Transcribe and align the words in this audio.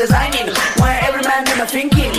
Designing. 0.00 0.48
Why 0.80 0.98
every 1.04 1.22
man 1.28 1.44
them 1.44 1.60
are 1.60 1.66
thinking, 1.66 2.12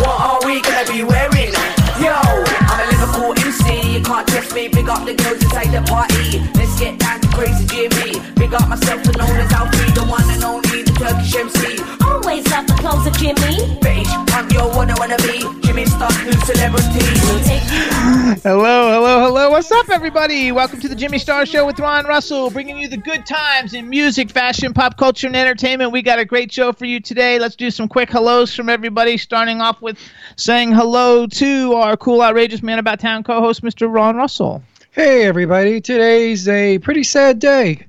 what 0.00 0.16
are 0.28 0.40
we 0.46 0.62
gonna 0.62 0.90
be 0.90 1.04
wearing? 1.04 1.52
Yo, 2.00 2.16
I'm 2.16 2.80
a 2.80 2.86
Liverpool 2.92 3.32
MC, 3.36 3.92
you 3.92 4.02
can't 4.02 4.26
test 4.26 4.54
me. 4.54 4.68
Big 4.68 4.88
up 4.88 5.04
the 5.04 5.14
girls 5.14 5.42
inside 5.42 5.68
the 5.68 5.82
party. 5.82 6.40
Let's 6.54 6.78
get 6.80 6.98
down 6.98 7.20
to 7.20 7.28
crazy 7.36 7.66
Jimmy. 7.66 8.15
Big 8.46 8.54
up 8.54 8.68
myself, 8.68 9.02
the 9.02 9.10
known 9.10 9.36
as 9.38 9.52
Alfie, 9.52 9.90
the 9.90 10.04
one 10.06 10.22
and 10.30 10.44
only, 10.44 10.82
the 10.82 10.92
Turkish 10.92 11.34
MC. 11.34 11.82
Always 12.06 12.48
love 12.48 12.64
the 12.68 12.74
clothes 12.74 13.04
of 13.04 13.12
Jimmy. 13.14 13.74
Bitch, 13.82 14.06
I'm 14.36 14.48
your 14.52 14.70
one 14.72 14.88
I 14.88 14.94
wanna 15.00 15.16
be. 15.16 15.42
Jimmy 15.66 15.84
Star, 15.84 16.08
new 16.22 16.30
celebrity. 16.46 17.02
We'll 17.26 17.42
take 17.42 17.64
you 17.72 18.38
Hello, 18.44 18.92
hello, 18.92 19.18
hello. 19.26 19.50
What's 19.50 19.72
up, 19.72 19.90
everybody? 19.90 20.52
Welcome 20.52 20.78
to 20.78 20.88
the 20.88 20.94
Jimmy 20.94 21.18
Star 21.18 21.44
Show 21.44 21.66
with 21.66 21.80
Ron 21.80 22.06
Russell, 22.06 22.50
bringing 22.50 22.78
you 22.78 22.86
the 22.86 22.96
good 22.96 23.26
times 23.26 23.74
in 23.74 23.90
music, 23.90 24.30
fashion, 24.30 24.72
pop 24.72 24.96
culture, 24.96 25.26
and 25.26 25.34
entertainment. 25.34 25.90
We 25.90 26.00
got 26.00 26.20
a 26.20 26.24
great 26.24 26.52
show 26.52 26.72
for 26.72 26.84
you 26.84 27.00
today. 27.00 27.40
Let's 27.40 27.56
do 27.56 27.72
some 27.72 27.88
quick 27.88 28.10
hellos 28.10 28.54
from 28.54 28.68
everybody, 28.68 29.16
starting 29.16 29.60
off 29.60 29.82
with 29.82 29.98
saying 30.36 30.70
hello 30.70 31.26
to 31.26 31.72
our 31.72 31.96
cool, 31.96 32.22
outrageous 32.22 32.62
man 32.62 32.78
about 32.78 33.00
town 33.00 33.24
co 33.24 33.40
host, 33.40 33.62
Mr. 33.64 33.92
Ron 33.92 34.14
Russell. 34.14 34.62
Hey, 34.92 35.24
everybody. 35.24 35.80
Today's 35.80 36.46
a 36.46 36.78
pretty 36.78 37.02
sad 37.02 37.40
day 37.40 37.86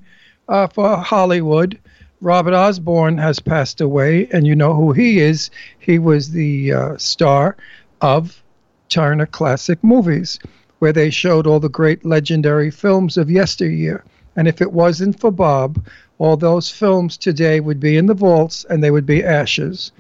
uh, 0.48 0.68
for 0.68 0.98
Hollywood. 0.98 1.78
Robert 2.22 2.54
Osborne 2.54 3.18
has 3.18 3.40
passed 3.40 3.80
away, 3.80 4.28
and 4.32 4.48
you 4.48 4.56
know 4.56 4.74
who 4.74 4.92
he 4.92 5.20
is. 5.20 5.52
He 5.80 6.00
was 6.00 6.32
the 6.32 6.74
uh, 6.74 6.98
star 6.98 7.58
of 8.02 8.42
Turner 8.90 9.28
Classic 9.28 9.84
Movies, 9.84 10.40
where 10.80 10.94
they 10.94 11.10
showed 11.10 11.46
all 11.46 11.60
the 11.60 11.70
great 11.70 12.06
legendary 12.06 12.72
films 12.72 13.18
of 13.18 13.30
yesteryear. 13.30 14.04
And 14.36 14.48
if 14.48 14.62
it 14.62 14.72
wasn't 14.72 15.20
for 15.20 15.32
Bob, 15.32 15.84
all 16.20 16.38
those 16.38 16.70
films 16.72 17.18
today 17.18 17.60
would 17.60 17.80
be 17.80 17.98
in 17.98 18.06
the 18.08 18.14
vaults 18.14 18.66
and 18.70 18.84
they 18.84 18.92
would 18.92 19.06
be 19.06 19.24
ashes. 19.24 19.92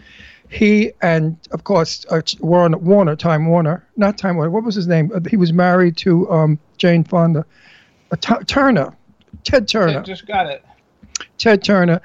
He 0.50 0.91
and, 1.02 1.38
of 1.52 1.63
course, 1.63 2.06
uh, 2.09 2.22
Warner, 2.40 2.78
Warner, 2.78 3.16
Time 3.16 3.47
Warner, 3.47 3.86
not 3.97 4.18
Time 4.18 4.38
Warner, 4.38 4.52
what 4.52 4.63
was 4.63 4.75
his 4.75 4.88
name? 4.88 5.12
Uh, 5.13 5.19
He 5.30 5.38
was 5.38 5.52
married 5.52 5.97
to 5.97 6.31
um, 6.31 6.59
Jane 6.78 7.03
Fonda. 7.03 7.46
Uh, 8.12 8.16
T- 8.16 8.46
Turner, 8.46 8.96
Ted 9.43 9.67
Turner. 9.67 10.01
Just 10.03 10.25
got 10.25 10.47
it. 10.47 10.63
Ted 11.38 11.63
Turner 11.63 12.01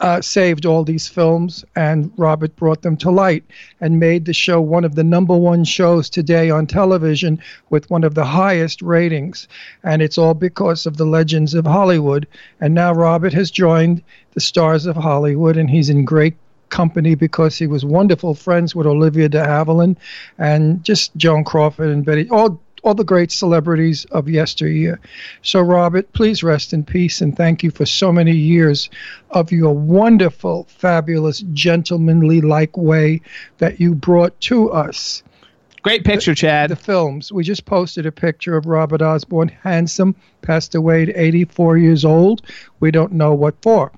uh, 0.00 0.20
saved 0.20 0.64
all 0.64 0.84
these 0.84 1.08
films, 1.08 1.64
and 1.74 2.12
Robert 2.16 2.54
brought 2.56 2.82
them 2.82 2.96
to 2.98 3.10
light 3.10 3.44
and 3.80 3.98
made 3.98 4.24
the 4.24 4.32
show 4.32 4.60
one 4.60 4.84
of 4.84 4.94
the 4.94 5.04
number 5.04 5.36
one 5.36 5.64
shows 5.64 6.08
today 6.08 6.50
on 6.50 6.66
television 6.66 7.40
with 7.70 7.90
one 7.90 8.04
of 8.04 8.14
the 8.14 8.24
highest 8.24 8.80
ratings. 8.80 9.48
And 9.82 10.00
it's 10.00 10.18
all 10.18 10.34
because 10.34 10.86
of 10.86 10.96
the 10.96 11.06
legends 11.06 11.54
of 11.54 11.66
Hollywood. 11.66 12.26
And 12.60 12.74
now 12.74 12.92
Robert 12.92 13.32
has 13.32 13.50
joined 13.50 14.02
the 14.34 14.40
stars 14.40 14.86
of 14.86 14.96
Hollywood, 14.96 15.56
and 15.56 15.68
he's 15.68 15.88
in 15.88 16.04
great 16.04 16.36
company 16.68 17.14
because 17.14 17.56
he 17.56 17.66
was 17.66 17.84
wonderful 17.84 18.34
friends 18.34 18.74
with 18.74 18.86
Olivia 18.86 19.28
de 19.28 19.40
Havilland 19.40 19.96
and 20.36 20.84
just 20.84 21.16
Joan 21.16 21.42
Crawford 21.42 21.88
and 21.88 22.04
Betty, 22.04 22.28
all 22.30 22.60
all 22.88 22.94
the 22.94 23.04
great 23.04 23.30
celebrities 23.30 24.06
of 24.12 24.30
yesteryear. 24.30 24.98
So, 25.42 25.60
Robert, 25.60 26.10
please 26.14 26.42
rest 26.42 26.72
in 26.72 26.84
peace 26.84 27.20
and 27.20 27.36
thank 27.36 27.62
you 27.62 27.70
for 27.70 27.84
so 27.84 28.10
many 28.10 28.34
years 28.34 28.88
of 29.30 29.52
your 29.52 29.74
wonderful, 29.74 30.64
fabulous, 30.70 31.40
gentlemanly 31.52 32.40
like 32.40 32.78
way 32.78 33.20
that 33.58 33.78
you 33.78 33.94
brought 33.94 34.40
to 34.40 34.72
us. 34.72 35.22
Great 35.82 36.02
picture, 36.02 36.34
Chad. 36.34 36.70
The 36.70 36.76
films. 36.76 37.30
We 37.30 37.44
just 37.44 37.66
posted 37.66 38.06
a 38.06 38.12
picture 38.12 38.56
of 38.56 38.64
Robert 38.64 39.02
Osborne, 39.02 39.48
handsome, 39.48 40.16
passed 40.40 40.74
away 40.74 41.02
at 41.02 41.10
84 41.14 41.76
years 41.76 42.06
old. 42.06 42.40
We 42.80 42.90
don't 42.90 43.12
know 43.12 43.34
what 43.34 43.54
for. 43.60 43.92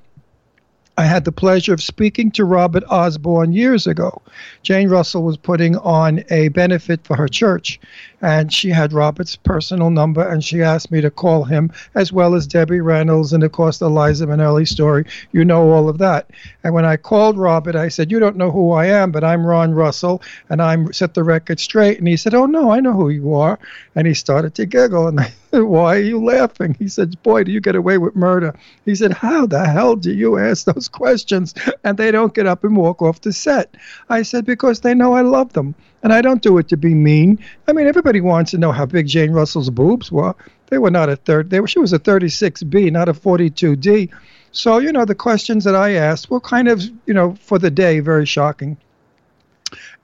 I 1.00 1.04
had 1.04 1.25
the 1.25 1.32
pleasure 1.32 1.72
of 1.72 1.82
speaking 1.82 2.31
to 2.32 2.44
Robert 2.44 2.84
Osborne 2.90 3.54
years 3.54 3.87
ago. 3.87 4.20
Jane 4.62 4.90
Russell 4.90 5.22
was 5.22 5.38
putting 5.38 5.75
on 5.78 6.22
a 6.28 6.48
benefit 6.48 7.02
for 7.04 7.16
her 7.16 7.26
church, 7.26 7.81
and 8.20 8.52
she 8.52 8.70
had 8.70 8.93
Robert's 8.93 9.37
personal 9.37 9.90
number, 9.90 10.26
and 10.26 10.44
she 10.44 10.62
asked 10.62 10.90
me 10.90 11.00
to 11.00 11.11
call 11.11 11.44
him, 11.44 11.70
as 11.94 12.12
well 12.12 12.34
as 12.34 12.46
Debbie 12.46 12.81
Reynolds, 12.81 13.32
and 13.32 13.43
of 13.43 13.52
course 13.52 13.78
the 13.78 13.90
Liza 13.90 14.26
Minnelli 14.26 14.67
story. 14.67 15.05
You 15.32 15.44
know 15.44 15.70
all 15.70 15.88
of 15.88 15.99
that. 15.99 16.31
And 16.64 16.75
when 16.75 16.84
I 16.84 16.96
called 16.96 17.38
Robert, 17.38 17.76
I 17.76 17.88
said, 17.88 18.11
"You 18.11 18.19
don't 18.19 18.37
know 18.37 18.50
who 18.50 18.72
I 18.72 18.87
am, 18.87 19.11
but 19.11 19.25
I'm 19.25 19.46
Ron 19.46 19.72
Russell, 19.75 20.22
and 20.49 20.61
I'm 20.61 20.93
set 20.93 21.14
the 21.14 21.25
record 21.25 21.61
straight." 21.61 21.99
And 21.99 22.08
he 22.08 22.17
said, 22.17 22.34
"Oh 22.34 22.46
no, 22.46 22.70
I 22.70 22.81
know 22.81 22.93
who 22.93 23.08
you 23.08 23.34
are," 23.34 23.58
and 23.94 24.06
he 24.06 24.14
started 24.14 24.55
to 24.56 24.66
giggle, 24.66 25.08
and 25.08 25.20
I 25.20 25.32
why 25.52 25.96
are 25.96 26.00
you 26.00 26.25
laughing? 26.25 26.76
He 26.78 26.87
said, 26.87 27.20
Boy, 27.25 27.43
do 27.43 27.50
you 27.50 27.61
get 27.61 27.75
away 27.75 27.99
with 27.99 28.14
murder? 28.14 28.55
He 28.84 28.94
said, 28.94 29.12
How 29.12 29.46
the 29.46 29.66
hell 29.66 29.96
do 29.96 30.12
you 30.12 30.38
ask 30.38 30.64
those 30.64 30.88
questions 31.00 31.55
and 31.82 31.99
they 31.99 32.11
don't 32.11 32.34
get 32.34 32.46
up 32.46 32.62
and 32.62 32.76
walk 32.76 33.02
off 33.02 33.20
the 33.20 33.32
set? 33.32 33.75
I 34.08 34.23
said, 34.23 34.44
Because 34.44 34.81
they 34.81 34.94
know 34.94 35.14
I 35.14 35.23
love 35.23 35.52
them. 35.52 35.75
And 36.02 36.12
I 36.12 36.23
don't 36.23 36.43
do 36.43 36.56
it 36.58 36.69
to 36.69 36.76
be 36.76 36.94
mean. 36.94 37.38
I 37.69 37.73
mean, 37.73 37.87
everybody 37.87 38.20
wants 38.20 38.52
to 38.52 38.58
know 38.58 38.73
how 38.73 38.87
big 38.87 39.06
Jane 39.06 39.32
Russell's 39.32 39.70
boobs 39.70 40.11
were. 40.11 40.35
They 40.69 40.79
were 40.79 40.91
not 40.91 41.08
a 41.08 41.17
third. 41.17 41.50
They 41.50 41.61
were, 41.61 41.69
she 41.69 41.79
was 41.79 41.93
a 41.93 41.99
36B, 41.99 42.91
not 42.91 43.08
a 43.08 43.12
42D. 43.12 44.11
So, 44.52 44.79
you 44.79 44.93
know, 44.93 45.05
the 45.05 45.14
questions 45.14 45.64
that 45.64 45.76
I 45.76 45.93
asked 45.93 46.31
were 46.31 46.41
kind 46.41 46.69
of, 46.69 46.82
you 47.06 47.14
know, 47.14 47.35
for 47.35 47.58
the 47.58 47.70
day, 47.70 48.00
very 48.00 48.26
shocking. 48.26 48.76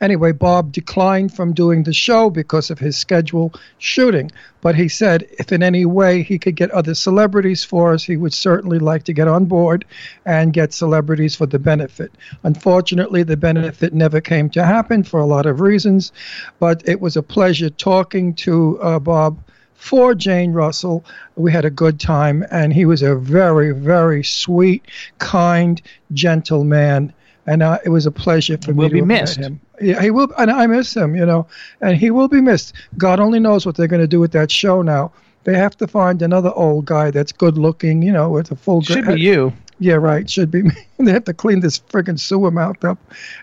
Anyway, 0.00 0.32
Bob 0.32 0.72
declined 0.72 1.34
from 1.34 1.52
doing 1.52 1.82
the 1.82 1.92
show 1.92 2.30
because 2.30 2.70
of 2.70 2.78
his 2.78 2.96
schedule 2.96 3.52
shooting. 3.78 4.30
But 4.60 4.74
he 4.74 4.88
said 4.88 5.26
if 5.38 5.52
in 5.52 5.62
any 5.62 5.84
way 5.86 6.22
he 6.22 6.38
could 6.38 6.56
get 6.56 6.70
other 6.70 6.94
celebrities 6.94 7.64
for 7.64 7.92
us, 7.92 8.04
he 8.04 8.16
would 8.16 8.34
certainly 8.34 8.78
like 8.78 9.04
to 9.04 9.12
get 9.12 9.28
on 9.28 9.44
board 9.46 9.84
and 10.24 10.52
get 10.52 10.72
celebrities 10.72 11.36
for 11.36 11.46
the 11.46 11.58
benefit. 11.58 12.12
Unfortunately, 12.42 13.22
the 13.22 13.36
benefit 13.36 13.94
never 13.94 14.20
came 14.20 14.50
to 14.50 14.64
happen 14.64 15.02
for 15.02 15.20
a 15.20 15.26
lot 15.26 15.46
of 15.46 15.60
reasons. 15.60 16.12
But 16.58 16.82
it 16.88 17.00
was 17.00 17.16
a 17.16 17.22
pleasure 17.22 17.70
talking 17.70 18.34
to 18.34 18.80
uh, 18.80 18.98
Bob 18.98 19.38
for 19.74 20.14
Jane 20.14 20.52
Russell. 20.52 21.04
We 21.36 21.52
had 21.52 21.64
a 21.64 21.70
good 21.70 22.00
time, 22.00 22.44
and 22.50 22.72
he 22.72 22.84
was 22.86 23.02
a 23.02 23.14
very, 23.14 23.72
very 23.72 24.24
sweet, 24.24 24.84
kind, 25.18 25.80
gentle 26.12 26.64
man. 26.64 27.12
And 27.46 27.62
uh, 27.62 27.78
it 27.84 27.90
was 27.90 28.06
a 28.06 28.10
pleasure 28.10 28.58
for 28.58 28.72
Will 28.72 28.88
me 28.88 28.94
be 28.94 29.00
to 29.00 29.06
met 29.06 29.20
missed. 29.22 29.36
him. 29.38 29.60
Yeah, 29.80 30.00
he 30.02 30.10
will, 30.10 30.28
and 30.36 30.50
I 30.50 30.66
miss 30.66 30.96
him, 30.96 31.14
you 31.14 31.24
know, 31.24 31.46
and 31.80 31.96
he 31.96 32.10
will 32.10 32.28
be 32.28 32.40
missed. 32.40 32.72
God 32.98 33.20
only 33.20 33.38
knows 33.38 33.64
what 33.64 33.76
they're 33.76 33.86
going 33.86 34.02
to 34.02 34.08
do 34.08 34.18
with 34.18 34.32
that 34.32 34.50
show 34.50 34.82
now. 34.82 35.12
They 35.44 35.54
have 35.56 35.76
to 35.76 35.86
find 35.86 36.22
another 36.22 36.50
old 36.54 36.86
guy 36.86 37.12
that's 37.12 37.30
good 37.30 37.56
looking, 37.56 38.02
you 38.02 38.10
know, 38.10 38.30
with 38.30 38.50
a 38.50 38.56
full. 38.56 38.82
Should 38.82 39.04
gra- 39.04 39.14
be 39.14 39.20
you. 39.20 39.52
Yeah, 39.78 39.94
right. 39.94 40.28
Should 40.28 40.50
be 40.50 40.62
me. 40.62 40.70
they 40.98 41.12
have 41.12 41.24
to 41.24 41.34
clean 41.34 41.60
this 41.60 41.78
friggin' 41.78 42.18
sewer 42.18 42.50
mouth 42.50 42.82
up. 42.82 42.98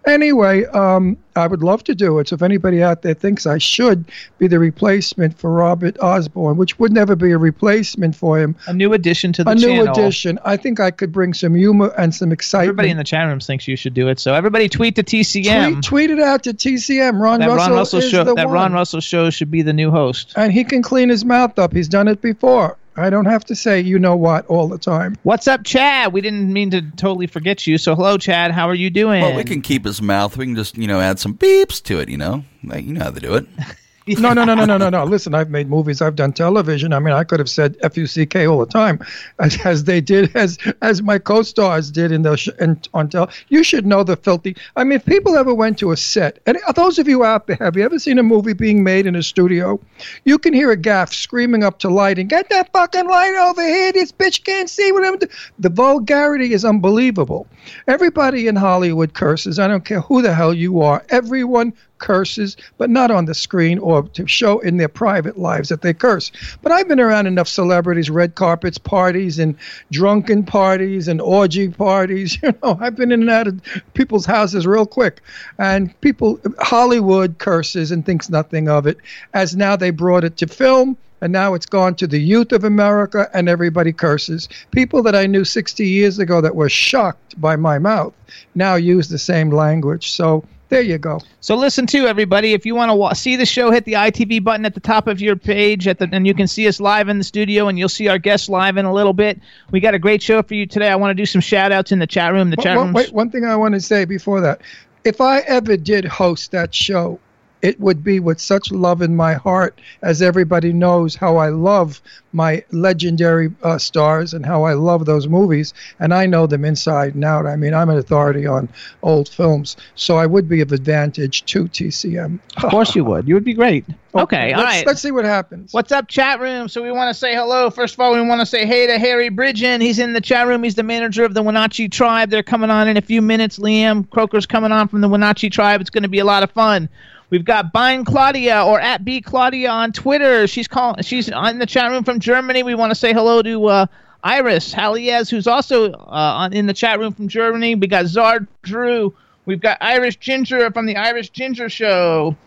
Anyway, 0.08 0.66
um, 0.66 1.16
I 1.36 1.46
would 1.46 1.62
love 1.62 1.84
to 1.86 1.96
do 1.96 2.18
it. 2.20 2.30
So 2.30 2.36
if 2.36 2.42
anybody 2.42 2.82
out 2.82 3.04
there 3.04 3.14
thinks 3.14 3.46
I 3.46 3.60
should 3.60 4.06
be 4.40 4.48
the 4.48 4.58
replacement 4.58 5.38
for 5.38 5.52
Robert 5.52 5.96
Osborne, 6.02 6.58
which 6.58 6.80
would 6.80 6.92
never 6.92 7.16
be 7.16 7.32
a 7.32 7.38
replacement 7.38 8.16
for 8.16 8.40
him, 8.40 8.56
A 8.68 8.74
new 8.74 8.94
addition 8.94 9.32
to 9.34 9.44
the 9.44 9.52
a 9.52 9.56
channel. 9.56 9.86
new 9.86 9.92
addition, 9.92 10.40
I 10.44 10.58
think 10.58 10.80
I 10.80 10.90
could 10.90 11.12
bring 11.12 11.34
some 11.36 11.54
humor 11.54 11.94
and 11.98 12.14
some 12.14 12.32
excitement. 12.32 12.70
Everybody 12.70 12.90
in 12.90 12.98
the 12.98 13.04
chat 13.04 13.28
rooms 13.28 13.46
thinks 13.46 13.68
you 13.68 13.76
should 13.76 13.94
do 13.94 14.08
it. 14.08 14.20
So 14.20 14.34
everybody 14.34 14.68
tweet 14.70 14.96
to 14.96 15.04
TCM. 15.04 15.74
tweet, 15.74 15.84
tweet 15.84 16.10
it 16.10 16.20
out 16.20 16.44
to 16.44 16.54
TCM. 16.54 17.20
Ron 17.20 17.40
that 17.42 17.50
Russell, 17.50 17.68
Ron 17.70 17.78
Russell 17.78 18.00
is 18.00 18.10
show. 18.10 18.24
the 18.24 18.34
That 18.34 18.48
one. 18.48 18.56
Ron 18.56 18.74
Russell 18.74 19.02
show 19.02 19.30
should 19.30 19.52
be 19.52 19.62
the 19.62 19.74
new 19.74 19.92
host. 19.92 20.34
and 20.36 20.52
he 20.52 20.64
can 20.64 20.82
clean 20.82 21.10
his 21.10 21.24
mouth 21.24 21.60
up. 21.60 21.74
He's 21.74 21.88
done 21.88 22.08
it 22.08 22.22
before. 22.22 22.78
I 22.96 23.10
don't 23.10 23.26
have 23.26 23.44
to 23.46 23.56
say 23.56 23.82
you 23.82 23.98
know 23.98 24.16
what 24.16 24.46
all 24.48 24.68
the 24.68 24.78
time. 24.78 25.16
What's 25.24 25.48
up, 25.48 25.64
Chad? 25.64 26.14
We 26.14 26.22
didn't 26.22 26.52
mean 26.54 26.72
to 26.72 26.82
totally 26.82 27.28
forget 27.28 27.66
you. 27.66 27.78
So 27.78 27.96
hello, 27.96 28.18
Chad. 28.18 28.52
How 28.52 28.70
are 28.70 28.76
you 28.76 28.90
doing? 28.90 29.22
Well, 29.22 29.36
we 29.36 29.44
can 29.44 29.62
keep 29.62 29.86
his 29.86 30.02
mouth. 30.02 30.38
We 30.38 30.46
can 30.46 30.56
just, 30.56 30.78
you 30.78 30.88
know, 30.88 31.00
add 31.00 31.20
some 31.20 31.36
beeps 31.36 31.82
to 31.84 32.00
it, 32.00 32.10
you 32.10 32.18
know? 32.18 32.44
Like, 32.64 32.86
you 32.86 32.94
know 32.94 33.04
how 33.06 33.12
to 33.12 33.20
do 33.20 33.36
it. 33.36 33.48
No, 34.24 34.34
no, 34.34 34.44
no, 34.44 34.54
no, 34.54 34.66
no, 34.66 34.78
no, 34.78 34.90
no. 34.90 35.06
Listen, 35.06 35.34
I've 35.34 35.50
made 35.50 35.70
movies. 35.70 36.02
I've 36.02 36.16
done 36.16 36.34
television. 36.34 36.92
I 36.92 37.00
mean, 37.00 37.14
I 37.14 37.24
could 37.24 37.40
have 37.40 37.50
said 37.50 37.78
F 37.82 37.96
U 37.98 38.06
C 38.06 38.26
K 38.26 38.46
all 38.46 38.60
the 38.60 38.66
time, 38.66 39.00
as, 39.40 39.58
as 39.66 39.86
they 39.86 40.02
did, 40.02 40.36
as 40.36 40.58
as 40.82 41.02
my 41.02 41.18
co-stars 41.18 41.90
did 41.90 42.12
in 42.12 42.24
the 42.24 42.36
sh- 42.36 42.50
in, 42.60 42.80
on 42.94 43.10
tel. 43.10 43.30
You 43.48 43.64
should 43.64 43.86
know 43.86 44.04
the 44.04 44.18
filthy. 44.18 44.58
I 44.76 44.84
mean, 44.84 44.98
if 44.98 45.06
people 45.06 45.38
ever 45.38 45.54
went 45.54 45.80
to 45.80 45.92
a 45.92 45.98
set, 45.98 46.40
and 46.46 46.58
those 46.76 47.00
of 47.00 47.08
you 47.08 47.24
out 47.24 47.48
there, 47.48 47.58
have 47.62 47.78
you 47.78 47.84
ever 47.84 47.98
seen 47.98 48.20
a 48.20 48.24
movie 48.24 48.54
being 48.54 48.84
made 48.84 49.06
in 49.06 49.16
a 49.16 49.24
studio? 49.24 49.80
You 50.26 50.38
can 50.38 50.54
hear 50.54 50.72
a 50.72 50.78
gaff 50.78 51.14
screaming 51.14 51.64
up 51.64 51.80
to 51.80 51.90
lighting, 51.90 52.28
"Get 52.28 52.50
that 52.50 52.74
fucking 52.74 53.08
light 53.08 53.36
over 53.50 53.66
here! 53.66 53.94
This 53.94 54.12
bitch 54.12 54.44
can't 54.44 54.70
see 54.70 54.92
what 54.92 55.06
I'm." 55.06 55.18
Do-. 55.18 55.28
The 55.60 55.70
vulgarity 55.70 56.52
is 56.54 56.66
unbelievable. 56.66 57.48
Everybody 57.88 58.48
in 58.48 58.58
Hollywood 58.58 59.14
curses. 59.14 59.60
I 59.60 59.68
don't 59.70 59.86
care 59.86 60.02
who 60.02 60.22
the 60.22 60.34
hell 60.34 60.54
you 60.54 60.82
are. 60.82 61.06
Everyone 61.10 61.74
curses, 62.04 62.58
but 62.78 62.90
not 62.90 63.10
on 63.10 63.26
the 63.26 63.34
screen 63.34 63.80
or 63.80 64.04
to 64.10 64.28
show 64.28 64.60
in 64.60 64.76
their 64.76 64.90
private 64.90 65.38
lives 65.40 65.70
that 65.70 65.82
they 65.82 65.94
curse. 65.94 66.34
But 66.62 66.74
I've 66.74 66.90
been 66.90 67.00
around 67.00 67.28
enough 67.28 67.48
celebrities, 67.48 68.10
red 68.10 68.36
carpets, 68.36 68.78
parties, 68.78 69.40
and 69.40 69.56
drunken 69.90 70.44
parties 70.44 71.08
and 71.08 71.20
orgy 71.22 71.70
parties. 71.70 72.38
You 72.44 72.54
know, 72.62 72.78
I've 72.82 72.98
been 72.98 73.14
in 73.14 73.22
and 73.22 73.30
out 73.30 73.48
of 73.48 73.62
people's 73.94 74.26
houses 74.26 74.68
real 74.68 74.86
quick, 74.86 75.22
and 75.58 76.00
people 76.02 76.42
Hollywood 76.60 77.38
curses 77.38 77.90
and 77.90 78.06
thinks 78.06 78.30
nothing 78.30 78.68
of 78.68 78.86
it. 78.86 78.98
As 79.34 79.56
now 79.56 79.78
they 79.78 79.92
brought 79.92 80.26
it 80.26 80.36
to 80.38 80.48
film. 80.48 80.98
And 81.22 81.32
now 81.32 81.54
it's 81.54 81.66
gone 81.66 81.96
to 81.96 82.06
the 82.06 82.20
youth 82.20 82.52
of 82.52 82.66
America, 82.66 83.30
and 83.34 83.48
everybody 83.48 83.94
curses. 83.94 84.50
People 84.72 85.02
that 85.04 85.16
I 85.16 85.26
knew 85.26 85.46
60 85.46 85.88
years 85.88 86.20
ago 86.20 86.42
that 86.42 86.58
were 86.58 86.68
shocked 86.68 87.40
by 87.40 87.56
my 87.56 87.80
mouth 87.80 88.14
now 88.56 88.76
use 88.76 89.08
the 89.08 89.18
same 89.18 89.50
language. 89.50 90.12
So 90.12 90.44
there 90.74 90.82
you 90.82 90.98
go. 90.98 91.22
So 91.42 91.56
listen 91.56 91.86
to 91.88 92.08
everybody. 92.08 92.54
If 92.54 92.66
you 92.66 92.76
want 92.76 92.90
to 92.90 92.96
wa- 92.96 93.14
see 93.14 93.36
the 93.36 93.46
show, 93.46 93.72
hit 93.72 93.86
the 93.86 93.94
ITV 93.94 94.44
button 94.44 94.66
at 94.66 94.74
the 94.74 94.80
top 94.80 95.08
of 95.08 95.22
your 95.22 95.36
page, 95.36 95.88
at 95.88 96.00
the, 96.00 96.10
and 96.12 96.26
you 96.26 96.34
can 96.34 96.48
see 96.48 96.68
us 96.68 96.80
live 96.80 97.10
in 97.10 97.18
the 97.18 97.24
studio, 97.24 97.68
and 97.68 97.78
you'll 97.78 97.90
see 97.90 98.08
our 98.08 98.18
guests 98.18 98.50
live 98.50 98.78
in 98.78 98.86
a 98.86 98.94
little 98.94 99.14
bit. 99.14 99.40
We 99.72 99.80
got 99.80 99.94
a 99.94 100.00
great 100.00 100.22
show 100.22 100.42
for 100.42 100.54
you 100.54 100.66
today. 100.66 100.90
I 100.90 100.96
want 100.96 101.12
to 101.12 101.22
do 101.22 101.26
some 101.26 101.42
shout 101.42 101.72
outs 101.72 101.92
in 101.92 102.00
the 102.00 102.08
chat 102.08 102.34
room. 102.34 102.50
The 102.50 102.58
chat 102.58 102.78
room. 102.78 102.94
wait, 102.94 103.14
one 103.14 103.30
thing 103.30 103.46
I 103.46 103.56
want 103.56 103.74
to 103.76 103.82
say 103.82 104.06
before 104.06 104.42
that. 104.42 104.62
If 105.04 105.20
I 105.20 105.40
ever 105.40 105.76
did 105.76 106.06
host 106.06 106.52
that 106.52 106.74
show, 106.74 107.20
it 107.64 107.80
would 107.80 108.04
be 108.04 108.20
with 108.20 108.42
such 108.42 108.72
love 108.72 109.02
in 109.02 109.16
my 109.16 109.34
heart, 109.34 109.80
as 110.02 110.22
everybody 110.22 110.74
knows 110.74 111.16
how 111.16 111.38
I 111.38 111.48
love 111.48 112.02
my 112.34 112.64
legendary 112.72 113.52
uh, 113.64 113.78
stars 113.78 114.34
and 114.34 114.46
how 114.46 114.64
I 114.64 114.74
love 114.74 115.06
those 115.06 115.30
movies, 115.30 115.74
and 116.00 116.14
I 116.14 116.26
know 116.26 116.46
them 116.46 116.66
inside 116.66 117.16
and 117.16 117.24
out. 117.24 117.46
I 117.46 117.56
mean, 117.56 117.74
I'm 117.74 117.90
an 117.90 117.98
authority 117.98 118.46
on 118.46 118.68
old 119.02 119.30
films, 119.30 119.78
so 119.96 120.18
I 120.18 120.26
would 120.26 120.50
be 120.50 120.60
of 120.60 120.74
advantage 120.74 121.46
to 121.46 121.66
TCM. 121.66 122.40
Of 122.58 122.70
course 122.70 122.96
you 122.96 123.06
would. 123.06 123.28
You 123.30 123.36
would 123.36 123.46
be 123.46 123.54
great. 123.54 123.86
Okay, 124.16 124.52
all 124.52 124.64
let's, 124.64 124.76
right. 124.76 124.86
Let's 124.86 125.02
see 125.02 125.12
what 125.12 125.26
happens. 125.26 125.74
What's 125.74 125.92
up, 125.92 126.10
chat 126.10 126.42
room? 126.42 126.68
So 126.68 126.84
we 126.84 126.92
want 126.92 127.10
to 127.10 127.20
say 127.20 127.34
hello. 127.34 127.70
First 127.70 127.94
of 127.94 128.00
all, 128.02 128.14
we 128.14 128.22
want 128.22 128.42
to 128.42 128.46
say 128.46 128.66
hey 128.66 128.88
to 128.88 129.00
Harry 129.00 129.30
Bridgen. 129.30 129.82
He's 129.82 130.00
in 130.00 130.14
the 130.14 130.22
chat 130.22 130.48
room. 130.48 130.64
He's 130.64 130.76
the 130.76 130.84
manager 130.84 131.24
of 131.24 131.34
the 131.34 131.42
Winachi 131.42 131.90
tribe. 131.90 132.30
They're 132.30 132.44
coming 132.44 132.70
on 132.70 132.88
in 132.90 132.98
a 132.98 133.02
few 133.02 133.22
minutes. 133.22 133.58
Liam 133.58 134.08
Croker's 134.10 134.46
coming 134.46 134.72
on 134.72 134.88
from 134.90 135.02
the 135.02 135.08
Winachi 135.08 135.52
tribe. 135.52 135.82
It's 135.82 135.90
going 135.90 136.04
to 136.04 136.10
be 136.10 136.20
a 136.20 136.26
lot 136.26 136.44
of 136.44 136.52
fun. 136.52 136.90
We've 137.34 137.44
got 137.44 137.74
Bind 137.74 138.06
Claudia 138.06 138.64
or 138.64 138.80
at 138.80 139.04
B 139.04 139.20
Claudia 139.20 139.68
on 139.68 139.92
Twitter. 139.92 140.46
She's 140.46 140.68
calling. 140.68 141.02
She's 141.02 141.30
in 141.30 141.58
the 141.58 141.66
chat 141.66 141.90
room 141.90 142.04
from 142.04 142.20
Germany. 142.20 142.62
We 142.62 142.76
want 142.76 142.92
to 142.92 142.96
say 142.96 143.12
hello 143.12 143.42
to 143.42 143.66
uh, 143.66 143.86
Iris 144.24 144.72
Haliez, 144.72 145.32
who's 145.32 145.48
also 145.48 145.94
uh, 145.94 145.98
on, 145.98 146.54
in 146.54 146.68
the 146.68 146.76
chat 146.76 147.00
room 147.00 147.12
from 147.12 147.28
Germany. 147.28 147.74
We 147.74 147.88
got 147.88 148.06
Zard 148.06 148.48
Drew. 148.62 149.16
We've 149.48 149.60
got 149.60 149.80
Irish 149.82 150.18
Ginger 150.18 150.70
from 150.70 150.86
the 150.86 150.96
Irish 150.96 151.32
Ginger 151.32 151.70
Show 151.70 152.38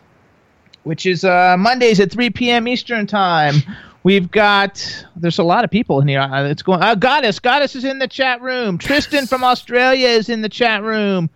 which 0.85 1.05
is 1.05 1.25
uh, 1.25 1.57
Mondays 1.59 1.99
at 1.99 2.13
3 2.13 2.31
p.m. 2.31 2.69
Eastern 2.69 3.09
Time. 3.09 3.57
We've 4.05 4.31
got 4.31 5.05
there's 5.17 5.41
a 5.41 5.43
lot 5.43 5.65
of 5.65 5.71
people 5.73 6.01
in 6.01 6.07
here. 6.07 6.21
Uh, 6.21 6.45
It's 6.45 6.63
going. 6.63 6.81
Uh, 6.81 6.95
Goddess, 6.95 7.41
Goddess 7.41 7.75
is 7.75 7.85
in 7.85 7.99
the 7.99 8.07
chat 8.07 8.41
room. 8.41 8.79
Tristan 8.79 9.27
from 9.27 9.43
Australia 9.43 10.07
is 10.07 10.29
in 10.29 10.43
the 10.43 10.49
chat 10.49 10.85
room. 10.85 11.29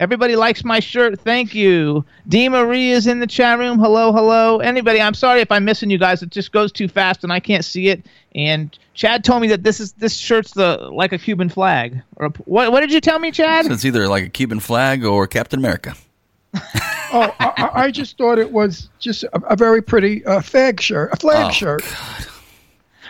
Everybody 0.00 0.34
likes 0.34 0.64
my 0.64 0.80
shirt. 0.80 1.20
Thank 1.20 1.54
you. 1.54 2.04
Dee 2.28 2.48
Marie 2.48 2.90
is 2.90 3.06
in 3.06 3.20
the 3.20 3.26
chat 3.28 3.58
room. 3.60 3.78
Hello, 3.78 4.12
hello. 4.12 4.58
Anybody? 4.58 5.00
I'm 5.00 5.14
sorry 5.14 5.40
if 5.40 5.52
I'm 5.52 5.64
missing 5.64 5.88
you 5.88 5.98
guys. 5.98 6.20
It 6.20 6.30
just 6.30 6.50
goes 6.50 6.72
too 6.72 6.88
fast 6.88 7.22
and 7.22 7.32
I 7.32 7.38
can't 7.38 7.64
see 7.64 7.88
it. 7.88 8.04
And 8.34 8.76
Chad 8.94 9.22
told 9.22 9.40
me 9.42 9.48
that 9.48 9.62
this 9.62 9.78
is 9.78 9.92
this 9.92 10.16
shirt's 10.16 10.52
the 10.52 10.78
like 10.92 11.12
a 11.12 11.18
Cuban 11.18 11.48
flag. 11.48 12.02
Or 12.16 12.26
a, 12.26 12.30
what? 12.44 12.72
What 12.72 12.80
did 12.80 12.90
you 12.92 13.00
tell 13.00 13.20
me, 13.20 13.30
Chad? 13.30 13.66
It's 13.66 13.84
either 13.84 14.08
like 14.08 14.24
a 14.24 14.28
Cuban 14.30 14.58
flag 14.58 15.04
or 15.04 15.28
Captain 15.28 15.60
America. 15.60 15.94
oh, 16.54 17.34
I, 17.38 17.52
I- 17.56 17.70
I 17.84 17.90
just 17.90 18.16
thought 18.18 18.38
it 18.38 18.50
was 18.50 18.88
just 18.98 19.22
a, 19.24 19.40
a 19.48 19.56
very 19.56 19.80
pretty 19.82 20.24
uh, 20.26 20.40
fag 20.40 20.80
shirt, 20.80 21.12
a 21.12 21.16
flag 21.16 21.46
Oh, 21.46 21.50
shirt. 21.50 21.82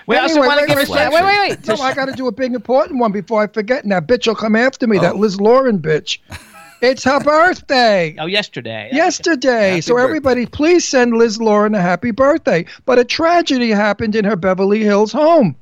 We 0.06 0.16
also 0.16 0.40
want 0.40 0.52
to 0.52 0.56
wait, 0.64 0.68
give 0.68 0.76
a 0.76 0.80
wait, 0.80 0.88
shout. 0.88 1.12
wait, 1.12 1.22
Wait, 1.22 1.38
wait, 1.38 1.50
wait. 1.66 1.66
No, 1.78 1.82
I 1.82 1.94
got 1.94 2.06
to 2.06 2.12
do 2.12 2.26
a 2.26 2.32
big 2.32 2.52
important 2.54 2.98
one 3.00 3.10
before 3.12 3.42
I 3.42 3.46
forget. 3.46 3.82
And 3.84 3.92
that 3.92 4.06
bitch 4.06 4.26
will 4.26 4.34
come 4.34 4.54
after 4.54 4.86
me. 4.86 4.98
Oh. 4.98 5.00
That 5.00 5.16
Liz 5.16 5.40
Lauren 5.40 5.78
bitch. 5.78 6.18
It's 6.80 7.04
her 7.04 7.20
birthday. 7.20 8.14
Oh, 8.18 8.26
yesterday. 8.26 8.90
Yesterday. 8.92 9.70
Happy 9.70 9.80
so 9.80 9.94
birthday. 9.94 10.04
everybody, 10.04 10.46
please 10.46 10.86
send 10.86 11.14
Liz 11.14 11.40
Lauren 11.40 11.74
a 11.74 11.80
happy 11.80 12.10
birthday. 12.10 12.66
But 12.84 12.98
a 12.98 13.04
tragedy 13.04 13.70
happened 13.70 14.14
in 14.14 14.24
her 14.24 14.36
Beverly 14.36 14.82
Hills 14.82 15.12
home. 15.12 15.56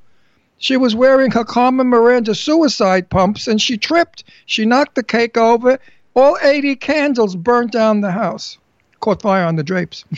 She 0.59 0.76
was 0.76 0.95
wearing 0.95 1.31
her 1.33 1.45
Carmen 1.45 1.88
Miranda 1.88 2.35
suicide 2.35 3.09
pumps 3.11 3.47
and 3.47 3.61
she 3.61 3.76
tripped. 3.76 4.25
She 4.47 4.64
knocked 4.64 4.95
the 4.95 5.02
cake 5.02 5.37
over. 5.37 5.78
All 6.14 6.37
80 6.42 6.76
candles 6.76 7.37
burnt 7.37 7.73
down 7.73 8.00
the 8.00 8.12
house. 8.12 8.59
caught 9.00 9.23
fire 9.23 9.45
on 9.45 9.57
the 9.57 9.62
drapes. 9.64 10.04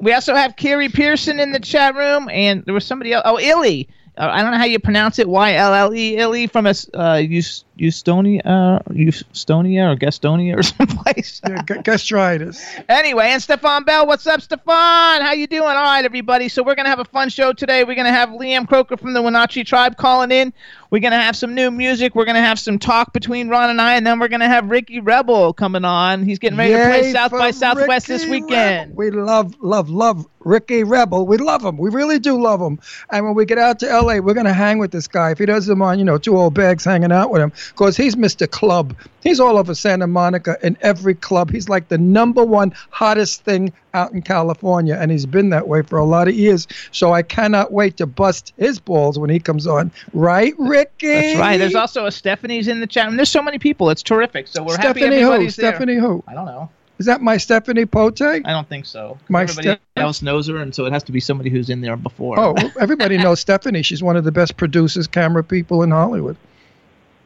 We 0.00 0.12
also 0.12 0.34
have 0.34 0.56
Carrie 0.56 0.88
Pearson 0.88 1.38
in 1.38 1.52
the 1.52 1.60
chat 1.60 1.94
room, 1.94 2.28
and 2.30 2.64
there 2.64 2.74
was 2.74 2.84
somebody 2.84 3.12
else. 3.12 3.22
Oh, 3.24 3.38
Illy. 3.38 3.88
Uh, 4.18 4.28
I 4.30 4.42
don't 4.42 4.50
know 4.50 4.58
how 4.58 4.64
you 4.64 4.78
pronounce 4.80 5.18
it. 5.20 5.28
Y 5.28 5.54
L 5.54 5.72
L 5.72 5.94
E 5.94 6.16
Illy 6.16 6.46
from 6.48 6.66
a 6.66 6.74
uh, 6.94 7.16
Eus- 7.16 7.64
Eustonia, 7.78 8.40
uh, 8.44 8.78
Eustonia 8.90 9.92
or 9.92 9.96
Gastonia 9.96 10.58
or 10.58 10.62
someplace. 10.62 11.40
Yeah, 11.46 11.62
g- 11.62 11.82
gastritis. 11.82 12.62
Anyway, 12.88 13.28
and 13.28 13.42
Stefan 13.42 13.84
Bell, 13.84 14.06
what's 14.06 14.26
up, 14.26 14.40
Stefan? 14.42 15.22
How 15.22 15.32
you 15.32 15.46
doing? 15.46 15.62
All 15.62 15.74
right, 15.74 16.04
everybody. 16.04 16.48
So 16.48 16.62
we're 16.62 16.74
gonna 16.74 16.90
have 16.90 17.00
a 17.00 17.04
fun 17.04 17.28
show 17.28 17.52
today. 17.52 17.84
We're 17.84 17.96
gonna 17.96 18.12
have 18.12 18.28
Liam 18.30 18.68
Croker 18.68 18.96
from 18.96 19.14
the 19.14 19.20
Winachi 19.20 19.64
Tribe 19.64 19.96
calling 19.96 20.30
in. 20.30 20.52
We're 20.90 21.00
gonna 21.00 21.20
have 21.20 21.36
some 21.36 21.54
new 21.54 21.70
music. 21.70 22.14
We're 22.14 22.26
gonna 22.26 22.42
have 22.42 22.58
some 22.58 22.78
talk 22.78 23.12
between 23.14 23.48
Ron 23.48 23.70
and 23.70 23.80
I, 23.80 23.94
and 23.96 24.06
then 24.06 24.18
we're 24.18 24.28
gonna 24.28 24.48
have 24.48 24.70
Ricky 24.70 25.00
Rebel 25.00 25.54
coming 25.54 25.84
on. 25.84 26.24
He's 26.24 26.38
getting 26.38 26.58
ready 26.58 26.74
to 26.74 26.84
play 26.84 27.12
South 27.12 27.30
by 27.30 27.50
Southwest 27.50 28.06
this 28.06 28.26
weekend. 28.26 28.90
Rebel. 28.90 28.94
We 28.96 29.10
love, 29.10 29.56
love, 29.60 29.88
love 29.88 30.26
Ricky 30.44 30.84
Rebel. 30.84 31.26
We 31.26 31.36
love 31.38 31.64
him. 31.64 31.78
We 31.78 31.90
really 31.90 32.18
do 32.18 32.40
love 32.40 32.60
him. 32.60 32.80
And 33.10 33.24
when 33.24 33.34
we 33.34 33.44
get 33.44 33.58
out 33.58 33.78
to 33.80 33.86
LA, 33.86 34.18
we're 34.18 34.34
going 34.34 34.46
to 34.46 34.52
hang 34.52 34.78
with 34.78 34.90
this 34.90 35.06
guy. 35.06 35.30
If 35.30 35.38
he 35.38 35.46
doesn't 35.46 35.78
mind, 35.78 36.00
you 36.00 36.04
know, 36.04 36.18
two 36.18 36.36
old 36.36 36.54
bags 36.54 36.84
hanging 36.84 37.12
out 37.12 37.30
with 37.30 37.42
him, 37.42 37.52
because 37.68 37.96
he's 37.96 38.16
Mr. 38.16 38.50
Club. 38.50 38.96
He's 39.22 39.40
all 39.40 39.56
over 39.56 39.74
Santa 39.74 40.06
Monica 40.06 40.56
in 40.62 40.76
every 40.80 41.14
club. 41.14 41.50
He's 41.50 41.68
like 41.68 41.88
the 41.88 41.98
number 41.98 42.44
one 42.44 42.74
hottest 42.90 43.44
thing 43.44 43.72
out 43.94 44.12
in 44.12 44.22
California, 44.22 44.96
and 44.98 45.10
he's 45.10 45.26
been 45.26 45.50
that 45.50 45.68
way 45.68 45.82
for 45.82 45.98
a 45.98 46.04
lot 46.04 46.28
of 46.28 46.34
years. 46.34 46.66
So 46.90 47.12
I 47.12 47.22
cannot 47.22 47.72
wait 47.72 47.96
to 47.98 48.06
bust 48.06 48.52
his 48.56 48.78
balls 48.78 49.18
when 49.18 49.30
he 49.30 49.38
comes 49.38 49.66
on. 49.66 49.90
Right, 50.12 50.54
Ricky? 50.58 51.06
That's 51.06 51.38
right. 51.38 51.56
There's 51.56 51.74
also 51.74 52.06
a 52.06 52.12
Stephanie's 52.12 52.68
in 52.68 52.80
the 52.80 52.86
chat 52.86 53.08
And 53.08 53.18
There's 53.18 53.28
so 53.28 53.42
many 53.42 53.58
people. 53.58 53.90
It's 53.90 54.02
terrific. 54.02 54.48
So 54.48 54.62
we're 54.62 54.76
happy 54.76 55.00
Stephanie 55.00 55.22
who? 55.22 55.38
there. 55.38 55.50
Stephanie 55.50 55.96
who? 55.96 56.24
I 56.26 56.34
don't 56.34 56.46
know. 56.46 56.70
Is 56.98 57.06
that 57.06 57.20
my 57.20 57.36
Stephanie 57.36 57.86
Pote? 57.86 58.22
I 58.22 58.38
don't 58.40 58.68
think 58.68 58.86
so. 58.86 59.18
My 59.28 59.42
Everybody 59.42 59.68
Steph- 59.70 59.80
else 59.96 60.22
knows 60.22 60.46
her, 60.46 60.58
and 60.58 60.72
so 60.72 60.86
it 60.86 60.92
has 60.92 61.02
to 61.04 61.12
be 61.12 61.18
somebody 61.18 61.50
who's 61.50 61.68
in 61.68 61.80
there 61.80 61.96
before. 61.96 62.38
Oh, 62.38 62.54
everybody 62.78 63.16
knows 63.18 63.40
Stephanie. 63.48 63.82
She's 63.82 64.04
one 64.04 64.16
of 64.16 64.22
the 64.22 64.30
best 64.30 64.56
producers, 64.56 65.08
camera 65.08 65.42
people 65.42 65.82
in 65.82 65.90
Hollywood. 65.90 66.36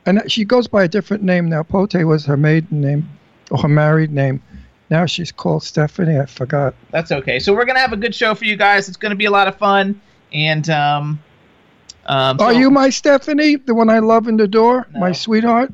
And 0.07 0.23
she 0.31 0.45
goes 0.45 0.69
by 0.69 0.85
a 0.85 0.89
different 0.89 1.23
name 1.25 1.49
now. 1.49 1.63
Pote 1.65 1.95
was 2.05 2.25
her 2.27 2.37
maiden 2.37 2.81
name 2.81 3.09
or 3.51 3.59
her 3.59 3.69
married 3.69 4.13
name. 4.13 4.41
Now 4.89 5.05
she's 5.05 5.33
called 5.33 5.65
Stephanie. 5.65 6.19
I 6.19 6.27
forgot. 6.27 6.75
That's 6.93 7.11
okay. 7.11 7.41
So 7.41 7.53
we're 7.53 7.65
gonna 7.65 7.81
have 7.81 7.93
a 7.93 7.97
good 7.97 8.15
show 8.15 8.35
for 8.37 8.45
you 8.45 8.57
guys. 8.57 8.89
It's 8.89 8.97
gonna 8.97 9.17
be 9.17 9.25
a 9.25 9.31
lot 9.33 9.49
of 9.49 9.57
fun. 9.57 10.01
And 10.33 10.69
um, 10.71 11.19
um, 12.07 12.41
Are 12.41 12.53
you 12.53 12.71
my 12.71 12.91
Stephanie, 12.91 13.57
the 13.57 13.75
one 13.75 13.91
I 13.91 13.99
love 13.99 14.29
in 14.29 14.37
the 14.37 14.47
door, 14.47 14.87
my 14.93 15.11
sweetheart? 15.13 15.73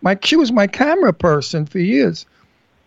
My 0.00 0.16
she 0.22 0.36
was 0.36 0.52
my 0.52 0.68
camera 0.68 1.12
person 1.12 1.66
for 1.66 1.80
years. 1.80 2.24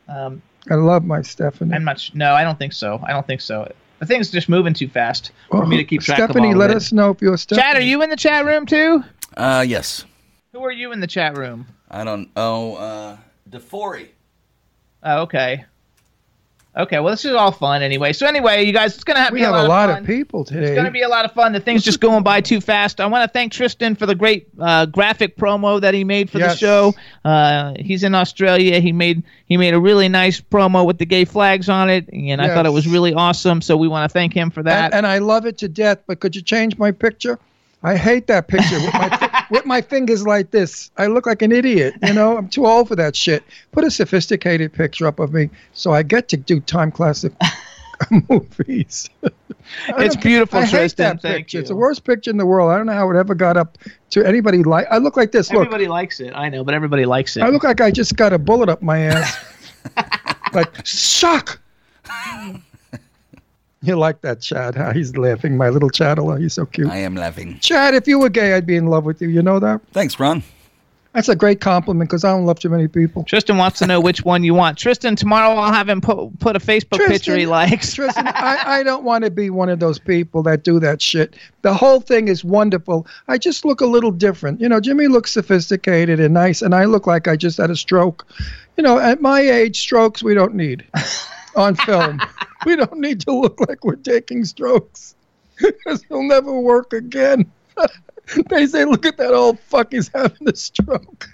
Um, 0.07 0.41
I 0.69 0.75
love 0.75 1.03
my 1.03 1.21
Stephanie. 1.21 1.73
I'm 1.75 1.83
not. 1.83 1.99
sh- 1.99 2.11
No, 2.13 2.33
I 2.33 2.43
don't 2.43 2.57
think 2.57 2.71
so. 2.73 3.01
I 3.05 3.11
don't 3.11 3.27
think 3.27 3.41
so. 3.41 3.69
The 3.99 4.05
thing's 4.05 4.31
just 4.31 4.47
moving 4.47 4.73
too 4.73 4.87
fast 4.87 5.31
for 5.49 5.65
me 5.65 5.75
to 5.75 5.83
keep 5.83 6.01
track 6.01 6.17
Stephanie, 6.17 6.49
of 6.51 6.53
all 6.53 6.59
let 6.59 6.69
of 6.69 6.75
it. 6.75 6.77
us 6.77 6.93
know 6.93 7.09
if 7.11 7.21
you're 7.21 7.35
Stephanie. 7.37 7.61
Chat, 7.63 7.75
are 7.75 7.85
you 7.85 8.01
in 8.01 8.09
the 8.09 8.15
chat 8.15 8.45
room 8.45 8.65
too? 8.65 9.03
Uh, 9.35 9.65
yes. 9.67 10.05
Who 10.53 10.63
are 10.65 10.71
you 10.71 10.91
in 10.91 10.99
the 10.99 11.07
chat 11.07 11.37
room? 11.37 11.67
I 11.89 12.03
don't. 12.03 12.29
Oh, 12.35 12.75
uh, 12.75 13.17
Defori. 13.49 14.07
Oh, 15.03 15.21
okay. 15.23 15.65
Okay, 16.77 16.99
well, 16.99 17.11
this 17.11 17.25
is 17.25 17.33
all 17.33 17.51
fun 17.51 17.81
anyway. 17.81 18.13
So 18.13 18.27
anyway, 18.27 18.63
you 18.63 18.71
guys, 18.71 18.93
it's 18.93 19.03
gonna 19.03 19.19
have 19.19 19.33
We 19.33 19.39
be 19.39 19.43
have 19.43 19.53
a 19.55 19.57
a 19.57 19.61
lot, 19.63 19.67
lot 19.67 19.89
of, 19.89 19.97
of 19.97 20.05
people 20.05 20.45
today. 20.45 20.67
It's 20.67 20.75
gonna 20.75 20.91
be 20.91 21.01
a 21.01 21.09
lot 21.09 21.25
of 21.25 21.33
fun. 21.33 21.51
The 21.51 21.59
thing's 21.59 21.83
just 21.83 21.99
going 21.99 22.23
by 22.23 22.41
too 22.41 22.61
fast. 22.61 23.01
I 23.01 23.07
want 23.07 23.27
to 23.27 23.33
thank 23.33 23.51
Tristan 23.51 23.95
for 23.95 24.05
the 24.05 24.13
great 24.15 24.47
uh, 24.59 24.85
graphic 24.85 25.35
promo 25.35 25.81
that 25.81 25.93
he 25.95 26.03
made 26.03 26.29
for 26.29 26.37
the 26.37 26.55
show. 26.55 26.93
Uh, 27.25 27.73
he's 27.79 28.03
in 28.03 28.13
Australia. 28.13 28.79
He 28.79 28.91
made 28.91 29.23
he 29.45 29.57
made 29.57 29.73
a 29.73 29.79
really 29.79 30.09
nice 30.09 30.39
promo 30.39 30.85
with 30.85 30.99
the 30.99 31.05
gay 31.05 31.25
flags 31.25 31.69
on 31.69 31.89
it, 31.89 32.07
and 32.13 32.39
I 32.39 32.53
thought 32.53 32.65
it 32.67 32.71
was 32.71 32.87
really 32.87 33.13
awesome. 33.15 33.61
So 33.61 33.75
we 33.75 33.87
want 33.87 34.09
to 34.09 34.13
thank 34.13 34.33
him 34.33 34.51
for 34.51 34.61
that. 34.63 34.85
and, 34.85 34.93
and 34.93 35.07
I 35.07 35.17
love 35.17 35.45
it 35.47 35.57
to 35.59 35.67
death. 35.67 36.03
But 36.05 36.19
could 36.19 36.35
you 36.35 36.41
change 36.43 36.77
my 36.77 36.91
picture? 36.91 37.39
I 37.81 37.95
hate 37.95 38.27
that 38.27 38.47
picture 38.47 38.75
with 38.75 38.93
my 38.93 39.09
fi- 39.09 39.27
with 39.49 39.65
my 39.65 39.81
fingers 39.81 40.25
like 40.25 40.51
this. 40.51 40.91
I 40.97 41.07
look 41.07 41.25
like 41.25 41.41
an 41.41 41.51
idiot. 41.51 41.95
You 42.03 42.13
know, 42.13 42.37
I'm 42.37 42.49
too 42.49 42.65
old 42.65 42.87
for 42.87 42.95
that 42.95 43.15
shit. 43.15 43.43
Put 43.71 43.83
a 43.83 43.91
sophisticated 43.91 44.73
picture 44.73 45.07
up 45.07 45.19
of 45.19 45.33
me 45.33 45.49
so 45.73 45.91
I 45.91 46.03
get 46.03 46.27
to 46.29 46.37
do 46.37 46.59
time 46.59 46.91
classic 46.91 47.33
movies. 48.29 49.09
It's 49.89 50.15
beautiful, 50.15 50.59
I 50.59 50.65
hate 50.65 50.71
Tristan. 50.71 51.15
that 51.17 51.21
Thank 51.21 51.37
picture. 51.37 51.57
you. 51.57 51.61
It's 51.61 51.69
the 51.69 51.75
worst 51.75 52.03
picture 52.03 52.31
in 52.31 52.37
the 52.37 52.45
world. 52.45 52.71
I 52.71 52.77
don't 52.77 52.85
know 52.85 52.93
how 52.93 53.09
it 53.11 53.17
ever 53.17 53.35
got 53.35 53.57
up 53.57 53.77
to 54.11 54.23
anybody. 54.25 54.63
Like 54.63 54.87
I 54.89 54.97
look 54.97 55.17
like 55.17 55.31
this. 55.31 55.51
Look, 55.51 55.61
everybody 55.61 55.87
likes 55.87 56.19
it. 56.19 56.33
I 56.33 56.49
know, 56.49 56.63
but 56.63 56.73
everybody 56.73 57.05
likes 57.05 57.37
it. 57.37 57.43
I 57.43 57.49
look 57.49 57.63
like 57.63 57.81
I 57.81 57.91
just 57.91 58.15
got 58.15 58.33
a 58.33 58.39
bullet 58.39 58.69
up 58.69 58.81
my 58.81 58.99
ass. 58.99 59.37
like 60.53 60.85
shock. 60.85 61.59
Mm. 62.05 62.61
You 63.83 63.95
like 63.95 64.21
that, 64.21 64.41
Chad? 64.41 64.75
Huh? 64.75 64.91
He's 64.91 65.15
laughing. 65.15 65.55
My 65.55 65.69
little 65.69 65.89
Chadela. 65.89 66.37
He's 66.37 66.53
so 66.53 66.65
cute. 66.65 66.89
I 66.89 66.97
am 66.97 67.15
laughing. 67.15 67.59
Chad, 67.59 67.93
if 67.93 68.09
you 68.09 68.19
were 68.19 68.27
gay, 68.27 68.53
I'd 68.53 68.65
be 68.65 68.75
in 68.75 68.87
love 68.87 69.05
with 69.05 69.21
you. 69.21 69.29
You 69.29 69.41
know 69.41 69.57
that? 69.59 69.79
Thanks, 69.93 70.19
Ron. 70.19 70.43
That's 71.13 71.27
a 71.27 71.35
great 71.35 71.59
compliment 71.59 72.07
because 72.07 72.23
I 72.23 72.29
don't 72.29 72.45
love 72.45 72.59
too 72.59 72.69
many 72.69 72.87
people. 72.87 73.23
Tristan 73.23 73.57
wants 73.57 73.79
to 73.79 73.87
know 73.87 73.99
which 73.99 74.23
one 74.23 74.43
you 74.43 74.53
want. 74.53 74.77
Tristan, 74.77 75.15
tomorrow 75.15 75.55
I'll 75.55 75.73
have 75.73 75.89
him 75.89 76.01
put 76.01 76.37
put 76.39 76.55
a 76.55 76.59
Facebook 76.59 76.99
picture 77.07 77.35
he 77.35 77.47
likes. 77.47 77.93
Tristan, 77.93 78.27
I, 78.27 78.61
I 78.65 78.83
don't 78.83 79.03
want 79.03 79.23
to 79.23 79.31
be 79.31 79.49
one 79.49 79.69
of 79.69 79.79
those 79.79 79.97
people 79.97 80.43
that 80.43 80.63
do 80.63 80.79
that 80.81 81.01
shit. 81.01 81.35
The 81.63 81.73
whole 81.73 81.99
thing 81.99 82.27
is 82.27 82.43
wonderful. 82.43 83.07
I 83.27 83.39
just 83.39 83.65
look 83.65 83.81
a 83.81 83.87
little 83.87 84.11
different. 84.11 84.61
You 84.61 84.69
know, 84.69 84.79
Jimmy 84.79 85.07
looks 85.07 85.31
sophisticated 85.31 86.19
and 86.19 86.33
nice, 86.33 86.61
and 86.61 86.75
I 86.75 86.85
look 86.85 87.07
like 87.07 87.27
I 87.27 87.35
just 87.35 87.57
had 87.57 87.71
a 87.71 87.75
stroke. 87.75 88.27
You 88.77 88.83
know, 88.83 88.99
at 88.99 89.19
my 89.19 89.41
age, 89.41 89.79
strokes 89.79 90.21
we 90.21 90.35
don't 90.35 90.53
need 90.53 90.85
on 91.55 91.75
film. 91.75 92.19
we 92.65 92.75
don't 92.75 92.97
need 92.97 93.21
to 93.21 93.31
look 93.31 93.59
like 93.67 93.83
we're 93.83 93.95
taking 93.95 94.45
strokes 94.45 95.15
because 95.59 96.03
it'll 96.05 96.27
never 96.27 96.59
work 96.59 96.93
again. 96.93 97.51
they 98.49 98.65
say, 98.67 98.85
look 98.85 99.05
at 99.05 99.17
that 99.17 99.33
old 99.33 99.59
fuck, 99.59 99.91
he's 99.91 100.09
having 100.09 100.47
a 100.47 100.55
stroke. 100.55 101.27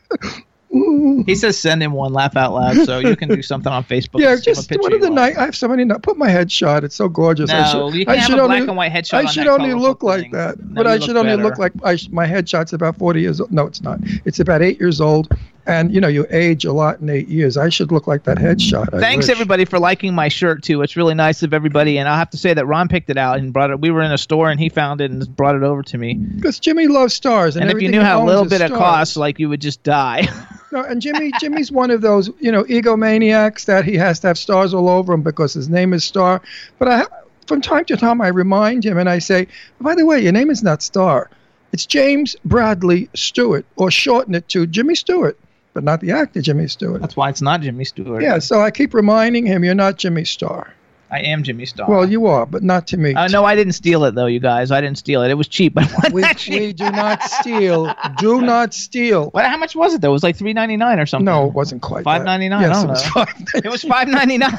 He 1.25 1.35
says 1.35 1.57
send 1.57 1.81
him 1.81 1.93
one. 1.93 2.11
Laugh 2.11 2.35
out 2.35 2.53
loud. 2.53 2.75
So 2.85 2.99
you 2.99 3.15
can 3.15 3.29
do 3.29 3.41
something 3.41 3.71
on 3.71 3.85
Facebook. 3.85 4.19
Yeah, 4.19 4.33
and 4.33 4.43
send 4.43 4.57
him 4.57 4.63
a 4.63 4.67
just 4.67 4.81
one 4.81 4.93
of 4.93 4.99
the 4.99 5.09
night. 5.09 5.37
I 5.37 5.45
have 5.45 5.55
so 5.55 5.69
many. 5.69 5.85
Put 5.99 6.17
my 6.17 6.27
headshot. 6.27 6.83
It's 6.83 6.95
so 6.97 7.07
gorgeous. 7.07 7.49
I 7.49 7.61
No, 7.71 7.89
should, 7.91 7.97
you 7.97 8.01
I 8.01 8.05
can 8.05 8.17
have 8.17 8.25
should 8.29 8.39
a 8.39 8.41
only, 8.41 8.57
black 8.57 8.67
and 8.67 8.77
white 8.77 8.91
headshot 8.91 9.13
I 9.13 9.25
should 9.25 9.47
that 9.47 9.51
only 9.51 9.73
look 9.73 10.03
like 10.03 10.23
thing. 10.23 10.31
that, 10.31 10.59
No, 10.59 10.73
but 10.73 10.85
I 10.87 10.99
should 10.99 11.15
only 11.15 11.31
better. 11.37 11.43
look 11.43 11.57
like 11.59 11.71
I 11.85 11.95
sh- 11.95 12.09
my 12.09 12.27
headshot's 12.27 12.73
about 12.73 12.97
forty 12.97 13.21
years 13.21 13.39
old. 13.39 13.53
No, 13.53 13.65
it's 13.67 13.81
not. 13.81 13.99
It's 14.25 14.41
about 14.41 14.61
eight 14.61 14.77
years 14.77 14.99
old, 14.99 15.29
and 15.67 15.93
you 15.93 15.99
know 15.99 16.07
you 16.07 16.25
age 16.29 16.65
a 16.65 16.73
lot 16.73 16.99
in 16.99 17.09
eight 17.09 17.27
years. 17.27 17.57
I 17.57 17.69
should 17.69 17.91
look 17.91 18.07
like 18.07 18.23
that 18.23 18.37
headshot. 18.37 18.93
I 18.93 18.99
Thanks 18.99 19.27
wish. 19.27 19.33
everybody 19.33 19.65
for 19.65 19.79
liking 19.79 20.13
my 20.13 20.27
shirt 20.27 20.63
too. 20.63 20.81
It's 20.81 20.95
really 20.95 21.15
nice 21.15 21.43
of 21.43 21.53
everybody, 21.53 21.97
and 21.97 22.07
I'll 22.07 22.17
have 22.17 22.29
to 22.31 22.37
say 22.37 22.53
that 22.53 22.65
Ron 22.65 22.87
picked 22.87 23.09
it 23.09 23.17
out 23.17 23.39
and 23.39 23.51
brought 23.51 23.71
it. 23.71 23.79
We 23.79 23.91
were 23.91 24.01
in 24.01 24.11
a 24.11 24.17
store 24.17 24.49
and 24.49 24.59
he 24.59 24.69
found 24.69 25.01
it 25.01 25.11
and 25.11 25.35
brought 25.35 25.55
it 25.55 25.63
over 25.63 25.81
to 25.83 25.97
me. 25.97 26.15
Because 26.15 26.59
Jimmy 26.59 26.87
loves 26.87 27.13
stars, 27.13 27.55
and, 27.55 27.69
And 27.69 27.77
if 27.77 27.81
you 27.81 27.89
knew 27.89 28.01
how 28.01 28.23
little 28.25 28.45
bit 28.45 28.61
it 28.61 28.67
stars. 28.67 28.77
costs, 28.79 29.17
like 29.17 29.39
you 29.39 29.49
would 29.49 29.61
just 29.61 29.83
die. 29.83 30.27
No, 30.71 30.83
and 30.83 31.01
Jimmy, 31.01 31.31
Jimmy's 31.39 31.71
one 31.71 31.89
of 31.89 32.01
those, 32.01 32.29
you 32.41 32.51
know, 32.51 32.65
egomaniacs 32.65 33.63
that 33.63 33.85
he 33.85 33.95
has 33.95 34.19
to 34.21 34.27
have 34.27 34.37
stars 34.37 34.73
all 34.73 34.89
over 34.89 35.13
him 35.13 35.21
because 35.21 35.53
his 35.53 35.69
name 35.69 35.93
is 35.93 36.03
Star. 36.03 36.41
But 36.79 36.87
I, 36.89 37.05
from 37.47 37.61
time 37.61 37.85
to 37.85 37.95
time, 37.95 38.19
I 38.19 38.27
remind 38.27 38.83
him 38.85 38.97
and 38.97 39.07
I 39.07 39.19
say, 39.19 39.47
by 39.79 39.95
the 39.95 40.05
way, 40.05 40.19
your 40.19 40.33
name 40.33 40.49
is 40.49 40.63
not 40.63 40.81
Star. 40.81 41.29
It's 41.71 41.85
James 41.85 42.35
Bradley 42.43 43.09
Stewart, 43.15 43.65
or 43.77 43.89
shorten 43.89 44.35
it 44.35 44.49
to 44.49 44.67
Jimmy 44.67 44.95
Stewart, 44.95 45.37
but 45.75 45.83
not 45.83 46.01
the 46.01 46.09
actor 46.11 46.41
Jimmy 46.41 46.67
Stewart. 46.67 47.01
That's 47.01 47.15
why 47.15 47.29
it's 47.29 47.41
not 47.41 47.61
Jimmy 47.61 47.85
Stewart. 47.85 48.23
Yeah, 48.23 48.39
so 48.39 48.61
I 48.61 48.71
keep 48.71 48.95
reminding 48.95 49.45
him, 49.45 49.63
you're 49.63 49.75
not 49.75 49.97
Jimmy 49.97 50.25
Star. 50.25 50.73
I 51.11 51.19
am 51.19 51.43
Jimmy 51.43 51.67
Star. 51.67 51.87
Well, 51.87 52.09
you 52.09 52.25
are, 52.25 52.47
but 52.47 52.63
not 52.63 52.87
to 52.87 52.97
me. 52.97 53.13
Uh, 53.13 53.27
no, 53.27 53.45
I 53.45 53.55
didn't 53.55 53.73
steal 53.73 54.03
it 54.05 54.15
though, 54.15 54.25
you 54.25 54.39
guys. 54.39 54.71
I 54.71 54.81
didn't 54.81 54.97
steal 54.97 55.21
it. 55.21 55.29
It 55.29 55.35
was 55.35 55.47
cheap. 55.47 55.77
We, 56.11 56.23
we 56.49 56.73
do 56.73 56.89
not 56.91 57.21
steal. 57.23 57.93
Do 58.17 58.41
not 58.53 58.73
steal. 58.73 59.29
What? 59.29 59.45
How 59.45 59.57
much 59.57 59.75
was 59.75 59.93
it 59.93 60.01
though? 60.01 60.09
It 60.09 60.13
was 60.13 60.23
like 60.23 60.35
three 60.35 60.53
ninety 60.53 60.77
nine 60.77 60.99
or 60.99 61.05
something. 61.05 61.25
No, 61.25 61.47
it 61.47 61.53
wasn't 61.53 61.81
quite 61.81 62.05
that. 62.05 62.21
$5.99? 62.21 62.61
Yes, 62.61 62.61
I 62.61 62.65
it 62.65 62.69
don't 62.73 62.89
was 62.89 63.03
know. 63.03 63.11
five. 63.11 63.35
It 63.65 63.69
was 63.69 63.83
five 63.83 64.07
ninety 64.07 64.37
nine. 64.37 64.53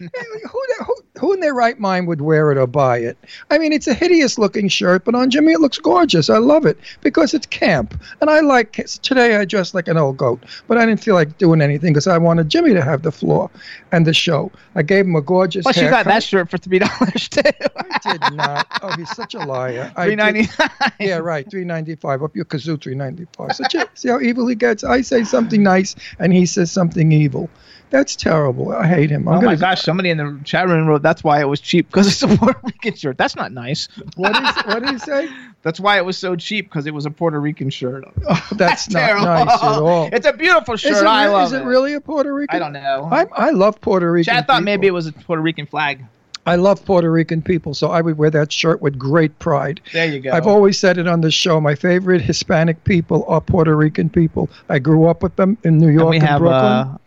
who, 0.00 0.60
who, 0.86 0.96
who 1.18 1.32
in 1.32 1.40
their 1.40 1.54
right 1.54 1.78
mind 1.78 2.08
would 2.08 2.22
wear 2.22 2.50
it 2.50 2.58
or 2.58 2.66
buy 2.66 2.98
it? 2.98 3.18
I 3.50 3.58
mean, 3.58 3.72
it's 3.72 3.86
a 3.86 3.94
hideous 3.94 4.38
looking 4.38 4.68
shirt, 4.68 5.04
but 5.04 5.14
on 5.14 5.30
Jimmy 5.30 5.52
it 5.52 5.60
looks 5.60 5.78
gorgeous. 5.78 6.30
I 6.30 6.38
love 6.38 6.64
it 6.64 6.78
because 7.02 7.34
it's 7.34 7.46
camp. 7.46 8.00
And 8.20 8.30
I 8.30 8.40
like 8.40 8.78
it. 8.78 8.88
today 8.88 9.36
I 9.36 9.44
dressed 9.44 9.74
like 9.74 9.88
an 9.88 9.98
old 9.98 10.16
goat, 10.16 10.42
but 10.68 10.78
I 10.78 10.86
didn't 10.86 11.02
feel 11.02 11.14
like 11.14 11.36
doing 11.38 11.60
anything 11.60 11.92
because 11.92 12.06
I 12.06 12.16
wanted 12.18 12.48
Jimmy 12.48 12.72
to 12.72 12.82
have 12.82 13.02
the 13.02 13.12
floor 13.12 13.50
and 13.92 14.06
the 14.06 14.14
show. 14.14 14.50
I 14.74 14.82
gave 14.82 15.04
him 15.04 15.14
a 15.14 15.20
gorgeous 15.20 15.64
Plus, 15.64 15.76
you 15.76 15.90
got 15.90 16.06
that 16.06 16.22
shirt 16.22 16.50
for 16.50 16.56
three 16.58 16.78
dollars 16.78 17.28
too. 17.28 17.42
I 17.44 17.98
did 18.12 18.34
not. 18.34 18.66
Oh, 18.82 18.92
he's 18.96 19.10
such 19.14 19.34
a 19.34 19.40
liar. 19.40 19.92
I 19.96 20.06
Three 20.06 20.16
ninety 20.16 20.48
nine. 20.58 20.92
Yeah, 20.98 21.18
right. 21.18 21.48
Three 21.50 21.64
ninety 21.64 21.94
five. 21.94 22.22
Up 22.22 22.34
your 22.34 22.46
kazoo, 22.46 22.80
three 22.80 22.94
ninety 22.94 23.26
five. 23.36 23.54
Such 23.54 23.74
a, 23.74 23.88
see 23.94 24.08
how 24.08 24.20
evil 24.20 24.46
he 24.46 24.54
gets. 24.54 24.82
I 24.82 25.02
say 25.02 25.24
something 25.24 25.62
nice, 25.62 25.94
and 26.18 26.32
he 26.32 26.46
says 26.46 26.72
something 26.72 27.12
evil. 27.12 27.50
That's 27.92 28.16
terrible. 28.16 28.72
I 28.72 28.86
hate 28.86 29.10
him. 29.10 29.28
I'm 29.28 29.38
Oh 29.38 29.40
my 29.42 29.54
gosh! 29.54 29.82
Somebody 29.82 30.08
in 30.08 30.16
the 30.16 30.40
chat 30.44 30.66
room 30.66 30.86
wrote 30.86 31.02
that's 31.02 31.22
why 31.22 31.40
it 31.40 31.44
was 31.44 31.60
cheap 31.60 31.88
because 31.88 32.06
it's 32.06 32.22
a 32.22 32.28
Puerto 32.38 32.58
Rican 32.64 32.94
shirt. 32.96 33.18
That's 33.18 33.36
not 33.36 33.52
nice. 33.52 33.86
What 34.16 34.34
is 34.34 34.56
what 34.64 34.80
did 34.82 34.90
he 34.92 34.98
say? 35.10 35.28
That's 35.60 35.78
why 35.78 35.98
it 35.98 36.04
was 36.04 36.16
so 36.16 36.34
cheap 36.34 36.70
because 36.70 36.86
it 36.86 36.94
was 36.94 37.04
a 37.06 37.10
Puerto 37.10 37.38
Rican 37.38 37.68
shirt. 37.70 38.04
Oh, 38.28 38.48
that's, 38.52 38.88
not 38.88 38.98
terrible. 39.00 39.26
nice 39.26 39.62
at 39.62 39.82
all. 39.82 40.08
It's 40.12 40.26
a 40.26 40.32
beautiful 40.32 40.76
shirt. 40.76 40.92
Is 40.92 41.00
it, 41.02 41.06
I 41.06 41.28
love 41.28 41.48
is 41.48 41.52
it 41.52 41.64
really 41.64 41.92
a 41.94 42.00
Puerto 42.00 42.32
Rican? 42.32 42.56
I 42.56 42.58
don't 42.58 42.72
know. 42.72 43.08
I 43.12 43.26
I 43.36 43.50
love 43.50 43.78
Puerto 43.82 44.10
Rican. 44.10 44.32
Chad 44.32 44.46
thought 44.46 44.62
maybe 44.62 44.86
it 44.86 44.92
was 44.92 45.06
a 45.06 45.12
Puerto 45.12 45.42
Rican 45.42 45.66
flag. 45.66 46.02
I 46.44 46.56
love 46.56 46.84
Puerto 46.84 47.10
Rican 47.10 47.40
people, 47.42 47.72
so 47.72 47.90
I 47.90 48.00
would 48.00 48.18
wear 48.18 48.30
that 48.30 48.50
shirt 48.50 48.82
with 48.82 48.98
great 48.98 49.38
pride. 49.38 49.80
There 49.92 50.06
you 50.06 50.18
go. 50.18 50.32
I've 50.32 50.46
always 50.48 50.76
said 50.78 50.98
it 50.98 51.06
on 51.06 51.20
the 51.20 51.30
show. 51.30 51.60
My 51.60 51.74
favorite 51.76 52.20
Hispanic 52.22 52.82
people 52.84 53.24
are 53.28 53.40
Puerto 53.40 53.76
Rican 53.76 54.08
people. 54.10 54.50
I 54.68 54.78
grew 54.80 55.06
up 55.06 55.22
with 55.22 55.36
them 55.36 55.56
in 55.62 55.78
New 55.78 55.86
and 55.88 55.94
York 55.94 56.10
we 56.10 56.16
and 56.16 56.26
have 56.26 56.40
Brooklyn. 56.40 56.62
uh, 56.64 56.98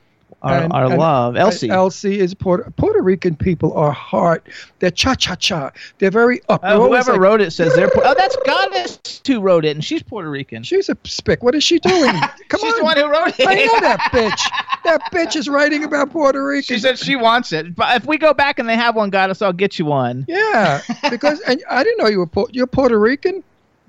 our, 0.45 0.63
And- 0.63 0.73
our 0.73 0.85
and 0.85 0.97
love, 0.97 1.35
Elsie. 1.35 1.69
Elsie 1.69 2.19
is 2.19 2.33
Puerto 2.33 2.69
Puerto 2.71 3.01
Rican 3.01 3.35
people 3.35 3.73
are 3.73 3.91
heart. 3.91 4.47
They're 4.79 4.91
cha 4.91 5.15
cha 5.15 5.35
cha. 5.35 5.71
They're 5.97 6.11
very 6.11 6.41
up. 6.49 6.63
Uh, 6.63 6.69
They're 6.77 6.87
whoever 6.87 7.11
like, 7.13 7.21
wrote 7.21 7.41
it 7.41 7.51
says 7.51 7.75
they're. 7.75 7.89
Oh, 7.95 8.13
that's 8.15 8.37
Goddess 8.45 8.99
who 9.25 9.41
wrote 9.41 9.65
it, 9.65 9.69
and 9.69 9.83
she's 9.83 10.03
Puerto 10.03 10.29
Rican. 10.29 10.63
She's 10.63 10.87
a 10.89 10.97
spick. 11.03 11.43
What 11.43 11.55
is 11.55 11.63
she 11.63 11.79
doing? 11.79 12.13
Come 12.49 12.61
on. 12.61 12.67
She's 12.67 12.73
on. 12.73 12.77
the 12.79 12.83
one 12.83 12.97
who 12.97 13.09
wrote 13.09 13.39
it. 13.39 13.47
I 13.47 13.55
know 13.55 13.79
that 13.81 13.99
bitch. 14.11 14.41
That 14.83 15.01
bitch 15.11 15.35
is 15.35 15.49
writing 15.49 15.83
about 15.83 16.11
Puerto 16.11 16.45
Rican. 16.45 16.75
She 16.75 16.79
said 16.79 16.99
she 16.99 17.15
wants 17.15 17.51
it. 17.51 17.75
But 17.75 17.95
if 17.97 18.05
we 18.05 18.17
go 18.17 18.33
back 18.33 18.59
and 18.59 18.69
they 18.69 18.75
have 18.75 18.95
one, 18.95 19.09
Goddess, 19.09 19.41
I'll 19.41 19.51
get 19.53 19.79
you 19.79 19.85
one. 19.85 20.25
Yeah, 20.27 20.81
because 21.09 21.39
and 21.41 21.63
I 21.69 21.83
didn't 21.83 21.97
know 22.03 22.07
you 22.09 22.19
were 22.19 22.45
you're 22.51 22.67
Puerto 22.67 22.99
Rican. 22.99 23.43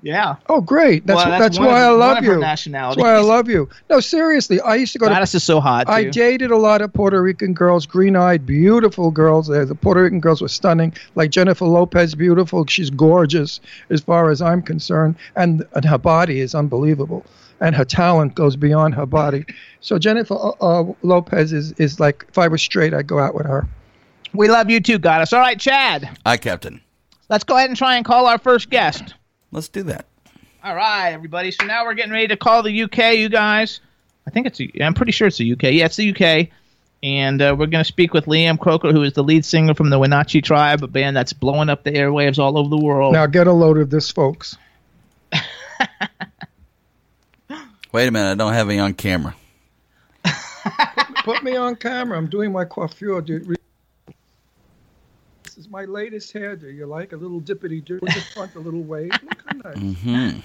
Yeah. 0.07 0.37
Oh, 0.47 0.61
great. 0.61 1.05
That's 1.05 1.17
Well, 1.17 1.25
that's, 1.29 1.57
that's 1.57 1.59
why 1.59 1.65
of- 1.65 1.71
I 1.73 1.89
one 1.89 1.99
love 1.99 2.17
of 2.19 2.23
her 2.23 2.33
you. 2.35 2.39
That's 2.39 2.65
why 2.65 3.13
I 3.13 3.19
love 3.19 3.49
you. 3.49 3.67
No, 3.89 3.99
seriously, 3.99 4.61
I 4.61 4.75
used 4.75 4.93
to 4.93 4.99
go 4.99 5.07
to 5.07 5.13
Goddess 5.13 5.35
is 5.35 5.43
so 5.43 5.59
hot. 5.59 5.87
Too. 5.87 5.91
I 5.93 6.05
dated 6.05 6.49
a 6.49 6.55
lot 6.57 6.81
of 6.81 6.93
Puerto 6.93 7.21
Rican 7.21 7.53
girls, 7.53 7.85
green-eyed, 7.85 8.45
beautiful 8.45 9.11
girls. 9.11 9.49
Uh, 9.49 9.65
The 9.65 9.75
Puerto 9.75 10.03
Rican 10.03 10.21
girls 10.21 10.41
were 10.41 10.47
stunning, 10.47 10.93
like 11.15 11.31
Jennifer 11.31 11.65
Lopez, 11.65 12.15
beautiful. 12.15 12.65
She's 12.67 12.89
gorgeous, 12.89 13.59
as 13.89 13.99
far 13.99 14.29
as 14.29 14.41
I'm 14.41 14.61
concerned, 14.61 15.15
and 15.35 15.65
and 15.73 15.83
her 15.83 15.97
body 15.97 16.39
is 16.39 16.55
unbelievable, 16.55 17.25
and 17.59 17.75
her 17.75 17.83
talent 17.83 18.35
goes 18.35 18.55
beyond 18.55 18.95
her 18.95 19.05
body. 19.05 19.43
So 19.81 19.99
Jennifer 19.99 20.35
uh, 20.35 20.51
uh, 20.61 20.93
Lopez 21.01 21.51
is 21.51 21.73
is 21.73 21.99
like, 21.99 22.25
if 22.29 22.37
I 22.37 22.47
was 22.47 22.61
straight, 22.61 22.93
I'd 22.93 23.07
go 23.07 23.19
out 23.19 23.35
with 23.35 23.45
her. 23.45 23.67
We 24.33 24.47
love 24.47 24.69
you 24.69 24.79
too, 24.79 24.99
Goddess. 24.99 25.33
All 25.33 25.41
right, 25.41 25.59
Chad. 25.59 26.17
Hi, 26.25 26.37
Captain. 26.37 26.79
Let's 27.29 27.43
go 27.43 27.57
ahead 27.57 27.69
and 27.69 27.75
try 27.77 27.97
and 27.97 28.05
call 28.05 28.25
our 28.27 28.37
first 28.37 28.69
guest. 28.69 29.13
Let's 29.51 29.69
do 29.69 29.83
that. 29.83 30.05
All 30.63 30.75
right, 30.75 31.11
everybody. 31.11 31.51
So 31.51 31.65
now 31.65 31.85
we're 31.85 31.93
getting 31.93 32.11
ready 32.11 32.27
to 32.27 32.37
call 32.37 32.63
the 32.63 32.83
UK, 32.83 33.15
you 33.15 33.29
guys. 33.29 33.79
I 34.25 34.31
think 34.31 34.47
it's. 34.47 34.59
A, 34.59 34.69
I'm 34.81 34.93
pretty 34.93 35.11
sure 35.11 35.27
it's 35.27 35.37
the 35.37 35.53
UK. 35.53 35.63
Yeah, 35.63 35.85
it's 35.85 35.95
the 35.95 36.09
UK. 36.09 36.49
And 37.03 37.41
uh, 37.41 37.55
we're 37.57 37.67
going 37.67 37.83
to 37.83 37.87
speak 37.87 38.13
with 38.13 38.25
Liam 38.25 38.59
Croker, 38.59 38.91
who 38.91 39.03
is 39.03 39.13
the 39.13 39.23
lead 39.23 39.45
singer 39.45 39.75
from 39.75 39.91
the 39.91 39.97
Winachi 39.97 40.43
Tribe, 40.43 40.83
a 40.83 40.87
band 40.87 41.15
that's 41.15 41.31
blowing 41.31 41.69
up 41.69 41.83
the 41.83 41.91
airwaves 41.91 42.39
all 42.39 42.57
over 42.57 42.69
the 42.69 42.77
world. 42.77 43.13
Now 43.13 43.27
get 43.27 43.45
a 43.45 43.53
load 43.53 43.77
of 43.77 43.91
this, 43.91 44.09
folks. 44.11 44.57
Wait 47.91 48.07
a 48.07 48.11
minute, 48.11 48.31
I 48.31 48.35
don't 48.35 48.53
have 48.53 48.69
any 48.69 48.79
on 48.79 48.93
camera. 48.95 49.35
Put 51.23 51.43
me 51.43 51.55
on 51.55 51.75
camera. 51.75 52.17
I'm 52.17 52.29
doing 52.29 52.51
my 52.51 52.65
coiffure, 52.65 53.21
dude. 53.21 53.47
Re- 53.47 53.55
This 55.57 55.65
is 55.65 55.71
my 55.71 55.85
latest 55.85 56.31
hairdo. 56.35 56.71
You 56.71 56.85
like 56.85 57.13
a 57.13 57.15
little 57.15 57.41
dippity 57.41 57.83
do 57.83 57.97
with 57.99 58.13
the 58.13 58.21
front, 58.35 58.53
a 58.53 58.59
little 58.59 58.83
wave. 58.83 59.09
Look 59.09 59.43
how 59.47 59.71
nice. 59.71 60.41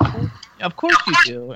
Hmm. 0.00 0.26
Of 0.60 0.74
course 0.74 0.96
you 1.06 1.14
do. 1.24 1.54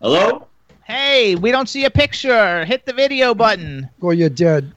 Hello? 0.00 0.46
Hey, 0.84 1.34
we 1.34 1.50
don't 1.50 1.68
see 1.68 1.84
a 1.84 1.90
picture. 1.90 2.64
Hit 2.64 2.86
the 2.86 2.92
video 2.92 3.34
button. 3.34 3.90
Or 4.00 4.14
you're 4.14 4.28
dead. 4.28 4.72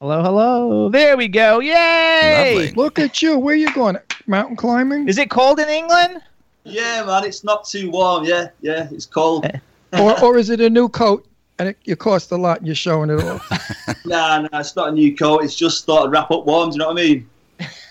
Hello, 0.00 0.22
hello. 0.22 0.88
There 0.88 1.18
we 1.18 1.28
go. 1.28 1.60
Yay! 1.60 2.54
Lovely. 2.54 2.82
Look 2.82 2.98
at 2.98 3.20
you. 3.20 3.38
Where 3.38 3.54
you 3.54 3.74
going? 3.74 3.98
Mountain 4.26 4.56
climbing? 4.56 5.06
Is 5.06 5.18
it 5.18 5.28
cold 5.28 5.60
in 5.60 5.68
England? 5.68 6.22
Yeah, 6.64 7.04
man, 7.04 7.24
it's 7.24 7.44
not 7.44 7.66
too 7.66 7.90
warm. 7.90 8.24
Yeah, 8.24 8.48
yeah, 8.62 8.88
it's 8.90 9.04
cold. 9.04 9.44
or, 9.92 10.18
or 10.24 10.38
is 10.38 10.48
it 10.48 10.62
a 10.62 10.70
new 10.70 10.88
coat 10.88 11.26
and 11.60 11.68
it, 11.68 11.78
you 11.84 11.94
cost 11.94 12.32
a 12.32 12.36
lot 12.36 12.58
and 12.58 12.66
you're 12.66 12.74
showing 12.74 13.10
it 13.10 13.22
off? 13.22 14.04
nah, 14.04 14.40
nah, 14.40 14.58
it's 14.58 14.74
not 14.74 14.88
a 14.88 14.92
new 14.92 15.14
coat. 15.14 15.44
It's 15.44 15.54
just 15.54 15.84
thought 15.84 16.06
I'd 16.06 16.12
wrap 16.12 16.30
up 16.30 16.46
warm. 16.46 16.70
Do 16.70 16.74
you 16.74 16.78
know 16.78 16.88
what 16.88 16.98
I 16.98 17.02
mean? 17.02 17.30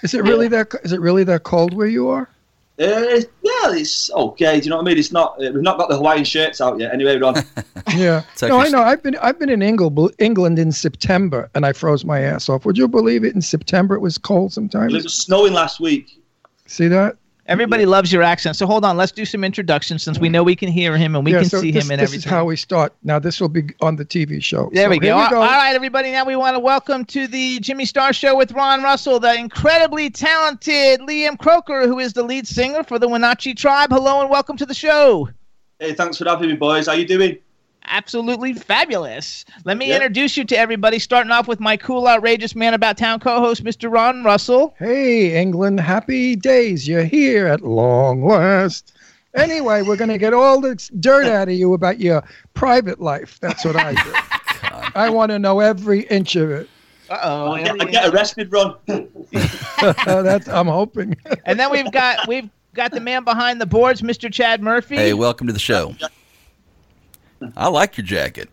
Is 0.02 0.14
it 0.14 0.24
really 0.24 0.48
that? 0.48 0.74
Is 0.84 0.92
it 0.92 1.00
really 1.00 1.24
that 1.25 1.44
cold 1.44 1.74
where 1.74 1.88
you 1.88 2.10
are? 2.10 2.29
Uh, 2.79 3.20
yeah, 3.44 3.74
it's 3.74 4.10
okay. 4.12 4.60
Do 4.60 4.64
you 4.64 4.70
know 4.70 4.77
what 4.77 4.84
I 4.84 4.86
mean? 4.86 4.98
It's 4.98 5.12
not. 5.12 5.34
Uh, 5.34 5.51
we've 5.53 5.62
not 5.62 5.77
got 5.77 5.90
the 5.90 5.98
Hawaiian 5.98 6.24
shirts 6.24 6.62
out 6.62 6.79
yet. 6.79 6.94
Anyway, 6.94 7.18
Ron. 7.18 7.36
Yeah. 7.96 8.22
It's 8.34 8.44
no, 8.44 8.60
I 8.60 8.70
know. 8.70 8.82
I've 8.84 9.01
been 9.01 9.16
I've 9.18 9.40
been 9.40 9.50
in 9.50 9.62
England, 9.64 10.14
England 10.20 10.60
in 10.60 10.72
September, 10.72 11.50
and 11.55 11.66
I 11.66 11.74
froze 11.74 12.05
my 12.05 12.22
ass 12.22 12.48
off. 12.50 12.66
Would 12.66 12.77
you 12.77 12.88
believe 12.88 13.24
it? 13.24 13.34
In 13.34 13.42
September, 13.42 13.96
it 13.96 14.00
was 14.00 14.18
cold 14.18 14.53
sometimes. 14.53 14.94
it 14.94 15.03
was 15.03 15.14
snowing 15.14 15.53
last 15.53 15.79
week. 15.79 16.22
See 16.68 16.88
that? 16.88 17.18
Everybody 17.50 17.88
loves 17.88 18.14
your 18.14 18.22
accent. 18.22 18.55
So 18.57 18.68
hold 18.68 18.85
on, 18.85 18.96
let's 18.96 19.12
do 19.12 19.25
some 19.25 19.44
introductions 19.44 20.03
since 20.03 20.20
we 20.20 20.29
know 20.29 20.44
we 20.44 20.55
can 20.55 20.70
hear 20.70 20.96
him 20.96 21.16
and 21.16 21.25
we 21.25 21.31
yeah. 21.33 21.40
can 21.40 21.50
so 21.50 21.59
see 21.59 21.72
this, 21.72 21.83
him 21.83 21.92
and 21.92 22.00
this 22.00 22.09
everything. 22.09 22.27
is 22.27 22.31
how 22.31 22.46
we 22.46 22.55
start. 22.55 22.94
Now 23.03 23.18
this 23.18 23.42
will 23.42 23.50
be 23.50 23.64
on 23.81 23.96
the 23.96 24.05
TV 24.05 24.42
show. 24.44 24.70
There 24.72 24.85
So 24.85 24.90
we 24.92 25.00
go. 25.00 25.07
here 25.18 25.35
All 25.35 25.42
all 25.42 25.48
right, 25.48 25.74
everybody. 25.74 26.12
Now 26.12 26.25
we 26.25 26.35
want 26.35 26.53
to 26.55 26.59
welcome 26.59 27.05
to 27.05 27.25
the 27.25 27.59
Jimmy 27.59 27.85
Star 27.85 28.14
Show 28.14 28.38
with 28.38 28.51
Ron 28.51 28.83
Russell, 28.83 29.20
the 29.20 29.33
incredibly 29.33 30.12
talented 30.12 31.00
Liam 31.01 31.40
Croker, 31.40 31.88
who 31.88 31.98
is 31.98 32.14
the 32.14 32.22
lead 32.22 32.48
singer 32.48 32.83
for 32.83 33.00
the 33.00 33.07
Winachi 33.07 33.57
Tribe. 33.57 33.90
Hello 33.90 34.22
and 34.22 34.29
welcome 34.29 34.55
to 34.55 34.66
the 34.68 34.75
show. 34.75 35.27
Hey, 35.79 35.94
thanks 35.96 36.20
for 36.20 36.25
having 36.25 36.50
me, 36.50 36.55
boys. 36.55 36.85
How 36.85 36.94
you 36.94 37.07
doing? 37.07 37.40
Absolutely 37.90 38.54
fabulous. 38.54 39.46
Let 39.66 39.78
me 39.78 39.88
Yeah. 39.90 39.96
introduce 39.96 40.38
you 40.38 40.44
to 40.46 40.58
everybody, 40.58 41.00
starting 41.00 41.32
off 41.32 41.48
with 41.48 41.60
my 41.60 41.75
cool, 41.75 42.08
outrageous 42.08 42.56
man 42.56 42.74
about 42.74 42.98
town 42.98 43.20
co-host, 43.20 43.64
Mr. 43.64 43.92
Ron 43.92 44.24
Russell. 44.24 44.75
Hey, 44.78 45.40
England, 45.40 45.80
happy 45.80 46.36
days. 46.36 46.88
You're 46.88 47.04
here 47.04 47.48
at 47.48 47.62
long 47.62 48.24
last. 48.24 48.94
Anyway, 49.36 49.82
we're 49.82 49.96
going 49.96 50.10
to 50.10 50.18
get 50.18 50.34
all 50.34 50.62
the 50.62 50.75
dirt 51.00 51.25
out 51.25 51.48
of 51.50 51.54
you 51.56 51.74
about 51.74 52.00
your 52.00 52.24
private 52.54 53.00
life. 53.02 53.38
That's 53.42 53.66
what 53.66 53.75
I 53.75 53.94
do. 53.94 54.14
I 54.96 55.10
want 55.10 55.32
to 55.32 55.40
know 55.40 55.60
every 55.60 56.02
inch 56.02 56.36
of 56.36 56.52
it. 56.52 56.70
Uh-oh. 57.10 57.52
I 57.54 57.64
get, 57.64 57.82
I 57.82 57.86
get 57.86 58.14
arrested, 58.14 58.52
Ron. 58.52 58.75
Uh, 59.82 60.22
that's 60.22 60.48
I'm 60.50 60.68
hoping. 60.68 61.16
and 61.46 61.58
then 61.58 61.72
we've 61.72 61.90
got 61.94 62.28
we've 62.28 62.50
got 62.74 62.92
the 62.92 63.00
man 63.00 63.24
behind 63.24 63.62
the 63.62 63.66
boards, 63.66 64.02
Mr. 64.02 64.32
Chad 64.32 64.62
Murphy. 64.62 64.98
Hey, 64.98 65.14
welcome 65.14 65.48
to 65.48 65.54
the 65.54 65.60
show. 65.60 65.96
I 67.56 67.68
like 67.68 67.98
your 67.98 68.06
jacket. 68.06 68.50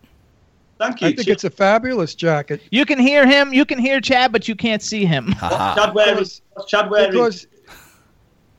Thank 0.79 1.01
you. 1.01 1.07
I 1.07 1.13
think 1.13 1.27
it's 1.27 1.43
a 1.43 1.49
fabulous 1.49 2.13
jacket 2.13 2.61
you 2.69 2.85
can 2.85 2.99
hear 2.99 3.25
him, 3.25 3.51
you 3.51 3.65
can 3.65 3.79
hear 3.79 3.99
Chad, 3.99 4.31
but 4.31 4.47
you 4.47 4.55
can't 4.55 4.81
see 4.81 5.05
him. 5.05 5.31
Haha. 5.31 5.75
Chad 5.75 5.95
wearing. 5.95 6.15
What's 6.15 6.69
Chad 6.69 6.89
wearing? 6.89 7.11
because 7.11 7.47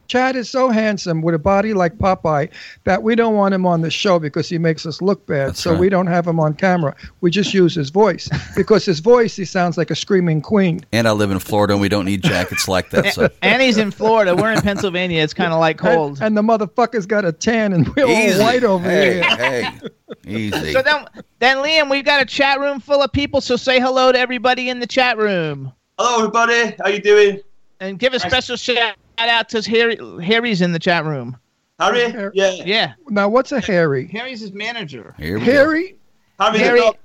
Chad 0.09 0.37
is 0.37 0.49
so 0.49 0.71
handsome 0.71 1.21
with 1.21 1.35
a 1.35 1.38
body 1.38 1.75
like 1.75 1.99
Popeye 1.99 2.51
that 2.85 3.03
we 3.03 3.14
don't 3.14 3.35
want 3.35 3.53
him 3.53 3.66
on 3.66 3.83
the 3.83 3.90
show 3.90 4.18
because 4.18 4.49
he 4.49 4.57
makes 4.57 4.87
us 4.87 5.03
look 5.03 5.27
bad. 5.27 5.51
That's 5.51 5.61
so 5.61 5.73
right. 5.73 5.81
we 5.81 5.90
don't 5.90 6.07
have 6.07 6.27
him 6.27 6.40
on 6.40 6.55
camera. 6.55 6.97
We 7.21 7.31
just 7.31 7.53
use 7.53 7.75
his 7.75 7.90
voice 7.90 8.27
because 8.57 8.87
his 8.87 9.01
voice 9.01 9.37
he 9.37 9.44
sounds 9.44 9.77
like 9.77 9.90
a 9.90 9.94
screaming 9.94 10.40
queen. 10.40 10.81
And 10.92 11.07
I 11.07 11.12
live 11.12 11.31
in 11.31 11.38
Florida, 11.38 11.75
and 11.75 11.83
we 11.83 11.90
don't 11.90 12.07
need 12.07 12.23
jackets 12.23 12.66
like 12.66 12.88
that. 12.90 13.12
So 13.12 13.29
And 13.42 13.61
he's 13.61 13.77
in 13.77 13.90
Florida. 13.90 14.35
We're 14.35 14.53
in 14.53 14.62
Pennsylvania. 14.62 15.23
It's 15.23 15.35
kind 15.35 15.53
of 15.53 15.61
like 15.61 15.77
cold. 15.77 16.23
And, 16.23 16.29
and 16.29 16.37
the 16.38 16.42
motherfucker's 16.42 17.05
got 17.05 17.27
a 17.27 17.33
tan 17.33 17.75
and 17.75 17.87
we're 17.94 18.09
easy. 18.09 18.40
all 18.40 18.47
white 18.47 18.64
over 18.64 18.88
hey, 18.88 19.12
here. 19.12 19.23
Hey, 19.23 19.81
easy. 20.27 20.73
So 20.73 20.81
then, 20.81 21.07
then 21.38 21.59
Liam, 21.59 21.90
we've 21.90 22.05
got 22.05 22.23
a 22.23 22.25
chat 22.25 22.61
room 22.61 22.81
full 22.81 23.03
of 23.03 23.12
people. 23.12 23.42
So 23.42 23.57
say 23.57 23.79
hello 23.79 24.11
to 24.11 24.18
everybody 24.18 24.71
in 24.71 24.81
the 24.81 24.87
chat 24.87 25.18
room, 25.18 25.71
Hello, 25.99 26.18
everybody. 26.18 26.77
How 26.83 26.88
you 26.88 27.01
doing? 27.03 27.40
and 27.81 27.99
give 27.99 28.12
a 28.12 28.18
special 28.18 28.57
shout 28.57 28.97
out 29.28 29.48
to 29.50 29.62
Harry. 29.62 29.98
Harry's 30.22 30.61
in 30.61 30.72
the 30.72 30.78
chat 30.78 31.04
room. 31.04 31.37
Harry? 31.81 32.11
Har- 32.11 32.33
Yeah. 32.35 32.50
Yeah, 32.64 32.92
Now 33.09 33.28
what's 33.28 33.52
a 33.52 33.61
Harry? 33.61 34.07
Harry's 34.09 34.40
his 34.40 34.52
manager. 34.52 35.14
Here 35.18 35.38
we 35.38 35.44
Harry? 35.44 35.96
Harry, 36.38 36.59
Harry- 36.59 36.78
the 36.81 36.85
dog. 36.87 36.96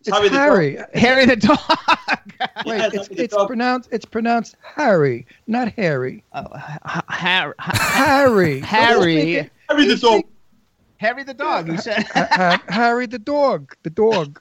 It's 0.00 0.08
Harry 0.08 0.28
the 0.30 0.36
Harry. 0.38 0.78
Harry 0.94 1.26
the 1.26 1.36
dog. 1.36 1.58
Wait, 2.66 2.78
Yeah, 2.78 2.86
it's, 2.86 2.94
Harry 2.94 3.14
the 3.16 3.22
it's 3.24 3.34
dog. 3.34 3.46
pronounced 3.48 3.88
it's 3.92 4.04
pronounced 4.06 4.56
Harry, 4.62 5.26
not 5.46 5.72
Harry. 5.74 6.24
Oh, 6.32 6.46
Ha- 6.56 7.04
Har- 7.08 7.54
Ha- 7.58 7.78
Harry. 7.92 8.60
Harry. 8.64 9.50
Harry 9.68 9.86
the 9.86 9.96
dog. 9.96 10.22
Harry 10.96 11.22
the 11.24 11.34
dog. 11.34 11.68
You 11.68 11.76
said. 11.78 12.02
Ha- 12.14 12.28
ha- 12.30 12.62
Harry 12.68 13.06
the 13.06 13.18
dog. 13.18 13.74
The 13.82 13.90
dog. 13.90 14.40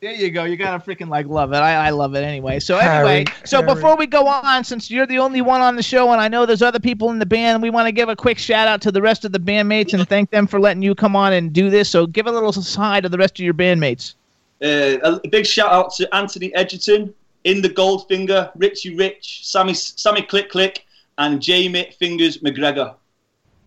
There 0.00 0.12
you 0.12 0.30
go. 0.30 0.44
You 0.44 0.56
gotta 0.56 0.84
freaking 0.84 1.08
like 1.08 1.26
love 1.26 1.52
it. 1.52 1.56
I, 1.56 1.86
I 1.86 1.90
love 1.90 2.14
it 2.14 2.22
anyway. 2.22 2.60
So 2.60 2.78
Harry, 2.78 3.08
anyway, 3.08 3.24
so 3.46 3.62
Harry. 3.62 3.74
before 3.74 3.96
we 3.96 4.06
go 4.06 4.26
on, 4.26 4.62
since 4.62 4.90
you're 4.90 5.06
the 5.06 5.18
only 5.18 5.40
one 5.40 5.62
on 5.62 5.74
the 5.74 5.82
show, 5.82 6.12
and 6.12 6.20
I 6.20 6.28
know 6.28 6.44
there's 6.44 6.60
other 6.60 6.78
people 6.78 7.10
in 7.10 7.18
the 7.18 7.26
band, 7.26 7.62
we 7.62 7.70
want 7.70 7.86
to 7.86 7.92
give 7.92 8.10
a 8.10 8.16
quick 8.16 8.36
shout 8.36 8.68
out 8.68 8.82
to 8.82 8.92
the 8.92 9.00
rest 9.00 9.24
of 9.24 9.32
the 9.32 9.38
bandmates 9.38 9.94
and 9.94 10.06
thank 10.06 10.30
them 10.30 10.46
for 10.46 10.60
letting 10.60 10.82
you 10.82 10.94
come 10.94 11.16
on 11.16 11.32
and 11.32 11.50
do 11.52 11.70
this. 11.70 11.88
So 11.88 12.06
give 12.06 12.26
a 12.26 12.32
little 12.32 12.52
hi 12.52 13.00
to 13.00 13.08
the 13.08 13.16
rest 13.16 13.38
of 13.38 13.44
your 13.44 13.54
bandmates. 13.54 14.14
Uh, 14.62 15.18
a 15.24 15.28
big 15.28 15.46
shout 15.46 15.72
out 15.72 15.94
to 15.94 16.14
Anthony 16.14 16.54
Edgerton, 16.54 17.14
In 17.44 17.62
the 17.62 17.70
Goldfinger, 17.70 18.52
Richie 18.56 18.94
Rich, 18.94 19.46
Sammy 19.46 19.72
Sammy 19.72 20.22
Click 20.22 20.50
Click, 20.50 20.84
and 21.16 21.40
Jamie 21.40 21.90
Fingers 21.98 22.38
McGregor. 22.38 22.94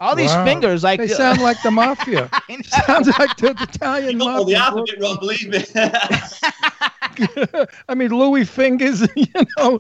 All 0.01 0.15
these 0.15 0.31
Wow. 0.31 0.45
fingers, 0.45 0.83
like 0.83 0.99
They 0.99 1.07
sound 1.09 1.41
like 1.41 1.62
the 1.62 1.71
mafia. 1.71 2.29
Sounds 2.85 3.07
like 3.19 3.35
the 3.38 3.51
Italian 3.62 4.13
You 4.13 4.19
got 4.19 4.35
all 4.38 4.45
the 4.45 4.53
mafia. 4.53 4.79
alphabet 4.79 5.01
wrong, 5.01 5.17
believe 5.19 5.49
me. 5.49 5.65
I 7.89 7.95
mean, 7.95 8.12
Louis 8.12 8.45
Fingers, 8.45 9.01
you 9.15 9.25
know, 9.57 9.77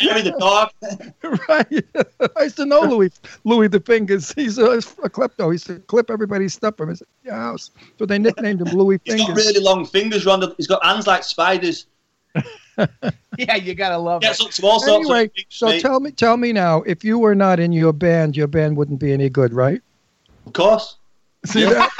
Harry 0.00 0.22
the 0.22 0.34
dog. 0.38 0.70
right? 1.48 2.30
I 2.36 2.42
used 2.42 2.56
to 2.56 2.66
know 2.66 2.80
Louis 2.80 3.12
Louis 3.44 3.68
the 3.68 3.78
Fingers. 3.80 4.32
He's 4.34 4.58
a, 4.58 4.64
a 4.64 4.78
klepto. 5.10 5.46
He 5.46 5.52
used 5.52 5.66
to 5.66 5.78
clip 5.80 6.10
everybody's 6.10 6.54
stuff 6.54 6.76
from 6.76 6.88
his 6.88 7.02
house. 7.28 7.70
So 7.98 8.06
they 8.06 8.18
nicknamed 8.18 8.62
him 8.62 8.68
Louis 8.76 8.98
He's 9.04 9.14
Fingers. 9.14 9.28
got 9.28 9.36
really 9.36 9.60
long 9.60 9.84
fingers, 9.86 10.26
Ron. 10.26 10.52
He's 10.56 10.66
got 10.66 10.84
hands 10.84 11.06
like 11.06 11.22
spiders. 11.22 11.86
yeah, 13.38 13.54
you 13.56 13.74
gotta 13.74 13.98
love 13.98 14.22
Gets 14.22 14.40
it. 14.40 14.46
up 14.46 14.52
to 14.52 14.66
all 14.66 14.84
Anyway, 14.96 15.30
so 15.48 15.66
mate. 15.66 15.80
tell 15.80 16.00
me, 16.00 16.10
tell 16.10 16.36
me 16.36 16.52
now, 16.52 16.82
if 16.82 17.04
you 17.04 17.18
were 17.18 17.34
not 17.34 17.60
in 17.60 17.72
your 17.72 17.92
band, 17.92 18.36
your 18.36 18.46
band 18.46 18.76
wouldn't 18.76 18.98
be 19.00 19.12
any 19.12 19.28
good, 19.28 19.52
right? 19.52 19.80
Of 20.46 20.52
course. 20.52 20.96
See 21.46 21.64
that? 21.64 21.90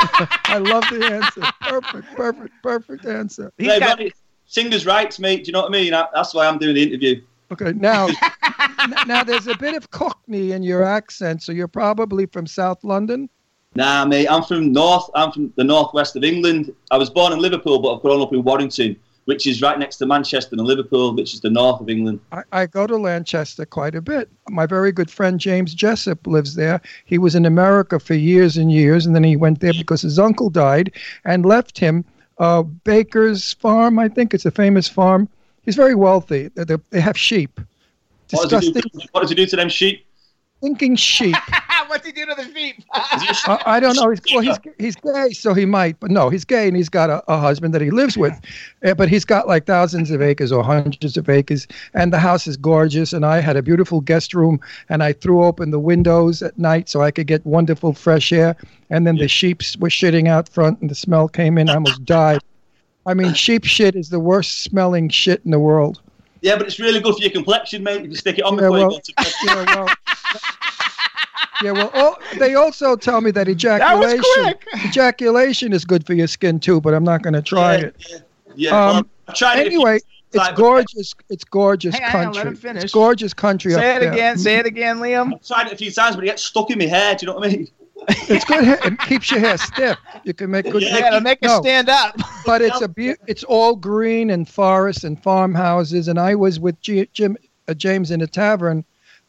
I 0.47 0.59
love 0.59 0.85
the 0.91 1.05
answer. 1.05 1.43
Perfect, 1.61 2.17
perfect, 2.17 2.53
perfect 2.63 3.05
answer. 3.07 3.53
He's 3.59 3.69
Hey, 3.73 3.81
got- 3.81 3.99
Ronnie, 3.99 4.13
singers' 4.47 4.87
rights, 4.87 5.19
mate. 5.19 5.45
Do 5.45 5.49
you 5.49 5.53
know 5.53 5.61
what 5.63 5.69
I 5.69 5.73
mean? 5.73 5.93
I- 5.95 6.09
That's 6.15 6.33
why 6.35 6.47
I'm 6.47 6.59
doing 6.59 6.75
the 6.75 6.83
interview. 6.83 7.21
Okay, 7.53 7.73
now, 7.75 8.07
n- 8.81 8.95
now 9.07 9.23
there's 9.23 9.47
a 9.47 9.57
bit 9.59 9.75
of 9.75 9.91
Cockney 9.91 10.53
in 10.53 10.63
your 10.63 10.83
accent, 10.83 11.43
so 11.43 11.53
you're 11.53 11.69
probably 11.69 12.25
from 12.27 12.47
South 12.47 12.83
London. 12.85 13.29
Nah, 13.77 14.05
mate. 14.07 14.29
I'm 14.29 14.43
from 14.43 14.73
North. 14.73 15.11
I'm 15.15 15.31
from 15.33 15.53
the 15.57 15.65
northwest 15.65 16.17
of 16.17 16.25
England. 16.25 16.73
I 16.91 16.97
was 16.97 17.11
born 17.11 17.33
in 17.33 17.39
Liverpool, 17.41 17.81
but 17.81 17.95
I've 17.97 18.03
grown 18.03 18.23
up 18.23 18.33
in 18.33 18.43
Warrington, 18.45 18.97
which 19.27 19.47
is 19.47 19.63
right 19.63 19.79
next 19.79 19.97
to 19.97 20.07
Manchester 20.07 20.55
and 20.57 20.67
Liverpool, 20.67 21.15
which 21.15 21.35
is 21.35 21.41
the 21.41 21.51
north 21.51 21.81
of 21.81 21.89
England. 21.89 22.21
I, 22.33 22.43
I 22.53 22.67
go 22.67 22.87
to 22.87 22.97
Lanchester 22.97 23.65
quite 23.65 23.95
a 23.95 24.01
bit. 24.03 24.29
My 24.49 24.67
very 24.67 24.93
good 24.93 25.11
friend 25.11 25.41
James 25.41 25.75
Jessup 25.75 26.27
lives 26.27 26.55
there. 26.55 26.81
He 27.07 27.19
was 27.19 27.35
in 27.35 27.47
America 27.47 27.99
for 27.99 28.15
years 28.15 28.57
and 28.57 28.71
years, 28.71 29.07
and 29.07 29.15
then 29.15 29.25
he 29.25 29.37
went 29.37 29.61
there 29.61 29.73
because 29.73 30.03
his 30.03 30.19
uncle 30.19 30.51
died 30.51 30.93
and 31.25 31.47
left 31.47 31.79
him 31.79 32.05
uh, 32.39 32.63
Baker's 32.63 33.55
Farm. 33.55 33.99
I 33.99 34.09
think 34.09 34.35
it's 34.35 34.45
a 34.47 34.51
famous 34.51 34.89
farm. 34.89 35.29
He's 35.63 35.77
very 35.77 35.95
wealthy. 35.95 36.49
They, 36.55 36.65
they- 36.65 36.77
they 36.91 37.01
have 37.01 37.17
sheep. 37.17 37.61
What 38.31 38.51
does, 38.51 38.67
do, 38.67 38.73
Disgusting, 38.73 39.09
what 39.13 39.21
does 39.21 39.31
he 39.31 39.37
do 39.37 39.47
to 39.47 39.57
them 39.57 39.69
sheep? 39.69 40.07
thinking 40.61 40.97
sheep. 40.97 41.37
What's 41.89 42.07
he 42.07 42.13
do 42.13 42.27
to 42.27 42.35
the 42.35 42.45
feet? 42.45 42.85
I, 42.93 43.63
I 43.67 43.81
don't 43.81 43.97
know. 43.97 44.11
He's, 44.11 44.21
well, 44.33 44.43
he's 44.43 44.59
he's 44.79 44.97
gay, 44.97 45.31
so 45.33 45.55
he 45.55 45.65
might. 45.67 45.99
But 46.01 46.11
no, 46.11 46.29
he's 46.29 46.45
gay, 46.45 46.69
and 46.69 46.77
he's 46.77 46.89
got 46.89 47.11
a, 47.11 47.23
a 47.33 47.39
husband 47.39 47.75
that 47.75 47.81
he 47.83 47.91
lives 47.91 48.17
with. 48.17 48.39
Uh, 48.85 48.95
but 48.95 49.09
he's 49.09 49.25
got 49.25 49.47
like 49.47 49.67
thousands 49.67 50.11
of 50.11 50.23
acres 50.23 50.53
or 50.53 50.63
hundreds 50.63 51.17
of 51.17 51.29
acres, 51.29 51.67
and 51.95 52.13
the 52.13 52.19
house 52.19 52.47
is 52.47 52.57
gorgeous. 52.57 53.13
And 53.13 53.25
I 53.25 53.41
had 53.41 53.57
a 53.57 53.63
beautiful 53.63 54.01
guest 54.01 54.35
room, 54.35 54.61
and 54.89 55.03
I 55.03 55.13
threw 55.13 55.45
open 55.45 55.71
the 55.71 55.81
windows 55.81 56.43
at 56.43 56.59
night 56.59 56.89
so 56.89 57.03
I 57.03 57.11
could 57.11 57.27
get 57.27 57.45
wonderful 57.47 57.93
fresh 57.93 58.33
air. 58.33 58.57
And 58.91 59.07
then 59.07 59.17
the 59.17 59.29
sheep 59.29 59.63
were 59.79 59.89
shitting 59.89 60.29
out 60.29 60.49
front, 60.49 60.81
and 60.81 60.91
the 60.91 60.95
smell 60.95 61.29
came 61.29 61.59
in. 61.59 61.69
I 61.69 61.75
almost 61.75 62.05
died. 62.05 62.41
I 63.07 63.15
mean, 63.15 63.35
sheep 63.45 63.65
shit 63.65 63.95
is 63.95 64.11
the 64.11 64.21
worst 64.21 64.63
smelling 64.63 65.09
shit 65.09 65.41
in 65.45 65.51
the 65.51 65.59
world. 65.59 66.01
Yeah, 66.43 66.57
but 66.57 66.67
it's 66.67 66.79
really 66.79 67.01
good 67.01 67.15
for 67.15 67.23
your 67.23 67.31
complexion, 67.31 67.83
mate. 67.83 68.03
If 68.03 68.11
you 68.11 68.17
stick 68.17 68.39
it 68.39 68.45
on 68.45 68.55
Yeah, 68.55 68.61
before 68.61 68.71
well- 68.71 68.83
you 68.83 68.91
go 68.91 68.99
to 68.99 69.15
bed. 69.17 69.33
Yeah, 69.45 69.75
well, 69.75 69.95
yeah, 71.63 71.73
well, 71.73 71.91
oh, 71.95 72.17
they 72.39 72.55
also 72.55 72.97
tell 72.97 73.21
me 73.21 73.31
that 73.33 73.49
ejaculation 73.49 74.23
quick. 74.45 74.67
ejaculation 74.87 75.73
is 75.73 75.85
good 75.85 76.05
for 76.07 76.15
your 76.15 76.27
skin 76.27 76.59
too, 76.61 76.81
but 76.81 76.95
I'm 76.95 77.05
not 77.05 77.23
going 77.23 77.35
to 77.35 77.43
try 77.43 77.77
yeah, 77.77 77.85
it. 77.85 77.97
yeah, 78.11 78.17
yeah. 78.57 78.73
well, 78.73 78.97
Um, 78.97 79.11
I've 79.29 79.35
tried 79.35 79.59
it 79.61 79.67
a 79.67 79.71
few 79.71 79.81
Anyway, 79.81 79.99
it's 80.33 80.49
gorgeous. 80.57 81.15
It's 81.31 81.45
gorgeous 81.45 81.95
Hang 81.95 82.05
on, 82.05 82.11
hang 82.11 82.27
on, 82.27 82.33
let 82.33 82.43
country. 82.45 82.49
him 82.51 82.57
finish. 82.57 82.85
It's 82.85 82.93
gorgeous 82.93 83.33
country 83.35 83.75
up 83.75 83.81
Say 83.81 83.97
it 83.97 84.01
there. 84.01 84.13
again. 84.13 84.39
Say 84.39 84.57
it 84.57 84.67
again, 84.67 84.99
Liam. 84.99 85.33
I've 85.35 85.47
tried 85.47 85.67
it 85.69 85.73
a 85.73 85.77
few 85.77 85.91
times, 85.93 86.17
but 86.17 86.25
it 86.25 86.29
gets 86.29 86.43
stuck 86.45 86.71
in 86.71 86.79
my 86.79 86.87
hair. 86.87 87.15
Do 87.15 87.25
you 87.27 87.33
know 87.33 87.39
what 87.39 87.49
I 87.49 87.53
mean? 87.57 87.69
It's 88.09 88.45
good. 88.45 88.65
hair- 88.65 88.81
It 88.85 88.99
keeps 89.01 89.31
your 89.31 89.41
hair 89.41 89.57
stiff. 89.57 89.97
You 90.25 90.35
can 90.35 90.51
make 90.51 90.71
good. 90.71 90.83
Yeah, 90.83 90.99
Yeah, 90.99 91.11
to 91.11 91.21
make 91.21 91.39
it 91.41 91.47
No. 91.47 91.61
stand 91.61 91.89
up. 91.89 92.17
but 92.45 92.61
it's 92.63 92.81
a 92.83 92.89
be- 92.89 93.15
it's 93.29 93.45
all 93.45 93.77
green 93.77 94.29
and 94.31 94.47
forests 94.49 95.05
and 95.05 95.23
farmhouses. 95.23 96.09
And 96.09 96.19
I 96.19 96.35
was 96.35 96.59
with 96.61 96.79
G- 96.81 97.09
Jim 97.15 97.37
uh, 97.69 97.73
James 97.75 98.11
in 98.11 98.21
a 98.21 98.27
tavern 98.27 98.85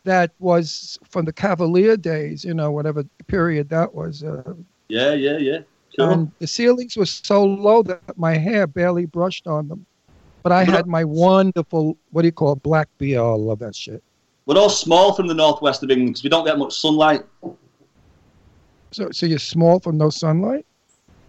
that 0.05 0.31
was 0.39 0.97
from 1.09 1.25
the 1.25 1.33
Cavalier 1.33 1.97
days. 1.97 2.43
You 2.43 2.53
know, 2.53 2.71
whatever 2.71 3.03
period 3.27 3.69
that 3.69 3.93
was. 3.93 4.23
Uh, 4.23 4.53
Yeah, 4.87 5.13
yeah, 5.13 5.37
yeah. 5.37 5.59
And 5.97 6.31
the 6.39 6.47
ceilings 6.47 6.97
were 6.97 7.05
so 7.05 7.43
low 7.43 7.81
that 7.83 8.17
my 8.17 8.37
hair 8.37 8.67
barely 8.67 9.05
brushed 9.05 9.47
on 9.47 9.67
them. 9.67 9.85
But 10.43 10.51
I 10.51 10.63
had 10.63 10.85
my 10.85 11.03
wonderful, 11.03 11.97
what 12.11 12.21
do 12.21 12.27
you 12.27 12.31
call 12.31 12.53
it, 12.53 12.61
black 12.61 12.87
beard. 12.97 13.21
I 13.21 13.33
love 13.33 13.59
that 13.59 13.75
shit. 13.75 14.03
We're 14.45 14.59
all 14.59 14.69
small 14.69 15.13
from 15.13 15.27
the 15.27 15.33
northwest 15.33 15.81
of 15.83 15.89
England 15.89 16.09
because 16.09 16.23
we 16.23 16.29
don't 16.29 16.45
get 16.45 16.59
much 16.59 16.79
sunlight. 16.79 17.23
So, 18.91 19.09
so 19.11 19.25
you're 19.25 19.39
small 19.39 19.79
from 19.79 19.97
no 19.97 20.09
sunlight. 20.09 20.65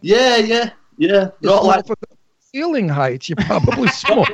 Yeah, 0.03 0.37
yeah, 0.37 0.71
yeah. 0.99 1.31
All 1.49 1.67
like, 1.67 1.87
for 1.87 1.97
the 2.01 2.16
ceiling 2.57 2.89
heights. 2.89 3.29
You're 3.29 3.37
probably 3.37 3.89
small. 4.03 4.27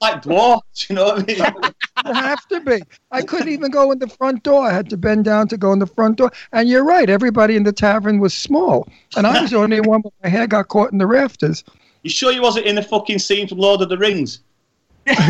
like 0.00 0.22
dwarfs. 0.22 0.88
You 0.88 0.96
know 0.96 1.04
what 1.06 1.18
I 1.18 1.24
mean? 1.24 1.72
you 2.06 2.12
have 2.14 2.46
to 2.48 2.60
be. 2.60 2.82
I 3.10 3.22
couldn't 3.22 3.48
even 3.50 3.70
go 3.70 3.90
in 3.92 3.98
the 3.98 4.08
front 4.08 4.42
door. 4.42 4.66
I 4.66 4.72
had 4.72 4.88
to 4.90 4.96
bend 4.96 5.24
down 5.24 5.48
to 5.48 5.56
go 5.56 5.72
in 5.72 5.78
the 5.78 5.86
front 5.86 6.16
door. 6.16 6.30
And 6.52 6.68
you're 6.68 6.84
right. 6.84 7.08
Everybody 7.10 7.56
in 7.56 7.64
the 7.64 7.72
tavern 7.72 8.18
was 8.20 8.32
small, 8.34 8.88
and 9.16 9.26
I 9.26 9.42
was 9.42 9.50
the 9.50 9.58
only 9.58 9.80
one. 9.80 10.00
But 10.00 10.12
my 10.22 10.28
hair 10.28 10.46
got 10.46 10.68
caught 10.68 10.92
in 10.92 10.98
the 10.98 11.06
rafters. 11.06 11.62
you 12.02 12.10
sure 12.10 12.32
you 12.32 12.42
wasn't 12.42 12.66
in 12.66 12.76
the 12.76 12.82
fucking 12.82 13.18
scene 13.18 13.46
from 13.46 13.58
Lord 13.58 13.82
of 13.82 13.88
the 13.88 13.98
Rings? 13.98 14.40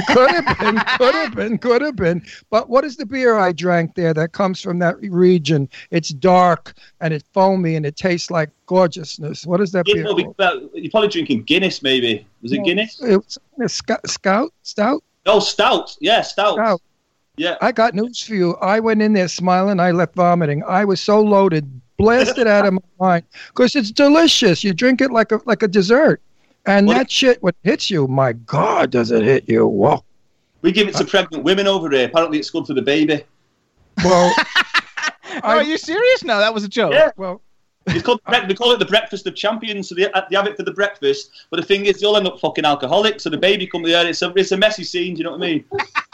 Could 0.06 0.30
have 0.30 0.58
been, 0.58 0.78
could 0.98 1.14
have 1.14 1.34
been, 1.34 1.58
could 1.58 1.82
have 1.82 1.96
been. 1.96 2.22
But 2.50 2.68
what 2.68 2.84
is 2.84 2.96
the 2.96 3.06
beer 3.06 3.36
I 3.38 3.52
drank 3.52 3.94
there 3.94 4.14
that 4.14 4.32
comes 4.32 4.60
from 4.60 4.78
that 4.80 5.00
region? 5.00 5.68
It's 5.90 6.10
dark 6.10 6.74
and 7.00 7.12
it's 7.14 7.28
foamy 7.32 7.76
and 7.76 7.84
it 7.86 7.96
tastes 7.96 8.30
like 8.30 8.50
gorgeousness. 8.66 9.46
What 9.46 9.60
is 9.60 9.72
that 9.72 9.86
You 9.88 9.94
beer? 9.94 10.32
well, 10.38 10.68
you're 10.74 10.90
probably 10.90 11.08
drinking 11.08 11.44
Guinness, 11.44 11.82
maybe. 11.82 12.26
Was 12.42 12.52
it 12.52 12.58
No. 12.58 12.64
Guinness? 12.64 13.00
It's 13.02 13.38
a 13.62 13.68
scout, 13.68 14.08
scout, 14.08 14.52
stout, 14.62 15.02
oh, 15.26 15.34
No, 15.34 15.40
stout. 15.40 15.96
Yeah, 16.00 16.22
stout. 16.22 16.54
stout. 16.54 16.80
Yeah. 17.36 17.56
I 17.60 17.72
got 17.72 17.94
news 17.94 18.20
for 18.22 18.34
you. 18.34 18.54
I 18.56 18.80
went 18.80 19.00
in 19.00 19.14
there 19.14 19.28
smiling. 19.28 19.80
I 19.80 19.92
left 19.92 20.14
vomiting. 20.14 20.62
I 20.68 20.84
was 20.84 21.00
so 21.00 21.20
loaded, 21.22 21.80
blasted 21.96 22.46
out 22.46 22.66
of 22.66 22.74
my 22.74 22.80
mind 22.98 23.24
because 23.48 23.74
it's 23.74 23.90
delicious. 23.90 24.62
You 24.62 24.74
drink 24.74 25.00
it 25.00 25.10
like 25.10 25.32
a 25.32 25.40
like 25.46 25.62
a 25.62 25.68
dessert, 25.68 26.20
and 26.66 26.87
What- 26.87 26.96
that 26.96 27.11
shit 27.11 27.42
what 27.42 27.55
hits 27.62 27.90
you, 27.90 28.07
my 28.09 28.33
God, 28.33 28.90
does 28.90 29.11
it 29.11 29.23
hit 29.23 29.49
you? 29.49 29.66
Whoa. 29.66 30.05
We 30.62 30.73
give 30.73 30.88
it 30.88 30.94
to 30.96 31.05
uh, 31.05 31.07
pregnant 31.07 31.42
women 31.44 31.66
over 31.66 31.90
here. 31.90 32.07
Apparently, 32.07 32.38
it's 32.38 32.51
good 32.51 32.66
for 32.66 32.75
the 32.75 32.83
baby. 32.83 33.23
Well, 34.05 34.35
Oh, 35.33 35.40
are 35.44 35.62
you 35.62 35.79
serious? 35.79 36.25
No, 36.25 36.38
that 36.38 36.53
was 36.53 36.64
a 36.64 36.68
joke. 36.68 36.92
Yeah. 36.92 37.12
well, 37.16 37.40
It's 37.87 38.03
called, 38.03 38.20
we 38.49 38.55
call 38.55 38.73
it 38.73 38.79
the 38.79 38.85
breakfast 38.85 39.27
of 39.27 39.35
champions. 39.35 39.88
So 39.88 39.94
they, 39.94 40.11
uh, 40.11 40.23
they 40.29 40.37
have 40.37 40.46
it 40.46 40.57
for 40.57 40.64
the 40.64 40.73
breakfast. 40.73 41.31
But 41.51 41.61
the 41.61 41.66
thing 41.66 41.87
is, 41.87 42.01
they'll 42.01 42.16
end 42.16 42.27
up 42.27 42.38
fucking 42.40 42.64
alcoholics. 42.64 43.23
So 43.25 43.31
the 43.31 43.38
baby 43.38 43.66
comes 43.66 43.87
there. 43.87 44.07
It's 44.07 44.20
a, 44.23 44.33
it's 44.37 44.53
a 44.53 44.57
messy 44.57 44.85
scene. 44.85 45.14
Do 45.14 45.18
you 45.18 45.25
know 45.25 45.31
what 45.31 45.42
I 45.42 45.46
mean? 45.46 45.64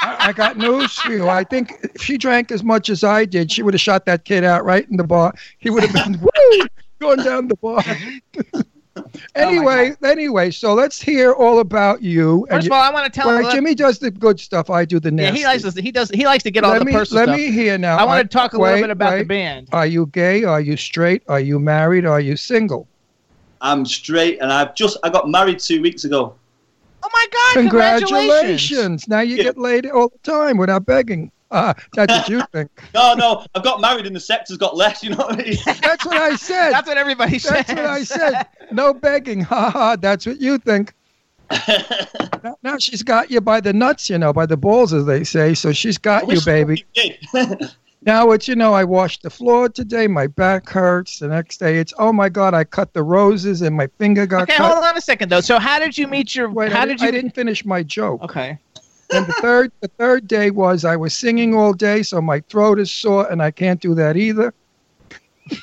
I, 0.01 0.17
I 0.29 0.33
got 0.33 0.59
news 0.59 0.93
for 0.99 1.11
you. 1.13 1.29
I 1.29 1.43
think 1.45 1.73
if 1.95 2.03
she 2.03 2.19
drank 2.19 2.53
as 2.53 2.63
much 2.63 2.89
as 2.91 3.03
I 3.03 3.25
did, 3.25 3.51
she 3.51 3.63
would 3.63 3.75
have 3.75 3.81
shot 3.81 4.05
that 4.07 4.25
kid 4.25 4.45
out 4.45 4.65
right 4.65 4.89
in 4.89 4.97
the 4.97 5.05
bar. 5.05 5.35
He 5.59 5.71
would 5.71 5.83
have 5.83 5.93
been 5.95 6.21
woo, 6.61 6.67
going 7.01 7.23
down 7.25 7.49
the 7.49 7.57
bar. 7.57 7.83
Oh, 8.97 9.05
anyway, 9.35 9.95
anyway, 10.03 10.51
so 10.51 10.73
let's 10.73 11.01
hear 11.01 11.33
all 11.33 11.59
about 11.61 12.03
you. 12.03 12.47
First 12.49 12.67
you- 12.67 12.73
of 12.73 12.77
all, 12.77 12.83
I 12.83 12.91
want 12.91 13.13
to 13.13 13.21
tell 13.21 13.29
well, 13.29 13.39
him. 13.39 13.47
Uh, 13.47 13.53
Jimmy 13.53 13.75
does 13.75 13.99
the 13.99 14.11
good 14.11 14.41
stuff. 14.41 14.71
I 14.71 14.85
do 14.85 14.99
the 14.99 15.13
yeah, 15.13 15.33
he 15.33 15.45
likes 15.45 15.63
to. 15.63 15.83
He 15.83 15.93
does. 15.93 16.09
He 16.11 16.25
likes 16.25 16.43
to 16.45 16.51
get 16.51 16.65
all 16.65 16.73
let 16.73 16.79
the 16.79 16.87
me, 16.87 16.93
personal 16.93 17.27
let 17.27 17.29
stuff. 17.29 17.39
me 17.39 17.53
hear 17.53 17.77
now. 17.77 17.99
I 17.99 18.05
want 18.05 18.31
to 18.31 18.35
talk 18.35 18.55
a 18.55 18.59
little 18.59 18.81
bit 18.81 18.91
about 18.91 19.19
the 19.19 19.25
band. 19.25 19.69
Are 19.73 19.87
you 19.87 20.07
gay? 20.07 20.45
Are 20.45 20.61
you 20.61 20.77
straight? 20.77 21.23
Are 21.29 21.41
you 21.41 21.59
married? 21.59 22.07
Are 22.07 22.21
you 22.21 22.37
single? 22.37 22.89
I'm 23.61 23.85
straight, 23.85 24.41
and 24.41 24.53
I've 24.53 24.75
just 24.75 24.97
I 25.03 25.11
got 25.11 25.29
married 25.29 25.59
two 25.59 25.83
weeks 25.83 26.05
ago. 26.05 26.35
Oh 27.03 27.09
my 27.13 27.27
God! 27.31 27.53
Congratulations! 27.61 28.11
Congratulations! 28.11 29.09
Now 29.09 29.21
you 29.21 29.37
Yeah. 29.37 29.43
get 29.45 29.59
laid 29.59 29.87
all 29.87 30.09
the 30.09 30.19
time 30.31 30.57
without 30.57 30.87
begging. 30.87 31.31
Ah, 31.57 31.75
that's 31.95 32.12
what 32.12 32.29
you 32.29 32.42
think. 32.53 32.71
No, 32.92 33.14
no, 33.14 33.47
I've 33.55 33.64
got 33.64 33.81
married, 33.81 34.07
and 34.07 34.14
the 34.14 34.21
sector's 34.21 34.59
got 34.59 34.77
less. 34.77 35.03
You 35.03 35.11
know 35.11 35.16
what 35.16 35.40
I 35.40 35.42
mean? 35.42 35.57
That's 35.83 36.05
what 36.05 36.16
I 36.16 36.37
said. 36.37 36.73
That's 36.73 36.87
what 36.87 36.99
everybody 36.99 37.38
says. 37.38 37.64
That's 37.66 37.71
what 37.71 37.87
I 37.87 38.03
said. 38.03 38.47
No 38.73 38.92
begging. 38.92 39.40
Ha 39.42 39.71
ha. 39.71 39.97
That's 39.97 40.27
what 40.27 40.40
you 40.40 40.59
think. 40.59 40.92
now, 42.42 42.57
now 42.64 42.79
she's 42.79 43.05
got 43.05 43.31
you 43.31 43.40
by 43.40 43.61
the 43.61 43.73
nuts, 43.73 44.11
you 44.11 44.19
know, 44.19 44.33
by 44.33 44.45
the 44.45 44.57
balls, 44.57 44.92
as 44.92 45.07
they 45.07 45.23
say. 45.23 45.55
So 45.55 45.73
she's 45.73 45.97
got 45.99 46.29
you, 46.29 46.40
baby. 46.45 46.85
Now 48.03 48.31
it's, 48.33 48.49
you 48.49 48.57
know, 48.57 48.73
I 48.73 48.85
washed 48.85 49.23
the 49.23 49.31
floor 49.31 49.69
today. 49.69 50.09
My 50.09 50.27
back 50.27 50.69
hurts. 50.69 51.21
The 51.21 51.29
next 51.29 51.59
day 51.59 51.79
it's, 51.79 51.92
oh 51.99 52.12
my 52.12 52.29
God, 52.29 52.55
I 52.55 52.64
cut 52.64 52.92
the 52.92 53.03
roses 53.05 53.62
and 53.62 53.77
my 53.77 53.87
finger 53.99 54.27
got 54.27 54.42
Okay, 54.42 54.57
cut. 54.57 54.73
hold 54.73 54.85
on 54.85 54.97
a 54.97 55.01
second 55.01 55.29
though. 55.29 55.40
So 55.40 55.59
how 55.59 55.79
did 55.79 55.97
you 55.97 56.07
meet 56.09 56.35
your? 56.35 56.51
Wait, 56.51 56.73
how 56.73 56.83
I, 56.83 56.87
did 56.87 56.99
did 56.99 57.03
you? 57.03 57.09
I 57.09 57.11
didn't 57.12 57.35
finish 57.35 57.64
my 57.64 57.83
joke. 57.83 58.23
Okay. 58.23 58.59
And 59.12 59.27
the 59.27 59.33
third, 59.35 59.73
the 59.81 59.88
third 59.88 60.27
day 60.27 60.51
was 60.51 60.85
I 60.85 60.97
was 60.97 61.14
singing 61.14 61.55
all 61.55 61.73
day, 61.73 62.03
so 62.03 62.21
my 62.21 62.40
throat 62.40 62.81
is 62.81 62.92
sore, 62.92 63.31
and 63.31 63.40
I 63.42 63.51
can't 63.51 63.81
do 63.81 63.95
that 63.95 64.16
either. 64.16 64.53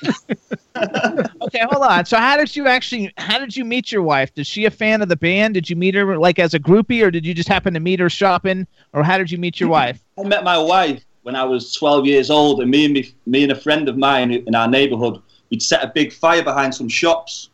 Okay, 0.75 1.67
hold 1.69 1.84
on. 1.84 2.06
So 2.06 2.17
how 2.17 2.36
did 2.36 2.56
you 2.56 2.67
actually? 2.67 3.13
How 3.17 3.38
did 3.38 3.56
you 3.56 3.63
meet 3.63 3.91
your 3.91 4.01
wife? 4.01 4.32
Is 4.36 4.47
she 4.47 4.65
a 4.65 4.71
fan 4.71 5.03
of 5.03 5.10
the 5.10 5.15
band? 5.15 5.53
Did 5.53 5.69
you 5.69 5.75
meet 5.75 5.93
her 5.93 6.17
like 6.17 6.39
as 6.39 6.56
a 6.56 6.60
groupie, 6.60 7.03
or 7.03 7.12
did 7.12 7.25
you 7.25 7.34
just 7.34 7.49
happen 7.49 7.75
to 7.75 7.79
meet 7.79 7.99
her 7.99 8.10
shopping, 8.10 8.65
or 8.93 9.03
how 9.03 9.19
did 9.19 9.29
you 9.29 9.38
meet 9.38 9.60
your 9.60 9.69
wife? 9.69 9.99
I 10.17 10.23
met 10.23 10.43
my 10.43 10.58
wife 10.58 11.03
when 11.21 11.36
I 11.36 11.43
was 11.43 11.73
12 11.73 12.06
years 12.06 12.29
old, 12.29 12.62
and 12.62 12.71
me 12.71 12.86
and 12.86 12.93
me, 12.93 13.13
me 13.25 13.43
and 13.43 13.51
a 13.51 13.56
friend 13.56 13.88
of 13.88 13.97
mine 13.97 14.32
in 14.32 14.56
our 14.56 14.67
neighbourhood, 14.67 15.21
we'd 15.49 15.62
set 15.62 15.84
a 15.84 15.91
big 15.93 16.12
fire 16.12 16.43
behind 16.43 16.73
some 16.73 16.89
shops. 16.89 17.49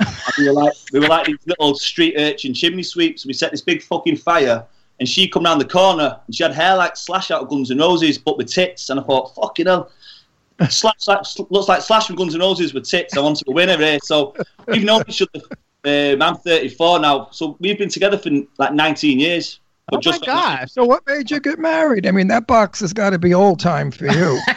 And 0.00 0.10
we 0.38 0.48
were 0.48 0.52
like, 0.52 0.72
we 0.92 1.00
were 1.00 1.06
like 1.06 1.26
these 1.26 1.46
little 1.46 1.74
street 1.76 2.14
urchin 2.18 2.54
chimney 2.54 2.82
sweeps. 2.82 3.24
We 3.24 3.32
set 3.32 3.52
this 3.52 3.60
big 3.60 3.82
fucking 3.82 4.16
fire, 4.16 4.64
and 5.00 5.08
she 5.08 5.28
come 5.28 5.44
round 5.44 5.60
the 5.60 5.66
corner, 5.66 6.20
and 6.26 6.34
she 6.34 6.42
had 6.42 6.52
hair 6.52 6.76
like 6.76 6.96
Slash 6.96 7.30
out 7.30 7.42
of 7.42 7.48
Guns 7.48 7.70
N' 7.70 7.78
Roses, 7.78 8.18
but 8.18 8.36
with 8.36 8.48
tits. 8.48 8.90
And 8.90 9.00
I 9.00 9.02
thought, 9.02 9.34
fucking 9.34 9.66
hell. 9.66 9.90
Slash, 10.70 10.94
Slash 10.98 11.38
looks 11.50 11.68
like 11.68 11.82
Slash 11.82 12.06
from 12.06 12.16
Guns 12.16 12.34
N' 12.34 12.40
Roses 12.40 12.74
with 12.74 12.88
tits. 12.88 13.16
I 13.16 13.20
wanted 13.20 13.44
to 13.44 13.52
win 13.52 13.68
her 13.68 13.76
here. 13.76 13.98
So 14.02 14.34
we've 14.66 14.84
known 14.84 15.02
each 15.08 15.22
other. 15.22 15.44
Um, 15.86 16.22
I'm 16.22 16.36
34 16.36 17.00
now, 17.00 17.28
so 17.30 17.56
we've 17.60 17.76
been 17.76 17.90
together 17.90 18.16
for 18.16 18.30
like 18.56 18.72
19 18.72 19.18
years. 19.18 19.60
Oh 19.92 20.00
my 20.02 20.18
gosh! 20.18 20.72
So 20.72 20.82
what 20.82 21.06
made 21.06 21.30
you 21.30 21.40
get 21.40 21.58
married? 21.58 22.06
I 22.06 22.10
mean, 22.10 22.28
that 22.28 22.46
box 22.46 22.80
has 22.80 22.94
got 22.94 23.10
to 23.10 23.18
be 23.18 23.34
old 23.34 23.60
time 23.60 23.90
for 23.90 24.06
you. 24.06 24.40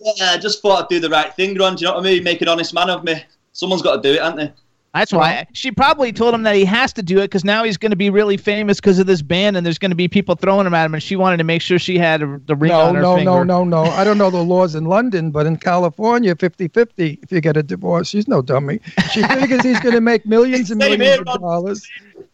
Yeah, 0.00 0.30
I 0.30 0.38
just 0.38 0.62
thought 0.62 0.84
I'd 0.84 0.88
do 0.88 1.00
the 1.00 1.10
right 1.10 1.34
thing, 1.34 1.56
Ron. 1.56 1.74
Do 1.74 1.82
you 1.82 1.88
know 1.88 1.96
what 1.96 2.06
I 2.06 2.10
mean? 2.10 2.24
Make 2.24 2.40
an 2.40 2.48
honest 2.48 2.72
man 2.72 2.88
of 2.88 3.04
me. 3.04 3.22
Someone's 3.52 3.82
got 3.82 3.96
to 3.96 4.08
do 4.08 4.14
it, 4.14 4.22
haven't 4.22 4.38
they? 4.38 4.52
That's 4.98 5.12
why 5.12 5.46
she 5.52 5.70
probably 5.70 6.12
told 6.12 6.34
him 6.34 6.42
that 6.42 6.56
he 6.56 6.64
has 6.64 6.92
to 6.94 7.02
do 7.02 7.18
it 7.18 7.24
because 7.24 7.44
now 7.44 7.62
he's 7.62 7.76
going 7.76 7.90
to 7.90 7.96
be 7.96 8.10
really 8.10 8.36
famous 8.36 8.78
because 8.80 8.98
of 8.98 9.06
this 9.06 9.22
band, 9.22 9.56
and 9.56 9.64
there's 9.64 9.78
going 9.78 9.92
to 9.92 9.96
be 9.96 10.08
people 10.08 10.34
throwing 10.34 10.66
him 10.66 10.74
at 10.74 10.84
him, 10.86 10.94
and 10.94 11.02
she 11.02 11.14
wanted 11.14 11.36
to 11.36 11.44
make 11.44 11.62
sure 11.62 11.78
she 11.78 11.98
had 11.98 12.20
the 12.46 12.56
ring 12.56 12.70
no, 12.70 12.80
on 12.80 12.94
her 12.96 13.02
no, 13.02 13.16
finger. 13.16 13.44
no, 13.44 13.64
no, 13.64 13.64
no. 13.64 13.82
I 13.84 14.02
don't 14.02 14.18
know 14.18 14.30
the 14.30 14.42
laws 14.42 14.74
in 14.74 14.86
London, 14.86 15.30
but 15.30 15.46
in 15.46 15.56
California, 15.56 16.34
50-50 16.34 17.22
if 17.22 17.30
you 17.30 17.40
get 17.40 17.56
a 17.56 17.62
divorce. 17.62 18.08
She's 18.08 18.26
no 18.26 18.42
dummy. 18.42 18.80
She 19.12 19.22
figures 19.22 19.62
he's 19.62 19.80
going 19.80 19.94
to 19.94 20.00
make 20.00 20.26
millions 20.26 20.70
and 20.70 20.78
millions 20.78 21.02
here, 21.02 21.20
of 21.20 21.26
Ron. 21.26 21.40
dollars. 21.40 21.88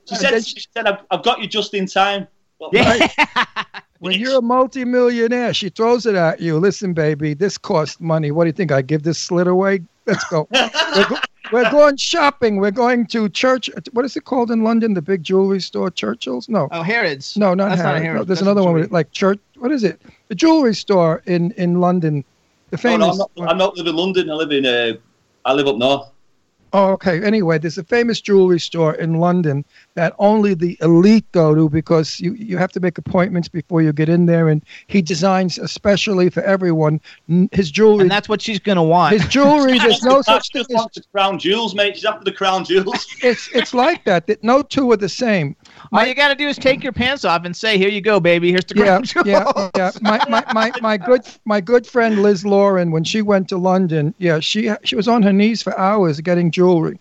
She 0.09 0.15
said, 0.15 0.33
then 0.33 0.43
she 0.43 0.65
said 0.73 0.87
I've, 0.87 1.01
I've 1.11 1.23
got 1.23 1.41
you 1.41 1.47
just 1.47 1.75
in 1.75 1.87
time. 1.87 2.27
But- 2.59 2.73
When 4.01 4.21
you're 4.21 4.39
a 4.39 4.43
multimillionaire, 4.43 5.55
she 5.55 5.71
throws 5.71 6.05
it 6.05 6.15
at 6.15 6.39
you. 6.39 6.59
Listen, 6.59 6.93
baby, 6.93 7.33
this 7.33 7.57
costs 7.57 7.99
money. 8.01 8.31
What 8.33 8.45
do 8.45 8.49
you 8.49 8.53
think? 8.53 8.71
I 8.71 8.83
give 8.83 9.03
this 9.03 9.19
slit 9.19 9.47
away? 9.47 9.81
Let's 10.05 10.25
go. 10.25 10.47
we're, 11.55 11.71
going 11.71 11.97
shopping. 11.97 12.57
We're 12.57 12.71
going 12.71 13.07
to 13.07 13.29
church. 13.29 13.71
What 13.93 14.05
is 14.05 14.17
it 14.17 14.25
called 14.25 14.51
in 14.51 14.63
London? 14.63 14.95
The 14.95 15.03
big 15.03 15.23
jewelry 15.23 15.61
store, 15.61 15.91
Churchill's? 15.91 16.49
No, 16.49 16.69
Oh, 16.73 16.83
Harrods. 16.83 17.37
no, 17.37 17.55
not 17.55 17.71
That's 17.71 17.83
not 17.83 17.97
a 17.97 18.01
Harrods. 18.01 18.19
No, 18.21 18.25
there's 18.25 18.39
That's 18.41 18.43
another 18.43 18.63
one 18.63 18.75
with 18.75 18.93
like 18.93 19.11
church. 19.13 19.39
What 19.57 19.73
is 19.73 19.85
it? 19.85 20.01
The 20.29 20.35
jewelry 20.35 20.75
store 20.75 21.23
in 21.27 21.53
in 21.53 21.81
London. 21.81 22.25
The 22.71 22.81
No, 22.85 22.97
no, 22.97 23.05
famous. 23.05 23.21
I'm, 23.21 23.45
not, 23.45 23.51
I'm 23.53 23.59
not 23.59 23.77
living 23.77 23.91
in 23.91 23.97
London. 23.97 24.31
I 24.31 24.35
live 24.35 24.51
in. 24.53 24.67
Uh, 24.67 24.93
I 25.45 25.53
live 25.53 25.67
up 25.69 25.77
north. 25.77 26.09
Oh, 26.75 26.91
okay. 26.95 27.23
Anyway, 27.23 27.59
there's 27.59 27.79
a 27.79 27.85
famous 27.85 28.21
jewelry 28.21 28.59
store 28.59 28.97
in 28.97 29.21
London 29.21 29.65
that 29.95 30.13
only 30.19 30.55
the 30.55 30.77
elite 30.81 31.25
go 31.31 31.55
to 31.55 31.69
because 31.69 32.19
you, 32.19 32.35
you 32.35 32.59
have 32.59 32.73
to 32.73 32.81
make 32.81 32.99
appointments 32.99 33.47
before 33.47 33.81
you 33.81 33.93
get 33.93 34.09
in 34.09 34.27
there. 34.27 34.49
And 34.49 34.61
he 34.89 35.01
designs 35.01 35.57
especially 35.57 36.31
for 36.31 36.43
everyone 36.43 37.01
his 37.53 37.71
jewelry. 37.71 38.03
And 38.03 38.11
that's 38.11 38.29
what 38.29 38.43
she's 38.43 38.59
going 38.59 38.75
to 38.75 38.83
want. 38.83 39.13
His 39.13 39.29
jewelry, 39.29 39.79
there's 39.79 40.03
no 40.03 40.21
such 40.23 40.51
thing 40.51 40.67
as 40.69 41.07
crown 41.13 41.39
jewels, 41.39 41.77
mate. 41.77 41.95
She's 41.95 42.05
after 42.05 42.25
the 42.25 42.33
crown 42.33 42.65
jewels. 42.65 43.07
it's 43.23 43.49
it's 43.55 43.73
like 43.73 44.05
that. 44.07 44.27
That 44.27 44.43
no 44.43 44.63
two 44.63 44.91
are 44.91 44.97
the 44.97 45.09
same. 45.09 45.55
All 45.93 46.05
you 46.05 46.15
got 46.15 46.29
to 46.29 46.35
do 46.35 46.49
is 46.49 46.57
take 46.57 46.83
your 46.83 46.93
pants 46.93 47.25
off 47.25 47.45
and 47.45 47.57
say, 47.57 47.79
"Here 47.79 47.89
you 47.89 48.01
go, 48.01 48.21
baby. 48.21 48.51
Here's 48.51 48.65
the 48.65 48.75
Yeah, 48.75 48.85
crown 48.85 49.03
jewels." 49.05 49.27
yeah, 49.27 49.71
yeah. 49.77 49.91
My, 50.01 50.21
my, 50.29 50.45
my, 50.53 50.73
my 50.81 50.97
good 50.97 51.23
my 51.45 51.61
good 51.61 51.87
friend 51.87 52.23
Liz 52.23 52.45
Lauren, 52.45 52.91
when 52.91 53.05
she 53.05 53.23
went 53.23 53.49
to 53.49 53.57
London, 53.57 54.15
yeah, 54.19 54.41
she 54.41 54.71
she 54.85 54.97
was 54.97 55.09
on 55.09 55.23
her 55.23 55.33
knees 55.33 55.63
for 55.63 55.79
hours 55.79 56.21
getting 56.21 56.51
jewelry. 56.51 56.99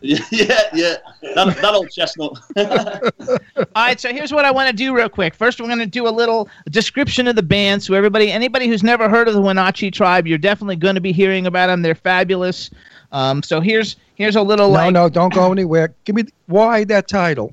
yeah, 0.00 0.18
yeah, 0.32 0.62
yeah. 0.74 0.96
That, 1.34 1.56
that 1.62 1.74
old 1.74 1.90
chestnut. 1.90 2.38
All 2.56 3.86
right, 3.86 4.00
so 4.00 4.12
here's 4.12 4.32
what 4.32 4.44
I 4.44 4.50
want 4.50 4.68
to 4.68 4.76
do 4.76 4.94
real 4.94 5.08
quick. 5.08 5.34
First, 5.34 5.60
we're 5.60 5.68
going 5.68 5.78
to 5.78 5.86
do 5.86 6.08
a 6.08 6.10
little 6.10 6.48
description 6.70 7.28
of 7.28 7.36
the 7.36 7.42
band. 7.42 7.82
So 7.82 7.94
everybody, 7.94 8.30
anybody 8.30 8.66
who's 8.66 8.82
never 8.82 9.08
heard 9.08 9.28
of 9.28 9.34
the 9.34 9.40
Winachi 9.40 9.92
Tribe, 9.92 10.26
you're 10.26 10.38
definitely 10.38 10.76
going 10.76 10.96
to 10.96 11.00
be 11.00 11.12
hearing 11.12 11.46
about 11.46 11.68
them. 11.68 11.82
They're 11.82 11.94
fabulous. 11.94 12.70
Um, 13.12 13.42
so 13.42 13.60
here's 13.60 13.96
here's 14.16 14.36
a 14.36 14.42
little 14.42 14.68
No, 14.68 14.74
like, 14.74 14.92
no, 14.92 15.08
don't 15.08 15.32
go 15.32 15.52
anywhere. 15.52 15.94
Give 16.04 16.16
me 16.16 16.24
why 16.46 16.84
that 16.84 17.08
title. 17.08 17.52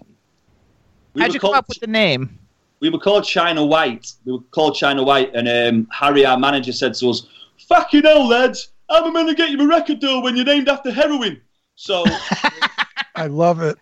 We 1.13 1.21
how'd 1.21 1.29
were 1.29 1.33
you 1.33 1.39
come 1.39 1.47
called- 1.49 1.55
up 1.55 1.67
with 1.69 1.79
the 1.79 1.87
name? 1.87 2.37
we 2.81 2.89
were 2.89 2.99
called 2.99 3.25
China 3.25 3.65
White. 3.65 4.13
We 4.25 4.31
were 4.33 4.39
called 4.51 4.75
China 4.75 5.03
White, 5.03 5.31
and 5.35 5.47
um, 5.49 5.87
Harry, 5.91 6.25
our 6.25 6.37
manager, 6.39 6.71
said 6.71 6.93
to 6.95 7.09
us, 7.09 7.27
"Fucking 7.67 8.03
hell, 8.03 8.27
lads! 8.27 8.69
How 8.89 9.05
am 9.05 9.15
I 9.15 9.21
going 9.23 9.27
to 9.27 9.33
get 9.35 9.49
you 9.49 9.59
a 9.61 9.67
record 9.67 9.99
deal 9.99 10.21
when 10.23 10.35
you're 10.35 10.45
named 10.45 10.69
after 10.69 10.91
heroin?" 10.91 11.41
So 11.75 12.03
I 13.15 13.27
love 13.27 13.61
it. 13.61 13.77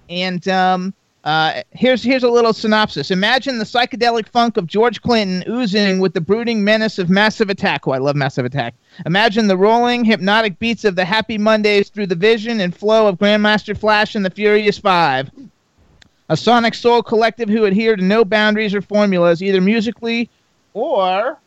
And 0.09 0.47
um, 0.49 0.95
uh, 1.25 1.63
here's 1.71 2.03
here's 2.03 2.23
a 2.23 2.31
little 2.31 2.53
synopsis. 2.53 3.11
Imagine 3.11 3.59
the 3.59 3.65
psychedelic 3.65 4.29
funk 4.29 4.57
of 4.57 4.67
George 4.67 5.01
Clinton 5.03 5.45
oozing 5.49 6.01
with 6.01 6.15
the 6.15 6.21
brooding 6.21 6.65
menace 6.65 6.99
of 6.99 7.09
Massive 7.09 7.51
Attack. 7.51 7.87
Oh, 7.87 7.93
I 7.93 7.99
love 7.99 8.17
Massive 8.17 8.45
Attack. 8.45 8.75
Imagine 9.07 9.47
the 9.47 9.57
rolling, 9.57 10.05
hypnotic 10.05 10.59
beats 10.59 10.85
of 10.85 10.97
the 10.97 11.05
Happy 11.05 11.39
Mondays 11.39 11.89
through 11.89 12.07
the 12.07 12.15
vision 12.15 12.61
and 12.61 12.77
flow 12.77 13.07
of 13.07 13.19
Grandmaster 13.19 13.77
Flash 13.77 14.15
and 14.15 14.25
the 14.25 14.31
Furious 14.31 14.79
Five 14.79 15.31
a 16.33 16.37
sonic 16.37 16.75
soul 16.75 17.03
collective 17.03 17.51
who 17.51 17.67
adhere 17.67 17.95
to 17.95 18.03
no 18.03 18.25
boundaries 18.25 18.75
or 18.75 18.81
formulas, 18.81 19.43
either 19.43 19.61
musically 19.61 20.31
or 20.73 21.39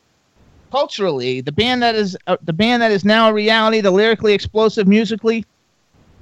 culturally. 0.72 1.42
The 1.42 1.52
band 1.52 1.82
that 1.82 1.96
is 1.96 2.16
uh, 2.28 2.38
the 2.44 2.54
band 2.54 2.84
that 2.84 2.92
is 2.92 3.04
now 3.04 3.30
a 3.30 3.34
reality, 3.34 3.82
the 3.82 3.90
lyrically 3.90 4.34
explosive, 4.34 4.88
musically 4.88 5.44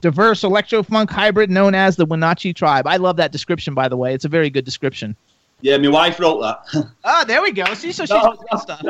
diverse 0.03 0.43
electro 0.43 0.83
funk 0.83 1.09
hybrid 1.09 1.49
known 1.49 1.73
as 1.73 1.95
the 1.95 2.05
Winachi 2.05 2.53
Tribe. 2.53 2.85
I 2.85 2.97
love 2.97 3.15
that 3.15 3.31
description, 3.31 3.73
by 3.73 3.87
the 3.87 3.95
way. 3.97 4.13
It's 4.13 4.25
a 4.25 4.29
very 4.29 4.49
good 4.49 4.65
description. 4.65 5.15
yeah, 5.61 5.77
my 5.77 5.87
wife 5.87 6.19
wrote 6.19 6.41
that. 6.41 6.87
Ah, 7.05 7.23
there 7.25 7.41
we 7.41 7.51
go. 7.53 7.63
See, 7.73 7.93
so 7.93 8.03
she's 8.03 8.09
No, 8.09 8.35
good 8.51 8.59
stuff. 8.59 8.83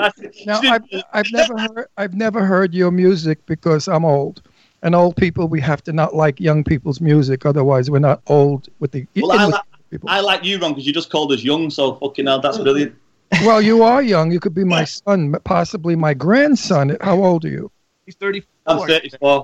Now, 0.45 0.59
I've, 0.63 0.81
I've 1.13 1.31
never 1.31 1.57
heard 1.57 1.87
I've 1.97 2.15
never 2.15 2.43
heard 2.43 2.73
your 2.73 2.89
music 2.91 3.45
because 3.45 3.87
I'm 3.87 4.03
old, 4.03 4.41
and 4.81 4.95
old 4.95 5.15
people 5.15 5.47
we 5.47 5.61
have 5.61 5.83
to 5.83 5.93
not 5.93 6.15
like 6.15 6.39
young 6.39 6.63
people's 6.63 6.99
music, 6.99 7.45
otherwise 7.45 7.91
we're 7.91 7.99
not 7.99 8.21
old 8.27 8.69
with 8.79 8.91
the 8.91 9.05
Well, 9.15 9.31
I, 9.31 9.45
with 9.45 9.53
like, 9.53 9.63
people. 9.91 10.09
I 10.09 10.19
like 10.19 10.43
you, 10.43 10.57
Ron, 10.57 10.71
because 10.71 10.87
you 10.87 10.93
just 10.93 11.11
called 11.11 11.31
us 11.31 11.43
young. 11.43 11.69
So 11.69 11.93
fucking 11.95 12.25
hell, 12.25 12.41
that's 12.41 12.57
brilliant. 12.57 12.95
well, 13.45 13.61
you 13.61 13.83
are 13.83 14.01
young. 14.01 14.31
You 14.31 14.39
could 14.39 14.55
be 14.55 14.63
my 14.63 14.83
son, 14.85 15.35
possibly 15.43 15.95
my 15.95 16.15
grandson. 16.15 16.97
How 17.01 17.23
old 17.23 17.45
are 17.45 17.49
you? 17.49 17.71
He's 18.05 18.15
34. 18.15 18.47
I'm 18.65 18.87
34. 18.87 19.43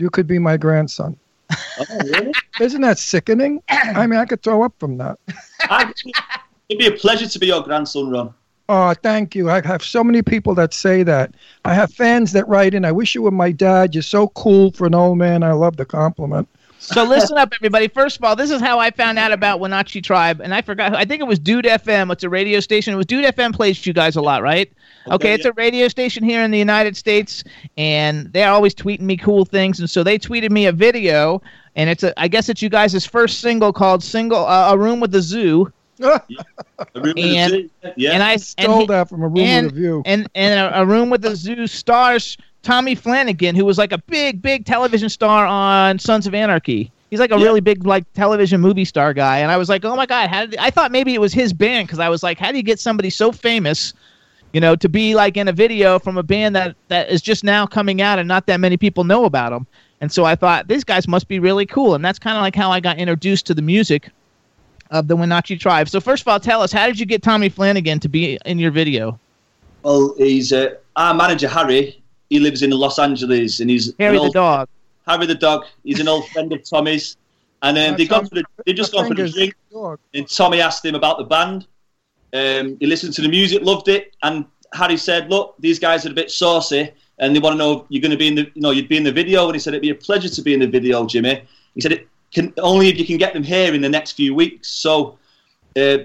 You 0.00 0.08
could 0.10 0.26
be 0.26 0.38
my 0.38 0.56
grandson. 0.56 1.16
Oh, 1.50 1.84
really? 2.04 2.32
Isn't 2.60 2.80
that 2.80 2.98
sickening? 2.98 3.62
I 3.68 4.06
mean, 4.06 4.18
I 4.18 4.24
could 4.24 4.42
throw 4.42 4.62
up 4.62 4.72
from 4.80 4.96
that. 4.98 5.18
I- 5.60 5.92
It'd 6.68 6.78
be 6.78 6.86
a 6.86 6.92
pleasure 6.92 7.26
to 7.28 7.38
be 7.38 7.48
your 7.48 7.62
grandson, 7.62 8.10
Ron. 8.10 8.32
Oh, 8.68 8.94
thank 9.02 9.34
you. 9.34 9.50
I 9.50 9.60
have 9.66 9.82
so 9.82 10.04
many 10.04 10.22
people 10.22 10.54
that 10.54 10.72
say 10.72 11.02
that. 11.02 11.34
I 11.64 11.74
have 11.74 11.92
fans 11.92 12.30
that 12.32 12.46
write 12.46 12.72
in. 12.72 12.84
I 12.84 12.92
wish 12.92 13.16
you 13.16 13.22
were 13.22 13.32
my 13.32 13.50
dad. 13.50 13.94
You're 13.94 14.02
so 14.02 14.28
cool 14.28 14.70
for 14.70 14.86
an 14.86 14.94
old 14.94 15.18
man. 15.18 15.42
I 15.42 15.50
love 15.52 15.76
the 15.76 15.84
compliment. 15.84 16.48
So 16.82 17.04
listen 17.04 17.36
up, 17.36 17.52
everybody. 17.54 17.88
First 17.88 18.16
of 18.16 18.24
all, 18.24 18.34
this 18.34 18.50
is 18.50 18.60
how 18.60 18.78
I 18.78 18.90
found 18.90 19.18
out 19.18 19.32
about 19.32 19.60
Winachi 19.60 20.02
Tribe, 20.02 20.40
and 20.40 20.54
I 20.54 20.62
forgot. 20.62 20.94
I 20.96 21.04
think 21.04 21.20
it 21.20 21.26
was 21.26 21.38
Dude 21.38 21.66
FM. 21.66 22.10
It's 22.10 22.24
a 22.24 22.28
radio 22.30 22.58
station. 22.58 22.94
It 22.94 22.96
was 22.96 23.04
Dude 23.06 23.24
FM 23.24 23.54
plays 23.54 23.84
you 23.86 23.92
guys 23.92 24.16
a 24.16 24.22
lot, 24.22 24.42
right? 24.42 24.72
Okay, 25.06 25.14
Okay, 25.14 25.34
it's 25.34 25.44
yeah. 25.44 25.50
a 25.50 25.54
radio 25.54 25.88
station 25.88 26.24
here 26.24 26.42
in 26.42 26.50
the 26.50 26.58
United 26.58 26.96
States, 26.96 27.44
and 27.76 28.32
they're 28.32 28.50
always 28.50 28.74
tweeting 28.74 29.02
me 29.02 29.16
cool 29.18 29.44
things. 29.44 29.78
And 29.78 29.90
so 29.90 30.02
they 30.02 30.18
tweeted 30.18 30.50
me 30.50 30.66
a 30.66 30.72
video, 30.72 31.42
and 31.76 31.90
it's 31.90 32.02
a. 32.02 32.18
I 32.18 32.28
guess 32.28 32.48
it's 32.48 32.62
you 32.62 32.70
guys' 32.70 33.04
first 33.04 33.40
single 33.40 33.72
called 33.74 34.02
"Single 34.02 34.46
uh, 34.46 34.72
A 34.72 34.78
Room 34.78 35.00
with 35.00 35.12
the 35.12 35.22
Zoo." 35.22 35.70
A 36.00 36.22
room 36.94 37.12
with 37.14 37.18
a 37.18 37.36
And- 37.36 37.50
zoo. 37.52 37.70
yeah. 37.98 38.12
And 38.12 38.22
I 38.22 38.36
Stole 38.36 38.80
and 38.80 38.88
that 38.88 39.10
from 39.10 39.22
a 39.22 39.28
room 39.28 39.36
and, 39.40 39.66
with 39.66 39.74
a 39.74 39.78
view. 39.78 40.02
and 40.06 40.30
and 40.34 40.58
a, 40.58 40.80
a 40.80 40.86
room 40.86 41.10
with 41.10 41.20
the 41.20 41.36
zoo 41.36 41.66
stars 41.66 42.38
Tommy 42.62 42.94
Flanagan, 42.94 43.54
who 43.54 43.64
was 43.64 43.78
like 43.78 43.92
a 43.92 43.98
big, 43.98 44.42
big 44.42 44.64
television 44.64 45.08
star 45.08 45.46
on 45.46 45.98
Sons 45.98 46.26
of 46.26 46.34
Anarchy. 46.34 46.90
He's 47.10 47.18
like 47.20 47.32
a 47.32 47.38
Yeah. 47.38 47.44
really 47.44 47.60
big, 47.60 47.84
like 47.86 48.04
television 48.12 48.60
movie 48.60 48.84
star 48.84 49.12
guy. 49.14 49.38
And 49.38 49.50
I 49.50 49.56
was 49.56 49.68
like, 49.68 49.84
oh 49.84 49.96
my 49.96 50.06
god, 50.06 50.28
how 50.28 50.46
did 50.46 50.58
I 50.58 50.70
thought 50.70 50.92
maybe 50.92 51.14
it 51.14 51.20
was 51.20 51.32
his 51.32 51.52
band 51.52 51.86
because 51.88 51.98
I 51.98 52.08
was 52.08 52.22
like, 52.22 52.38
how 52.38 52.50
do 52.50 52.56
you 52.56 52.62
get 52.62 52.78
somebody 52.78 53.10
so 53.10 53.32
famous 53.32 53.92
You 54.52 54.60
know, 54.60 54.74
to 54.76 54.88
be 54.88 55.14
like 55.14 55.36
in 55.36 55.46
a 55.46 55.52
video 55.52 55.98
from 56.00 56.18
a 56.18 56.24
band 56.24 56.56
that 56.56 56.74
that 56.88 57.08
is 57.08 57.22
just 57.22 57.44
now 57.44 57.66
coming 57.66 58.02
out 58.02 58.18
and 58.18 58.26
not 58.26 58.46
that 58.46 58.58
many 58.58 58.76
people 58.76 59.04
know 59.04 59.24
about 59.24 59.50
them. 59.50 59.64
And 60.00 60.10
so 60.10 60.24
I 60.24 60.34
thought 60.34 60.66
these 60.66 60.82
guys 60.82 61.06
must 61.06 61.28
be 61.28 61.38
really 61.38 61.66
cool, 61.66 61.94
and 61.94 62.04
that's 62.04 62.18
kind 62.18 62.36
of 62.36 62.42
like 62.42 62.56
how 62.56 62.70
I 62.72 62.80
got 62.80 62.98
introduced 62.98 63.46
to 63.46 63.54
the 63.54 63.62
music 63.62 64.10
of 64.90 65.06
the 65.06 65.16
Winachi 65.16 65.58
Tribe. 65.60 65.88
So 65.88 66.00
first 66.00 66.22
of 66.22 66.28
all, 66.28 66.40
tell 66.40 66.62
us 66.62 66.72
how 66.72 66.86
did 66.88 66.98
you 66.98 67.06
get 67.06 67.22
Tommy 67.22 67.48
Flanagan 67.48 68.00
to 68.00 68.08
be 68.08 68.38
in 68.44 68.58
your 68.58 68.72
video? 68.72 69.20
Well, 69.84 70.14
he's 70.18 70.52
uh, 70.52 70.74
our 70.96 71.14
manager 71.14 71.46
Harry. 71.48 72.02
He 72.30 72.38
lives 72.38 72.62
in 72.62 72.70
Los 72.70 72.98
Angeles, 72.98 73.60
and 73.60 73.68
he's 73.68 73.92
Harry 73.98 74.16
an 74.16 74.24
the 74.24 74.30
dog. 74.30 74.68
Harry 75.06 75.26
the 75.26 75.34
dog. 75.34 75.66
He's 75.84 76.00
an 76.00 76.08
old 76.08 76.28
friend 76.28 76.52
of 76.52 76.62
Tommy's, 76.62 77.16
and 77.62 77.76
um, 77.76 77.96
they 77.96 78.06
for 78.06 78.20
the, 78.22 78.44
they 78.64 78.72
just 78.72 78.92
gone 78.92 79.08
for 79.08 79.14
the 79.14 79.28
drink. 79.28 79.54
And 80.14 80.28
Tommy 80.28 80.60
asked 80.60 80.84
him 80.84 80.94
about 80.94 81.18
the 81.18 81.24
band. 81.24 81.66
Um, 82.32 82.76
he 82.78 82.86
listened 82.86 83.12
to 83.14 83.22
the 83.22 83.28
music, 83.28 83.62
loved 83.62 83.88
it, 83.88 84.14
and 84.22 84.46
Harry 84.72 84.96
said, 84.96 85.28
"Look, 85.28 85.56
these 85.58 85.80
guys 85.80 86.06
are 86.06 86.10
a 86.10 86.14
bit 86.14 86.30
saucy, 86.30 86.90
and 87.18 87.34
they 87.34 87.40
want 87.40 87.54
to 87.54 87.58
know 87.58 87.80
if 87.80 87.86
you're 87.88 88.00
going 88.00 88.12
to 88.12 88.16
be 88.16 88.28
in 88.28 88.36
the, 88.36 88.42
you 88.54 88.62
know, 88.62 88.70
you'd 88.70 88.88
be 88.88 88.96
in 88.96 89.02
the 89.02 89.12
video." 89.12 89.46
And 89.46 89.54
he 89.54 89.60
said, 89.60 89.74
"It'd 89.74 89.82
be 89.82 89.90
a 89.90 89.94
pleasure 89.94 90.28
to 90.28 90.42
be 90.42 90.54
in 90.54 90.60
the 90.60 90.68
video, 90.68 91.04
Jimmy." 91.06 91.42
He 91.74 91.80
said, 91.80 91.92
"It 91.92 92.08
can 92.32 92.54
only 92.58 92.88
if 92.88 92.98
you 92.98 93.04
can 93.04 93.18
get 93.18 93.34
them 93.34 93.42
here 93.42 93.74
in 93.74 93.80
the 93.80 93.88
next 93.88 94.12
few 94.12 94.34
weeks." 94.34 94.68
So 94.68 95.18
uh, 95.76 95.98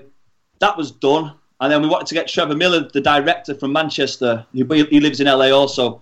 that 0.59 0.75
was 0.75 0.91
done, 0.91 1.33
and 1.59 1.71
then 1.71 1.83
we 1.83 1.87
wanted 1.87 2.07
to 2.07 2.15
get 2.15 2.27
Trevor 2.27 2.55
Miller, 2.55 2.89
the 2.91 3.01
director 3.01 3.53
from 3.53 3.71
Manchester. 3.71 4.45
He, 4.51 4.63
he 4.63 4.99
lives 4.99 5.19
in 5.19 5.27
LA 5.27 5.51
also. 5.51 6.01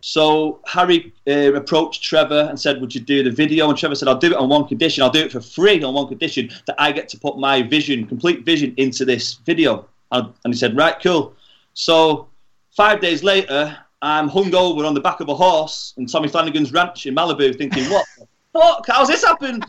So 0.00 0.60
Harry 0.66 1.12
uh, 1.28 1.54
approached 1.54 2.02
Trevor 2.02 2.46
and 2.48 2.58
said, 2.58 2.80
"Would 2.80 2.94
you 2.94 3.00
do 3.00 3.22
the 3.22 3.30
video?" 3.30 3.68
And 3.68 3.76
Trevor 3.78 3.94
said, 3.94 4.08
"I'll 4.08 4.18
do 4.18 4.28
it 4.28 4.36
on 4.36 4.48
one 4.48 4.66
condition. 4.66 5.02
I'll 5.02 5.10
do 5.10 5.20
it 5.20 5.32
for 5.32 5.40
free 5.40 5.82
on 5.82 5.94
one 5.94 6.08
condition 6.08 6.50
that 6.66 6.76
I 6.78 6.92
get 6.92 7.08
to 7.10 7.18
put 7.18 7.38
my 7.38 7.62
vision, 7.62 8.06
complete 8.06 8.44
vision, 8.44 8.74
into 8.76 9.04
this 9.04 9.34
video." 9.34 9.86
And, 10.12 10.32
and 10.44 10.54
he 10.54 10.58
said, 10.58 10.76
"Right, 10.76 10.96
cool." 11.02 11.34
So 11.74 12.28
five 12.76 13.00
days 13.00 13.22
later, 13.22 13.76
I'm 14.02 14.28
hungover 14.28 14.86
on 14.86 14.94
the 14.94 15.00
back 15.00 15.20
of 15.20 15.28
a 15.28 15.34
horse 15.34 15.94
in 15.96 16.06
Tommy 16.06 16.28
Flanagan's 16.28 16.72
ranch 16.72 17.06
in 17.06 17.14
Malibu, 17.14 17.56
thinking, 17.56 17.84
"What 17.90 18.06
the 18.18 18.26
fuck? 18.52 18.86
How's 18.86 19.08
this 19.08 19.24
happened?" 19.24 19.64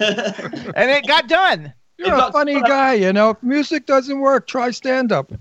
and 0.00 0.90
it 0.90 1.06
got 1.06 1.28
done. 1.28 1.72
You're 1.96 2.14
a 2.14 2.30
funny 2.30 2.60
guy, 2.60 2.94
you 2.94 3.12
know. 3.12 3.30
If 3.30 3.42
music 3.42 3.84
doesn't 3.86 4.20
work, 4.20 4.46
try 4.46 4.70
stand 4.70 5.10
up. 5.10 5.32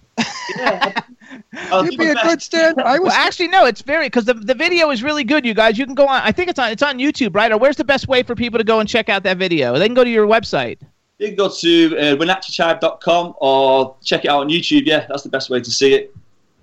You'd 1.83 1.97
be 1.97 2.07
a 2.07 2.15
good 2.15 2.41
stand. 2.41 2.79
I 2.81 2.99
was 2.99 3.09
Well, 3.09 3.11
actually, 3.15 3.47
no. 3.49 3.65
It's 3.65 3.81
very 3.81 4.07
because 4.07 4.25
the 4.25 4.33
the 4.33 4.53
video 4.53 4.89
is 4.89 5.03
really 5.03 5.23
good. 5.23 5.45
You 5.45 5.53
guys, 5.53 5.77
you 5.77 5.85
can 5.85 5.95
go 5.95 6.07
on. 6.07 6.21
I 6.23 6.31
think 6.31 6.49
it's 6.49 6.59
on 6.59 6.71
it's 6.71 6.83
on 6.83 6.97
YouTube, 6.97 7.35
right? 7.35 7.51
Or 7.51 7.57
where's 7.57 7.77
the 7.77 7.83
best 7.83 8.07
way 8.07 8.23
for 8.23 8.35
people 8.35 8.57
to 8.57 8.63
go 8.63 8.79
and 8.79 8.87
check 8.87 9.09
out 9.09 9.23
that 9.23 9.37
video? 9.37 9.77
They 9.77 9.87
can 9.87 9.95
go 9.95 10.03
to 10.03 10.09
your 10.09 10.27
website. 10.27 10.79
You 11.19 11.27
can 11.27 11.35
go 11.35 11.49
to 11.49 11.97
uh, 11.97 12.15
winachitribe.com 12.15 13.35
or 13.37 13.95
check 14.03 14.25
it 14.25 14.29
out 14.29 14.41
on 14.41 14.49
YouTube. 14.49 14.85
Yeah, 14.85 15.05
that's 15.07 15.23
the 15.23 15.29
best 15.29 15.49
way 15.49 15.59
to 15.61 15.71
see 15.71 15.93
it. 15.93 16.15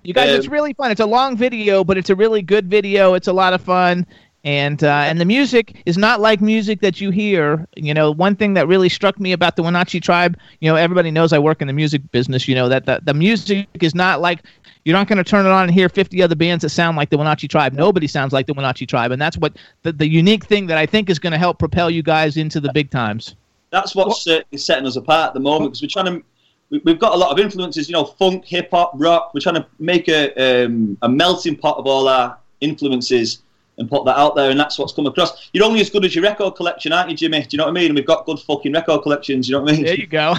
You 0.03 0.13
guys, 0.13 0.29
Um, 0.29 0.35
it's 0.35 0.47
really 0.47 0.73
fun. 0.73 0.91
It's 0.91 1.01
a 1.01 1.05
long 1.05 1.35
video, 1.35 1.83
but 1.83 1.97
it's 1.97 2.09
a 2.09 2.15
really 2.15 2.41
good 2.41 2.69
video. 2.69 3.15
It's 3.15 3.27
a 3.27 3.33
lot 3.33 3.53
of 3.53 3.61
fun. 3.61 4.05
And 4.43 4.83
uh, 4.83 4.87
and 4.87 5.19
the 5.19 5.25
music 5.25 5.81
is 5.87 5.97
not 5.97 6.21
like 6.21 6.39
music 6.39 6.79
that 6.81 7.01
you 7.01 7.09
hear. 7.09 7.67
You 7.75 7.95
know, 7.95 8.11
one 8.11 8.35
thing 8.35 8.53
that 8.53 8.67
really 8.67 8.89
struck 8.89 9.19
me 9.19 9.31
about 9.31 9.55
the 9.55 9.63
Winachi 9.63 9.99
Tribe, 9.99 10.37
you 10.61 10.69
know, 10.69 10.75
everybody 10.75 11.09
knows 11.09 11.33
I 11.33 11.39
work 11.39 11.61
in 11.61 11.67
the 11.67 11.73
music 11.73 12.11
business. 12.11 12.47
You 12.47 12.53
know 12.53 12.69
that 12.69 12.85
the, 12.85 13.01
the 13.03 13.15
music 13.15 13.67
is 13.81 13.95
not 13.95 14.21
like 14.21 14.43
you're 14.85 14.93
not 14.95 15.07
going 15.07 15.17
to 15.17 15.23
turn 15.23 15.45
it 15.45 15.49
on 15.49 15.63
and 15.63 15.73
hear 15.73 15.89
50 15.89 16.21
other 16.21 16.35
bands 16.35 16.61
that 16.61 16.69
sound 16.69 16.95
like 16.95 17.09
the 17.09 17.17
Winachi 17.17 17.49
Tribe. 17.49 17.73
Nobody 17.73 18.07
sounds 18.07 18.31
like 18.31 18.45
the 18.47 18.53
Winachi 18.53 18.87
Tribe, 18.87 19.11
and 19.11 19.21
that's 19.21 19.37
what 19.37 19.57
the, 19.81 19.91
the 19.91 20.07
unique 20.07 20.45
thing 20.45 20.67
that 20.67 20.77
I 20.77 20.85
think 20.85 21.09
is 21.09 21.19
going 21.19 21.31
to 21.33 21.39
help 21.39 21.59
propel 21.59 21.89
you 21.89 22.03
guys 22.03 22.37
into 22.37 22.59
the 22.61 22.71
big 22.71 22.91
times. 22.91 23.35
That's 23.71 23.95
what's 23.95 24.25
uh, 24.27 24.41
setting 24.55 24.85
us 24.85 24.95
apart 24.95 25.29
at 25.29 25.33
the 25.33 25.39
moment 25.41 25.71
because 25.71 25.81
we're 25.81 25.87
trying 25.89 26.05
to. 26.21 26.25
we- 26.69 26.81
We've 26.85 26.99
got 26.99 27.13
a 27.13 27.17
lot 27.17 27.31
of 27.31 27.39
influences, 27.39 27.89
you 27.89 27.93
know, 27.93 28.05
funk, 28.05 28.45
hip 28.45 28.69
hop, 28.71 28.91
rock. 28.95 29.33
We're 29.33 29.41
trying 29.41 29.55
to 29.55 29.65
make 29.79 30.07
a 30.07 30.33
um, 30.65 30.97
a 31.01 31.09
melting 31.09 31.57
pot 31.57 31.77
of 31.77 31.85
all 31.87 32.07
our 32.07 32.37
influences 32.61 33.41
and 33.77 33.89
put 33.89 34.05
that 34.05 34.17
out 34.17 34.35
there, 34.35 34.51
and 34.51 34.59
that's 34.59 34.77
what's 34.79 34.93
come 34.93 35.05
across. 35.07 35.49
You're 35.51 35.65
only 35.65 35.81
as 35.81 35.89
good 35.89 36.05
as 36.05 36.15
your 36.15 36.23
record 36.23 36.51
collection, 36.55 36.91
aren't 36.93 37.09
you, 37.09 37.15
Jimmy? 37.17 37.41
Do 37.41 37.47
you 37.51 37.57
know 37.57 37.65
what 37.65 37.71
I 37.71 37.73
mean? 37.73 37.87
And 37.87 37.95
we've 37.95 38.05
got 38.05 38.25
good 38.25 38.39
fucking 38.39 38.71
record 38.71 39.01
collections. 39.01 39.49
You 39.49 39.55
know 39.55 39.61
what 39.63 39.73
I 39.73 39.75
mean? 39.77 39.85
There 39.85 39.95
you 39.95 40.07
go. 40.07 40.35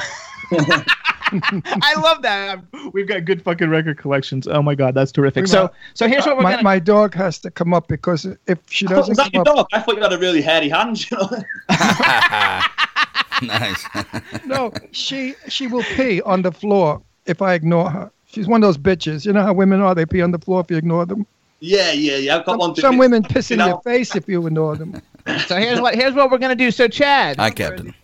I 1.33 1.95
love 2.01 2.23
that. 2.23 2.61
We've 2.93 3.07
got 3.07 3.25
good 3.25 3.43
fucking 3.43 3.69
record 3.69 3.99
collections. 3.99 4.47
Oh 4.47 4.63
my 4.63 4.75
god, 4.75 4.95
that's 4.95 5.13
terrific. 5.13 5.47
So 5.47 5.71
so 5.95 6.09
here's 6.09 6.27
what 6.27 6.37
we're 6.37 6.43
my, 6.45 6.51
gonna 6.53 6.63
my 6.63 6.79
dog 6.79 7.15
has 7.15 7.39
to 7.41 7.51
come 7.51 7.75
up 7.75 7.89
because 7.89 8.27
if 8.47 8.59
she 8.69 8.87
oh, 8.87 8.91
doesn't 8.91 9.11
was 9.11 9.19
that 9.19 9.33
come 9.33 9.45
your 9.45 9.49
up, 9.49 9.57
dog? 9.57 9.67
I 9.73 9.81
thought 9.81 9.97
you 9.97 10.03
had 10.03 10.13
a 10.13 10.19
really 10.19 10.43
hairy 10.43 10.69
hand. 10.69 11.11
You 11.11 11.17
know? 11.17 11.29
nice. 13.43 13.85
no, 14.47 14.73
she 14.93 15.35
she 15.49 15.67
will 15.67 15.83
pee 15.83 16.23
on 16.23 16.43
the 16.43 16.53
floor 16.53 17.03
if 17.27 17.43
I 17.43 17.55
ignore 17.55 17.91
her. 17.91 18.11
She's 18.27 18.47
one 18.47 18.63
of 18.63 18.69
those 18.69 18.79
bitches. 18.79 19.27
You 19.27 19.33
know 19.33 19.43
how 19.43 19.53
women 19.53 19.81
are; 19.81 19.95
they 19.95 20.07
pee 20.07 20.23
on 20.23 20.31
the 20.31 20.39
floor 20.39 20.61
if 20.61 20.71
you 20.71 20.77
ignore 20.77 21.07
them. 21.07 21.27
yeah, 21.61 21.93
yeah, 21.93 22.17
yeah. 22.17 22.37
I've 22.37 22.47
got 22.47 22.59
one. 22.59 22.69
Some, 22.69 22.75
thing. 22.75 22.83
some 22.83 22.99
women 22.99 23.23
piss 23.23 23.51
in 23.51 23.59
your 23.59 23.81
face 23.83 24.15
if 24.15 24.29
you 24.29 24.47
ignore 24.47 24.77
them. 24.77 25.01
so 25.47 25.57
here's 25.57 25.81
what 25.81 25.95
here's 25.95 26.15
what 26.15 26.31
we're 26.31 26.39
gonna 26.39 26.55
do. 26.55 26.71
So 26.71 26.89
Chad, 26.89 27.37
Hi, 27.37 27.51
Captain. 27.51 27.95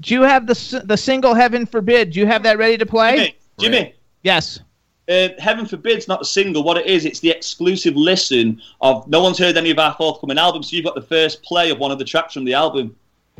do 0.00 0.14
you 0.14 0.22
have 0.22 0.46
the 0.46 0.82
the 0.84 0.96
single 0.96 1.34
"Heaven 1.34 1.66
Forbid"? 1.66 2.12
Do 2.12 2.20
you 2.20 2.26
have 2.26 2.42
that 2.44 2.58
ready 2.58 2.76
to 2.78 2.86
play? 2.86 3.16
Jimmy, 3.16 3.36
Jimmy. 3.58 3.94
Yes. 4.22 4.60
Uh, 5.08 5.28
Heaven 5.38 5.66
Forbid's 5.66 6.06
not 6.06 6.22
a 6.22 6.24
single. 6.24 6.62
What 6.62 6.76
it 6.76 6.86
is, 6.86 7.04
it's 7.04 7.18
the 7.20 7.30
exclusive 7.30 7.96
listen 7.96 8.60
of. 8.80 9.06
No 9.08 9.20
one's 9.22 9.38
heard 9.38 9.56
any 9.56 9.70
of 9.70 9.78
our 9.78 9.92
forthcoming 9.94 10.38
albums, 10.38 10.70
so 10.70 10.76
you've 10.76 10.84
got 10.84 10.94
the 10.94 11.02
first 11.02 11.42
play 11.42 11.70
of 11.70 11.78
one 11.78 11.90
of 11.90 11.98
the 11.98 12.04
tracks 12.04 12.34
from 12.34 12.44
the 12.44 12.54
album. 12.54 12.94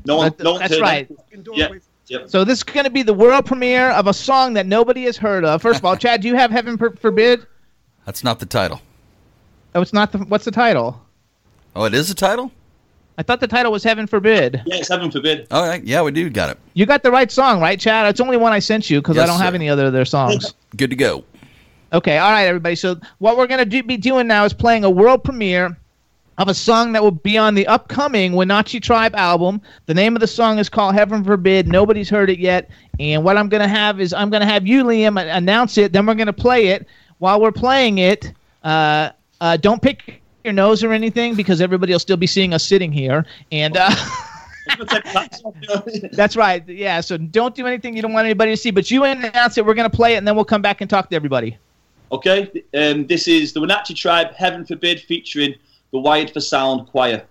No 0.04 0.16
one. 0.16 0.30
That- 0.36 0.42
no 0.42 0.50
one's 0.52 0.60
that's 0.62 0.74
heard 0.74 0.82
right. 0.82 1.08
Yeah. 1.54 1.68
Yep. 2.08 2.28
So 2.28 2.42
this 2.42 2.58
is 2.58 2.62
gonna 2.64 2.90
be 2.90 3.02
the 3.04 3.14
world 3.14 3.46
premiere 3.46 3.90
of 3.90 4.08
a 4.08 4.12
song 4.14 4.54
that 4.54 4.66
nobody 4.66 5.04
has 5.04 5.16
heard 5.16 5.44
of. 5.44 5.62
First 5.62 5.78
of 5.78 5.84
all, 5.84 5.96
Chad, 6.02 6.22
do 6.22 6.28
you 6.28 6.34
have 6.34 6.50
"Heaven 6.50 6.76
For- 6.76 6.96
Forbid"? 6.96 7.46
That's 8.04 8.24
not 8.24 8.40
the 8.40 8.46
title. 8.46 8.80
Oh, 9.76 9.80
it's 9.80 9.92
not 9.92 10.10
the. 10.10 10.18
What's 10.18 10.44
the 10.44 10.50
title? 10.50 11.00
Oh, 11.76 11.84
it 11.84 11.94
is 11.94 12.08
the 12.08 12.14
title? 12.16 12.50
I 13.20 13.22
thought 13.22 13.40
the 13.40 13.46
title 13.46 13.70
was 13.70 13.84
"Heaven 13.84 14.06
Forbid." 14.06 14.62
Yes, 14.64 14.88
Heaven 14.88 15.10
Forbid. 15.10 15.46
All 15.50 15.68
right. 15.68 15.84
Yeah, 15.84 16.00
we 16.00 16.10
do. 16.10 16.30
Got 16.30 16.52
it. 16.52 16.58
You 16.72 16.86
got 16.86 17.02
the 17.02 17.10
right 17.10 17.30
song, 17.30 17.60
right, 17.60 17.78
Chad? 17.78 18.06
It's 18.06 18.18
only 18.18 18.38
one 18.38 18.54
I 18.54 18.60
sent 18.60 18.88
you 18.88 19.02
because 19.02 19.18
I 19.18 19.26
don't 19.26 19.38
have 19.38 19.54
any 19.54 19.68
other 19.68 19.88
of 19.88 19.92
their 19.92 20.06
songs. 20.06 20.54
Good 20.78 20.88
to 20.88 20.96
go. 20.96 21.22
Okay, 21.92 22.16
all 22.16 22.30
right, 22.30 22.46
everybody. 22.46 22.76
So 22.76 22.98
what 23.18 23.36
we're 23.36 23.46
gonna 23.46 23.66
do, 23.66 23.82
be 23.82 23.98
doing 23.98 24.26
now 24.26 24.46
is 24.46 24.54
playing 24.54 24.84
a 24.84 24.90
world 24.90 25.22
premiere 25.22 25.76
of 26.38 26.48
a 26.48 26.54
song 26.54 26.92
that 26.92 27.02
will 27.02 27.10
be 27.10 27.36
on 27.36 27.54
the 27.54 27.66
upcoming 27.66 28.32
Winachi 28.32 28.80
Tribe 28.80 29.14
album. 29.14 29.60
The 29.84 29.92
name 29.92 30.16
of 30.16 30.20
the 30.20 30.26
song 30.26 30.58
is 30.58 30.70
called 30.70 30.94
"Heaven 30.94 31.22
Forbid." 31.22 31.68
Nobody's 31.68 32.08
heard 32.08 32.30
it 32.30 32.38
yet, 32.38 32.70
and 32.98 33.22
what 33.22 33.36
I'm 33.36 33.50
gonna 33.50 33.68
have 33.68 34.00
is 34.00 34.14
I'm 34.14 34.30
gonna 34.30 34.46
have 34.46 34.66
you, 34.66 34.82
Liam, 34.82 35.20
announce 35.20 35.76
it. 35.76 35.92
Then 35.92 36.06
we're 36.06 36.14
gonna 36.14 36.32
play 36.32 36.68
it. 36.68 36.86
While 37.18 37.38
we're 37.42 37.52
playing 37.52 37.98
it, 37.98 38.32
uh, 38.64 39.10
uh, 39.42 39.58
don't 39.58 39.82
pick 39.82 40.19
your 40.44 40.52
nose 40.52 40.82
or 40.82 40.92
anything 40.92 41.34
because 41.34 41.60
everybody 41.60 41.92
will 41.92 41.98
still 41.98 42.16
be 42.16 42.26
seeing 42.26 42.54
us 42.54 42.66
sitting 42.66 42.92
here. 42.92 43.26
And 43.52 43.76
uh, 43.76 43.94
that's 46.12 46.36
right, 46.36 46.66
yeah. 46.68 47.00
So 47.00 47.16
don't 47.16 47.54
do 47.54 47.66
anything 47.66 47.96
you 47.96 48.02
don't 48.02 48.12
want 48.12 48.24
anybody 48.24 48.52
to 48.52 48.56
see. 48.56 48.70
But 48.70 48.90
you 48.90 49.04
announce 49.04 49.58
it. 49.58 49.66
We're 49.66 49.74
gonna 49.74 49.90
play 49.90 50.14
it, 50.14 50.18
and 50.18 50.26
then 50.26 50.34
we'll 50.36 50.44
come 50.44 50.62
back 50.62 50.80
and 50.80 50.88
talk 50.88 51.10
to 51.10 51.16
everybody. 51.16 51.58
Okay, 52.12 52.50
um, 52.74 53.06
this 53.06 53.28
is 53.28 53.52
the 53.52 53.60
Winachi 53.60 53.94
Tribe, 53.94 54.32
Heaven 54.34 54.64
Forbid, 54.64 55.00
featuring 55.00 55.54
the 55.92 55.98
Wired 55.98 56.30
for 56.30 56.40
Sound 56.40 56.88
Choir. 56.88 57.24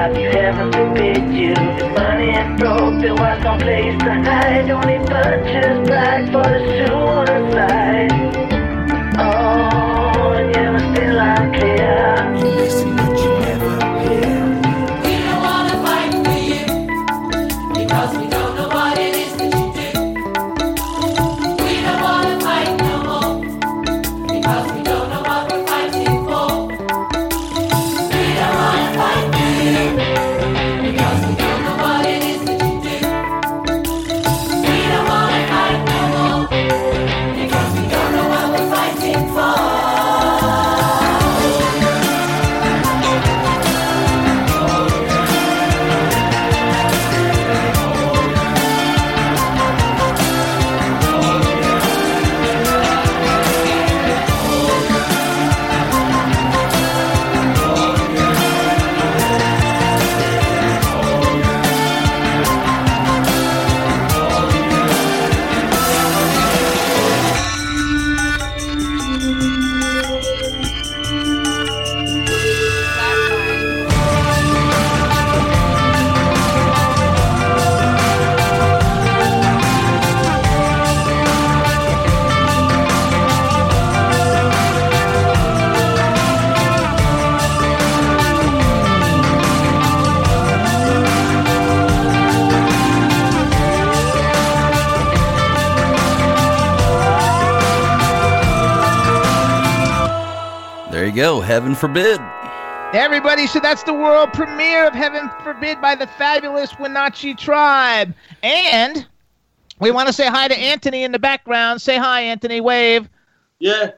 Of 0.00 0.16
you, 0.16 0.30
heaven 0.30 0.72
forbid 0.72 1.24
you. 1.34 1.52
If 1.52 1.94
money 1.94 2.30
ain't 2.30 2.58
broke, 2.58 3.00
there 3.02 3.14
was 3.14 3.44
no 3.44 3.58
place 3.58 3.98
to 4.02 4.12
hide, 4.24 4.70
only 4.70 4.98
bunches 4.98 5.86
black 5.86 6.24
for 6.32 6.42
the 6.42 6.86
suicide. 6.86 7.79
Forbid. 101.80 102.20
Everybody, 102.92 103.46
so 103.46 103.58
that's 103.58 103.84
the 103.84 103.94
world 103.94 104.34
premiere 104.34 104.86
of 104.86 104.92
Heaven 104.92 105.30
Forbid 105.42 105.80
by 105.80 105.94
the 105.94 106.06
fabulous 106.06 106.72
Winachi 106.72 107.38
Tribe. 107.38 108.12
And 108.42 109.06
we 109.78 109.90
want 109.90 110.06
to 110.06 110.12
say 110.12 110.26
hi 110.26 110.46
to 110.46 110.54
Anthony 110.54 111.04
in 111.04 111.12
the 111.12 111.18
background. 111.18 111.80
Say 111.80 111.96
hi, 111.96 112.20
Anthony. 112.20 112.60
Wave. 112.60 113.08
Yeah. 113.60 113.92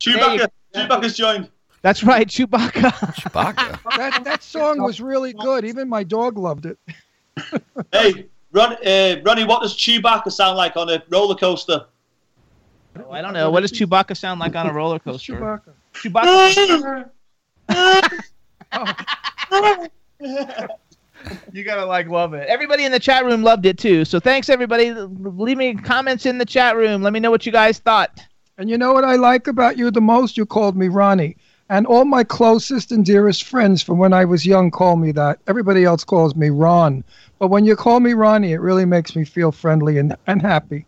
Chewbacca. 0.00 0.48
Chewbacca's 0.74 1.14
joined. 1.14 1.50
That's 1.82 2.02
right, 2.02 2.26
Chewbacca. 2.26 2.90
Chewbacca. 2.90 3.96
that 3.98 4.24
that 4.24 4.42
song 4.42 4.82
was 4.82 4.98
really 5.02 5.34
good. 5.34 5.66
Even 5.66 5.90
my 5.90 6.02
dog 6.02 6.38
loved 6.38 6.64
it. 6.64 6.78
Hey, 7.92 8.28
Ron, 8.52 8.76
uh, 8.86 9.16
Ronnie, 9.24 9.44
what 9.44 9.62
does 9.62 9.76
Chewbacca 9.76 10.32
sound 10.32 10.56
like 10.56 10.76
on 10.76 10.88
a 10.88 11.02
roller 11.08 11.34
coaster? 11.34 11.84
Oh, 12.98 13.10
I 13.10 13.20
don't 13.20 13.32
know. 13.34 13.50
What 13.50 13.60
does 13.60 13.72
Chewbacca 13.72 14.16
sound 14.16 14.40
like 14.40 14.56
on 14.56 14.66
a 14.66 14.72
roller 14.72 14.98
coaster? 14.98 15.34
Chewbacca. 15.34 15.72
Chewbacca. 15.94 17.10
you 21.52 21.64
gotta 21.64 21.84
like 21.84 22.08
love 22.08 22.34
it. 22.34 22.48
Everybody 22.48 22.84
in 22.84 22.92
the 22.92 22.98
chat 22.98 23.24
room 23.24 23.42
loved 23.42 23.66
it 23.66 23.78
too. 23.78 24.04
So 24.04 24.20
thanks 24.20 24.48
everybody. 24.48 24.92
Leave 24.92 25.56
me 25.56 25.74
comments 25.74 26.26
in 26.26 26.38
the 26.38 26.44
chat 26.44 26.76
room. 26.76 27.02
Let 27.02 27.12
me 27.12 27.20
know 27.20 27.30
what 27.30 27.46
you 27.46 27.52
guys 27.52 27.78
thought. 27.78 28.24
And 28.58 28.68
you 28.68 28.76
know 28.76 28.92
what 28.92 29.04
I 29.04 29.16
like 29.16 29.46
about 29.46 29.78
you 29.78 29.90
the 29.90 30.00
most? 30.00 30.36
You 30.36 30.44
called 30.46 30.76
me 30.76 30.88
Ronnie. 30.88 31.36
And 31.70 31.86
all 31.86 32.04
my 32.04 32.24
closest 32.24 32.90
and 32.90 33.04
dearest 33.04 33.44
friends 33.44 33.80
from 33.80 33.98
when 33.98 34.12
I 34.12 34.24
was 34.24 34.44
young 34.44 34.70
call 34.70 34.96
me 34.96 35.12
that. 35.12 35.38
Everybody 35.46 35.84
else 35.84 36.02
calls 36.02 36.34
me 36.34 36.50
Ron. 36.50 37.04
But 37.38 37.48
when 37.48 37.64
you 37.64 37.76
call 37.76 38.00
me 38.00 38.12
Ronnie, 38.12 38.52
it 38.52 38.60
really 38.60 38.84
makes 38.84 39.14
me 39.14 39.24
feel 39.24 39.52
friendly 39.52 39.98
and, 39.98 40.16
and 40.26 40.42
happy. 40.42 40.84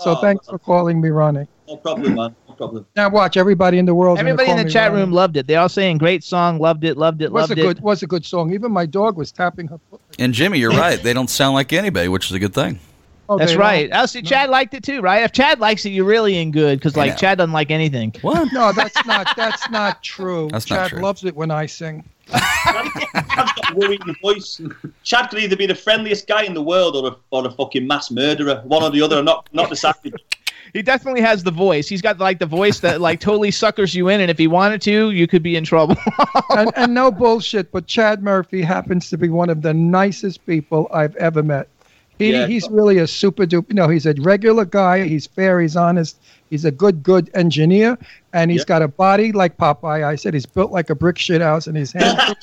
So 0.00 0.10
Oh, 0.10 0.20
thanks 0.20 0.48
for 0.48 0.58
calling 0.58 1.00
me 1.00 1.10
Ronnie. 1.10 1.46
No 1.66 1.76
problem, 1.76 2.14
man. 2.14 2.36
No 2.48 2.54
problem. 2.54 2.86
Now 2.94 3.08
watch 3.08 3.36
everybody 3.36 3.78
in 3.78 3.86
the 3.86 3.94
world. 3.94 4.18
Everybody 4.18 4.50
in 4.50 4.56
the 4.58 4.68
chat 4.68 4.92
room 4.92 5.12
loved 5.12 5.36
it. 5.36 5.46
They 5.46 5.56
all 5.56 5.68
saying 5.68 5.98
great 5.98 6.22
song, 6.22 6.58
loved 6.58 6.84
it, 6.84 6.96
loved 6.96 7.22
it, 7.22 7.32
loved 7.32 7.32
It 7.32 7.32
was 7.32 7.48
loved 7.50 7.58
a 7.58 7.62
it. 7.62 7.66
good 7.76 7.80
was 7.80 8.02
a 8.02 8.06
good 8.06 8.24
song. 8.26 8.52
Even 8.52 8.70
my 8.70 8.86
dog 8.86 9.16
was 9.16 9.32
tapping 9.32 9.68
her 9.68 9.78
foot. 9.90 10.00
And 10.18 10.34
Jimmy, 10.34 10.58
you're 10.58 10.70
right. 10.70 11.02
They 11.02 11.12
don't 11.14 11.30
sound 11.30 11.54
like 11.54 11.72
anybody, 11.72 12.08
which 12.08 12.26
is 12.26 12.32
a 12.32 12.38
good 12.38 12.54
thing. 12.54 12.78
Oh, 13.26 13.38
That's 13.38 13.52
they 13.52 13.56
right. 13.56 13.88
Oh, 13.90 14.04
see, 14.04 14.20
Chad 14.20 14.50
liked 14.50 14.74
it 14.74 14.82
too, 14.82 15.00
right? 15.00 15.22
If 15.24 15.32
Chad 15.32 15.58
likes 15.58 15.86
it, 15.86 15.90
you're 15.92 16.04
really 16.04 16.36
in 16.36 16.50
good 16.50 16.78
because 16.78 16.94
like 16.94 17.08
Yeah. 17.12 17.14
Chad 17.16 17.38
doesn't 17.38 17.54
like 17.54 17.70
anything. 17.70 18.12
What? 18.20 18.52
No, 18.52 18.70
that's 18.70 19.02
not 19.06 19.26
that's 19.34 19.70
not 19.70 20.02
true. 20.02 20.48
That's 20.52 20.68
not 20.68 20.76
Chad 20.76 20.90
true. 20.90 21.00
loves 21.00 21.24
it 21.24 21.34
when 21.34 21.50
I 21.50 21.64
sing. 21.64 22.04
Chad's 22.30 23.52
got 23.54 23.72
a 23.72 23.74
worrying 23.74 23.98
voice. 24.20 24.60
Chad 25.04 25.30
could 25.30 25.38
either 25.38 25.56
be 25.56 25.64
the 25.64 25.74
friendliest 25.74 26.26
guy 26.26 26.42
in 26.42 26.52
the 26.52 26.60
world 26.60 26.96
or 26.96 27.12
a, 27.12 27.16
or 27.30 27.46
a 27.46 27.50
fucking 27.50 27.86
mass 27.86 28.10
murderer. 28.10 28.60
One 28.66 28.82
or 28.82 28.90
the 28.90 29.00
other. 29.00 29.16
I'm 29.16 29.24
not 29.24 29.48
the 29.52 29.64
decided. 29.68 30.14
He 30.74 30.82
definitely 30.82 31.20
has 31.20 31.44
the 31.44 31.52
voice. 31.52 31.88
He's 31.88 32.02
got 32.02 32.18
like 32.18 32.40
the 32.40 32.46
voice 32.46 32.80
that 32.80 33.00
like 33.00 33.20
totally 33.20 33.52
suckers 33.52 33.94
you 33.94 34.08
in, 34.08 34.20
and 34.20 34.28
if 34.30 34.36
he 34.36 34.48
wanted 34.48 34.82
to, 34.82 35.12
you 35.12 35.26
could 35.28 35.42
be 35.42 35.54
in 35.56 35.62
trouble. 35.64 35.96
and, 36.50 36.70
and 36.76 36.92
no 36.92 37.12
bullshit, 37.12 37.70
but 37.70 37.86
Chad 37.86 38.22
Murphy 38.24 38.60
happens 38.60 39.08
to 39.10 39.16
be 39.16 39.28
one 39.28 39.48
of 39.50 39.62
the 39.62 39.72
nicest 39.72 40.44
people 40.46 40.88
I've 40.92 41.14
ever 41.16 41.44
met. 41.44 41.68
He, 42.18 42.32
Yeah. 42.32 42.46
He's 42.48 42.68
really 42.70 42.98
a 42.98 43.06
super 43.06 43.46
duper. 43.46 43.68
You 43.68 43.74
know, 43.76 43.88
he's 43.88 44.04
a 44.04 44.14
regular 44.14 44.64
guy. 44.64 45.06
He's 45.06 45.26
fair. 45.28 45.60
He's 45.60 45.76
honest. 45.76 46.18
He's 46.50 46.64
a 46.64 46.70
good, 46.70 47.02
good 47.04 47.30
engineer, 47.34 47.96
and 48.32 48.50
he's 48.50 48.60
Yep. 48.62 48.66
got 48.66 48.82
a 48.82 48.88
body 48.88 49.30
like 49.30 49.56
Popeye. 49.56 50.04
I 50.04 50.16
said 50.16 50.34
he's 50.34 50.46
built 50.46 50.72
like 50.72 50.90
a 50.90 50.94
brick 50.96 51.18
shit 51.18 51.40
house, 51.40 51.68
and 51.68 51.76
he's 51.76 51.92
handsome. 51.92 52.34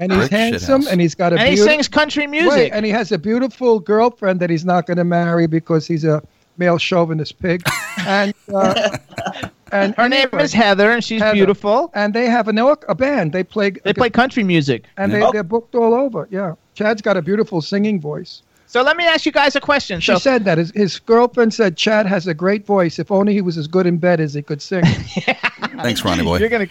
and 0.00 0.12
he's 0.12 0.20
Brick 0.20 0.30
handsome, 0.30 0.86
and 0.90 1.00
he's 1.00 1.14
got 1.14 1.32
a 1.32 1.38
and 1.38 1.48
he 1.48 1.56
sings 1.56 1.88
country 1.88 2.26
music. 2.26 2.50
Wait, 2.50 2.70
and 2.72 2.84
he 2.84 2.90
has 2.92 3.10
a 3.10 3.18
beautiful 3.18 3.80
girlfriend 3.80 4.40
that 4.40 4.50
he's 4.50 4.64
not 4.66 4.86
going 4.86 4.98
to 4.98 5.04
marry 5.04 5.46
because 5.46 5.86
he's 5.86 6.04
a 6.04 6.22
male 6.56 6.78
chauvinist 6.78 7.38
pig. 7.40 7.62
and 7.98 8.34
uh, 8.54 8.96
and 9.72 9.94
Her 9.96 10.08
name 10.08 10.28
is 10.34 10.52
Heather, 10.52 10.90
and 10.90 11.02
she's 11.02 11.20
Heather. 11.20 11.34
beautiful. 11.34 11.90
And 11.94 12.14
they 12.14 12.26
have 12.26 12.48
an 12.48 12.58
orc- 12.58 12.84
a 12.88 12.94
band. 12.94 13.32
They 13.32 13.42
play. 13.44 13.70
They 13.70 13.92
play 13.92 14.10
country 14.10 14.42
music. 14.44 14.84
and 14.96 15.12
Yeah. 15.12 15.20
they, 15.26 15.30
they're 15.32 15.42
booked 15.42 15.74
all 15.74 15.94
over. 15.94 16.28
Yeah, 16.30 16.54
Chad's 16.74 17.02
got 17.02 17.16
a 17.16 17.22
beautiful 17.22 17.60
singing 17.60 18.00
voice. 18.00 18.42
So 18.66 18.82
let 18.82 18.96
me 18.96 19.04
ask 19.06 19.24
you 19.24 19.30
guys 19.30 19.54
a 19.54 19.60
question. 19.60 20.00
She 20.00 20.10
So 20.10 20.18
said 20.18 20.44
that 20.46 20.58
his, 20.58 20.72
his 20.72 20.98
girlfriend 20.98 21.54
said 21.54 21.76
Chad 21.76 22.06
has 22.06 22.26
a 22.26 22.34
great 22.34 22.66
voice. 22.66 22.98
If 22.98 23.12
only 23.12 23.32
he 23.32 23.40
was 23.40 23.56
as 23.56 23.68
good 23.68 23.86
in 23.86 23.98
bed 23.98 24.18
as 24.20 24.34
he 24.34 24.42
could 24.42 24.60
sing. 24.60 24.84
Thanks, 25.82 26.04
Ronnie 26.04 26.24
boy. 26.24 26.38
you're 26.38 26.48
gonna. 26.48 26.66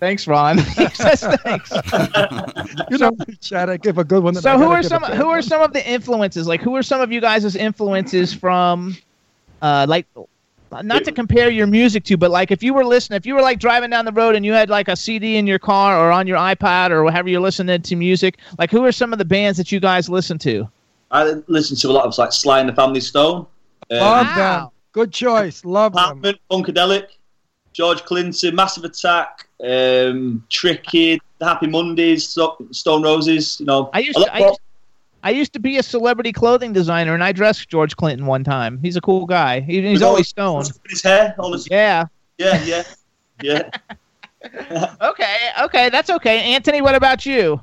Thanks, 0.00 0.26
Ron. 0.28 0.58
He 0.76 0.86
says 0.90 1.22
thanks. 1.42 1.72
you 2.90 2.98
know, 2.98 3.10
Chad, 3.40 3.68
I 3.70 3.76
give 3.78 3.98
a 3.98 4.04
good 4.04 4.22
one. 4.22 4.36
and 4.36 4.46
I 4.46 4.52
So 4.52 4.58
who 4.58 4.70
are 4.70 4.82
some 4.82 5.02
bad 5.02 5.16
who 5.16 5.28
are 5.28 5.42
some 5.42 5.60
of 5.62 5.72
the 5.72 5.84
influences? 5.90 6.46
Like 6.46 6.60
who 6.60 6.76
are 6.76 6.82
some 6.82 7.00
of 7.00 7.10
you 7.10 7.20
guys' 7.20 7.56
influences 7.56 8.32
from 8.32 8.96
uh 9.62 9.86
like 9.88 10.06
not 10.82 11.04
to 11.04 11.12
compare 11.12 11.48
your 11.48 11.66
music 11.66 12.04
to, 12.04 12.16
but 12.16 12.30
like 12.30 12.50
if 12.50 12.62
you 12.62 12.74
were 12.74 12.84
listening, 12.84 13.16
if 13.16 13.24
you 13.24 13.34
were 13.34 13.40
like 13.40 13.58
driving 13.58 13.90
down 13.90 14.04
the 14.04 14.12
road 14.12 14.34
and 14.34 14.44
you 14.44 14.52
had 14.52 14.68
like 14.68 14.88
a 14.88 14.96
CD 14.96 15.36
in 15.36 15.46
your 15.46 15.58
car 15.58 15.98
or 15.98 16.12
on 16.12 16.26
your 16.26 16.36
iPad 16.36 16.90
or 16.90 17.04
whatever 17.04 17.28
you're 17.28 17.40
listening 17.40 17.80
to 17.80 17.96
music, 17.96 18.38
like 18.58 18.70
who 18.70 18.84
are 18.84 18.92
some 18.92 19.12
of 19.12 19.18
the 19.18 19.24
bands 19.24 19.56
that 19.56 19.72
you 19.72 19.80
guys 19.80 20.08
listen 20.08 20.38
to? 20.38 20.68
I 21.10 21.24
listen 21.46 21.76
to 21.78 21.88
a 21.88 21.92
lot 21.92 22.04
of 22.04 22.16
like 22.18 22.32
Sly 22.32 22.60
and 22.60 22.68
the 22.68 22.74
Family 22.74 23.00
Stone, 23.00 23.46
Love 23.90 24.26
uh, 24.26 24.34
them. 24.34 24.36
Wow. 24.36 24.72
Good 24.92 25.12
choice. 25.12 25.64
Love 25.64 25.92
them. 25.92 26.02
Hartman, 26.02 26.34
Funkadelic, 26.50 27.06
George 27.72 28.04
Clinton, 28.04 28.54
Massive 28.54 28.84
Attack, 28.84 29.48
um, 29.64 30.44
Tricky, 30.50 31.20
The 31.38 31.46
Happy 31.46 31.66
Mondays, 31.66 32.28
So- 32.28 32.56
Stone 32.72 33.02
Roses. 33.02 33.60
You 33.60 33.66
know, 33.66 33.90
I 33.92 34.00
used 34.00 34.18
to, 34.18 34.34
I 34.34 34.38
used, 34.40 34.60
I 35.22 35.30
used 35.30 35.52
to 35.54 35.58
be 35.58 35.78
a 35.78 35.82
celebrity 35.82 36.32
clothing 36.32 36.72
designer 36.72 37.12
and 37.14 37.24
I 37.24 37.32
dressed 37.32 37.68
George 37.68 37.96
Clinton 37.96 38.26
one 38.26 38.44
time. 38.44 38.78
He's 38.80 38.96
a 38.96 39.00
cool 39.00 39.26
guy. 39.26 39.60
He, 39.60 39.82
he's 39.82 39.94
with 39.94 40.02
always 40.04 40.32
all- 40.38 40.62
stoned. 40.62 40.80
with 40.82 40.90
His 40.92 41.02
hair, 41.02 41.34
all 41.38 41.52
his, 41.52 41.68
Yeah. 41.70 42.04
yeah, 42.38 42.62
yeah, 42.64 42.82
yeah. 43.42 43.70
Okay. 45.02 45.36
Okay. 45.62 45.88
That's 45.90 46.10
okay. 46.10 46.52
Anthony, 46.54 46.80
what 46.80 46.94
about 46.94 47.26
you? 47.26 47.60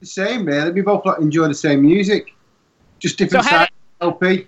The 0.00 0.06
same, 0.06 0.44
man. 0.46 0.72
We 0.74 0.80
both 0.80 1.04
like, 1.04 1.18
enjoy 1.18 1.48
the 1.48 1.54
same 1.54 1.82
music, 1.82 2.34
just 2.98 3.18
different 3.18 3.44
So 3.44 3.50
how 3.50 3.58
sides. 3.58 3.70
LP. 4.00 4.46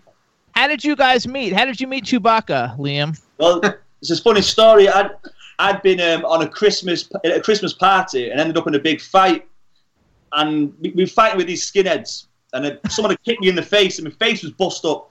How 0.54 0.66
did 0.68 0.82
you 0.82 0.96
guys 0.96 1.28
meet? 1.28 1.52
How 1.52 1.66
did 1.66 1.78
you 1.80 1.86
meet 1.86 2.04
Chewbacca, 2.04 2.78
Liam? 2.78 3.20
Well, 3.38 3.60
it's 4.00 4.10
a 4.10 4.20
funny 4.22 4.40
story. 4.42 4.88
I'd 4.88 5.10
I'd 5.58 5.82
been 5.82 6.00
um, 6.00 6.24
on 6.24 6.42
a 6.42 6.48
Christmas 6.48 7.08
at 7.24 7.36
a 7.36 7.40
Christmas 7.42 7.74
party 7.74 8.30
and 8.30 8.40
ended 8.40 8.56
up 8.56 8.66
in 8.66 8.74
a 8.74 8.78
big 8.78 9.00
fight, 9.02 9.46
and 10.32 10.72
we, 10.80 10.90
we 10.92 11.02
were 11.04 11.08
fighting 11.08 11.36
with 11.36 11.46
these 11.46 11.70
skinheads, 11.70 12.26
and 12.56 12.64
then 12.64 12.78
someone 12.90 13.10
had 13.10 13.22
kicked 13.22 13.40
me 13.40 13.48
in 13.48 13.54
the 13.54 13.62
face, 13.62 13.98
and 13.98 14.08
my 14.08 14.14
face 14.26 14.42
was 14.42 14.52
bust 14.52 14.84
up, 14.84 15.10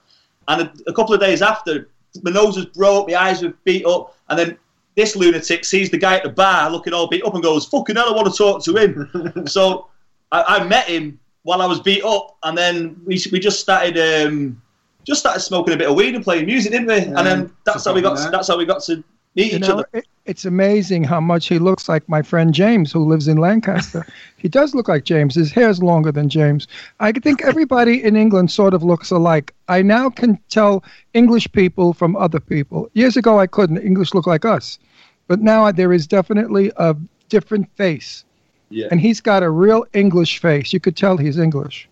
and 0.50 0.64
a, 0.64 0.74
a 0.88 0.94
couple 0.94 1.14
of 1.14 1.22
days 1.22 1.42
after, 1.42 1.88
my 2.24 2.32
nose 2.32 2.58
was 2.58 2.66
broke, 2.66 3.08
my 3.08 3.16
eyes 3.16 3.42
were 3.44 3.54
beat 3.64 3.86
up, 3.86 4.16
and 4.30 4.38
then. 4.40 4.58
This 4.98 5.14
lunatic 5.18 5.66
sees 5.66 5.90
the 5.90 5.98
guy 5.98 6.16
at 6.16 6.24
the 6.24 6.30
bar 6.30 6.72
looking 6.72 6.94
all 6.94 7.08
beat 7.10 7.22
up 7.26 7.34
and 7.34 7.44
goes, 7.44 7.66
"Fucking 7.66 7.98
hell, 7.98 8.08
I 8.08 8.16
want 8.16 8.32
to 8.32 8.38
talk 8.38 8.64
to 8.64 8.78
him." 8.78 9.46
so 9.46 9.90
I, 10.32 10.42
I 10.60 10.64
met 10.64 10.86
him 10.88 11.20
while 11.44 11.62
I 11.62 11.66
was 11.66 11.82
beat 11.82 12.02
up, 12.06 12.38
and 12.44 12.58
then 12.58 12.96
we 13.06 13.22
we 13.30 13.38
just 13.42 13.60
started 13.60 13.98
um, 14.00 14.62
just 15.04 15.20
started 15.20 15.42
smoking 15.42 15.74
a 15.74 15.78
bit 15.78 15.90
of 15.90 15.96
weed 15.98 16.16
and 16.16 16.24
playing 16.24 16.46
music, 16.46 16.72
didn't 16.72 16.88
we? 16.88 17.00
and 17.14 17.28
then 17.28 17.52
that's 17.66 17.84
how 17.84 17.94
we 17.94 18.02
got 18.02 18.18
Yeah. 18.18 18.30
that's 18.30 18.48
how 18.48 18.58
we 18.58 18.66
got 18.66 18.84
to 18.84 19.04
meet 19.36 19.52
You 19.52 19.58
each 19.58 19.68
know, 19.68 19.74
other. 19.80 19.90
it, 19.92 20.06
it's 20.26 20.46
amazing 20.46 21.04
how 21.04 21.20
much 21.22 21.48
he 21.48 21.60
looks 21.60 21.88
like 21.88 22.08
my 22.10 22.22
friend 22.22 22.54
James, 22.54 22.92
who 22.92 23.06
lives 23.06 23.28
in 23.28 23.38
Lancaster. 23.38 24.06
he 24.38 24.48
does 24.50 24.74
look 24.74 24.88
like 24.88 25.04
James. 25.04 25.36
His 25.36 25.52
hair's 25.52 25.82
longer 25.84 26.12
than 26.12 26.30
James. 26.30 26.68
I 27.00 27.12
think 27.12 27.44
everybody 27.44 28.04
in 28.04 28.16
England 28.16 28.50
sort 28.52 28.74
of 28.74 28.82
looks 28.84 29.12
alike. 29.12 29.54
I 29.68 29.82
now 29.82 30.10
can 30.10 30.40
tell 30.50 30.84
English 31.14 31.52
people 31.52 31.94
from 31.94 32.16
other 32.16 32.40
people. 32.40 32.90
Years 32.94 33.16
ago, 33.18 33.40
I 33.40 33.48
couldn't. 33.48 33.78
English 33.78 34.14
look 34.14 34.26
like 34.28 34.46
us, 34.46 34.80
but 35.28 35.42
now 35.42 35.72
there 35.72 35.94
is 35.94 36.08
definitely 36.08 36.72
a 36.78 36.96
different 37.30 37.70
face, 37.76 38.24
Yeah. 38.70 38.88
and 38.92 39.00
he's 39.02 39.22
got 39.22 39.44
a 39.44 39.50
real 39.50 39.86
English 39.94 40.40
face. 40.40 40.74
You 40.74 40.80
could 40.80 40.96
tell 40.98 41.18
he's 41.18 41.38
English. 41.38 41.88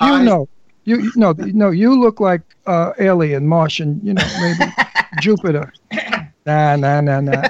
You 0.00 0.22
know, 0.22 0.48
you 0.84 1.00
you- 1.00 1.12
no 1.16 1.32
no. 1.38 1.70
You 1.70 1.98
look 2.00 2.20
like 2.20 2.42
uh, 2.66 2.92
alien, 2.98 3.46
Martian. 3.46 4.00
You 4.02 4.14
know, 4.14 4.26
maybe 4.40 4.72
Jupiter. 5.20 5.72
Nah, 6.48 6.76
nah, 6.76 7.00
nah, 7.02 7.20
nah. 7.20 7.42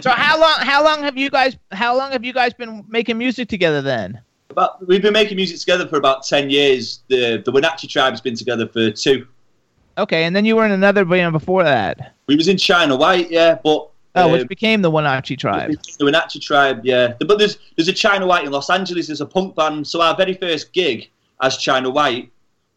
So 0.00 0.10
how 0.10 0.38
long? 0.40 0.56
How 0.60 0.84
long 0.84 1.02
have 1.02 1.16
you 1.16 1.30
guys? 1.30 1.56
How 1.72 1.96
long 1.96 2.12
have 2.12 2.24
you 2.24 2.32
guys 2.32 2.54
been 2.54 2.84
making 2.88 3.18
music 3.18 3.48
together 3.48 3.82
then? 3.82 4.20
About, 4.50 4.86
we've 4.86 5.02
been 5.02 5.12
making 5.12 5.36
music 5.36 5.58
together 5.58 5.88
for 5.88 5.96
about 5.98 6.22
ten 6.24 6.48
years. 6.48 7.00
The 7.08 7.42
the 7.44 7.50
Winachi 7.50 7.88
tribe's 7.88 8.20
been 8.20 8.36
together 8.36 8.68
for 8.68 8.92
two. 8.92 9.26
Okay, 9.98 10.24
and 10.24 10.36
then 10.36 10.44
you 10.44 10.54
were 10.54 10.64
in 10.64 10.70
another 10.70 11.04
band 11.04 11.32
before 11.32 11.64
that. 11.64 12.14
We 12.28 12.36
was 12.36 12.46
in 12.46 12.56
China 12.56 12.94
White, 12.94 13.32
yeah, 13.32 13.58
but 13.64 13.90
Oh, 14.14 14.26
um, 14.26 14.32
which 14.32 14.48
became 14.48 14.80
the 14.80 14.90
Winachi 14.90 15.36
tribe. 15.36 15.70
the 15.98 16.04
Winachi 16.04 16.40
tribe, 16.40 16.82
yeah. 16.84 17.14
But 17.18 17.38
there's 17.38 17.58
there's 17.76 17.88
a 17.88 17.92
China 17.92 18.26
White 18.26 18.44
in 18.44 18.52
Los 18.52 18.70
Angeles. 18.70 19.08
There's 19.08 19.20
a 19.20 19.26
punk 19.26 19.56
band. 19.56 19.86
So 19.88 20.00
our 20.00 20.16
very 20.16 20.34
first 20.34 20.72
gig 20.72 21.10
as 21.42 21.56
China 21.56 21.90
White, 21.90 22.30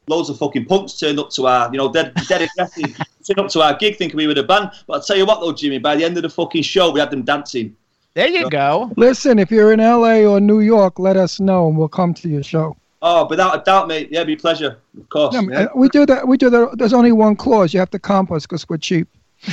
loads 0.07 0.29
of 0.29 0.37
fucking 0.39 0.65
punks 0.65 0.99
turned 0.99 1.19
up 1.19 1.29
to 1.31 1.45
our, 1.45 1.71
you 1.71 1.77
know, 1.77 1.91
dead 1.91 2.13
dead 2.27 2.41
aggressive 2.41 2.97
turned 3.21 3.39
up 3.39 3.51
to 3.51 3.61
our 3.61 3.75
gig 3.75 3.97
thinking 3.97 4.17
we 4.17 4.27
were 4.27 4.33
the 4.33 4.43
band. 4.43 4.71
But 4.87 4.93
I'll 4.93 5.01
tell 5.01 5.17
you 5.17 5.25
what 5.25 5.39
though, 5.39 5.53
Jimmy, 5.53 5.79
by 5.79 5.95
the 5.95 6.03
end 6.03 6.17
of 6.17 6.23
the 6.23 6.29
fucking 6.29 6.63
show, 6.63 6.91
we 6.91 6.99
had 6.99 7.11
them 7.11 7.23
dancing. 7.23 7.75
There 8.13 8.27
you 8.27 8.49
go. 8.49 8.91
Listen, 8.97 9.39
if 9.39 9.51
you're 9.51 9.71
in 9.71 9.79
LA 9.79 10.25
or 10.29 10.41
New 10.41 10.59
York, 10.59 10.99
let 10.99 11.15
us 11.15 11.39
know 11.39 11.67
and 11.67 11.77
we'll 11.77 11.87
come 11.87 12.13
to 12.15 12.27
your 12.27 12.43
show. 12.43 12.75
Oh, 13.01 13.25
without 13.25 13.59
a 13.59 13.63
doubt, 13.63 13.87
mate. 13.87 14.09
Yeah, 14.11 14.19
it'd 14.19 14.27
be 14.27 14.33
a 14.33 14.37
pleasure, 14.37 14.77
of 14.97 15.09
course. 15.09 15.33
No, 15.33 15.51
uh, 15.53 15.67
We 15.75 15.89
do 15.89 16.05
that. 16.05 16.27
We 16.27 16.37
do 16.37 16.49
that. 16.49 16.77
There's 16.77 16.93
only 16.93 17.11
one 17.11 17.35
clause. 17.35 17.73
You 17.73 17.79
have 17.79 17.89
to 17.91 17.99
comp 17.99 18.31
us 18.31 18.45
because 18.45 18.67
we're 18.69 18.77
cheap. 18.77 19.07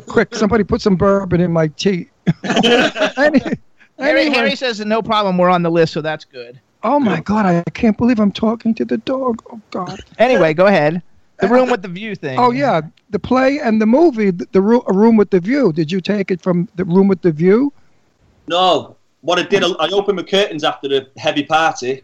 Quick, 0.06 0.34
somebody 0.34 0.64
put 0.64 0.80
some 0.80 0.96
bourbon 0.96 1.40
in 1.40 1.52
my 1.52 1.68
tea. 1.68 2.08
Any- 3.16 3.40
Harry, 3.98 4.22
anyway. 4.22 4.36
Harry 4.36 4.56
says 4.56 4.80
no 4.80 5.02
problem. 5.02 5.38
We're 5.38 5.50
on 5.50 5.62
the 5.62 5.70
list, 5.70 5.92
so 5.92 6.00
that's 6.00 6.24
good. 6.24 6.60
Oh 6.82 6.98
my 6.98 7.20
God! 7.20 7.46
I 7.46 7.62
can't 7.70 7.96
believe 7.96 8.18
I'm 8.18 8.32
talking 8.32 8.74
to 8.74 8.84
the 8.84 8.98
dog. 8.98 9.42
Oh 9.52 9.60
God. 9.70 10.00
Anyway, 10.18 10.54
go 10.54 10.66
ahead. 10.66 11.02
The 11.40 11.46
room 11.48 11.70
with 11.70 11.82
the 11.82 11.88
view 11.88 12.16
thing. 12.16 12.38
Oh 12.38 12.50
yeah, 12.50 12.80
the 13.10 13.18
play 13.18 13.60
and 13.60 13.80
the 13.80 13.86
movie, 13.86 14.30
the, 14.30 14.46
the 14.52 14.60
Ro- 14.60 14.84
A 14.88 14.92
Room 14.92 15.16
with 15.16 15.30
the 15.30 15.38
View. 15.40 15.72
Did 15.72 15.92
you 15.92 16.00
take 16.00 16.30
it 16.30 16.40
from 16.40 16.68
the 16.74 16.84
Room 16.84 17.06
with 17.06 17.22
the 17.22 17.30
View? 17.30 17.72
No, 18.48 18.96
what 19.22 19.38
I 19.38 19.42
did, 19.42 19.64
I 19.64 19.88
opened 19.88 20.16
my 20.16 20.22
curtains 20.22 20.64
after 20.64 20.88
the 20.88 21.08
heavy 21.16 21.44
party. 21.44 22.02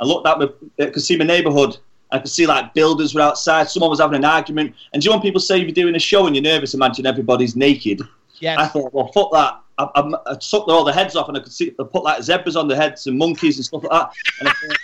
I 0.00 0.04
looked 0.04 0.26
out, 0.26 0.40
my, 0.40 0.48
I 0.84 0.90
could 0.90 1.02
see 1.02 1.16
my 1.16 1.24
neighbourhood. 1.24 1.76
I 2.10 2.18
could 2.18 2.30
see 2.30 2.46
like 2.46 2.74
builders 2.74 3.14
were 3.14 3.20
outside. 3.20 3.68
Someone 3.68 3.90
was 3.90 4.00
having 4.00 4.16
an 4.16 4.24
argument. 4.24 4.74
And 4.92 5.02
do 5.02 5.06
you 5.06 5.10
know 5.10 5.16
when 5.16 5.22
people 5.22 5.40
say 5.40 5.60
if 5.60 5.64
you're 5.64 5.72
doing 5.72 5.94
a 5.94 6.00
show 6.00 6.26
and 6.26 6.36
you're 6.36 6.42
nervous, 6.42 6.74
imagine 6.74 7.06
everybody's 7.06 7.56
naked? 7.56 8.02
Yes. 8.40 8.58
I 8.58 8.66
thought, 8.66 8.92
well, 8.92 9.10
fuck 9.12 9.32
that. 9.32 9.60
I, 9.78 9.88
I, 9.94 10.32
I 10.32 10.34
took 10.34 10.68
all 10.68 10.84
the 10.84 10.92
heads 10.92 11.16
off 11.16 11.28
and 11.28 11.36
I 11.36 11.40
could 11.40 11.52
see, 11.52 11.74
I 11.80 11.84
put 11.84 12.04
like 12.04 12.22
zebras 12.22 12.56
on 12.56 12.68
the 12.68 12.76
heads 12.76 13.06
and 13.06 13.16
monkeys 13.16 13.56
and 13.56 13.64
stuff 13.64 13.84
like 13.84 13.92
that. 13.92 14.12
And 14.40 14.48
I 14.48 14.52
thought. 14.52 14.78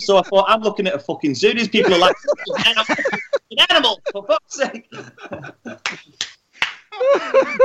So 0.00 0.18
I 0.18 0.22
thought, 0.22 0.46
I'm 0.48 0.62
looking 0.62 0.86
at 0.86 0.94
a 0.94 0.98
fucking 0.98 1.34
zoo. 1.34 1.54
These 1.54 1.68
people 1.68 1.94
are 1.94 1.98
like, 1.98 2.16
an 2.66 2.84
animal, 3.70 4.00
for 4.10 4.26
fuck's 4.26 4.56
sake. 4.56 4.90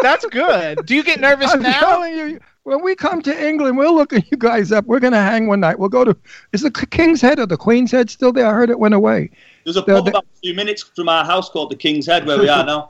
That's 0.01 0.25
good. 0.25 0.86
Do 0.86 0.95
you 0.95 1.03
get 1.03 1.19
nervous 1.19 1.51
I'm 1.51 1.61
now? 1.61 1.80
telling 1.80 2.15
you, 2.15 2.39
when 2.68 2.84
we 2.84 2.95
come 2.97 3.22
to 3.22 3.47
England, 3.47 3.78
we're 3.78 3.88
looking 3.88 4.22
you 4.30 4.36
guys 4.36 4.74
up. 4.74 4.84
We're 4.86 4.99
gonna 4.99 5.22
hang 5.22 5.47
one 5.47 5.61
night. 5.61 5.80
We'll 5.80 5.88
go 5.88 6.03
to. 6.03 6.15
Is 6.51 6.63
the 6.63 6.72
King's 6.72 7.22
Head 7.22 7.39
or 7.39 7.45
the 7.45 7.55
Queen's 7.55 7.91
Head 7.93 8.09
still 8.09 8.34
there? 8.34 8.45
I 8.45 8.51
heard 8.51 8.70
it 8.70 8.78
went 8.78 8.93
away. 8.93 9.30
There's 9.63 9.78
a 9.78 9.82
pub 9.84 10.03
the- 10.03 10.11
about 10.11 10.26
a 10.26 10.39
few 10.43 10.53
minutes 10.53 10.84
from 10.84 11.07
our 11.07 11.24
house 11.24 11.49
called 11.49 11.72
the 11.72 11.78
King's 11.78 12.05
Head 12.05 12.26
where 12.26 12.38
we 12.38 12.49
are 12.49 12.65
now. 12.65 12.89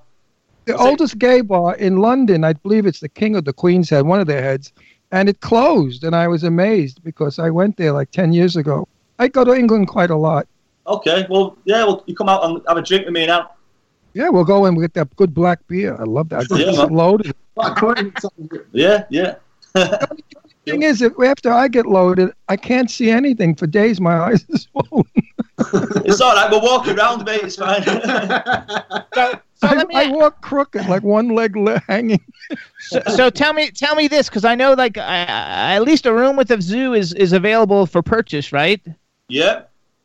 The 0.65 0.75
oldest 0.75 1.19
gay 1.19 1.41
bar 1.41 1.75
in 1.75 1.97
London, 1.97 2.43
I 2.43 2.53
believe 2.53 2.87
it's 2.87 3.01
the 3.01 3.07
King 3.07 3.35
or 3.35 3.41
the 3.41 3.53
Queen's 3.53 3.87
Head, 3.91 4.05
one 4.07 4.19
of 4.19 4.25
their 4.25 4.41
heads, 4.41 4.73
and 5.11 5.29
it 5.29 5.41
closed. 5.41 6.03
And 6.03 6.15
I 6.15 6.27
was 6.27 6.43
amazed 6.43 7.03
because 7.03 7.37
I 7.37 7.51
went 7.51 7.77
there 7.77 7.91
like 7.91 8.09
ten 8.09 8.33
years 8.33 8.55
ago. 8.55 8.87
I 9.19 9.27
go 9.27 9.43
to 9.43 9.53
England 9.53 9.89
quite 9.89 10.09
a 10.09 10.15
lot. 10.17 10.47
Okay, 10.87 11.27
well, 11.29 11.55
yeah, 11.65 11.83
well, 11.85 12.03
you 12.07 12.15
come 12.15 12.29
out 12.29 12.43
and 12.45 12.61
have 12.67 12.77
a 12.77 12.81
drink 12.81 13.05
with 13.05 13.13
me 13.13 13.27
now. 13.27 13.51
Yeah, 14.13 14.29
we'll 14.29 14.43
go 14.43 14.65
and 14.65 14.75
we 14.75 14.83
get 14.83 14.95
that 14.95 15.15
good 15.17 15.35
black 15.35 15.59
beer. 15.67 15.95
I 15.99 16.03
love 16.03 16.29
that. 16.29 16.47
Yeah, 16.49 16.69
It's 16.69 16.77
man. 16.79 16.89
loaded. 16.89 17.35
Yeah, 18.71 19.03
yeah. 19.11 19.35
Thing 20.65 20.81
is, 20.83 21.01
if 21.01 21.13
after 21.23 21.51
I 21.51 21.69
get 21.69 21.85
loaded, 21.85 22.31
I 22.49 22.57
can't 22.57 22.91
see 22.91 23.09
anything 23.09 23.55
for 23.55 23.67
days. 23.67 24.01
My 24.01 24.19
eyes 24.19 24.45
are 24.53 24.57
swollen. 24.57 25.05
It's 26.05 26.21
all 26.21 26.35
right. 26.35 26.51
We'll 26.51 26.61
walk 26.61 26.87
around, 26.87 27.25
mate. 27.25 27.41
It's 27.43 27.55
fine. 27.55 27.81
I, 29.63 29.85
I 29.93 30.11
walk 30.11 30.41
crooked, 30.41 30.87
like 30.87 31.01
one 31.01 31.29
leg 31.29 31.55
le- 31.55 31.81
hanging. 31.87 32.21
So, 32.79 33.01
so 33.15 33.29
tell 33.31 33.53
me, 33.53 33.71
tell 33.71 33.95
me 33.95 34.07
this, 34.07 34.29
because 34.29 34.45
I 34.45 34.53
know 34.53 34.73
like 34.73 34.99
I, 34.99 35.25
I, 35.25 35.73
at 35.75 35.81
least 35.81 36.05
a 36.05 36.13
room 36.13 36.35
with 36.35 36.51
a 36.51 36.61
zoo 36.61 36.93
is 36.93 37.11
is 37.13 37.33
available 37.33 37.87
for 37.87 38.03
purchase, 38.03 38.53
right? 38.53 38.79
yeah, 39.29 39.63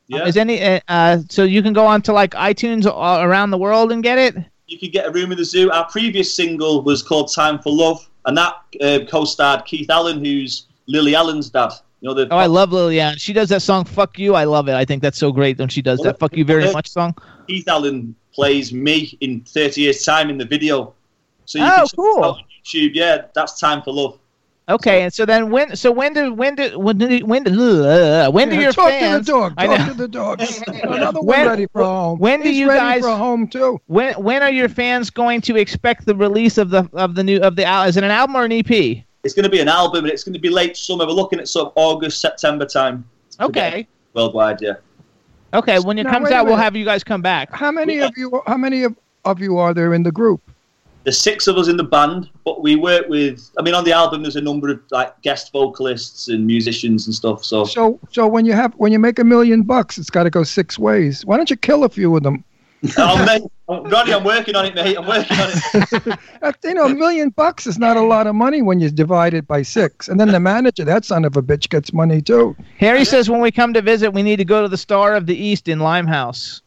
Yeah. 0.08 0.24
Is 0.26 0.38
any 0.38 0.62
uh, 0.62 0.80
uh, 0.88 1.18
so 1.28 1.44
you 1.44 1.62
can 1.62 1.74
go 1.74 1.84
on 1.84 2.00
to 2.02 2.12
like 2.14 2.30
iTunes 2.30 2.86
around 2.86 3.50
the 3.50 3.58
world 3.58 3.92
and 3.92 4.02
get 4.02 4.18
it? 4.18 4.34
You 4.68 4.78
could 4.78 4.90
get 4.92 5.06
a 5.06 5.10
room 5.10 5.32
in 5.32 5.38
the 5.38 5.44
zoo. 5.44 5.70
Our 5.70 5.84
previous 5.84 6.34
single 6.34 6.82
was 6.82 7.02
called 7.02 7.30
"Time 7.32 7.58
for 7.58 7.70
Love," 7.70 8.08
and 8.26 8.36
that 8.36 8.54
uh, 8.80 9.00
co-starred 9.08 9.64
Keith 9.64 9.90
Allen, 9.90 10.24
who's 10.24 10.66
Lily 10.86 11.14
Allen's 11.14 11.50
dad. 11.50 11.72
You 12.00 12.08
know 12.08 12.14
the 12.14 12.28
Oh, 12.32 12.36
I 12.36 12.46
love 12.46 12.72
Lily 12.72 12.98
Allen. 13.00 13.16
She 13.18 13.32
does 13.32 13.48
that 13.50 13.62
song 13.62 13.84
"Fuck 13.84 14.18
You." 14.18 14.34
I 14.34 14.44
love 14.44 14.68
it. 14.68 14.74
I 14.74 14.84
think 14.84 15.02
that's 15.02 15.18
so 15.18 15.30
great 15.32 15.58
when 15.58 15.68
she 15.68 15.82
does 15.82 16.00
that 16.00 16.18
"Fuck 16.18 16.36
You 16.36 16.44
Very 16.44 16.70
Much" 16.72 16.88
song. 16.88 17.14
Keith 17.46 17.68
Allen 17.68 18.14
plays 18.34 18.72
me 18.72 19.16
in 19.20 19.42
30 19.42 19.80
years' 19.82 20.04
time 20.04 20.30
in 20.30 20.38
the 20.38 20.44
video. 20.44 20.94
So 21.44 21.58
you 21.58 21.64
Oh, 21.64 21.76
can 21.76 21.86
cool. 21.96 22.24
on 22.24 22.40
YouTube. 22.64 22.90
Yeah, 22.94 23.26
that's 23.34 23.58
"Time 23.60 23.82
for 23.82 23.92
Love." 23.92 24.18
Okay, 24.68 25.02
and 25.02 25.12
so 25.12 25.26
then 25.26 25.50
when? 25.50 25.74
So 25.74 25.90
when 25.90 26.12
do 26.14 26.32
when 26.32 26.54
do 26.54 26.78
when 26.78 26.96
do 26.96 27.18
when 27.26 27.42
do 27.42 27.84
uh, 27.84 28.30
when 28.30 28.48
do 28.48 28.54
Yeah, 28.54 28.62
your 28.62 28.72
talk 28.72 28.90
fans? 28.90 29.26
to 29.26 29.32
the 29.32 29.38
dog. 29.38 29.56
Talk 29.58 29.88
to 29.88 29.94
the 29.94 30.08
dog. 30.08 30.40
Another 30.84 31.18
one 31.20 31.26
When- 31.26 31.46
ready 31.48 31.66
for 31.72 31.82
home. 31.82 32.18
when 32.20 32.40
do 32.42 32.48
He's 32.48 32.58
you 32.58 32.68
ready 32.68 32.78
guys- 32.80 33.02
for 33.02 33.16
home 33.16 33.48
too? 33.48 33.80
When 33.86 34.14
when 34.14 34.40
are 34.42 34.50
your 34.52 34.68
fans 34.68 35.10
going 35.10 35.40
to 35.42 35.56
expect 35.56 36.06
the 36.06 36.14
release 36.14 36.58
of 36.58 36.70
the 36.70 36.88
of 36.92 37.16
the 37.16 37.24
new 37.24 37.40
of 37.40 37.56
the 37.56 37.64
al- 37.64 37.88
is 37.88 37.96
it 37.96 38.04
an 38.04 38.12
album 38.12 38.36
or 38.36 38.44
an 38.44 38.52
E 38.52 38.60
EP? 38.60 39.04
It's 39.24 39.34
going 39.34 39.44
to 39.44 39.50
be 39.50 39.60
an 39.60 39.68
album, 39.68 40.04
and 40.04 40.12
it's 40.12 40.22
going 40.24 40.32
to 40.34 40.40
be 40.40 40.48
late 40.48 40.76
summer. 40.76 41.06
We're 41.06 41.12
looking 41.12 41.38
at 41.40 41.48
sort 41.48 41.66
of 41.68 41.72
August, 41.76 42.20
September 42.20 42.64
time. 42.66 43.04
Okay. 43.40 43.86
Worldwide, 44.14 44.60
yeah. 44.60 44.74
Okay, 45.54 45.78
when 45.80 45.98
it 45.98 46.04
Now, 46.04 46.10
comes 46.12 46.30
out, 46.30 46.46
we'll 46.46 46.56
have 46.56 46.74
you 46.76 46.84
guys 46.84 47.02
come 47.04 47.20
back. 47.22 47.52
How 47.52 47.70
many 47.72 47.98
of 47.98 48.12
you? 48.16 48.40
How 48.46 48.56
many 48.56 48.84
of, 48.84 48.96
of 49.24 49.40
you 49.40 49.58
are 49.58 49.74
there 49.74 49.92
in 49.94 50.02
the 50.02 50.12
group? 50.12 50.40
There's 51.05 51.18
six 51.18 51.46
of 51.46 51.57
us 51.57 51.68
in 51.68 51.76
the 51.76 51.84
band, 51.84 52.30
but 52.44 52.62
we 52.62 52.76
work 52.76 53.09
with. 53.09 53.50
I 53.59 53.62
mean, 53.62 53.74
on 53.74 53.84
the 53.84 53.92
album, 53.92 54.22
there's 54.22 54.36
a 54.36 54.40
number 54.40 54.70
of 54.70 54.80
like 54.90 55.20
guest 55.22 55.53
vocalists 55.53 56.28
and 56.28 56.46
musicians 56.46 57.07
and 57.07 57.14
stuff. 57.14 57.44
So 57.44 57.64
So, 57.64 57.98
so 58.11 58.26
when 58.26 58.44
you 58.46 58.53
have 58.53 58.72
when 58.74 58.92
you 58.92 58.98
make 58.98 59.18
a 59.18 59.24
million 59.24 59.62
bucks, 59.62 59.98
it's 59.98 60.11
got 60.11 60.24
to 60.24 60.30
go 60.30 60.42
six 60.44 60.78
ways. 60.78 61.24
Why 61.26 61.36
don't 61.36 61.50
you 61.50 61.57
kill 61.57 61.84
a 61.84 61.88
few 61.88 62.16
of 62.16 62.22
them? 62.22 62.44
oh, 62.98 63.24
mate, 63.24 63.42
Ronnie, 63.68 64.12
I'm 64.12 64.24
working 64.24 64.57
on 64.57 64.66
it, 64.66 64.74
mate. 64.74 64.96
I'm 64.96 65.07
working 65.07 65.38
on 65.38 65.50
it. 65.53 66.18
You 66.64 66.74
know, 66.74 66.86
a 66.86 66.94
million 66.94 67.30
bucks 67.30 67.66
is 67.66 67.78
not 67.78 67.96
a 67.96 68.00
lot 68.00 68.26
of 68.26 68.34
money 68.34 68.62
when 68.62 68.80
you 68.80 68.90
divide 68.90 69.34
it 69.34 69.46
by 69.46 69.62
six. 69.62 70.09
And 70.09 70.18
then 70.18 70.28
the 70.28 70.40
manager, 70.40 70.84
that 70.84 71.05
son 71.05 71.24
of 71.24 71.36
a 71.36 71.42
bitch, 71.42 71.68
gets 71.68 71.92
money 71.92 72.20
too. 72.20 72.57
Harry 72.78 73.05
says 73.05 73.30
when 73.30 73.40
we 73.40 73.53
come 73.53 73.72
to 73.74 73.82
visit, 73.82 74.12
we 74.12 74.22
need 74.22 74.36
to 74.36 74.44
go 74.44 74.62
to 74.62 74.68
the 74.68 74.76
Star 74.76 75.14
of 75.14 75.26
the 75.26 75.36
East 75.36 75.68
in 75.68 75.80
Limehouse. 75.80 76.62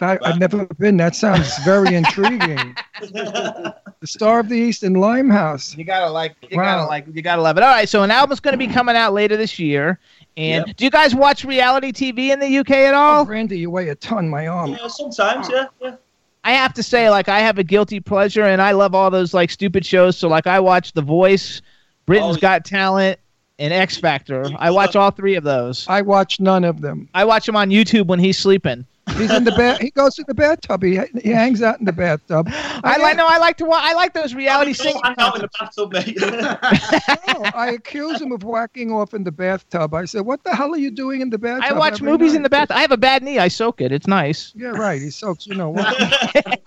I, 0.00 0.18
I've 0.24 0.38
never 0.38 0.66
been. 0.78 0.96
That 0.96 1.14
sounds 1.14 1.56
very 1.64 1.94
intriguing. 1.94 2.74
the 3.00 3.74
Star 4.04 4.40
of 4.40 4.48
the 4.48 4.56
East 4.56 4.82
in 4.82 4.94
Limehouse. 4.94 5.76
You 5.76 5.84
gotta 5.84 6.10
like, 6.10 6.34
you 6.50 6.56
Wow. 6.56 6.64
gotta 6.78 6.86
like, 6.86 7.06
you 7.12 7.22
gotta 7.22 7.42
love 7.42 7.56
it. 7.56 7.62
All 7.62 7.70
right, 7.70 7.88
so 7.88 8.02
an 8.02 8.10
album's 8.10 8.40
going 8.40 8.52
to 8.52 8.58
be 8.58 8.66
coming 8.66 8.96
out 8.96 9.12
later 9.12 9.36
this 9.36 9.58
year. 9.58 9.98
And 10.36 10.74
do 10.76 10.84
you 10.84 10.90
guys 10.90 11.14
watch 11.14 11.44
reality 11.44 11.92
TV 11.92 12.30
in 12.32 12.40
the 12.40 12.58
UK 12.58 12.70
at 12.72 12.94
all? 12.94 13.22
Oh, 13.22 13.24
Randy, 13.24 13.58
you 13.58 13.70
weigh 13.70 13.88
a 13.88 13.94
ton, 13.94 14.28
my 14.28 14.48
arm. 14.48 14.72
Yeah, 14.72 14.88
sometimes, 14.88 15.48
yeah, 15.48 15.66
yeah. 15.80 15.94
I 16.42 16.52
have 16.52 16.74
to 16.74 16.82
say, 16.82 17.08
like, 17.08 17.28
I 17.28 17.38
have 17.38 17.58
a 17.58 17.64
guilty 17.64 18.00
pleasure, 18.00 18.42
and 18.42 18.60
I 18.60 18.72
love 18.72 18.94
all 18.94 19.10
those 19.10 19.32
like 19.32 19.50
stupid 19.50 19.86
shows. 19.86 20.16
So, 20.18 20.28
like, 20.28 20.46
I 20.48 20.58
watch 20.60 20.92
The 20.92 21.02
Voice, 21.02 21.62
Britain's 22.04 22.36
Oh, 22.36 22.40
Got 22.40 22.64
Talent, 22.64 23.18
and 23.60 23.72
X 23.72 23.96
Factor. 23.96 24.44
I 24.58 24.70
watch 24.72 24.96
all 24.96 25.12
three 25.12 25.36
of 25.36 25.44
those. 25.44 25.86
I 25.88 26.02
watch 26.02 26.40
none 26.40 26.64
of 26.64 26.80
them. 26.80 27.08
I 27.14 27.24
watch 27.24 27.46
them 27.46 27.54
on 27.56 27.70
YouTube 27.70 28.08
when 28.08 28.18
he's 28.18 28.36
sleeping. 28.36 28.84
He's 29.12 29.30
in 29.30 29.44
the 29.44 29.52
bed. 29.52 29.80
He 29.80 29.90
goes 29.90 30.14
to 30.16 30.24
the 30.26 30.34
bathtub. 30.34 30.82
He 30.82 30.98
he 31.22 31.30
hangs 31.30 31.62
out 31.62 31.78
in 31.78 31.84
the 31.84 31.92
bathtub. 31.92 32.48
I 32.50 32.96
like 32.96 33.16
no, 33.16 33.26
I 33.26 33.38
like 33.38 33.56
to 33.58 33.64
watch. 33.64 33.82
I 33.84 33.94
like 33.94 34.14
those 34.14 34.34
reality 34.34 34.72
singing. 34.72 35.00
Hang 35.04 35.14
out 35.18 35.36
in 35.36 35.42
the 35.42 35.50
bathtub, 35.58 35.92
mate. 35.92 36.18
No, 37.34 37.50
I 37.54 37.72
accuse 37.74 38.20
him 38.20 38.32
of 38.32 38.44
whacking 38.44 38.92
off 38.92 39.14
in 39.14 39.24
the 39.24 39.30
bathtub. 39.30 39.94
I 39.94 40.04
said, 40.04 40.22
"What 40.22 40.42
the 40.44 40.54
hell 40.54 40.72
are 40.72 40.78
you 40.78 40.90
doing 40.90 41.20
in 41.20 41.30
the 41.30 41.38
bathtub?" 41.38 41.76
I 41.76 41.78
watch 41.78 42.00
movies 42.00 42.32
night?" 42.32 42.36
in 42.36 42.42
the 42.42 42.50
bath. 42.50 42.70
I 42.70 42.80
have 42.80 42.92
a 42.92 42.96
bad 42.96 43.22
knee. 43.22 43.38
I 43.38 43.48
soak 43.48 43.80
it. 43.80 43.92
It's 43.92 44.06
nice. 44.06 44.52
Yeah, 44.56 44.68
right. 44.68 45.00
He 45.00 45.10
soaks. 45.10 45.46
You 45.46 45.54
know 45.54 45.70
what? 45.70 46.60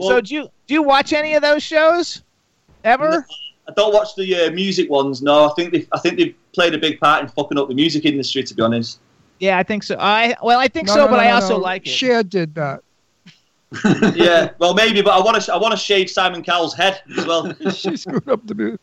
so 0.00 0.20
do 0.20 0.34
you 0.34 0.48
do 0.66 0.74
you 0.74 0.82
watch 0.82 1.12
any 1.12 1.34
of 1.34 1.42
those 1.42 1.62
shows 1.62 2.22
ever? 2.84 3.26
I 3.68 3.72
don't 3.76 3.92
watch 3.92 4.14
the 4.16 4.46
uh, 4.46 4.50
music 4.50 4.90
ones. 4.90 5.22
No, 5.22 5.48
I 5.48 5.52
think 5.54 5.72
they, 5.72 5.86
I 5.92 5.98
think 5.98 6.18
they've 6.18 6.34
played 6.52 6.74
a 6.74 6.78
big 6.78 6.98
part 6.98 7.22
in 7.22 7.28
fucking 7.28 7.58
up 7.58 7.68
the 7.68 7.74
music 7.74 8.04
industry. 8.04 8.42
To 8.42 8.54
be 8.54 8.62
honest. 8.62 9.00
Yeah, 9.40 9.58
I 9.58 9.62
think 9.62 9.82
so. 9.82 9.96
I 9.98 10.36
well, 10.42 10.60
I 10.60 10.68
think 10.68 10.86
No, 10.86 10.94
so, 10.94 11.04
no, 11.04 11.08
but 11.08 11.16
no, 11.16 11.22
I 11.22 11.32
also 11.32 11.56
no. 11.56 11.62
like 11.64 11.86
it. 11.86 11.90
Cher 11.90 12.22
did 12.22 12.54
that. 12.54 12.82
yeah, 14.14 14.50
well, 14.58 14.74
maybe, 14.74 15.00
but 15.00 15.12
I 15.12 15.24
want 15.24 15.40
to 15.40 15.52
I 15.52 15.56
want 15.56 15.72
to 15.72 15.78
shave 15.78 16.10
Simon 16.10 16.42
Cowell's 16.42 16.74
head 16.74 17.00
as 17.16 17.26
well. 17.26 17.52
she 17.70 17.96
screwed 17.96 18.28
up 18.28 18.46
the 18.46 18.54
music. 18.54 18.80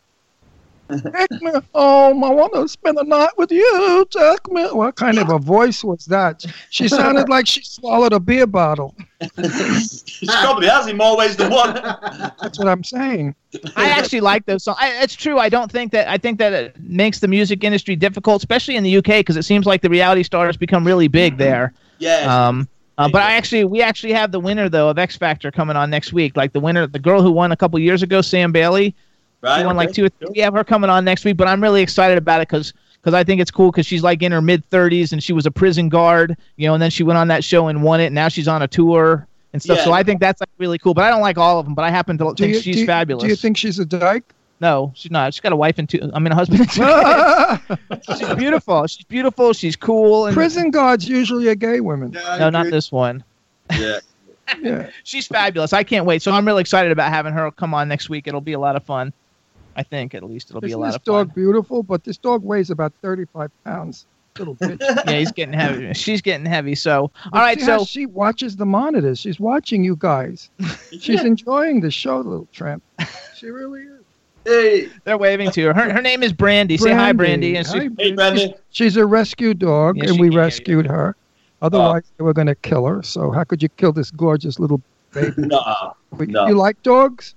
Take 0.88 1.42
me 1.42 1.50
home. 1.74 2.24
I 2.24 2.30
want 2.30 2.54
to 2.54 2.66
spend 2.68 2.96
the 2.96 3.04
night 3.04 3.36
with 3.36 3.50
you. 3.52 4.06
Take 4.10 4.50
me. 4.50 4.64
What 4.66 4.96
kind 4.96 5.18
of 5.18 5.28
a 5.30 5.38
voice 5.56 5.84
was 5.84 6.06
that? 6.06 6.44
She 6.70 6.88
sounded 6.88 7.28
like 7.28 7.46
she 7.46 7.62
swallowed 7.62 8.12
a 8.12 8.20
beer 8.20 8.46
bottle. 8.46 8.94
she 9.20 10.26
probably 10.26 10.68
has 10.68 10.86
in 10.86 10.96
more 10.96 11.16
ways 11.16 11.36
than 11.36 11.50
one. 11.50 11.74
That's 11.74 12.58
what 12.58 12.68
I'm 12.68 12.84
saying. 12.84 13.34
I 13.76 13.88
actually 13.90 14.20
like 14.20 14.46
those 14.46 14.64
songs. 14.64 14.78
I, 14.80 15.02
it's 15.02 15.14
true. 15.14 15.38
I 15.38 15.48
don't 15.48 15.70
think 15.70 15.92
that. 15.92 16.08
I 16.08 16.18
think 16.18 16.38
that 16.38 16.52
it 16.52 16.80
makes 16.80 17.20
the 17.20 17.28
music 17.28 17.64
industry 17.64 17.96
difficult, 17.96 18.42
especially 18.42 18.76
in 18.76 18.84
the 18.84 18.96
UK, 18.96 19.04
because 19.04 19.36
it 19.36 19.44
seems 19.44 19.66
like 19.66 19.82
the 19.82 19.90
reality 19.90 20.22
stars 20.22 20.56
become 20.56 20.86
really 20.86 21.08
big 21.08 21.36
there. 21.36 21.72
Yeah. 21.98 22.48
Um, 22.48 22.68
uh, 22.98 23.08
but 23.08 23.22
I 23.22 23.34
actually, 23.34 23.64
we 23.64 23.80
actually 23.80 24.12
have 24.12 24.32
the 24.32 24.40
winner 24.40 24.68
though 24.68 24.88
of 24.88 24.98
X 24.98 25.16
Factor 25.16 25.52
coming 25.52 25.76
on 25.76 25.88
next 25.88 26.12
week. 26.12 26.36
Like 26.36 26.52
the 26.52 26.60
winner, 26.60 26.86
the 26.86 26.98
girl 26.98 27.22
who 27.22 27.30
won 27.30 27.52
a 27.52 27.56
couple 27.56 27.78
years 27.78 28.02
ago, 28.02 28.20
Sam 28.20 28.50
Bailey. 28.50 28.94
Right, 29.40 29.60
She 29.60 29.66
won 29.66 29.76
like 29.76 29.92
two 29.92 30.06
or 30.06 30.08
three. 30.08 30.28
We 30.34 30.40
have 30.40 30.54
her 30.54 30.64
coming 30.64 30.90
on 30.90 31.04
next 31.04 31.24
week, 31.24 31.36
but 31.36 31.46
I'm 31.46 31.62
really 31.62 31.80
excited 31.82 32.18
about 32.18 32.40
it 32.40 32.48
because 32.48 32.72
because 32.94 33.14
I 33.14 33.22
think 33.22 33.40
it's 33.40 33.50
cool 33.52 33.70
because 33.70 33.86
she's 33.86 34.02
like 34.02 34.22
in 34.22 34.32
her 34.32 34.42
mid 34.42 34.68
30s 34.70 35.12
and 35.12 35.22
she 35.22 35.32
was 35.32 35.46
a 35.46 35.50
prison 35.50 35.88
guard, 35.88 36.36
you 36.56 36.66
know, 36.66 36.74
and 36.74 36.82
then 36.82 36.90
she 36.90 37.04
went 37.04 37.18
on 37.18 37.28
that 37.28 37.44
show 37.44 37.68
and 37.68 37.82
won 37.82 38.00
it, 38.00 38.06
and 38.06 38.14
now 38.14 38.28
she's 38.28 38.48
on 38.48 38.62
a 38.62 38.68
tour 38.68 39.26
and 39.52 39.62
stuff. 39.62 39.78
Yeah. 39.78 39.84
So 39.84 39.92
I 39.92 40.02
think 40.02 40.20
that's 40.20 40.40
like 40.40 40.50
really 40.58 40.78
cool. 40.78 40.92
But 40.94 41.04
I 41.04 41.10
don't 41.10 41.20
like 41.22 41.38
all 41.38 41.58
of 41.60 41.66
them. 41.66 41.74
But 41.74 41.84
I 41.84 41.90
happen 41.90 42.18
to 42.18 42.24
Do 42.34 42.34
think 42.34 42.54
you, 42.56 42.60
she's 42.60 42.76
do 42.76 42.80
you- 42.80 42.86
fabulous. 42.86 43.22
Do 43.22 43.28
you 43.28 43.36
think 43.36 43.56
she's 43.56 43.78
a 43.78 43.84
dyke? 43.84 44.34
No, 44.60 44.90
she's 44.96 45.12
not. 45.12 45.32
She's 45.32 45.40
got 45.40 45.52
a 45.52 45.56
wife 45.56 45.78
and 45.78 45.88
two. 45.88 46.10
I 46.12 46.18
mean, 46.18 46.32
a 46.32 46.34
husband 46.34 46.62
and 46.62 46.70
two 46.70 48.06
she's 48.18 48.34
beautiful. 48.34 48.86
She's 48.88 49.04
beautiful. 49.04 49.52
She's 49.52 49.76
cool. 49.76 50.26
And 50.26 50.34
Prison 50.34 50.72
guards 50.72 51.08
usually 51.08 51.46
are 51.46 51.54
gay 51.54 51.78
women. 51.78 52.10
no, 52.10 52.50
not 52.50 52.66
this 52.66 52.90
one. 52.90 53.22
Yeah. 53.70 53.98
Yeah. 54.60 54.90
She's 55.04 55.26
fabulous. 55.26 55.72
I 55.72 55.84
can't 55.84 56.06
wait. 56.06 56.22
So 56.22 56.32
I'm 56.32 56.46
really 56.46 56.62
excited 56.62 56.90
about 56.90 57.10
having 57.12 57.34
her 57.34 57.50
come 57.52 57.74
on 57.74 57.86
next 57.86 58.08
week. 58.08 58.26
It'll 58.26 58.40
be 58.40 58.54
a 58.54 58.58
lot 58.58 58.74
of 58.76 58.82
fun. 58.82 59.12
I 59.78 59.84
think 59.84 60.14
at 60.14 60.24
least 60.24 60.50
it'll 60.50 60.60
be 60.60 60.72
a 60.72 60.78
lot 60.78 60.88
this 60.88 60.96
of 60.96 61.04
fun. 61.04 61.14
dog 61.14 61.34
beautiful? 61.34 61.82
But 61.84 62.02
this 62.02 62.18
dog 62.18 62.42
weighs 62.42 62.68
about 62.70 62.92
35 63.00 63.50
pounds. 63.64 64.06
Little 64.36 64.56
bitch. 64.56 64.80
yeah, 65.06 65.18
he's 65.18 65.32
getting 65.32 65.54
heavy. 65.54 65.92
She's 65.94 66.20
getting 66.20 66.46
heavy. 66.46 66.74
So 66.74 67.10
all 67.32 67.40
right. 67.40 67.58
See 67.58 67.64
how 67.66 67.78
So 67.78 67.84
she 67.84 68.06
watches 68.06 68.56
the 68.56 68.66
monitors. 68.66 69.20
She's 69.20 69.38
watching 69.40 69.82
you 69.84 69.96
guys. 69.96 70.50
She's 71.00 71.22
enjoying 71.24 71.80
the 71.80 71.90
show, 71.90 72.18
little 72.18 72.48
tramp. 72.52 72.82
She 73.36 73.46
really 73.50 73.82
is. 73.82 74.00
Hey, 74.44 74.88
they're 75.04 75.18
waving 75.18 75.50
to 75.52 75.66
her. 75.66 75.74
Her, 75.74 75.92
her 75.92 76.02
name 76.02 76.22
is 76.22 76.32
Brandy. 76.32 76.76
Say 76.76 76.92
hi, 76.92 77.12
Brandy. 77.12 77.56
And 77.56 77.66
she, 77.66 77.78
Hi, 77.78 77.88
Hey, 77.98 78.12
Brandy. 78.12 78.54
She's 78.70 78.96
a 78.96 79.04
rescue 79.06 79.54
dog, 79.54 79.96
Yeah, 79.96 80.04
and 80.10 80.12
we 80.20 80.28
can 80.28 80.32
you. 80.32 80.38
rescued 80.38 80.86
her. 80.86 81.16
Otherwise, 81.60 82.02
oh. 82.06 82.10
they 82.16 82.24
were 82.24 82.32
going 82.32 82.46
to 82.46 82.54
kill 82.54 82.86
her. 82.86 83.02
So 83.02 83.30
how 83.30 83.44
could 83.44 83.62
you 83.62 83.68
kill 83.70 83.92
this 83.92 84.10
gorgeous 84.10 84.58
little 84.58 84.80
baby? 85.12 85.32
No, 85.38 85.92
But 86.12 86.28
no. 86.28 86.46
You 86.46 86.54
like 86.54 86.82
dogs? 86.82 87.34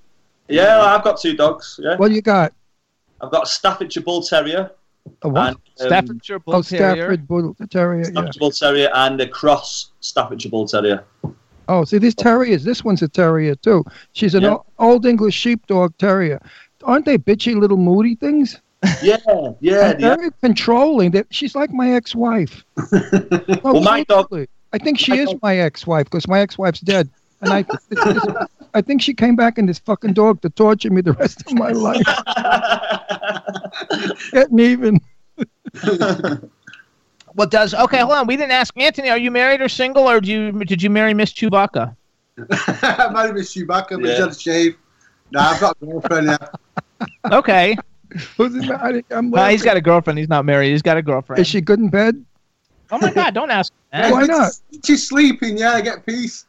Yeah, 0.51 0.81
I've 0.81 1.03
got 1.03 1.19
two 1.19 1.35
dogs. 1.35 1.79
Yeah, 1.81 1.95
What 1.97 2.11
you 2.11 2.21
got? 2.21 2.53
I've 3.21 3.31
got 3.31 3.43
a 3.43 3.45
Staffordshire 3.47 4.03
Bull 4.03 4.21
Terrier. 4.21 4.71
A 5.23 5.29
what? 5.29 5.47
And, 5.47 5.55
um, 5.55 5.61
Staffordshire 5.75 6.39
Bull 6.39 6.55
oh, 6.55 6.61
Terrier. 6.61 6.95
Stafford 7.05 7.27
Bull 7.27 7.55
Terrier. 7.69 7.99
Yeah. 7.99 8.09
Staffordshire 8.11 8.39
Bull 8.39 8.51
Terrier 8.51 8.89
and 8.93 9.21
a 9.21 9.27
cross 9.27 9.91
Staffordshire 10.01 10.51
Bull 10.51 10.67
Terrier. 10.67 11.03
Oh, 11.67 11.85
see, 11.85 11.99
these 11.99 12.15
terriers. 12.15 12.63
This 12.63 12.83
one's 12.83 13.01
a 13.01 13.07
terrier 13.07 13.55
too. 13.55 13.85
She's 14.13 14.35
an 14.35 14.43
Yeah. 14.43 14.53
o- 14.55 14.65
old 14.79 15.05
English 15.05 15.35
sheepdog 15.35 15.95
terrier. 15.97 16.41
Aren't 16.83 17.05
they 17.05 17.17
bitchy 17.17 17.55
little 17.55 17.77
moody 17.77 18.15
things? 18.15 18.59
Yeah, 19.03 19.17
yeah, 19.59 19.91
And 19.91 20.01
yeah. 20.01 20.15
controlling. 20.41 21.11
They- 21.11 21.23
She's 21.29 21.55
like 21.55 21.71
my 21.71 21.91
ex-wife. 21.91 22.65
No, 22.91 23.59
Well, 23.63 23.81
my 23.81 24.03
dog- 24.03 24.33
I 24.73 24.77
think 24.79 24.97
she 24.97 25.17
is 25.19 25.33
my 25.43 25.57
ex-wife 25.57 26.05
because 26.05 26.27
my 26.27 26.39
ex-wife's 26.39 26.79
dead, 26.79 27.09
and 27.41 27.53
I, 27.53 27.61
this, 27.61 28.03
this, 28.03 28.25
I 28.73 28.81
think 28.81 29.01
she 29.01 29.13
came 29.13 29.35
back 29.35 29.57
in 29.57 29.65
this 29.65 29.79
fucking 29.79 30.13
dog 30.13 30.41
to 30.41 30.49
torture 30.49 30.89
me 30.89 31.01
the 31.01 31.13
rest 31.13 31.41
of 31.45 31.53
my 31.53 31.71
life. 31.71 32.05
Getting 34.31 34.59
even. 34.59 34.99
What 37.33 37.49
does? 37.49 37.73
Okay, 37.73 37.99
hold 37.99 38.11
on. 38.13 38.27
We 38.27 38.35
didn't 38.35 38.51
ask 38.51 38.77
Anthony. 38.77 39.09
Are 39.09 39.17
you 39.17 39.31
married 39.31 39.61
or 39.61 39.69
single, 39.69 40.03
or 40.09 40.19
did 40.19 40.27
you 40.27 40.51
did 40.65 40.83
you 40.83 40.89
marry 40.89 41.13
Miss 41.13 41.31
Chewbacca? 41.31 41.95
I 42.51 43.09
might 43.11 43.27
have 43.27 43.35
been 43.35 43.43
Chewbacca, 43.43 43.91
but 43.91 44.01
Yeah. 44.01 44.07
yeah. 44.11 44.19
had 44.19 44.29
a 44.31 44.33
shave. 44.35 44.75
No, 45.31 45.39
I've 45.39 45.59
got 45.61 45.77
a 45.81 45.85
girlfriend 45.85 46.27
now. 46.27 46.49
Okay. 47.31 47.77
Who's 48.35 48.55
it? 48.55 48.69
I, 48.69 49.01
I'm 49.11 49.29
No, 49.29 49.45
he's 49.45 49.63
got 49.63 49.77
a 49.77 49.81
girlfriend. 49.81 50.19
He's 50.19 50.27
not 50.27 50.43
married. 50.43 50.71
He's 50.71 50.81
got 50.81 50.97
a 50.97 51.01
girlfriend. 51.01 51.39
Is 51.39 51.47
she 51.47 51.61
good 51.61 51.79
in 51.79 51.89
bed? 51.89 52.23
Oh 52.91 52.97
my 52.99 53.13
God! 53.13 53.33
Don't 53.33 53.49
ask. 53.49 53.71
Why 53.91 54.25
not? 54.25 54.51
She's 54.83 55.07
sleeping, 55.07 55.57
yeah, 55.57 55.71
I 55.71 55.81
get 55.81 56.05
peace. 56.05 56.45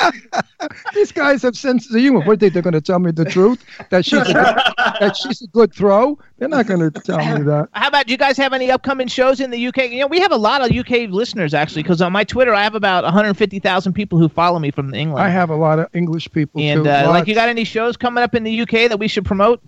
Do 0.00 0.68
These 0.94 1.12
guys 1.12 1.42
have 1.42 1.56
sense 1.56 1.88
of 1.88 1.96
humor. 2.00 2.20
What 2.20 2.40
they 2.40 2.48
they're 2.48 2.62
going 2.62 2.74
to 2.74 2.80
tell 2.80 2.98
me 2.98 3.10
the 3.10 3.24
truth 3.24 3.64
that 3.90 4.04
she's 4.04 4.20
a 4.20 4.24
good, 4.24 4.34
that 4.34 5.16
she's 5.16 5.42
a 5.42 5.46
good 5.48 5.74
throw? 5.74 6.18
They're 6.38 6.48
not 6.48 6.66
going 6.66 6.80
to 6.80 7.00
tell 7.00 7.18
me 7.18 7.42
that. 7.44 7.68
How 7.72 7.88
about 7.88 8.06
do 8.06 8.12
you 8.12 8.18
guys 8.18 8.36
have 8.36 8.52
any 8.52 8.70
upcoming 8.70 9.08
shows 9.08 9.40
in 9.40 9.50
the 9.50 9.66
UK? 9.68 9.90
You 9.90 10.00
know, 10.00 10.06
we 10.06 10.20
have 10.20 10.32
a 10.32 10.36
lot 10.36 10.62
of 10.62 10.76
UK 10.76 11.10
listeners 11.10 11.54
actually, 11.54 11.82
because 11.82 12.02
on 12.02 12.12
my 12.12 12.24
Twitter 12.24 12.54
I 12.54 12.62
have 12.62 12.74
about 12.74 13.04
150,000 13.04 13.92
people 13.92 14.18
who 14.18 14.28
follow 14.28 14.58
me 14.58 14.70
from 14.70 14.94
England. 14.94 15.22
I 15.22 15.28
have 15.28 15.50
a 15.50 15.56
lot 15.56 15.78
of 15.78 15.88
English 15.94 16.30
people 16.32 16.60
and 16.60 16.84
too. 16.84 16.90
uh, 16.90 17.06
like, 17.08 17.26
you 17.26 17.34
got 17.34 17.48
any 17.48 17.64
shows 17.64 17.96
coming 17.96 18.22
up 18.22 18.34
in 18.34 18.42
the 18.42 18.60
UK 18.62 18.88
that 18.88 18.98
we 18.98 19.08
should 19.08 19.24
promote? 19.24 19.60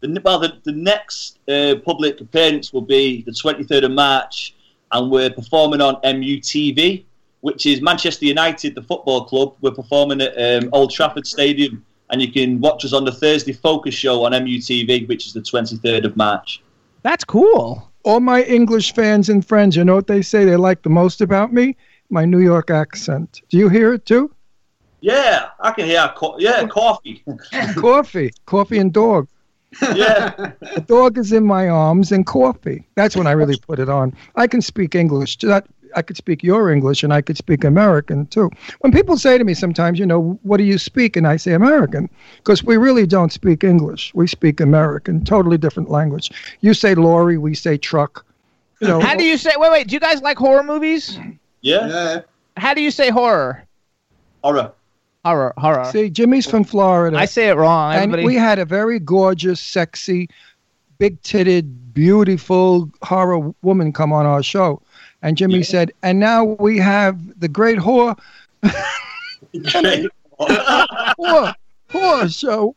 The, 0.00 0.20
well, 0.24 0.38
the, 0.38 0.58
the 0.64 0.72
next 0.72 1.38
uh, 1.48 1.76
public 1.84 2.20
appearance 2.20 2.72
will 2.72 2.82
be 2.82 3.22
the 3.22 3.32
23rd 3.32 3.84
of 3.84 3.90
March, 3.92 4.54
and 4.92 5.10
we're 5.10 5.30
performing 5.30 5.80
on 5.80 5.96
MUTV, 6.02 7.04
which 7.46 7.64
is 7.64 7.80
Manchester 7.80 8.24
United, 8.24 8.74
the 8.74 8.82
football 8.82 9.24
club. 9.24 9.54
We're 9.60 9.70
performing 9.70 10.20
at 10.20 10.34
um, 10.36 10.68
Old 10.72 10.90
Trafford 10.90 11.28
Stadium, 11.28 11.86
and 12.10 12.20
you 12.20 12.32
can 12.32 12.60
watch 12.60 12.84
us 12.84 12.92
on 12.92 13.04
the 13.04 13.12
Thursday 13.12 13.52
Focus 13.52 13.94
Show 13.94 14.24
on 14.24 14.32
MUTV, 14.32 15.06
which 15.06 15.28
is 15.28 15.32
the 15.32 15.42
23rd 15.42 16.06
of 16.06 16.16
March. 16.16 16.60
That's 17.02 17.22
cool. 17.22 17.88
All 18.02 18.18
my 18.18 18.42
English 18.42 18.94
fans 18.94 19.28
and 19.28 19.46
friends, 19.46 19.76
you 19.76 19.84
know 19.84 19.94
what 19.94 20.08
they 20.08 20.22
say 20.22 20.44
they 20.44 20.56
like 20.56 20.82
the 20.82 20.90
most 20.90 21.20
about 21.20 21.52
me? 21.52 21.76
My 22.10 22.24
New 22.24 22.40
York 22.40 22.68
accent. 22.68 23.42
Do 23.48 23.58
you 23.58 23.68
hear 23.68 23.92
it 23.92 24.06
too? 24.06 24.34
Yeah, 25.00 25.50
I 25.60 25.70
can 25.70 25.86
hear. 25.86 26.12
Co- 26.16 26.40
yeah, 26.40 26.66
coffee. 26.66 27.22
coffee, 27.76 28.32
coffee 28.46 28.78
and 28.78 28.92
dog. 28.92 29.28
yeah. 29.94 30.32
The 30.74 30.84
dog 30.84 31.16
is 31.16 31.32
in 31.32 31.44
my 31.44 31.68
arms 31.68 32.10
and 32.10 32.26
coffee. 32.26 32.88
That's 32.96 33.16
when 33.16 33.28
I 33.28 33.32
really 33.32 33.56
put 33.56 33.78
it 33.78 33.88
on. 33.88 34.16
I 34.34 34.48
can 34.48 34.62
speak 34.62 34.96
English. 34.96 35.36
That 35.38 35.66
I 35.96 36.02
could 36.02 36.16
speak 36.16 36.42
your 36.42 36.70
English 36.70 37.02
and 37.02 37.12
I 37.12 37.22
could 37.22 37.36
speak 37.38 37.64
American 37.64 38.26
too. 38.26 38.50
When 38.80 38.92
people 38.92 39.16
say 39.16 39.38
to 39.38 39.44
me 39.44 39.54
sometimes, 39.54 39.98
you 39.98 40.06
know, 40.06 40.38
what 40.42 40.58
do 40.58 40.64
you 40.64 40.78
speak? 40.78 41.16
And 41.16 41.26
I 41.26 41.36
say 41.38 41.52
American 41.54 42.08
because 42.36 42.62
we 42.62 42.76
really 42.76 43.06
don't 43.06 43.32
speak 43.32 43.64
English. 43.64 44.12
We 44.14 44.26
speak 44.26 44.60
American, 44.60 45.24
totally 45.24 45.56
different 45.58 45.90
language. 45.90 46.30
You 46.60 46.74
say 46.74 46.94
lorry, 46.94 47.38
we 47.38 47.54
say 47.54 47.78
truck. 47.78 48.24
You 48.80 48.88
know, 48.88 49.00
How 49.00 49.14
do 49.16 49.24
you 49.24 49.38
say? 49.38 49.52
Wait, 49.56 49.72
wait. 49.72 49.88
Do 49.88 49.94
you 49.94 50.00
guys 50.00 50.20
like 50.20 50.36
horror 50.36 50.62
movies? 50.62 51.18
Yeah. 51.62 51.88
Yeah. 51.88 52.20
How 52.58 52.74
do 52.74 52.82
you 52.82 52.90
say 52.90 53.08
horror? 53.10 53.64
Horror. 54.44 54.72
Horror, 55.24 55.54
horror. 55.56 55.84
See, 55.86 56.08
Jimmy's 56.10 56.46
from 56.46 56.62
Florida. 56.62 57.16
I 57.16 57.24
say 57.24 57.48
it 57.48 57.54
wrong. 57.56 57.94
and 57.94 58.02
Everybody. 58.02 58.26
we 58.26 58.34
had 58.36 58.58
a 58.58 58.64
very 58.64 59.00
gorgeous, 59.00 59.60
sexy, 59.60 60.28
big 60.98 61.20
titted, 61.22 61.74
beautiful 61.94 62.90
horror 63.02 63.52
woman 63.62 63.92
come 63.92 64.12
on 64.12 64.26
our 64.26 64.42
show. 64.42 64.80
And 65.26 65.36
Jimmy 65.36 65.64
said, 65.64 65.90
and 66.04 66.20
now 66.20 66.44
we 66.44 66.78
have 66.78 67.40
the 67.40 67.48
great 67.48 67.78
whore, 67.78 68.16
Great. 68.62 70.06
whore, 70.38 71.54
whore 71.90 72.32
show. 72.32 72.76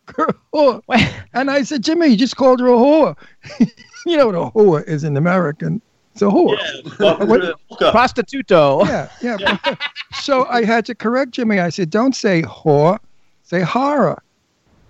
Whore. 0.51 0.81
And 1.35 1.51
I 1.51 1.61
said, 1.61 1.83
Jimmy, 1.83 2.07
you 2.07 2.17
just 2.17 2.37
called 2.37 2.59
her 2.59 2.65
a 2.65 2.71
whore. 2.71 3.15
you 4.07 4.17
know 4.17 4.25
what 4.25 4.35
a 4.35 4.49
whore 4.49 4.87
is 4.87 5.03
in 5.03 5.15
American. 5.15 5.79
It's 6.13 6.23
a 6.23 6.25
whore. 6.25 6.57
Hooker. 6.97 7.91
Prostituto. 7.91 8.83
Yeah, 8.87 9.09
yeah. 9.21 9.75
so 10.13 10.45
I 10.45 10.63
had 10.63 10.87
to 10.87 10.95
correct 10.95 11.33
Jimmy. 11.33 11.59
I 11.59 11.69
said, 11.69 11.91
don't 11.91 12.15
say 12.15 12.41
whore, 12.41 12.97
say 13.43 13.61
horror. 13.61 14.23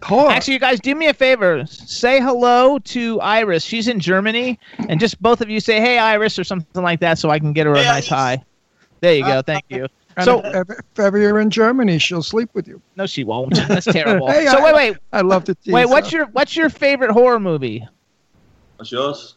Whore. 0.02 0.30
Actually, 0.32 0.54
you 0.54 0.60
guys, 0.60 0.80
do 0.80 0.96
me 0.96 1.08
a 1.08 1.14
favor. 1.14 1.66
Say 1.66 2.20
hello 2.22 2.80
to 2.80 3.20
Iris. 3.22 3.64
She's 3.64 3.88
in 3.88 4.00
Germany, 4.00 4.58
and 4.88 5.00
just 5.00 5.22
both 5.22 5.42
of 5.42 5.50
you 5.50 5.60
say, 5.60 5.82
"Hey, 5.82 5.98
Iris," 5.98 6.40
or 6.40 6.44
something 6.44 6.82
like 6.84 7.00
that, 7.02 7.20
so 7.20 7.30
I 7.30 7.40
can 7.40 7.52
get 7.54 7.66
her 7.66 7.74
a 7.74 7.84
nice 7.84 8.08
hi. 8.08 8.44
There 9.02 9.14
you 9.14 9.24
go. 9.24 9.42
Thank 9.42 9.66
you. 9.70 9.88
So, 10.24 10.42
if, 10.44 10.70
if 10.70 11.00
ever 11.00 11.18
you're 11.18 11.40
in 11.40 11.50
Germany, 11.50 11.98
she'll 11.98 12.24
sleep 12.24 12.50
with 12.54 12.68
you. 12.68 12.82
no, 12.98 13.06
she 13.06 13.24
won't. 13.24 13.56
That's 13.68 13.86
terrible. 13.92 14.28
Hey, 14.28 14.48
so 14.48 14.58
I- 14.60 14.64
wait, 14.64 14.76
wait, 14.76 14.98
I 15.14 15.22
love 15.22 15.44
to 15.46 15.56
tease 15.56 15.74
wait. 15.74 15.86
What's 15.88 16.12
her. 16.12 16.18
your 16.18 16.26
what's 16.28 16.56
your 16.56 16.70
favorite 16.70 17.12
horror 17.12 17.40
movie? 17.40 17.88
What's 18.78 18.92
yours? 18.92 19.36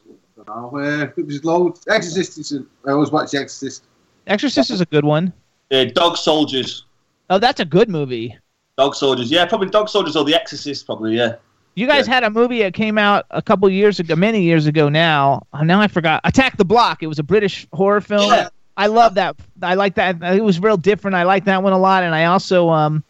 Oh, 0.49 0.77
uh, 0.77 1.09
it 1.17 1.27
was 1.27 1.45
loads. 1.45 1.85
Exorcist. 1.89 2.39
Is 2.39 2.53
a, 2.53 2.65
I 2.87 2.93
always 2.93 3.11
watch 3.13 3.35
Exorcist. 3.35 3.85
Exorcist 4.27 4.71
is 4.71 4.81
a 4.81 4.87
good 4.87 5.05
one. 5.05 5.33
Uh, 5.71 5.85
Dog 5.85 6.17
Soldiers. 6.17 6.85
Oh, 7.31 7.39
that's 7.39 7.61
a 7.61 7.65
good 7.65 7.89
movie. 7.89 8.37
Dog 8.79 8.95
Soldiers. 8.95 9.31
Yeah, 9.31 9.45
probably 9.45 9.69
Dog 9.69 9.89
Soldiers 9.89 10.17
or 10.17 10.25
The 10.25 10.35
Exorcist, 10.35 10.87
probably, 10.87 11.17
yeah. 11.17 11.37
You 11.75 11.87
guys 11.87 12.07
had 12.07 12.23
a 12.23 12.31
movie 12.31 12.59
that 12.61 12.75
came 12.75 12.99
out 12.99 13.25
a 13.31 13.41
couple 13.41 13.69
years 13.71 13.99
ago, 13.99 14.15
many 14.15 14.43
years 14.43 14.67
ago 14.67 14.91
now. 14.91 15.47
Now 15.63 15.81
I 15.81 15.89
forgot. 15.89 16.21
Attack 16.25 16.59
the 16.59 16.67
Block. 16.67 17.03
It 17.03 17.07
was 17.07 17.19
a 17.19 17.23
British 17.23 17.67
horror 17.73 18.03
film. 18.03 18.31
Yeah. 18.31 18.51
I 18.77 18.87
love 18.89 19.15
that. 19.15 19.37
I 19.63 19.75
like 19.75 19.95
that. 19.95 20.23
It 20.23 20.45
was 20.45 20.61
real 20.61 20.77
different. 20.77 21.15
I 21.15 21.23
like 21.23 21.45
that 21.45 21.63
one 21.63 21.73
a 21.73 21.79
lot. 21.79 22.03
And 22.03 22.15
I 22.15 22.27
also, 22.27 22.69
um, 22.69 23.03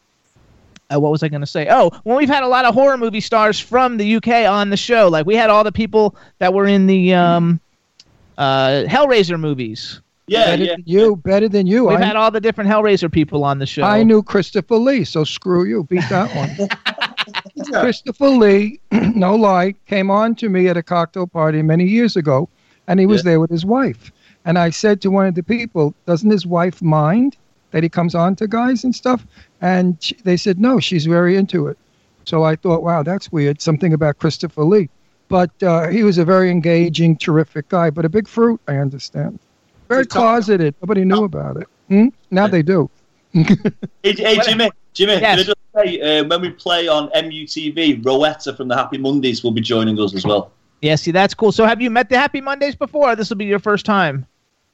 uh, 0.93 1.01
what 1.01 1.11
was 1.11 1.25
I 1.25 1.29
going 1.29 1.41
to 1.41 1.47
say? 1.47 1.67
Oh, 1.71 1.91
well, 2.05 2.17
we've 2.17 2.29
had 2.29 2.45
a 2.45 2.49
lot 2.49 2.65
of 2.65 2.75
horror 2.75 2.99
movie 2.99 3.21
stars 3.21 3.59
from 3.59 3.97
the 3.97 4.17
UK 4.17 4.29
on 4.49 4.71
the 4.71 4.77
show. 4.77 5.09
Like 5.09 5.27
we 5.27 5.35
had 5.35 5.51
all 5.51 5.65
the 5.65 5.73
people 5.73 6.15
that 6.39 6.55
were 6.55 6.67
in 6.67 6.87
the 6.87 7.15
um, 7.15 7.61
uh, 8.39 8.85
Hellraiser 8.87 9.41
movies. 9.41 10.01
Yeah, 10.29 10.45
better 10.47 10.65
yeah. 10.65 10.71
than 10.73 10.83
you, 10.87 11.17
better 11.17 11.49
than 11.49 11.67
you. 11.67 11.87
We've 11.89 11.99
I, 11.99 12.05
had 12.05 12.17
all 12.17 12.31
the 12.31 12.41
different 12.41 12.71
Hellraiser 12.71 13.11
people 13.11 13.45
on 13.45 13.59
the 13.59 13.67
show. 13.67 13.83
I 13.83 14.03
knew 14.03 14.23
Christopher 14.23 14.77
Lee, 14.77 15.05
so 15.05 15.25
screw 15.25 15.65
you. 15.65 15.85
Beat 15.85 16.09
that 16.11 16.35
one. 16.35 16.69
Yeah. 17.55 17.83
Christopher 17.83 18.29
Lee, 18.29 18.81
no 18.93 19.37
lie, 19.37 19.75
came 19.87 20.11
on 20.11 20.35
to 20.37 20.49
me 20.49 20.67
at 20.69 20.77
a 20.77 20.83
cocktail 20.83 21.27
party 21.29 21.63
many 21.63 21.85
years 21.85 22.17
ago, 22.17 22.49
and 22.89 22.99
he 22.99 23.07
was 23.07 23.21
Yeah. 23.21 23.33
there 23.33 23.41
with 23.41 23.51
his 23.51 23.65
wife. 23.65 24.11
And 24.45 24.59
I 24.59 24.71
said 24.71 25.01
to 25.03 25.11
one 25.11 25.27
of 25.27 25.35
the 25.37 25.43
people, 25.43 25.95
"Doesn't 26.07 26.31
his 26.31 26.47
wife 26.47 26.83
mind 26.83 27.37
that 27.71 27.83
he 27.85 27.89
comes 27.89 28.15
on 28.17 28.35
to 28.37 28.49
guys 28.49 28.83
and 28.83 28.95
stuff?" 28.95 29.25
And 29.61 29.97
she, 30.03 30.17
they 30.25 30.37
said, 30.37 30.59
"No, 30.59 30.81
she's 30.81 31.07
very 31.07 31.37
into 31.37 31.69
it." 31.69 31.79
So 32.25 32.43
I 32.43 32.57
thought, 32.57 32.83
"Wow, 32.83 33.05
that's 33.05 33.31
weird." 33.31 33.61
Something 33.61 33.93
about 33.93 34.19
Christopher 34.19 34.65
Lee, 34.65 34.89
but 35.29 35.51
uh, 35.63 35.89
he 35.89 36.03
was 36.03 36.19
a 36.19 36.25
very 36.25 36.51
engaging, 36.51 37.17
terrific 37.17 37.69
guy. 37.69 37.91
But 37.91 38.05
a 38.05 38.09
big 38.09 38.27
fruit, 38.27 38.61
I 38.67 38.77
understand. 38.79 39.39
Very 39.93 40.05
Good 40.05 40.11
talk. 40.11 40.21
closeted. 40.23 40.75
Nobody 40.81 41.05
knew 41.05 41.25
about 41.25 41.57
it. 41.59 41.69
Hmm? 41.89 42.09
Now 42.31 42.47
they 42.47 42.63
do. 42.63 42.89
Hey, 43.35 44.13
hey 44.13 44.39
Jimmy, 44.45 44.71
Jimmy, 44.93 45.13
Yes. 45.15 45.23
can 45.23 45.39
I 45.39 45.43
just 45.43 45.57
say, 45.75 46.19
uh, 46.19 46.25
when 46.25 46.41
we 46.43 46.51
play 46.51 46.87
on 46.89 47.09
MUTV, 47.11 48.03
Rowetta 48.03 48.55
from 48.57 48.69
the 48.69 48.77
Happy 48.77 48.99
Mondays 48.99 49.43
will 49.43 49.53
be 49.53 49.61
joining 49.63 49.99
us 49.99 50.15
as 50.15 50.27
well. 50.27 50.51
Yeah, 50.83 50.97
see, 50.97 51.13
that's 51.13 51.33
cool. 51.33 51.51
So 51.53 51.65
have 51.65 51.81
you 51.81 51.89
met 51.91 52.09
the 52.11 52.19
Happy 52.19 52.41
Mondays 52.43 52.75
before? 52.75 53.17
This 53.17 53.31
will 53.31 53.37
be 53.39 53.47
your 53.47 53.59
first 53.59 53.87
time. 53.87 54.27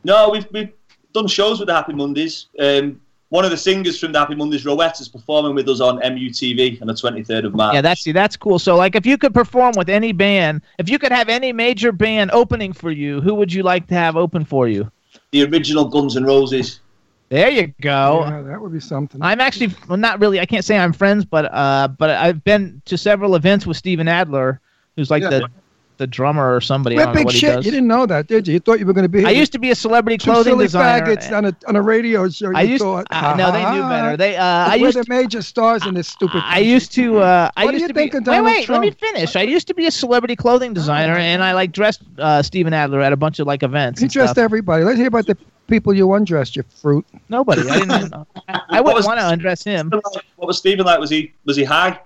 No, 0.02 0.30
we've, 0.30 0.46
we've 0.52 0.72
done 1.12 1.28
shows 1.28 1.60
with 1.60 1.68
the 1.68 1.74
Happy 1.74 1.92
Mondays. 1.92 2.46
Um, 2.58 3.00
one 3.28 3.44
of 3.44 3.50
the 3.50 3.56
singers 3.58 4.00
from 4.00 4.12
the 4.12 4.18
Happy 4.18 4.34
Mondays, 4.34 4.64
Rowetta, 4.64 5.02
is 5.02 5.08
performing 5.08 5.54
with 5.54 5.68
us 5.68 5.80
on 5.80 6.00
MUTV 6.00 6.80
on 6.80 6.86
the 6.88 6.94
23rd 6.94 7.44
of 7.44 7.54
March. 7.54 7.74
Yeah, 7.74 7.82
that's 7.82 8.00
see, 8.00 8.12
that's 8.12 8.36
cool. 8.36 8.58
So, 8.58 8.74
like, 8.74 8.96
if 8.96 9.04
you 9.04 9.18
could 9.18 9.34
perform 9.34 9.74
with 9.76 9.88
any 9.90 10.12
band, 10.12 10.62
if 10.78 10.88
you 10.88 10.98
could 10.98 11.12
have 11.12 11.28
any 11.28 11.52
major 11.52 11.92
band 11.92 12.30
opening 12.32 12.72
for 12.72 12.90
you, 12.90 13.20
who 13.20 13.34
would 13.34 13.52
you 13.52 13.62
like 13.62 13.86
to 13.88 13.94
have 13.94 14.16
open 14.16 14.44
for 14.44 14.66
you? 14.66 14.90
The 15.30 15.44
original 15.44 15.84
Guns 15.86 16.16
N' 16.16 16.24
Roses. 16.24 16.80
There 17.28 17.50
you 17.50 17.74
go. 17.82 18.24
Yeah, 18.26 18.40
that 18.42 18.60
would 18.60 18.72
be 18.72 18.80
something. 18.80 19.20
I'm 19.22 19.40
actually 19.40 19.74
well, 19.86 19.98
not 19.98 20.18
really. 20.18 20.40
I 20.40 20.46
can't 20.46 20.64
say 20.64 20.78
I'm 20.78 20.94
friends, 20.94 21.24
but 21.26 21.52
uh, 21.52 21.88
but 21.88 22.10
I've 22.10 22.42
been 22.42 22.80
to 22.86 22.96
several 22.96 23.34
events 23.34 23.66
with 23.66 23.76
Steven 23.76 24.08
Adler, 24.08 24.60
who's 24.96 25.10
like 25.10 25.22
Yeah. 25.22 25.30
the 25.30 25.50
the 25.98 26.06
drummer 26.06 26.54
or 26.54 26.60
somebody. 26.60 26.96
I 26.96 27.00
We're 27.00 27.04
don't 27.06 27.14
big 27.14 27.24
what 27.26 27.34
he 27.34 27.40
shit. 27.40 27.56
does. 27.56 27.64
You 27.66 27.70
didn't 27.72 27.88
know 27.88 28.06
that, 28.06 28.26
did 28.26 28.46
you? 28.48 28.54
You 28.54 28.60
thought 28.60 28.78
you 28.80 28.86
were 28.86 28.92
going 28.92 29.04
to 29.04 29.08
be. 29.08 29.24
I 29.24 29.30
used 29.30 29.52
to 29.52 29.58
be 29.58 29.70
a 29.70 29.74
celebrity 29.74 30.16
two 30.16 30.30
clothing 30.30 30.52
silly 30.52 30.64
designer. 30.66 31.06
faggots 31.16 31.36
on 31.36 31.44
a 31.44 31.56
on 31.66 31.76
a 31.76 31.82
radio 31.82 32.28
show. 32.28 32.52
I 32.54 32.62
used 32.62 32.82
thought, 32.82 33.06
uh, 33.10 33.34
no, 33.36 33.52
they 33.52 33.62
knew 33.72 33.82
better. 33.82 34.16
They 34.16 34.36
uh, 34.36 34.42
I 34.44 34.76
We're 34.76 34.86
used 34.86 34.98
the 34.98 35.04
major 35.08 35.42
stars 35.42 35.84
in 35.86 35.94
this 35.94 36.08
stupid. 36.08 36.40
I 36.44 36.60
used 36.60 36.92
to. 36.92 37.18
Uh, 37.18 37.50
I 37.56 37.64
What 37.64 37.72
do 37.72 37.76
used 37.76 37.82
you 37.82 37.88
to 37.88 37.94
think 37.94 38.12
be, 38.12 38.18
of 38.18 38.22
Wait, 38.22 38.32
Donald 38.32 38.46
wait. 38.46 38.68
Let 38.68 38.80
me 38.80 38.90
finish. 38.90 39.36
I 39.36 39.42
used 39.42 39.66
to 39.68 39.74
be 39.74 39.86
a 39.86 39.90
celebrity 39.90 40.36
clothing 40.36 40.72
designer, 40.72 41.16
and 41.16 41.42
I 41.42 41.52
like 41.52 41.72
dressed 41.72 42.02
uh, 42.18 42.42
Steven 42.42 42.72
Adler 42.72 43.00
at 43.00 43.12
a 43.12 43.16
bunch 43.16 43.38
of 43.40 43.46
like 43.46 43.62
events. 43.62 44.00
He 44.00 44.04
and 44.04 44.12
dressed 44.12 44.32
stuff. 44.32 44.44
everybody. 44.44 44.84
Let's 44.84 44.98
hear 44.98 45.08
about 45.08 45.26
the 45.26 45.36
people 45.66 45.92
you 45.92 46.12
undressed. 46.14 46.56
You 46.56 46.62
fruit. 46.80 47.04
Nobody. 47.28 47.68
I 47.68 47.78
didn't. 47.80 48.14
I, 48.48 48.60
I 48.70 48.80
wouldn't 48.80 49.04
want 49.04 49.20
to 49.20 49.28
undress 49.28 49.62
him. 49.64 49.90
What 49.90 50.46
was 50.46 50.58
Stephen 50.58 50.86
like? 50.86 50.98
Was 51.00 51.10
he 51.10 51.34
was 51.44 51.56
he 51.56 51.64
high? 51.64 52.00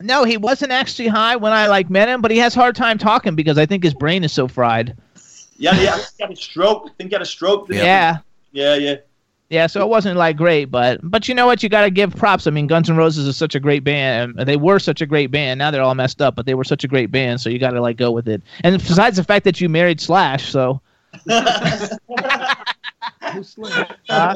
No, 0.00 0.24
he 0.24 0.36
wasn't 0.36 0.72
actually 0.72 1.08
high 1.08 1.36
when 1.36 1.52
I 1.52 1.66
like 1.66 1.90
met 1.90 2.08
him, 2.08 2.22
but 2.22 2.30
he 2.30 2.38
has 2.38 2.54
hard 2.54 2.74
time 2.74 2.96
talking 2.96 3.34
because 3.34 3.58
I 3.58 3.66
think 3.66 3.84
his 3.84 3.94
brain 3.94 4.24
is 4.24 4.32
so 4.32 4.48
fried. 4.48 4.96
Yeah, 5.56 5.78
yeah. 5.78 5.98
he 6.16 6.22
had 6.22 6.32
a 6.32 6.36
stroke. 6.36 6.84
I 6.86 6.90
think 6.96 7.10
he 7.10 7.14
had 7.14 7.22
a 7.22 7.26
stroke. 7.26 7.68
didn't? 7.68 7.84
Yeah. 7.84 8.18
Yeah, 8.52 8.74
yeah. 8.76 8.96
Yeah, 9.50 9.66
so 9.66 9.80
it 9.80 9.88
wasn't 9.88 10.16
like 10.16 10.36
great, 10.36 10.66
but 10.66 11.00
but 11.02 11.28
you 11.28 11.34
know 11.34 11.44
what? 11.44 11.60
You 11.64 11.68
got 11.68 11.82
to 11.82 11.90
give 11.90 12.14
props. 12.14 12.46
I 12.46 12.50
mean, 12.50 12.68
Guns 12.68 12.88
N' 12.88 12.96
Roses 12.96 13.26
is 13.26 13.36
such 13.36 13.56
a 13.56 13.60
great 13.60 13.82
band, 13.82 14.36
and 14.38 14.48
they 14.48 14.56
were 14.56 14.78
such 14.78 15.00
a 15.00 15.06
great 15.06 15.32
band. 15.32 15.58
Now 15.58 15.72
they're 15.72 15.82
all 15.82 15.96
messed 15.96 16.22
up, 16.22 16.36
but 16.36 16.46
they 16.46 16.54
were 16.54 16.62
such 16.62 16.84
a 16.84 16.88
great 16.88 17.10
band, 17.10 17.40
so 17.40 17.50
you 17.50 17.58
got 17.58 17.72
to 17.72 17.80
like 17.80 17.96
go 17.96 18.12
with 18.12 18.28
it. 18.28 18.42
And 18.62 18.80
besides 18.80 19.16
the 19.16 19.24
fact 19.24 19.44
that 19.44 19.60
you 19.60 19.68
married 19.68 20.00
Slash, 20.00 20.48
so 20.48 20.80
uh, 21.28 21.96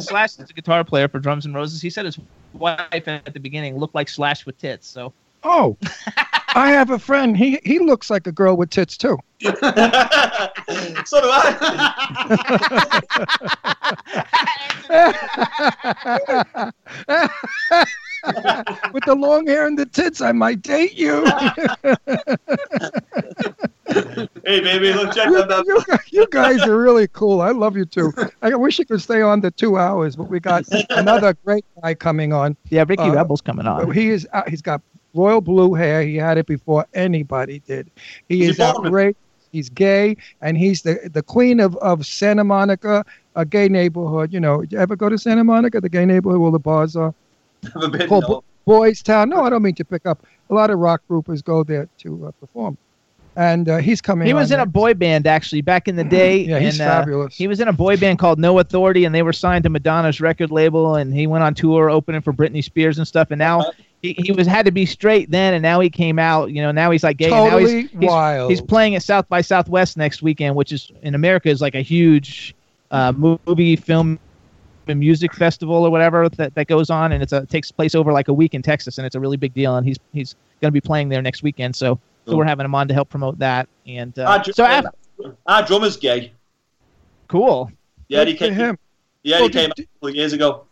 Slash 0.01 0.39
is 0.41 0.51
a 0.51 0.53
guitar 0.53 0.83
player 0.83 1.07
for 1.07 1.21
Drums 1.21 1.47
N' 1.47 1.55
Roses. 1.55 1.81
He 1.81 1.91
said 1.91 2.07
his 2.07 2.19
wife 2.53 3.07
at 3.07 3.33
the 3.33 3.41
beginning 3.41 3.79
looked 3.79 3.95
like 3.95 4.09
Slash 4.09 4.45
with 4.45 4.59
tits. 4.59 4.89
So 4.89 5.13
Oh, 5.45 5.77
I 6.55 6.71
have 6.71 6.91
a 6.91 6.99
friend. 6.99 7.37
He 7.37 7.59
he 7.65 7.79
looks 7.79 8.09
like 8.11 8.27
a 8.27 8.33
girl 8.33 8.57
with 8.57 8.71
tits 8.71 8.97
too. 8.97 9.19
so 9.43 9.51
do 9.61 9.69
I. 11.31 12.73
With 18.93 19.05
the 19.05 19.15
long 19.15 19.47
hair 19.47 19.67
and 19.67 19.79
the 19.79 19.85
tits, 19.87 20.21
I 20.23 20.33
might 20.33 20.63
date 20.63 20.95
you. 20.95 21.25
Hey, 24.45 24.61
baby, 24.61 24.93
look, 24.93 25.15
check 25.15 25.27
you, 25.27 25.35
that 25.37 25.51
out. 25.53 25.67
you 25.67 25.81
guys- 25.87 25.99
you 26.11 26.27
guys 26.31 26.63
are 26.63 26.77
really 26.77 27.07
cool. 27.09 27.41
I 27.43 27.51
love 27.51 27.77
you 27.77 27.85
too. 27.85 28.13
I 28.43 28.55
wish 28.57 28.79
you 28.79 28.85
could 28.87 29.01
stay 29.01 29.21
on 29.23 29.41
the 29.41 29.51
two 29.53 29.77
hours, 29.79 30.17
but 30.17 30.29
we 30.29 30.41
got 30.41 30.65
another 30.91 31.35
great 31.45 31.65
guy 31.81 31.95
coming 31.95 32.33
on. 32.33 32.57
Yeah, 32.71 32.85
Ricky 32.89 33.03
Uh, 33.05 33.13
Rebel's 33.15 33.41
coming 33.43 33.67
on. 33.67 33.93
He 33.93 34.09
is. 34.09 34.27
out- 34.33 34.49
He's 34.49 34.63
got 34.63 34.81
royal 35.15 35.41
blue 35.41 35.75
hair. 35.75 36.03
He 36.03 36.17
had 36.17 36.39
it 36.39 36.47
before 36.47 36.87
anybody 36.95 37.61
did. 37.61 37.91
He 38.29 38.43
Is 38.43 38.47
he 38.47 38.51
is 38.51 38.59
Mormon? 38.59 38.87
outrageous. 38.87 39.19
He's 39.53 39.69
gay, 39.71 40.17
and 40.41 40.59
he's 40.59 40.83
the 40.83 41.09
the 41.13 41.23
queen 41.23 41.61
of, 41.61 41.77
of 41.77 42.05
Santa 42.05 42.43
Monica, 42.43 43.05
a 43.37 43.45
gay 43.45 43.69
neighborhood. 43.69 44.33
You 44.33 44.41
know, 44.41 44.63
you 44.63 44.79
ever 44.79 44.97
go 44.97 45.09
to 45.09 45.17
Santa 45.17 45.45
Monica, 45.45 45.81
the 45.81 45.89
gay 45.89 46.05
neighborhood 46.05 46.41
where 46.41 46.51
the 46.51 46.59
bars 46.59 46.97
are? 46.97 47.15
Have 47.73 47.85
a 47.85 47.89
bit, 47.89 48.09
called 48.09 48.25
no. 48.25 48.29
Bo- 48.29 48.45
Boys 48.67 49.01
Town. 49.01 49.29
No, 49.29 49.45
I 49.45 49.51
don't 49.51 49.63
mean 49.63 49.77
to 49.77 49.85
pick 49.85 50.07
up. 50.07 50.27
A 50.51 50.55
lot 50.55 50.71
of 50.71 50.81
rock 50.81 51.03
groupers 51.09 51.43
go 51.45 51.63
there 51.63 51.89
to 51.99 52.27
uh, 52.27 52.33
perform, 52.41 52.77
and 53.37 53.69
uh, 53.69 53.79
he's 53.79 54.01
coming. 54.01 54.27
He 54.27 54.35
was 54.35 54.51
on 54.51 54.59
in 54.59 54.63
a 54.63 54.67
boy 54.67 54.95
band 54.95 55.27
actually 55.27 55.63
back 55.63 55.87
in 55.87 55.95
the 55.95 56.05
day. 56.19 56.39
Yeah, 56.39 56.59
he's 56.59 56.81
and, 56.81 56.89
uh, 56.89 57.01
fabulous. 57.01 57.37
He 57.37 57.47
was 57.47 57.61
in 57.61 57.69
a 57.69 57.73
boy 57.73 57.97
band 57.97 58.19
called 58.19 58.41
No 58.41 58.59
Authority, 58.59 59.05
and 59.05 59.15
they 59.15 59.23
were 59.23 59.33
signed 59.33 59.63
to 59.65 59.71
Madonna's 59.71 60.21
record 60.21 60.51
label. 60.51 60.97
And 60.97 61.15
he 61.15 61.27
went 61.29 61.45
on 61.45 61.55
tour 61.55 61.91
opening 61.91 62.23
for 62.23 62.33
Britney 62.33 62.65
Spears 62.65 62.99
and 62.99 63.07
stuff. 63.07 63.31
And 63.31 63.39
now 63.39 63.71
he, 64.05 64.13
he 64.25 64.33
was 64.33 64.47
had 64.47 64.67
to 64.67 64.73
be 64.73 64.85
straight 64.87 65.31
then, 65.31 65.55
and 65.55 65.63
now 65.63 65.81
he 65.81 65.89
came 65.89 66.19
out. 66.19 66.51
You 66.51 66.63
know, 66.63 66.71
now 66.73 66.91
he's 66.91 67.03
like 67.03 67.17
gay. 67.17 67.27
and 67.27 67.33
now 67.35 67.51
Totally 67.51 67.83
he's, 67.83 67.91
he's, 67.91 68.01
wild. 68.11 68.51
He's 68.51 68.61
playing 68.61 68.95
at 68.97 69.03
South 69.03 69.29
by 69.29 69.41
Southwest 69.41 69.97
next 69.97 70.23
weekend, 70.23 70.55
which 70.57 70.73
is 70.73 70.91
in 71.03 71.15
America 71.15 71.49
is 71.49 71.61
like 71.61 71.75
a 71.75 71.81
huge 71.81 72.55
uh, 72.91 73.13
movie 73.13 73.77
film 73.77 74.19
and 74.87 75.01
music 75.01 75.33
festival 75.33 75.77
or 75.77 75.91
whatever 75.91 76.29
that, 76.29 76.55
that 76.55 76.67
goes 76.67 76.91
on, 76.91 77.13
and 77.13 77.23
it's 77.23 77.33
a, 77.33 77.39
it 77.39 77.49
takes 77.49 77.73
place 77.73 77.95
over 77.95 78.13
like 78.13 78.29
a 78.29 78.33
week 78.35 78.53
in 78.53 78.61
Texas, 78.61 78.99
and 78.99 79.07
it's 79.07 79.15
a 79.15 79.21
really 79.21 79.39
big 79.39 79.55
deal. 79.55 79.77
And 79.77 79.87
he's 79.87 79.99
he's 80.13 80.35
going 80.61 80.69
to 80.69 80.73
be 80.73 80.81
playing 80.83 81.09
there 81.09 81.23
next 81.23 81.43
weekend, 81.43 81.75
so 81.75 81.99
so 82.27 82.37
we're 82.37 82.45
having 82.45 82.65
him 82.65 82.75
on 82.75 82.87
to 82.89 82.95
help 82.95 83.09
promote 83.09 83.39
that. 83.39 83.69
And 83.87 84.19
uh, 84.19 84.25
Our, 84.25 84.39
dr- 84.43 84.55
so 84.55 84.65
af- 84.67 85.35
our 85.47 85.63
drummer's 85.67 85.97
gay. 85.97 86.33
cool. 87.29 87.71
Yeah, 88.09 88.25
he 88.25 88.35
came. 88.35 88.53
him. 88.53 88.79
Yeah, 89.23 89.39
Well, 89.39 89.49
he 89.49 89.53
came 89.55 89.71
did- 89.77 89.85
a 89.87 89.89
couple 89.95 90.09
of 90.11 90.15
years 90.15 90.33
ago. 90.35 90.67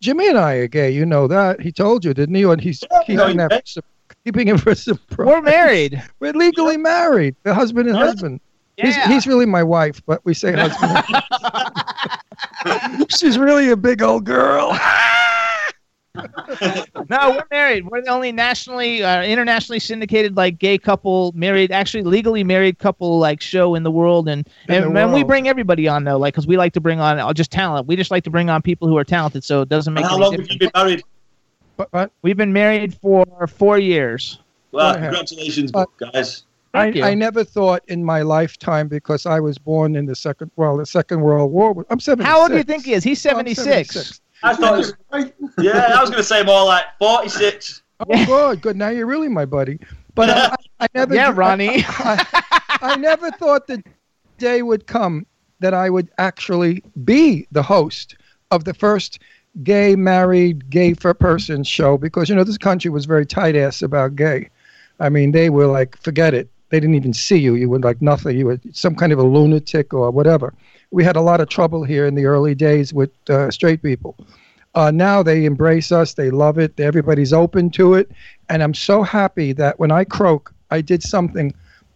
Jimmy 0.00 0.28
and 0.28 0.38
I 0.38 0.54
are 0.54 0.68
gay. 0.68 0.90
You 0.90 1.04
know 1.06 1.26
that. 1.28 1.60
He 1.60 1.72
told 1.72 2.04
you, 2.04 2.14
didn't 2.14 2.34
he? 2.34 2.42
And 2.44 2.60
he's 2.60 2.82
Yeah, 2.90 3.00
keeping 3.00 3.16
no, 3.16 3.26
he 3.28 3.36
that 3.36 3.68
for, 3.68 3.82
keeping 4.24 4.48
it 4.48 4.60
for 4.60 4.74
surprise. 4.74 5.26
We're 5.26 5.42
married. 5.42 6.02
We're 6.20 6.32
legally 6.32 6.76
married. 6.76 7.36
The 7.42 7.54
husband 7.54 7.88
and 7.88 7.98
Yeah. 7.98 8.04
husband. 8.06 8.40
Yeah. 8.76 8.86
He's, 8.86 8.96
he's 9.04 9.26
really 9.26 9.46
my 9.46 9.62
wife, 9.62 10.00
but 10.06 10.24
we 10.24 10.34
say 10.34 10.52
husband. 10.52 11.04
She's 13.10 13.38
really 13.38 13.70
a 13.70 13.76
big 13.76 14.02
old 14.02 14.24
girl. 14.24 14.78
no, 17.08 17.30
we're 17.30 17.44
married. 17.50 17.86
We're 17.86 18.02
the 18.02 18.10
only 18.10 18.32
nationally, 18.32 19.02
uh, 19.02 19.22
internationally 19.22 19.78
syndicated 19.78 20.36
like 20.36 20.58
gay 20.58 20.78
couple 20.78 21.32
married, 21.34 21.70
actually 21.72 22.02
legally 22.02 22.44
married 22.44 22.78
couple 22.78 23.18
like 23.18 23.40
show 23.40 23.74
in 23.74 23.82
the 23.82 23.90
world. 23.90 24.28
And 24.28 24.46
In 24.68 24.74
and, 24.84 24.96
the 24.96 25.00
and 25.02 25.12
we 25.12 25.22
bring 25.24 25.48
everybody 25.48 25.88
on 25.88 26.04
though, 26.04 26.18
like 26.18 26.34
because 26.34 26.46
we 26.46 26.56
like 26.56 26.72
to 26.74 26.80
bring 26.80 27.00
on 27.00 27.18
uh, 27.18 27.32
just 27.32 27.50
talent. 27.50 27.86
We 27.86 27.96
just 27.96 28.10
like 28.10 28.24
to 28.24 28.30
bring 28.30 28.50
on 28.50 28.62
people 28.62 28.88
who 28.88 28.96
are 28.96 29.04
talented, 29.04 29.44
so 29.44 29.62
it 29.62 29.68
doesn't 29.68 29.94
make 29.94 30.04
And 30.04 30.10
how 30.10 30.16
any 30.16 30.24
long 30.24 30.32
have 30.32 30.50
you 30.50 30.58
been 30.58 30.70
married? 30.74 31.02
But, 31.76 31.90
but 31.92 32.12
We've 32.22 32.36
been 32.36 32.52
married 32.52 32.94
for 32.94 33.46
four 33.46 33.78
years. 33.78 34.38
Well, 34.72 34.94
congratulations, 34.94 35.72
But- 35.72 35.88
guys. 35.98 36.44
I, 36.74 36.82
Thank 36.84 36.96
you. 36.96 37.04
I 37.04 37.14
never 37.14 37.44
thought 37.44 37.82
in 37.88 38.04
my 38.04 38.20
lifetime 38.20 38.88
because 38.88 39.24
I 39.24 39.40
was 39.40 39.56
born 39.56 39.96
in 39.96 40.04
the 40.04 40.14
second 40.14 40.50
well 40.56 40.76
the 40.76 40.84
Second 40.84 41.22
World 41.22 41.50
War. 41.50 41.86
I'm 41.88 41.98
76. 41.98 42.28
How 42.30 42.42
old 42.42 42.50
do 42.50 42.58
you 42.58 42.62
think 42.62 42.84
he 42.84 42.92
is? 42.92 43.02
He's 43.02 43.24
Well, 43.24 43.32
seventy 43.32 43.54
six. 43.54 44.20
76. 44.42 44.42
I 44.42 44.54
thought 44.54 44.74
it 44.74 45.34
was, 45.40 45.52
yeah, 45.58 45.94
I 45.96 46.00
was 46.00 46.10
going 46.10 46.18
to 46.20 46.24
say 46.24 46.42
more 46.42 46.64
like 46.64 46.84
46. 46.98 47.82
Oh, 48.00 48.26
good, 48.26 48.60
good. 48.62 48.76
Now 48.76 48.88
you're 48.90 49.06
really 49.06 49.28
my 49.28 49.44
buddy. 49.44 49.78
But 50.14 50.30
I, 50.30 50.54
I 50.80 50.86
never. 50.94 51.14
Yeah, 51.14 51.28
I- 51.28 51.32
Ronnie. 51.32 51.84
I, 51.86 52.24
I 52.82 52.96
never 52.96 53.30
thought 53.32 53.66
the 53.66 53.82
day 54.38 54.62
would 54.62 54.86
come 54.86 55.26
that 55.60 55.74
I 55.74 55.90
would 55.90 56.08
actually 56.18 56.82
be 57.04 57.46
the 57.50 57.62
host 57.62 58.16
of 58.50 58.64
the 58.64 58.74
first 58.74 59.18
gay 59.64 59.96
married 59.96 60.70
gay 60.70 60.94
for 60.94 61.12
person 61.14 61.64
show 61.64 61.98
because 61.98 62.28
you 62.28 62.36
know 62.36 62.44
this 62.44 62.58
country 62.58 62.90
was 62.90 63.04
very 63.06 63.26
tight 63.26 63.56
ass 63.56 63.82
about 63.82 64.14
gay. 64.14 64.48
I 65.00 65.08
mean, 65.08 65.32
they 65.32 65.50
were 65.50 65.66
like, 65.66 66.00
forget 66.00 66.34
it. 66.34 66.48
They 66.70 66.78
didn't 66.80 66.94
even 66.96 67.12
see 67.14 67.38
you. 67.38 67.54
You 67.54 67.68
were 67.68 67.78
like 67.78 68.00
nothing. 68.02 68.36
You 68.38 68.46
were 68.46 68.60
some 68.72 68.94
kind 68.94 69.12
of 69.12 69.18
a 69.18 69.22
lunatic 69.22 69.92
or 69.94 70.10
whatever. 70.10 70.54
We 70.90 71.04
had 71.04 71.16
a 71.16 71.20
lot 71.20 71.40
of 71.40 71.48
trouble 71.48 71.84
here 71.84 72.06
in 72.06 72.14
the 72.14 72.26
early 72.26 72.54
days 72.54 72.94
with 72.94 73.10
uh, 73.28 73.50
straight 73.50 73.82
people. 73.82 74.16
Uh, 74.74 74.90
now 74.90 75.22
they 75.22 75.44
embrace 75.44 75.92
us. 75.92 76.14
They 76.14 76.30
love 76.30 76.58
it. 76.58 76.78
Everybody's 76.78 77.32
open 77.32 77.70
to 77.70 77.94
it. 77.94 78.10
And 78.48 78.62
I'm 78.62 78.74
so 78.74 79.02
happy 79.02 79.52
that 79.54 79.78
when 79.78 79.90
I 79.90 80.04
croak, 80.04 80.54
I 80.70 80.80
did 80.80 81.02
something 81.02 81.54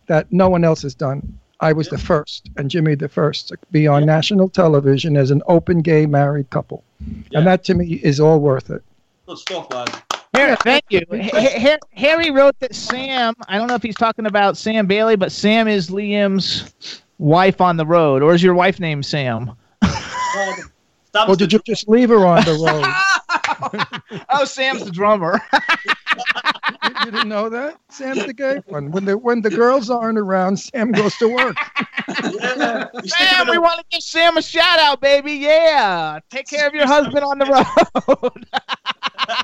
that 0.08 0.30
no 0.32 0.48
one 0.48 0.64
else 0.64 0.82
has 0.82 0.94
done. 0.94 1.38
I 1.60 1.72
was 1.72 1.88
the 1.88 1.98
first, 1.98 2.50
and 2.56 2.68
Jimmy 2.68 2.96
the 2.96 3.08
first, 3.08 3.48
to 3.48 3.58
be 3.70 3.86
on 3.86 4.04
national 4.04 4.48
television 4.48 5.16
as 5.16 5.30
an 5.30 5.42
open 5.46 5.80
gay 5.80 6.06
married 6.06 6.50
couple. 6.50 6.82
Yeah. 7.30 7.38
And 7.38 7.46
that 7.46 7.62
to 7.64 7.74
me 7.74 8.00
is 8.02 8.18
all 8.18 8.40
worth 8.40 8.68
it. 8.68 8.82
Good 9.28 9.38
stuff, 9.38 9.72
lads. 9.72 9.92
Here, 10.34 10.56
thank 10.56 10.84
you. 10.88 11.02
Ha- 11.12 11.60
Ha- 11.60 11.78
Harry 11.92 12.30
wrote 12.32 12.58
that 12.60 12.74
Sam. 12.74 13.34
I 13.46 13.58
don't 13.58 13.68
know 13.68 13.74
if 13.74 13.82
he's 13.82 13.94
talking 13.94 14.26
about 14.26 14.56
Sam 14.56 14.86
Bailey, 14.86 15.14
but 15.14 15.30
Sam 15.30 15.68
is 15.68 15.88
Liam's 15.88 17.02
wife 17.22 17.60
on 17.60 17.76
the 17.76 17.86
road, 17.86 18.22
or 18.22 18.34
is 18.34 18.42
your 18.42 18.54
wife 18.54 18.80
named 18.80 19.06
Sam? 19.06 19.52
Stamps 19.84 21.28
Or 21.28 21.36
did 21.36 21.52
you 21.52 21.60
just 21.66 21.88
leave 21.88 22.08
her 22.08 22.26
on 22.26 22.44
the 22.44 22.52
road? 22.54 24.24
oh, 24.30 24.44
Sam's 24.44 24.84
the 24.84 24.90
drummer. 24.90 25.40
you, 25.52 26.90
you 27.04 27.10
didn't 27.10 27.28
know 27.28 27.48
that? 27.48 27.78
Sam's 27.90 28.24
the 28.26 28.32
gay 28.32 28.60
one. 28.66 28.90
When 28.90 29.04
the 29.04 29.16
when 29.16 29.42
the 29.42 29.50
girls 29.50 29.90
aren't 29.90 30.18
around, 30.18 30.56
Sam 30.56 30.90
goes 30.92 31.16
to 31.18 31.28
work. 31.28 31.56
Yeah. 32.08 32.88
Sam, 33.06 33.48
we 33.48 33.58
want 33.58 33.78
to 33.78 33.84
give 33.90 34.02
Sam 34.02 34.36
a 34.36 34.42
shout 34.42 34.78
out, 34.80 35.00
baby. 35.00 35.34
Yeah, 35.34 36.18
take 36.30 36.46
care 36.48 36.66
of 36.66 36.74
your 36.74 36.86
husband 36.86 37.24
on 37.24 37.38
the 37.38 37.46
road. 37.46 38.46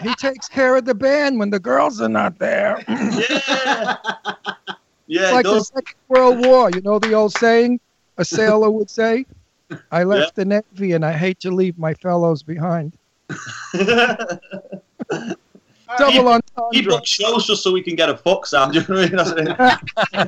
He 0.02 0.14
takes 0.16 0.48
care 0.48 0.76
of 0.76 0.84
the 0.84 0.94
band 0.94 1.38
when 1.38 1.50
the 1.50 1.60
girls 1.60 2.00
are 2.00 2.08
not 2.08 2.38
there. 2.38 2.84
Yeah. 2.88 3.96
Yeah, 5.08 5.32
like 5.32 5.44
the. 5.44 5.60
Second 5.60 5.96
World 6.08 6.46
War. 6.46 6.70
You 6.70 6.82
know 6.82 6.98
the 6.98 7.14
old 7.14 7.32
saying 7.32 7.80
a 8.18 8.24
sailor 8.24 8.70
would 8.70 8.90
say, 8.90 9.26
"I 9.90 10.04
left 10.04 10.36
the 10.36 10.44
navy 10.44 10.92
and 10.92 11.04
I 11.04 11.12
hate 11.12 11.40
to 11.40 11.50
leave 11.50 11.78
my 11.78 11.94
fellows 11.94 12.42
behind." 12.42 12.92
Double 15.96 16.28
on 16.28 16.40
entendre. 16.56 16.94
up 16.94 17.06
shows 17.06 17.46
just 17.46 17.62
so 17.62 17.72
we 17.72 17.82
can 17.82 17.96
get 17.96 18.10
a 18.10 18.16
fuck 18.16 18.44
sound. 18.44 18.74
Do 18.74 18.80
you 18.80 18.86
know 19.10 19.24
what 19.24 19.38
I 19.38 20.26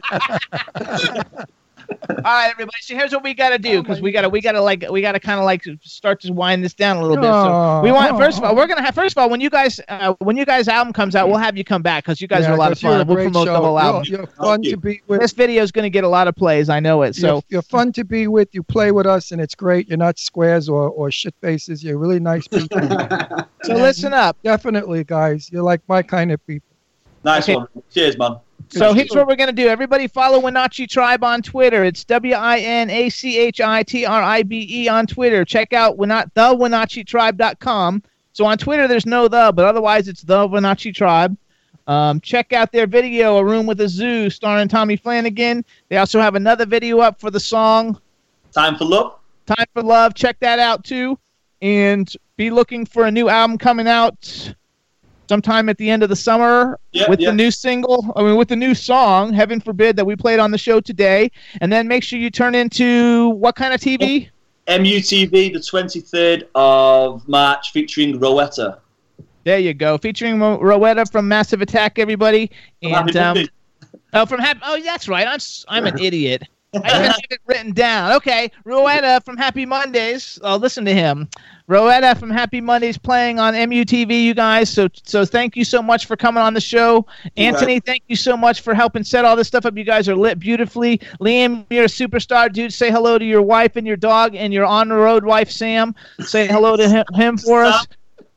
mean? 1.37 1.45
That's 1.91 2.11
it. 2.11 2.17
All 2.25 2.33
right, 2.33 2.51
everybody. 2.51 2.77
So 2.83 2.95
here's 2.95 3.13
what 3.13 3.23
we 3.23 3.35
got 3.35 3.51
to 3.51 3.59
do 3.59 3.83
because 3.83 4.01
we 4.01 4.13
got 4.13 4.23
to 4.23 4.29
we 4.29 4.41
got 4.41 4.53
to 4.53 4.61
like 4.61 4.85
we 4.91 5.01
got 5.01 5.13
to 5.13 5.21
kind 5.21 5.39
of 5.39 5.45
like 5.45 5.63
start 5.83 6.21
to 6.23 6.33
wind 6.33 6.65
this 6.65 6.75
down 6.75 6.97
a 6.97 7.01
little 7.03 7.17
bit. 7.17 7.31
So 7.31 7.81
we 7.83 7.93
want 7.93 8.17
first 8.17 8.39
of 8.39 8.45
all 8.45 8.55
we're 8.57 8.67
gonna 8.67 8.83
have 8.83 8.95
first 8.95 9.17
of 9.17 9.21
all 9.23 9.31
when 9.31 9.41
you 9.41 9.51
guys 9.51 9.81
uh, 9.89 10.15
when 10.21 10.37
you 10.37 10.45
guys 10.45 10.69
album 10.69 10.93
comes 10.93 11.15
out 11.17 11.29
we'll 11.29 11.39
have 11.39 11.57
you 11.57 11.65
come 11.65 11.83
back 11.83 12.05
because 12.05 12.21
you 12.21 12.29
guys 12.29 12.43
Yeah, 12.43 12.51
are 12.51 12.55
a 12.55 12.57
lot 12.59 12.73
of 12.73 12.79
fun. 12.79 13.07
We'll 13.07 13.17
great 13.17 13.25
promote 13.25 13.47
the 13.47 13.57
whole 13.61 13.79
album. 13.79 14.05
You're, 14.07 14.21
you're 14.21 14.27
fun 14.29 14.63
to 14.63 14.77
be 14.77 15.01
with. 15.07 15.21
This 15.21 15.33
video 15.33 15.63
is 15.63 15.73
gonna 15.73 15.91
get 15.91 16.05
a 16.05 16.09
lot 16.09 16.29
of 16.29 16.35
plays. 16.37 16.69
I 16.69 16.81
know 16.81 17.03
it. 17.03 17.15
So 17.15 17.27
you're, 17.27 17.43
you're 17.49 17.63
fun 17.63 17.93
to 17.93 18.05
be 18.05 18.27
with. 18.29 18.49
You 18.53 18.63
play 18.63 18.93
with 18.93 19.07
us, 19.07 19.31
and 19.33 19.41
it's 19.41 19.55
great. 19.55 19.89
You're 19.89 19.99
not 19.99 20.19
squares 20.19 20.69
or, 20.69 20.89
or 20.89 21.11
shit 21.11 21.35
faces. 21.41 21.83
You're 21.83 21.99
really 21.99 22.21
nice 22.21 22.47
people. 22.49 22.81
so 23.65 23.75
listen 23.75 24.13
up. 24.15 24.37
Definitely, 24.45 25.05
guys. 25.05 25.51
You're 25.51 25.63
like 25.63 25.81
my 25.89 26.03
kind 26.03 26.33
of 26.33 26.45
people. 26.47 26.67
Nice 27.25 27.45
Okay. 27.45 27.57
one. 27.57 27.67
Cheers, 27.93 28.17
man. 28.19 28.37
So 28.71 28.93
here's 28.93 29.11
what 29.11 29.27
we're 29.27 29.37
gonna 29.37 29.53
do. 29.53 29.69
Everybody 29.69 30.07
follow 30.07 30.41
Winachi 30.41 30.89
Tribe 30.89 31.25
on 31.25 31.43
Twitter. 31.43 31.85
It's 31.85 32.05
W 32.05 32.35
I 32.35 32.59
N 32.59 32.91
A 32.91 33.09
C 33.09 33.39
H 33.39 33.61
I 33.61 33.83
T 33.83 34.07
R 34.07 34.23
I 34.23 34.43
B 34.43 34.67
E 34.71 34.89
on 34.89 35.07
Twitter. 35.07 35.45
Check 35.45 35.73
out 35.73 35.99
Wenat 35.99 36.31
the 36.35 36.55
WinachiTribe.com. 36.55 38.03
So 38.33 38.45
on 38.45 38.59
Twitter 38.59 38.87
there's 38.87 39.07
no 39.07 39.29
the, 39.29 39.53
but 39.55 39.65
otherwise 39.67 40.09
it's 40.09 40.23
the 40.23 40.49
Winachi 40.49 40.95
Tribe. 40.95 41.37
Um, 41.87 42.21
check 42.21 42.53
out 42.53 42.71
their 42.71 42.87
video, 42.87 43.39
A 43.39 43.45
Room 43.45 43.67
with 43.67 43.81
a 43.81 43.89
Zoo, 43.89 44.31
starring 44.31 44.69
Tommy 44.69 44.97
Flanagan. 44.97 45.65
They 45.89 45.97
also 45.97 46.21
have 46.21 46.37
another 46.37 46.65
video 46.65 47.01
up 47.01 47.19
for 47.19 47.33
the 47.33 47.41
song 47.41 48.01
Time 48.53 48.77
for 48.77 48.85
love. 48.85 49.17
Time 49.47 49.67
for 49.73 49.83
Love. 49.83 50.15
Check 50.15 50.39
that 50.41 50.59
out 50.59 50.85
too. 50.85 51.19
And 51.63 52.13
be 52.37 52.51
looking 52.51 52.87
for 52.87 53.05
a 53.07 53.11
new 53.11 53.29
album 53.29 53.59
coming 53.59 53.87
out 53.87 54.55
sometime 55.31 55.69
at 55.69 55.79
the 55.79 55.89
end 55.89 56.03
of 56.03 56.09
the 56.09 56.17
summer 56.17 56.77
with 57.09 57.21
the 57.21 57.33
new 57.33 57.53
single, 57.53 58.13
I 58.17 58.25
mean, 58.25 58.35
with 58.35 58.49
the 58.49 58.57
new 58.57 58.75
song, 58.75 59.33
Heaven 59.33 59.61
Forbid, 59.61 59.95
that 59.95 60.05
we 60.05 60.17
played 60.17 60.41
on 60.41 60.51
the 60.51 60.59
show 60.59 60.81
today. 60.81 61.31
And 61.61 61.73
then 61.73 61.87
make 61.87 62.03
sure 62.03 62.19
you 62.19 62.31
turn 62.31 62.57
into 62.57 63.29
what 63.29 63.55
kind 63.55 63.73
of 63.73 63.81
TV? 63.81 64.29
MUTV, 64.67 65.53
the 65.53 65.61
23rd 65.61 66.49
of 66.57 67.29
March, 67.29 67.71
featuring 67.71 68.19
Rowetta. 68.19 68.79
There 69.45 69.61
you 69.61 69.73
go. 69.73 69.99
Featuring 69.99 70.41
Ro- 70.41 70.59
Rowetta 70.59 71.09
from 71.09 71.29
Massive 71.29 71.63
Attack, 71.63 72.01
everybody. 72.01 72.51
And 72.83 73.17
um, 73.17 73.39
oh, 74.13 74.27
from 74.27 74.41
Happy. 74.41 74.61
Oh, 74.65 74.83
that's 74.83 75.07
right. 75.09 75.29
I'm 75.29 75.39
I'm 75.69 75.87
an 75.87 75.99
idiot. 76.03 76.43
I 76.75 76.89
have 76.89 77.17
it 77.31 77.41
written 77.47 77.73
down. 77.73 78.13
Okay, 78.17 78.51
Rowetta 78.65 79.25
from 79.25 79.37
Happy 79.37 79.65
Mondays. 79.65 80.41
I'll 80.43 80.59
listen 80.59 80.85
to 80.85 80.95
him. 80.95 81.29
Rowetta 81.71 82.19
from 82.19 82.31
Happy 82.31 82.61
Mondays 82.61 82.99
playing 82.99 83.39
on 83.39 83.55
MUTV, 83.55 84.25
you 84.25 84.35
guys. 84.35 84.69
So 84.69 84.89
so 85.05 85.25
thank 85.25 85.55
you 85.55 85.65
so 85.65 85.81
much 85.81 86.07
for 86.07 86.17
coming 86.17 86.43
on 86.43 86.53
the 86.53 86.61
show. 86.61 87.07
Anthony, 87.37 87.79
thank 87.79 88.03
you 88.09 88.17
so 88.17 88.37
much 88.37 88.63
for 88.63 88.75
helping 88.75 89.05
set 89.05 89.25
all 89.25 89.37
this 89.37 89.47
stuff 89.47 89.65
up. 89.65 89.77
You 89.77 89.85
guys 89.85 90.09
are 90.09 90.17
lit 90.17 90.41
beautifully. 90.41 90.99
Liam, 91.21 91.65
you're 91.71 91.85
a 91.85 91.87
superstar, 91.87 92.53
dude. 92.53 92.73
Say 92.73 92.91
hello 92.91 93.19
to 93.19 93.25
your 93.25 93.43
wife 93.43 93.77
and 93.77 93.87
your 93.87 93.97
dog 93.97 94.35
and 94.35 94.53
your 94.53 94.67
on 94.67 94.89
the 94.89 94.97
road 94.97 95.25
wife, 95.25 95.49
Sam. 95.49 95.95
Say 96.19 96.49
hello 96.49 96.77
to 96.77 96.89
him, 96.89 97.05
him 97.15 97.39
for 97.39 97.63
us. 97.63 97.87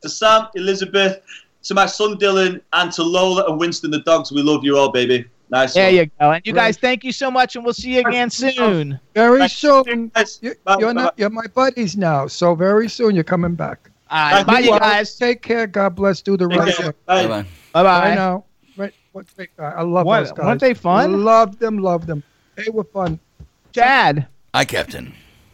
To 0.04 0.10
Sam, 0.10 0.50
Elizabeth, 0.54 1.20
to 1.64 1.74
my 1.74 1.88
son 1.88 2.18
Dylan, 2.20 2.62
and 2.74 2.92
to 2.92 3.02
Lola 3.02 3.50
and 3.50 3.60
Winston 3.60 3.90
the 3.90 4.02
dogs. 4.02 4.32
We 4.32 4.44
love 4.44 4.64
you 4.64 4.78
all, 4.78 4.92
baby. 4.92 5.26
Nice. 5.54 5.74
There 5.76 5.86
one. 5.86 5.96
you 5.96 6.06
go. 6.20 6.32
And 6.32 6.46
you 6.46 6.54
guys, 6.54 6.78
thank 6.78 7.04
you 7.04 7.12
so 7.12 7.30
much, 7.30 7.56
and 7.56 7.64
we'll 7.64 7.74
see 7.76 7.96
you 7.96 8.02
again 8.02 8.30
soon. 8.30 9.00
Very 9.14 9.48
soon. 9.48 10.12
You, 10.42 10.56
bye, 10.64 10.78
you're 10.80 10.94
not. 10.94 11.14
You're 11.18 11.30
my 11.30 11.46
buddies 11.54 11.96
now. 11.96 12.26
So 12.28 12.56
very 12.56 12.90
soon 12.90 13.14
you're 13.16 13.24
coming 13.24 13.54
back. 13.56 13.90
All 14.10 14.32
right, 14.32 14.46
bye, 14.46 14.60
you 14.60 14.72
Well, 14.72 14.80
guys. 14.80 15.16
Take 15.16 15.42
care. 15.44 15.68
God 15.68 15.96
bless. 15.96 16.22
Do 16.22 16.36
the 16.38 16.48
Take 16.48 16.60
right 16.60 16.76
thing. 16.76 16.94
Bye. 17.06 17.28
Bye-bye. 17.28 17.44
Bye 17.84 18.12
I 18.12 18.16
know. 18.16 18.46
Right. 18.78 18.94
What 19.12 19.26
great 19.36 19.56
guy. 19.56 19.66
Uh, 19.66 19.80
I 19.80 19.82
love 19.84 20.06
What- 20.08 20.20
those 20.22 20.32
guys. 20.32 20.46
weren't 20.46 20.62
they 20.62 20.74
fun? 20.74 21.24
Love 21.24 21.60
them. 21.60 21.78
Love 21.78 22.08
them. 22.08 22.24
They 22.56 22.70
were 22.72 22.84
fun. 22.84 23.20
Chad, 23.74 24.28
Hi, 24.54 24.66
Captain. 24.66 25.14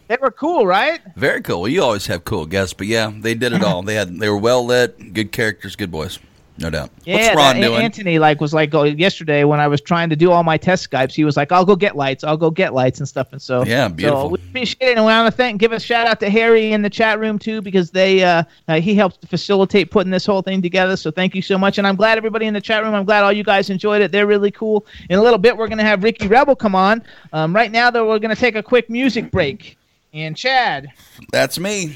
they 0.10 0.18
were 0.22 0.32
cool, 0.32 0.66
right? 0.66 1.00
Very 1.16 1.42
cool. 1.42 1.68
You 1.68 1.84
always 1.84 2.08
have 2.08 2.26
cool 2.26 2.46
guests, 2.46 2.74
but 2.74 2.88
yeah, 2.88 3.12
they 3.14 3.34
did 3.34 3.54
it 3.54 3.64
all. 3.70 3.82
They 3.84 3.96
had 3.96 4.18
they 4.20 4.30
were 4.30 4.38
well 4.38 4.66
lit, 4.66 5.14
good 5.14 5.32
characters, 5.32 5.76
good 5.78 5.92
boys, 5.92 6.20
no 6.60 6.70
doubt. 6.70 6.90
Yeah, 7.06 7.16
What's 7.16 7.36
Ron 7.36 7.60
that- 7.60 7.68
doing? 7.68 7.82
Anthony 7.82 8.20
like 8.20 8.42
was 8.42 8.54
like 8.54 8.74
oh, 8.74 8.84
yesterday 8.84 9.44
when 9.44 9.60
I 9.60 9.68
was 9.68 9.82
trying 9.82 10.10
to 10.10 10.16
do 10.16 10.32
all 10.32 10.44
my 10.44 10.58
test 10.58 10.90
Skypes. 10.90 11.14
He 11.14 11.24
was 11.24 11.38
like, 11.38 11.52
"I'll 11.52 11.66
go 11.66 11.76
get 11.76 11.96
lights. 11.96 12.24
I'll 12.24 12.38
go 12.38 12.52
get 12.52 12.74
lights 12.74 13.00
and 13.00 13.08
stuff." 13.08 13.32
And 13.32 13.42
so 13.42 13.64
Yeah, 13.64 13.88
beautiful. 13.88 14.22
So 14.24 14.28
we 14.30 14.36
appreciate 14.50 14.90
it, 14.90 14.98
and 14.98 15.06
we 15.06 15.12
want 15.12 15.32
to 15.32 15.36
thank, 15.36 15.60
give 15.60 15.72
a 15.72 15.80
shout 15.80 16.08
out 16.08 16.20
to 16.20 16.30
Harry 16.30 16.72
in 16.74 16.82
the 16.82 16.90
chat 16.90 17.20
room 17.20 17.40
too 17.40 17.62
because 17.62 17.92
they 17.92 18.24
uh, 18.24 18.44
uh, 18.68 18.80
he 18.82 18.96
helped 18.96 19.26
facilitate 19.28 19.92
putting 19.92 20.12
this 20.12 20.26
whole 20.26 20.42
thing 20.42 20.62
together. 20.62 20.96
So 20.98 21.12
thank 21.12 21.34
you 21.36 21.42
so 21.42 21.58
much, 21.58 21.78
and 21.78 21.88
I'm 21.88 21.96
glad 21.96 22.18
everybody 22.18 22.46
in 22.46 22.54
the 22.54 22.62
chat 22.62 22.84
room. 22.84 22.94
I'm 22.94 23.06
glad 23.06 23.24
all 23.24 23.34
you 23.34 23.44
guys 23.44 23.70
enjoyed 23.70 24.02
it. 24.02 24.12
They're 24.12 24.28
really 24.28 24.52
cool. 24.52 24.86
In 25.10 25.18
a 25.20 25.22
little 25.22 25.40
bit, 25.40 25.56
we're 25.58 25.68
gonna 25.68 25.84
have 25.84 26.04
Ricky 26.04 26.28
Rebel 26.28 26.56
come 26.56 26.76
on. 26.76 27.02
Um, 27.34 27.56
right 27.56 27.72
now, 27.72 27.90
though, 27.90 28.08
we're 28.08 28.20
gonna 28.20 28.36
take 28.36 28.56
a 28.56 28.64
quick 28.64 28.90
music 28.90 29.32
break. 29.32 29.78
And 30.12 30.36
Chad, 30.36 30.88
That's 31.32 31.60
me. 31.60 31.96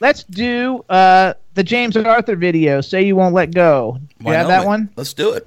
Let's 0.00 0.24
do 0.24 0.84
uh, 0.88 1.34
the 1.54 1.62
James 1.62 1.96
Arthur 1.96 2.36
video. 2.36 2.80
Say 2.80 3.02
you 3.02 3.16
won't 3.16 3.34
let 3.34 3.54
go. 3.54 3.98
You 4.20 4.32
have 4.32 4.48
not? 4.48 4.60
that 4.60 4.66
one? 4.66 4.90
Let's 4.96 5.14
do 5.14 5.32
it. 5.32 5.46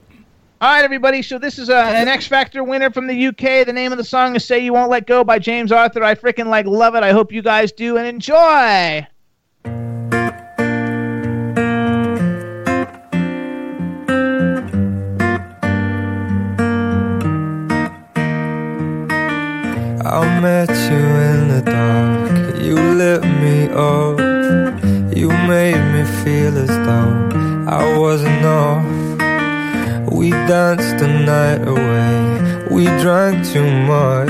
All 0.61 0.69
right, 0.69 0.85
everybody. 0.85 1.21
So 1.21 1.37
this 1.37 1.59
is 1.59 1.67
a, 1.67 1.75
an 1.75 2.07
X 2.07 2.25
Factor 2.25 2.63
winner 2.63 2.89
from 2.89 3.07
the 3.07 3.27
UK. 3.27 3.65
The 3.65 3.73
name 3.73 3.91
of 3.91 3.97
the 3.97 4.03
song 4.03 4.35
is 4.35 4.45
"Say 4.45 4.59
You 4.59 4.71
Won't 4.71 4.89
Let 4.89 5.07
Go" 5.07 5.23
by 5.23 5.37
James 5.39 5.73
Arthur. 5.73 6.03
I 6.03 6.15
freaking 6.15 6.47
like 6.47 6.65
love 6.65 6.95
it. 6.95 7.03
I 7.03 7.11
hope 7.11 7.33
you 7.33 7.41
guys 7.41 7.73
do 7.73 7.97
and 7.97 8.07
enjoy. 8.07 9.05
I 20.05 20.39
met 20.39 20.69
you 20.69 20.97
in 20.97 21.47
the 21.49 21.61
dark. 21.65 22.61
You 22.61 22.75
lit 22.75 23.23
me 23.23 23.67
up. 23.73 24.32
Made 25.47 25.75
me 25.93 26.03
feel 26.23 26.57
as 26.57 26.69
though 26.69 27.29
I 27.67 27.97
wasn't 27.97 28.45
off. 28.45 28.85
We 30.09 30.29
danced 30.29 30.97
the 30.99 31.07
night 31.07 31.67
away. 31.67 32.65
We 32.71 32.85
drank 33.03 33.45
too 33.45 33.69
much. 33.85 34.29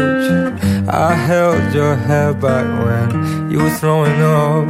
I 0.89 1.13
held 1.13 1.73
your 1.73 1.95
hair 1.95 2.33
back 2.33 2.65
when 2.83 3.51
you 3.51 3.59
were 3.59 3.75
throwing 3.77 4.19
up. 4.21 4.67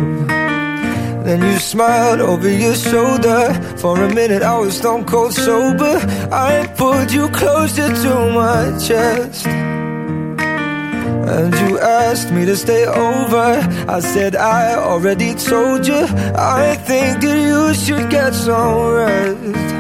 Then 1.23 1.41
you 1.41 1.57
smiled 1.59 2.19
over 2.19 2.49
your 2.49 2.75
shoulder. 2.75 3.53
For 3.77 3.97
a 4.01 4.13
minute, 4.13 4.43
I 4.43 4.57
was 4.59 4.77
stone 4.77 5.05
cold 5.05 5.33
sober. 5.33 5.97
I 6.29 6.67
pulled 6.75 7.11
you 7.11 7.29
closer 7.29 7.87
to 7.87 8.31
my 8.31 8.77
chest. 8.77 9.47
And 11.27 11.53
you 11.55 11.79
asked 11.79 12.31
me 12.31 12.45
to 12.45 12.55
stay 12.55 12.85
over. 12.85 13.59
I 13.87 13.99
said, 13.99 14.35
I 14.35 14.75
already 14.75 15.33
told 15.35 15.87
you. 15.87 16.05
I 16.35 16.75
think 16.75 17.21
that 17.21 17.37
you 17.49 17.73
should 17.73 18.09
get 18.09 18.33
some 18.33 18.93
rest. 18.93 19.73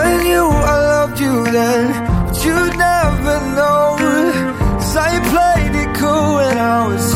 I 0.00 0.22
knew 0.22 0.46
I 0.72 0.76
loved 0.92 1.20
you 1.20 1.44
then, 1.50 1.86
but 2.26 2.44
you'd 2.44 2.76
never 2.76 3.36
know. 3.56 3.96
Cause 4.78 4.96
I 4.96 5.12
played 5.32 5.74
it 5.82 5.96
cool 5.96 6.38
and 6.38 6.58
I 6.58 6.86
was 6.88 7.15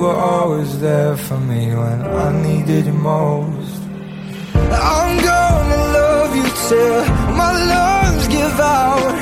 Were 0.00 0.16
always 0.34 0.80
there 0.80 1.16
for 1.16 1.38
me 1.38 1.62
when 1.74 1.98
I 2.26 2.28
needed 2.42 2.86
you 2.86 2.92
most. 2.92 3.80
I'm 4.94 5.12
gonna 5.30 5.82
love 5.98 6.30
you 6.40 6.48
till 6.68 7.00
my 7.40 7.52
lungs 7.72 8.26
give 8.28 8.58
out. 8.60 9.14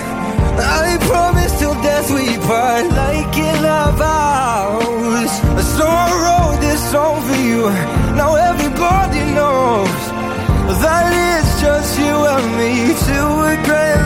I 0.84 0.96
promise 1.10 1.58
till 1.58 1.74
death 1.82 2.08
we 2.16 2.26
part 2.46 2.84
like 3.02 3.36
in 3.50 3.64
our 3.64 3.92
vows. 4.04 5.32
So 5.76 5.84
I 6.04 6.08
wrote 6.22 6.60
this 6.60 6.80
song 6.92 7.16
for 7.26 7.38
you. 7.48 7.62
Now 8.20 8.30
everybody 8.50 9.22
knows 9.38 10.00
that 10.82 11.06
it's 11.28 11.52
just 11.60 11.90
you 11.98 12.16
and 12.34 12.46
me 12.58 12.72
till 13.06 13.30
we're 13.40 13.62
gray 13.66 13.97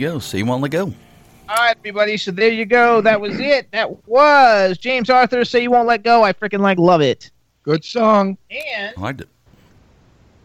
go. 0.00 0.18
See, 0.18 0.38
you 0.38 0.46
won't 0.46 0.62
let 0.62 0.72
go. 0.72 0.92
All 1.50 1.56
right, 1.56 1.66
right, 1.66 1.76
everybody. 1.78 2.16
So 2.16 2.30
there 2.30 2.50
you 2.50 2.64
go. 2.64 3.00
That 3.00 3.20
was 3.20 3.40
it. 3.40 3.70
That 3.72 4.06
was 4.06 4.78
James 4.78 5.10
Arthur. 5.10 5.44
Say 5.44 5.62
you 5.62 5.70
won't 5.70 5.88
let 5.88 6.04
go. 6.04 6.22
I 6.22 6.32
freaking 6.32 6.60
like 6.60 6.78
love 6.78 7.00
it. 7.00 7.30
Good 7.64 7.84
song. 7.84 8.38
And 8.50 8.94
I 8.96 9.00
liked 9.00 9.20
it. 9.22 9.28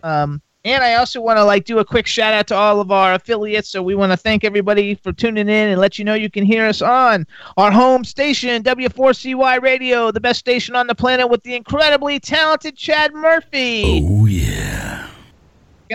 Um, 0.01 0.41
and 0.65 0.83
I 0.83 0.95
also 0.95 1.21
want 1.21 1.37
to 1.37 1.43
like 1.43 1.65
do 1.65 1.77
a 1.77 1.85
quick 1.85 2.07
shout 2.07 2.33
out 2.33 2.47
to 2.47 2.55
all 2.55 2.81
of 2.81 2.91
our 2.91 3.13
affiliates. 3.13 3.69
So 3.69 3.83
we 3.83 3.93
want 3.93 4.11
to 4.11 4.17
thank 4.17 4.43
everybody 4.43 4.95
for 4.95 5.13
tuning 5.13 5.47
in 5.47 5.69
and 5.69 5.79
let 5.79 5.99
you 5.99 6.05
know 6.05 6.15
you 6.15 6.29
can 6.29 6.43
hear 6.43 6.65
us 6.65 6.81
on 6.81 7.27
our 7.57 7.71
home 7.71 8.03
station, 8.03 8.63
W4CY 8.63 9.61
Radio, 9.61 10.11
the 10.11 10.19
best 10.19 10.39
station 10.39 10.75
on 10.75 10.87
the 10.87 10.95
planet 10.95 11.29
with 11.29 11.43
the 11.43 11.55
incredibly 11.55 12.19
talented 12.19 12.75
Chad 12.75 13.13
Murphy. 13.13 14.01
Oh 14.03 14.25
yeah. 14.25 15.07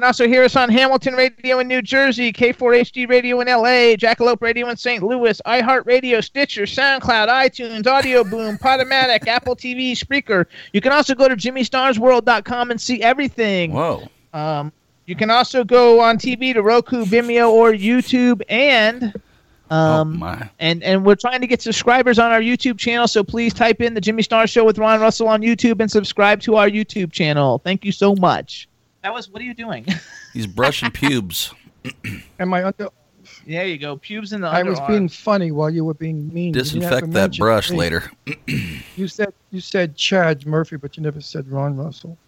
You 0.01 0.03
can 0.05 0.09
also 0.09 0.29
hear 0.29 0.45
us 0.45 0.57
on 0.57 0.71
Hamilton 0.71 1.13
Radio 1.13 1.59
in 1.59 1.69
New 1.69 1.83
Jersey, 1.83 2.33
K4HD 2.33 3.07
Radio 3.07 3.39
in 3.43 3.49
LA, 3.49 3.97
Jackalope 3.97 4.41
Radio 4.41 4.71
in 4.71 4.79
St. 4.79 5.03
Louis, 5.03 5.39
iHeartRadio, 5.45 6.25
Stitcher, 6.25 6.63
SoundCloud, 6.63 7.29
iTunes, 7.29 7.87
Audio 7.87 8.25
Boom, 8.25 8.57
Podomatic, 8.57 9.29
Apple 9.29 9.55
TV, 9.55 9.93
Spreaker. 9.93 10.47
You 10.73 10.81
can 10.81 10.93
also 10.93 11.15
go 11.15 11.29
to 11.29 11.37
JimmyStarsWorld.com 11.37 12.71
and 12.71 12.81
see 12.81 13.03
everything. 13.03 13.73
Whoa. 13.73 14.09
Um, 14.33 14.73
you 15.05 15.15
can 15.17 15.31
also 15.31 15.65
go 15.65 16.01
on 16.01 16.17
TV 16.17 16.55
to 16.55 16.63
Roku, 16.63 17.05
Vimeo, 17.05 17.51
or 17.51 17.73
YouTube, 17.73 18.41
and 18.49 19.13
um, 19.69 20.25
and 20.59 20.83
and 20.83 21.05
we're 21.05 21.15
trying 21.15 21.43
to 21.43 21.47
get 21.47 21.61
subscribers 21.61 22.19
on 22.19 22.33
our 22.33 22.41
YouTube 22.41 22.79
channel. 22.79 23.07
So 23.07 23.23
please 23.23 23.53
type 23.53 23.83
in 23.83 23.93
the 23.93 24.01
Jimmy 24.01 24.23
Star 24.23 24.47
Show 24.47 24.65
with 24.65 24.79
Ron 24.79 24.99
Russell 24.99 25.29
on 25.29 25.43
YouTube 25.43 25.79
and 25.79 25.91
subscribe 25.91 26.41
to 26.41 26.57
our 26.57 26.71
YouTube 26.71 27.13
channel. 27.13 27.59
Thank 27.59 27.85
you 27.85 27.93
so 27.93 28.15
much. 28.15 28.67
That 29.03 29.13
was. 29.13 29.29
What 29.29 29.41
are 29.43 29.45
you 29.45 29.55
doing? 29.55 29.87
He's 30.33 30.47
brushing 30.47 30.91
pubes. 30.91 31.53
Am 32.39 32.53
I 32.53 32.65
under? 32.65 32.89
there 33.47 33.67
you 33.67 33.79
go. 33.79 33.97
Pubes 33.97 34.33
in 34.33 34.41
the. 34.41 34.49
I 34.49 34.63
was 34.63 34.81
being 34.81 35.09
funny 35.09 35.51
while 35.53 35.71
you 35.71 35.85
were 35.85 35.95
being 35.95 36.33
mean. 36.33 36.55
You 36.55 36.63
didn't 36.63 36.83
have 36.83 37.01
to 37.01 37.07
Disinfect 37.07 37.13
that 37.13 37.39
brush 37.39 37.71
me. 37.71 37.77
later. 37.77 38.11
You 38.97 39.09
said 39.09 39.33
you 39.51 39.61
said 39.61 39.97
Chad 39.97 40.45
Murphy, 40.47 40.77
but 40.77 40.97
you 40.97 41.03
never 41.03 41.23
said 41.23 41.49
Ron 41.49 41.77
Russell. 41.77 42.19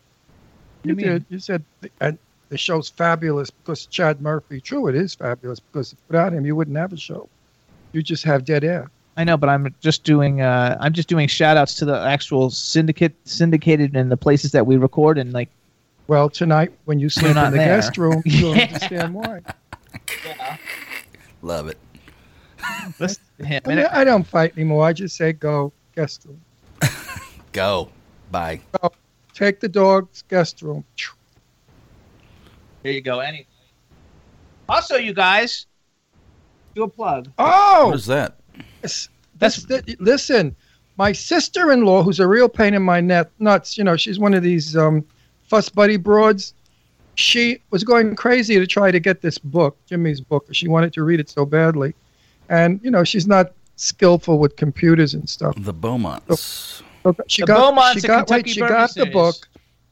You, 0.84 0.90
You 0.90 0.94
did. 0.94 1.24
You 1.28 1.38
said 1.38 1.62
the, 1.82 1.90
and 2.00 2.18
the 2.48 2.56
show's 2.56 2.88
fabulous 2.88 3.50
because 3.50 3.84
Chad 3.86 4.22
Murphy. 4.22 4.58
True, 4.60 4.86
it 4.86 4.94
is 4.94 5.14
fabulous 5.14 5.60
because 5.60 5.94
without 6.08 6.32
him, 6.32 6.46
you 6.46 6.56
wouldn't 6.56 6.76
have 6.78 6.92
a 6.94 6.96
show. 6.96 7.28
You 7.92 8.02
just 8.02 8.24
have 8.24 8.46
dead 8.46 8.64
air. 8.64 8.90
I 9.18 9.24
know, 9.24 9.36
but 9.36 9.50
I'm 9.50 9.74
just 9.80 10.04
doing. 10.04 10.40
Uh, 10.40 10.78
I'm 10.80 10.94
just 10.94 11.08
doing 11.08 11.28
shout 11.28 11.58
outs 11.58 11.74
to 11.76 11.84
the 11.84 11.98
actual 12.00 12.48
syndicate, 12.48 13.14
syndicated, 13.24 13.94
and 13.94 14.10
the 14.10 14.16
places 14.16 14.52
that 14.52 14.66
we 14.66 14.76
record, 14.76 15.18
and 15.18 15.32
like. 15.32 15.50
Well, 16.08 16.28
tonight 16.28 16.72
when 16.84 16.98
you 16.98 17.08
sleep 17.08 17.36
in 17.36 17.52
the 17.52 17.56
there. 17.58 17.66
guest 17.76 17.96
room, 17.96 18.22
you'll 18.26 18.56
Yeah. 18.56 18.62
understand 18.64 19.14
why. 19.14 19.40
Love 21.42 21.68
it. 21.68 21.78
Listen 22.98 23.22
to 23.38 23.44
him. 23.46 23.62
I, 23.64 23.68
mean, 23.68 23.78
I 23.90 24.04
don't 24.04 24.26
fight 24.26 24.52
anymore. 24.56 24.84
I 24.84 24.92
just 24.92 25.16
say 25.16 25.32
go 25.32 25.72
guest 25.94 26.24
room. 26.26 26.40
Go. 27.52 27.90
Bye. 28.30 28.60
Go. 28.80 28.90
Take 29.34 29.60
the 29.60 29.68
dogs 29.68 30.22
guest 30.28 30.62
room. 30.62 30.84
There 32.82 32.92
you 32.92 33.02
go. 33.02 33.20
Anyway. 33.20 33.46
Also, 34.68 34.96
you 34.96 35.12
guys, 35.12 35.66
do 36.74 36.84
a 36.84 36.88
plug. 36.88 37.30
Oh, 37.38 37.86
What 37.88 37.96
is 37.96 38.06
that? 38.06 38.36
Yes. 38.82 39.08
That's, 39.38 39.64
that, 39.64 40.00
listen, 40.00 40.56
my 40.96 41.12
sister-in-law, 41.12 42.02
who's 42.04 42.20
a 42.20 42.26
real 42.28 42.48
pain 42.48 42.72
in 42.74 42.82
my 42.82 43.00
net, 43.00 43.30
nuts. 43.38 43.76
You 43.76 43.84
know, 43.84 43.96
she's 43.96 44.18
one 44.18 44.32
of 44.34 44.42
these 44.42 44.76
um, 44.76 45.04
fuss 45.52 45.68
buddy 45.68 45.98
broads. 45.98 46.54
She 47.14 47.60
was 47.68 47.84
going 47.84 48.16
crazy 48.16 48.58
to 48.58 48.66
try 48.66 48.90
to 48.90 48.98
get 48.98 49.20
this 49.20 49.36
book, 49.36 49.76
Jimmy's 49.84 50.22
book. 50.22 50.46
She 50.52 50.66
wanted 50.66 50.94
to 50.94 51.02
read 51.02 51.20
it 51.20 51.28
so 51.28 51.44
badly, 51.44 51.94
and 52.48 52.80
you 52.82 52.90
know, 52.90 53.04
she's 53.04 53.26
not 53.26 53.52
skillful 53.76 54.38
with 54.38 54.56
computers 54.56 55.12
and 55.12 55.28
stuff. 55.28 55.54
The 55.58 55.74
Beaumonts. 55.74 56.82
So 57.02 57.16
she 57.26 57.42
The 57.42 57.46
got 57.46 57.74
Beaumonts 57.74 58.00
she 58.00 58.08
got 58.08 58.20
what 58.20 58.28
Kentucky 58.28 58.52
she 58.52 58.60
Burger 58.60 58.72
got 58.72 58.94
the 58.94 59.06
book, 59.06 59.36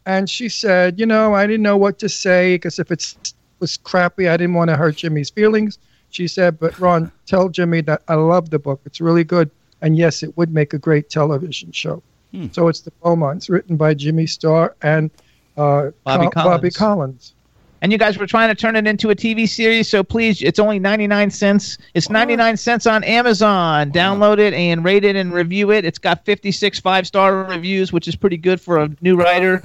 and 0.06 0.30
she 0.30 0.48
said, 0.48 0.98
you 0.98 1.04
know, 1.04 1.34
I 1.34 1.46
didn't 1.46 1.62
know 1.62 1.76
what 1.76 1.98
to 1.98 2.08
say 2.08 2.54
because 2.54 2.78
if 2.78 2.90
it 2.90 3.14
was 3.58 3.76
crappy, 3.76 4.30
I 4.30 4.38
didn't 4.38 4.54
want 4.54 4.70
to 4.70 4.76
hurt 4.76 4.96
Jimmy's 4.96 5.28
feelings. 5.28 5.78
She 6.08 6.26
said, 6.26 6.58
but 6.58 6.78
Ron, 6.80 7.12
tell 7.26 7.50
Jimmy 7.50 7.82
that 7.82 8.00
I 8.08 8.14
love 8.14 8.48
the 8.48 8.58
book. 8.58 8.80
It's 8.86 9.00
really 9.02 9.24
good, 9.24 9.50
and 9.82 9.94
yes, 9.94 10.22
it 10.22 10.34
would 10.38 10.54
make 10.54 10.72
a 10.72 10.78
great 10.78 11.10
television 11.10 11.70
show. 11.70 12.02
Hmm. 12.30 12.46
So 12.52 12.68
it's 12.68 12.80
the 12.80 12.92
Beaumonts, 13.02 13.50
written 13.50 13.76
by 13.76 13.92
Jimmy 13.92 14.26
Star 14.26 14.74
and 14.80 15.10
uh, 15.56 15.90
Bobby 16.04 16.28
Col- 16.28 16.44
Bobby 16.44 16.70
Collins. 16.70 16.76
Collins. 16.76 17.34
And 17.82 17.90
you 17.92 17.96
guys 17.98 18.18
were 18.18 18.26
trying 18.26 18.50
to 18.50 18.54
turn 18.54 18.76
it 18.76 18.86
into 18.86 19.08
a 19.08 19.14
TV 19.16 19.48
series, 19.48 19.88
so 19.88 20.04
please, 20.04 20.42
it's 20.42 20.58
only 20.58 20.78
99 20.78 21.30
cents. 21.30 21.78
It's 21.94 22.10
99 22.10 22.58
cents 22.58 22.86
on 22.86 23.02
Amazon. 23.04 23.90
Download 23.90 24.38
it 24.38 24.52
and 24.52 24.84
rate 24.84 25.02
it 25.02 25.16
and 25.16 25.32
review 25.32 25.70
it. 25.70 25.86
It's 25.86 25.98
got 25.98 26.24
56 26.26 26.78
five 26.80 27.06
star 27.06 27.44
reviews, 27.44 27.90
which 27.90 28.06
is 28.06 28.16
pretty 28.16 28.36
good 28.36 28.60
for 28.60 28.78
a 28.78 28.90
new 29.00 29.16
writer. 29.16 29.62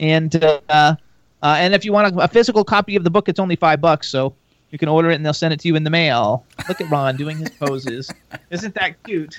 And 0.00 0.34
uh, 0.42 0.60
uh, 0.68 0.96
and 1.42 1.74
if 1.74 1.84
you 1.84 1.92
want 1.92 2.16
a, 2.16 2.24
a 2.24 2.28
physical 2.28 2.64
copy 2.64 2.96
of 2.96 3.04
the 3.04 3.10
book, 3.10 3.28
it's 3.28 3.38
only 3.38 3.54
five 3.54 3.80
bucks. 3.80 4.08
So 4.08 4.34
you 4.70 4.78
can 4.78 4.88
order 4.88 5.10
it 5.10 5.14
and 5.14 5.24
they'll 5.24 5.32
send 5.32 5.54
it 5.54 5.60
to 5.60 5.68
you 5.68 5.76
in 5.76 5.84
the 5.84 5.90
mail. 5.90 6.44
Look 6.68 6.80
at 6.80 6.90
Ron 6.90 7.16
doing 7.16 7.36
his 7.36 7.50
poses. 7.50 8.10
Isn't 8.50 8.74
that 8.74 9.00
cute? 9.04 9.38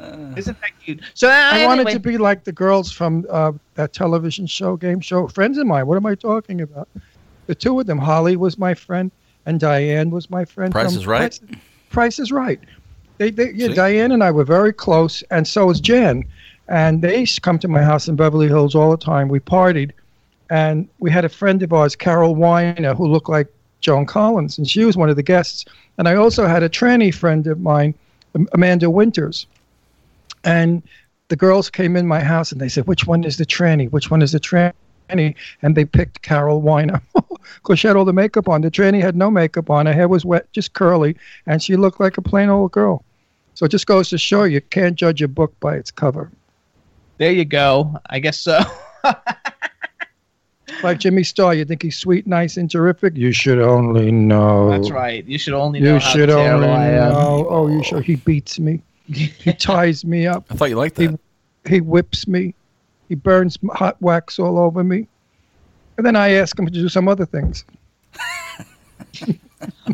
Isn't 0.00 0.60
that 0.60 0.70
cute? 0.82 1.00
So 1.14 1.28
uh, 1.28 1.32
I 1.32 1.66
wanted 1.66 1.82
anyway- 1.82 1.92
to 1.94 2.00
be 2.00 2.18
like 2.18 2.44
the 2.44 2.52
girls 2.52 2.92
from 2.92 3.26
uh, 3.30 3.52
that 3.74 3.92
television 3.92 4.46
show, 4.46 4.76
game 4.76 5.00
show. 5.00 5.28
Friends 5.28 5.58
of 5.58 5.66
mine. 5.66 5.86
What 5.86 5.96
am 5.96 6.06
I 6.06 6.14
talking 6.14 6.60
about? 6.60 6.88
The 7.46 7.54
two 7.54 7.78
of 7.80 7.86
them. 7.86 7.98
Holly 7.98 8.36
was 8.36 8.58
my 8.58 8.74
friend, 8.74 9.10
and 9.46 9.58
Diane 9.58 10.10
was 10.10 10.30
my 10.30 10.44
friend. 10.44 10.70
Price 10.70 10.92
from 10.92 10.98
is 11.00 11.06
Right? 11.06 11.20
Price, 11.20 11.40
Price 11.90 12.18
is 12.18 12.30
Right. 12.30 12.60
They, 13.16 13.30
they, 13.30 13.50
yeah, 13.52 13.68
See? 13.68 13.74
Diane 13.74 14.12
and 14.12 14.22
I 14.22 14.30
were 14.30 14.44
very 14.44 14.72
close, 14.72 15.22
and 15.30 15.46
so 15.46 15.66
was 15.66 15.80
Jan. 15.80 16.24
And 16.68 17.02
they 17.02 17.20
used 17.20 17.34
to 17.36 17.40
come 17.40 17.58
to 17.60 17.68
my 17.68 17.82
house 17.82 18.08
in 18.08 18.14
Beverly 18.14 18.46
Hills 18.46 18.74
all 18.74 18.90
the 18.90 18.96
time. 18.96 19.28
We 19.28 19.40
partied, 19.40 19.92
and 20.50 20.88
we 20.98 21.10
had 21.10 21.24
a 21.24 21.28
friend 21.28 21.62
of 21.62 21.72
ours, 21.72 21.96
Carol 21.96 22.34
Weiner, 22.34 22.94
who 22.94 23.06
looked 23.08 23.28
like 23.28 23.48
Joan 23.80 24.06
Collins, 24.06 24.58
and 24.58 24.68
she 24.68 24.84
was 24.84 24.96
one 24.96 25.08
of 25.08 25.16
the 25.16 25.22
guests. 25.22 25.64
And 25.96 26.06
I 26.06 26.14
also 26.14 26.46
had 26.46 26.62
a 26.62 26.68
tranny 26.68 27.12
friend 27.12 27.46
of 27.46 27.60
mine, 27.60 27.94
Amanda 28.52 28.90
Winters. 28.90 29.46
And 30.44 30.82
the 31.28 31.36
girls 31.36 31.70
came 31.70 31.96
in 31.96 32.06
my 32.06 32.20
house 32.20 32.52
and 32.52 32.60
they 32.60 32.68
said, 32.68 32.86
"Which 32.86 33.06
one 33.06 33.24
is 33.24 33.36
the 33.36 33.46
tranny? 33.46 33.90
Which 33.90 34.10
one 34.10 34.22
is 34.22 34.32
the 34.32 34.40
tranny?" 34.40 35.34
And 35.62 35.74
they 35.74 35.84
picked 35.84 36.22
Carol 36.22 36.60
Weiner 36.60 37.00
because 37.56 37.78
she 37.78 37.88
had 37.88 37.96
all 37.96 38.04
the 38.04 38.12
makeup 38.12 38.48
on. 38.48 38.60
The 38.60 38.70
tranny 38.70 39.00
had 39.00 39.16
no 39.16 39.30
makeup 39.30 39.70
on. 39.70 39.86
Her 39.86 39.92
hair 39.92 40.08
was 40.08 40.24
wet, 40.24 40.50
just 40.52 40.74
curly, 40.74 41.16
and 41.46 41.62
she 41.62 41.76
looked 41.76 42.00
like 42.00 42.18
a 42.18 42.22
plain 42.22 42.48
old 42.50 42.72
girl. 42.72 43.04
So 43.54 43.66
it 43.66 43.70
just 43.70 43.86
goes 43.86 44.08
to 44.10 44.18
show 44.18 44.44
you 44.44 44.60
can't 44.60 44.96
judge 44.96 45.22
a 45.22 45.28
book 45.28 45.58
by 45.60 45.76
its 45.76 45.90
cover. 45.90 46.30
There 47.16 47.32
you 47.32 47.44
go. 47.44 47.98
I 48.06 48.20
guess 48.20 48.38
so. 48.38 48.60
Like 50.82 51.00
Jimmy 51.00 51.24
Star, 51.24 51.54
you 51.54 51.64
think 51.64 51.82
he's 51.82 51.96
sweet, 51.96 52.26
nice, 52.26 52.56
and 52.56 52.70
terrific. 52.70 53.16
You 53.16 53.32
should 53.32 53.58
only 53.58 54.12
know. 54.12 54.70
That's 54.70 54.90
right. 54.90 55.24
You 55.24 55.38
should 55.38 55.54
only 55.54 55.80
know 55.80 55.94
You 55.94 56.00
should 56.00 56.30
only 56.30 56.66
know. 56.66 57.46
Oh, 57.48 57.68
you 57.68 57.82
sure 57.82 58.00
He 58.00 58.16
beats 58.16 58.58
me. 58.58 58.82
He 59.12 59.52
ties 59.54 60.04
me 60.04 60.26
up. 60.26 60.46
I 60.50 60.54
thought 60.54 60.68
you 60.70 60.76
liked 60.76 60.96
that. 60.96 61.18
He, 61.66 61.74
he 61.74 61.80
whips 61.80 62.28
me. 62.28 62.54
He 63.08 63.14
burns 63.14 63.58
hot 63.72 64.00
wax 64.02 64.38
all 64.38 64.58
over 64.58 64.84
me. 64.84 65.08
And 65.96 66.06
then 66.06 66.14
I 66.14 66.32
ask 66.32 66.58
him 66.58 66.66
to 66.66 66.72
do 66.72 66.88
some 66.88 67.08
other 67.08 67.26
things. 67.26 67.64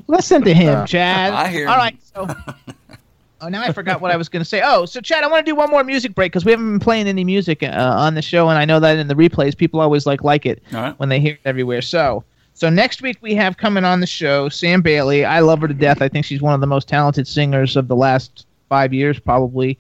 Listen 0.07 0.43
to 0.43 0.53
him, 0.53 0.86
Chad. 0.86 1.32
I 1.32 1.49
hear 1.49 1.69
All 1.69 1.74
him. 1.74 1.78
right. 1.81 1.97
So, 2.03 2.27
oh, 3.41 3.49
now 3.49 3.62
I 3.62 3.73
forgot 3.73 4.01
what 4.01 4.11
I 4.11 4.16
was 4.16 4.28
going 4.28 4.43
to 4.43 4.49
say. 4.49 4.61
Oh, 4.62 4.85
so 4.85 5.01
Chad, 5.01 5.24
I 5.24 5.28
want 5.28 5.47
to 5.47 5.51
do 5.51 5.57
one 5.57 5.70
more 5.70 5.82
music 5.85 6.15
break 6.15 6.32
because 6.32 6.45
we 6.45 6.51
haven't 6.51 6.70
been 6.70 6.81
playing 6.81 7.07
any 7.09 7.24
music 7.24 7.62
uh, 7.62 7.95
on 7.97 8.15
the 8.15 8.23
show, 8.23 8.49
and 8.49 8.59
I 8.59 8.65
know 8.65 8.81
that 8.81 8.99
in 8.99 9.09
the 9.09 9.15
replays, 9.15 9.57
people 9.57 9.81
always 9.81 10.05
like 10.07 10.23
like 10.23 10.45
it 10.45 10.62
All 10.73 10.82
right. 10.82 10.99
when 10.99 11.09
they 11.09 11.20
hear 11.20 11.35
it 11.35 11.41
everywhere. 11.45 11.81
So, 11.81 12.24
so 12.53 12.69
next 12.69 13.01
week 13.01 13.16
we 13.23 13.35
have 13.36 13.57
coming 13.57 13.85
on 13.85 14.01
the 14.01 14.07
show 14.07 14.49
Sam 14.51 14.82
Bailey. 14.82 15.24
I 15.24 15.41
love 15.41 15.61
her 15.61 15.69
to 15.69 15.74
death. 15.74 16.03
I 16.03 16.09
think 16.09 16.27
she's 16.27 16.43
one 16.43 16.55
of 16.55 16.61
the 16.61 16.66
most 16.66 16.86
talented 16.89 17.27
singers 17.27 17.77
of 17.77 17.89
the 17.89 17.97
last 17.97 18.47
five 18.69 18.93
years, 18.93 19.19
probably. 19.19 19.78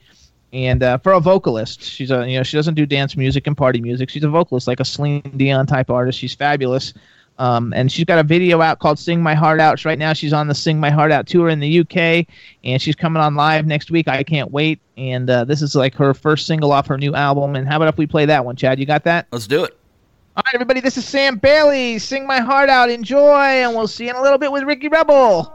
And 0.52 0.84
uh, 0.84 0.98
for 0.98 1.12
a 1.12 1.20
vocalist, 1.20 1.82
she's 1.82 2.12
a 2.12 2.28
you 2.28 2.36
know 2.36 2.44
she 2.44 2.56
doesn't 2.56 2.74
do 2.74 2.86
dance 2.86 3.16
music 3.16 3.46
and 3.46 3.56
party 3.56 3.80
music. 3.80 4.08
She's 4.08 4.22
a 4.22 4.28
vocalist, 4.28 4.68
like 4.68 4.78
a 4.78 4.84
Celine 4.84 5.20
Dion 5.36 5.66
type 5.66 5.90
artist. 5.90 6.18
She's 6.18 6.34
fabulous. 6.34 6.94
Um, 7.38 7.72
and 7.74 7.90
she's 7.90 8.04
got 8.04 8.20
a 8.20 8.22
video 8.22 8.60
out 8.60 8.78
called 8.78 8.98
"Sing 8.98 9.20
My 9.20 9.34
Heart 9.34 9.58
Out." 9.58 9.84
Right 9.84 9.98
now, 9.98 10.12
she's 10.12 10.32
on 10.32 10.46
the 10.46 10.54
"Sing 10.54 10.78
My 10.78 10.90
Heart 10.90 11.10
Out" 11.10 11.26
tour 11.26 11.48
in 11.48 11.58
the 11.58 11.80
UK, 11.80 12.26
and 12.62 12.80
she's 12.80 12.94
coming 12.94 13.20
on 13.20 13.34
live 13.34 13.66
next 13.66 13.90
week. 13.90 14.06
I 14.06 14.22
can't 14.22 14.52
wait. 14.52 14.78
And 14.96 15.28
uh, 15.28 15.44
this 15.44 15.60
is 15.60 15.74
like 15.74 15.94
her 15.96 16.14
first 16.14 16.46
single 16.46 16.70
off 16.70 16.86
her 16.86 16.98
new 16.98 17.14
album. 17.14 17.56
And 17.56 17.66
how 17.66 17.76
about 17.76 17.88
if 17.88 17.98
we 17.98 18.06
play 18.06 18.26
that 18.26 18.44
one, 18.44 18.54
Chad? 18.54 18.78
You 18.78 18.86
got 18.86 19.02
that? 19.04 19.26
Let's 19.32 19.48
do 19.48 19.64
it. 19.64 19.76
All 20.36 20.42
right, 20.46 20.54
everybody. 20.54 20.78
This 20.78 20.96
is 20.96 21.04
Sam 21.04 21.38
Bailey. 21.38 21.98
"Sing 21.98 22.28
My 22.28 22.38
Heart 22.38 22.68
Out." 22.68 22.90
Enjoy, 22.90 23.34
and 23.34 23.74
we'll 23.74 23.88
see 23.88 24.04
you 24.04 24.10
in 24.10 24.16
a 24.16 24.22
little 24.22 24.38
bit 24.38 24.52
with 24.52 24.62
Ricky 24.62 24.86
Rebel. 24.86 25.52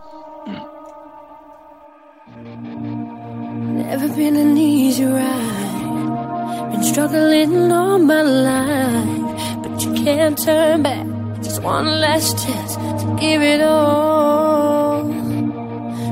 Never 3.89 4.07
been 4.09 4.35
an 4.35 4.55
easy 4.55 5.03
ride. 5.03 6.69
Been 6.71 6.83
struggling 6.83 7.71
all 7.71 7.97
my 7.97 8.21
life, 8.21 9.63
but 9.63 9.83
you 9.83 9.93
can't 9.95 10.37
turn 10.37 10.83
back. 10.83 11.07
Just 11.41 11.63
one 11.63 11.87
last 11.99 12.37
chance 12.45 12.75
to 12.75 13.17
give 13.19 13.41
it 13.41 13.61
all. 13.61 15.05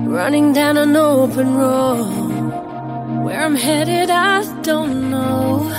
running 0.10 0.54
down 0.54 0.78
an 0.78 0.96
open 0.96 1.54
road. 1.56 3.24
Where 3.24 3.42
I'm 3.46 3.56
headed, 3.56 4.10
I 4.10 4.42
don't 4.64 5.12
know. 5.12 5.70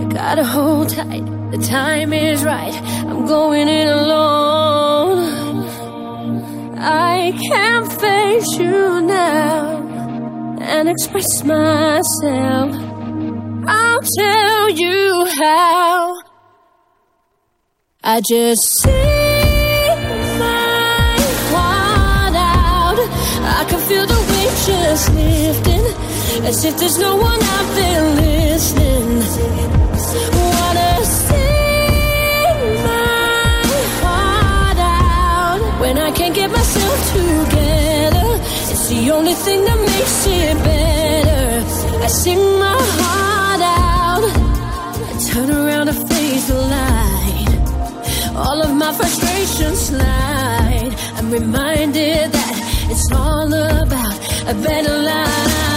I 0.00 0.04
gotta 0.12 0.42
hold 0.42 0.88
tight, 0.88 1.24
the 1.52 1.58
time 1.58 2.12
is 2.12 2.42
right. 2.44 2.74
I'm 3.08 3.26
going 3.26 3.68
in 3.68 3.86
alone. 3.86 5.20
I 6.80 7.32
can't 7.48 7.92
face 7.92 8.58
you 8.58 9.00
now 9.02 9.93
and 10.64 10.88
express 10.88 11.44
myself. 11.44 12.74
I'll 13.66 14.00
tell 14.18 14.70
you 14.70 15.26
how. 15.38 16.22
I 18.02 18.20
just 18.20 18.80
sing 18.80 18.92
my 20.38 21.16
heart 21.52 22.34
out. 22.34 22.98
I 23.58 23.64
can 23.68 23.80
feel 23.88 24.06
the 24.06 24.20
weight 24.30 24.56
just 24.66 25.12
lifting, 25.14 25.84
as 26.46 26.64
if 26.64 26.78
there's 26.78 26.98
no 26.98 27.16
one 27.16 27.42
out 27.42 27.74
there 27.74 28.02
listening. 28.20 29.83
Only 39.14 39.34
thing 39.34 39.64
that 39.64 39.78
makes 39.92 40.26
it 40.26 40.56
better. 40.64 42.04
I 42.04 42.08
sing 42.08 42.42
my 42.58 42.78
heart 42.98 43.62
out. 43.86 44.24
I 45.08 45.14
turn 45.30 45.50
around 45.50 45.86
to 45.86 45.96
face 46.10 46.46
the 46.48 46.60
light. 46.76 47.52
All 48.36 48.60
of 48.62 48.72
my 48.74 48.92
frustrations 48.92 49.80
slide. 49.88 50.92
I'm 51.16 51.30
reminded 51.30 52.32
that 52.36 52.54
it's 52.90 53.10
all 53.12 53.46
about 53.46 54.16
a 54.52 54.54
better 54.66 54.96
life. 54.98 55.73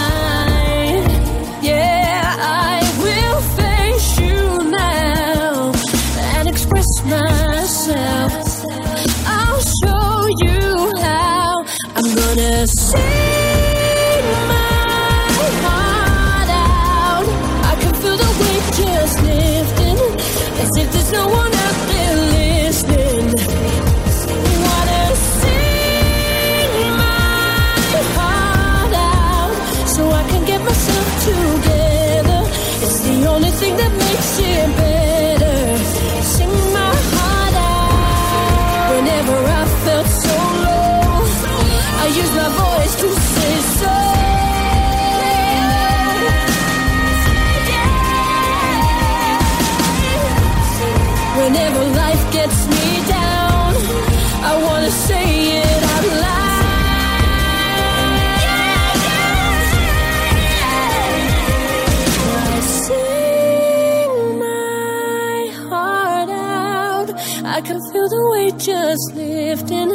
Just 68.58 69.14
lifting, 69.14 69.92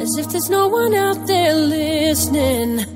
as 0.00 0.16
if 0.18 0.28
there's 0.30 0.50
no 0.50 0.68
one 0.68 0.94
out 0.94 1.26
there 1.26 1.54
listening. 1.54 2.89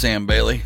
Sam 0.00 0.24
Bailey. 0.24 0.62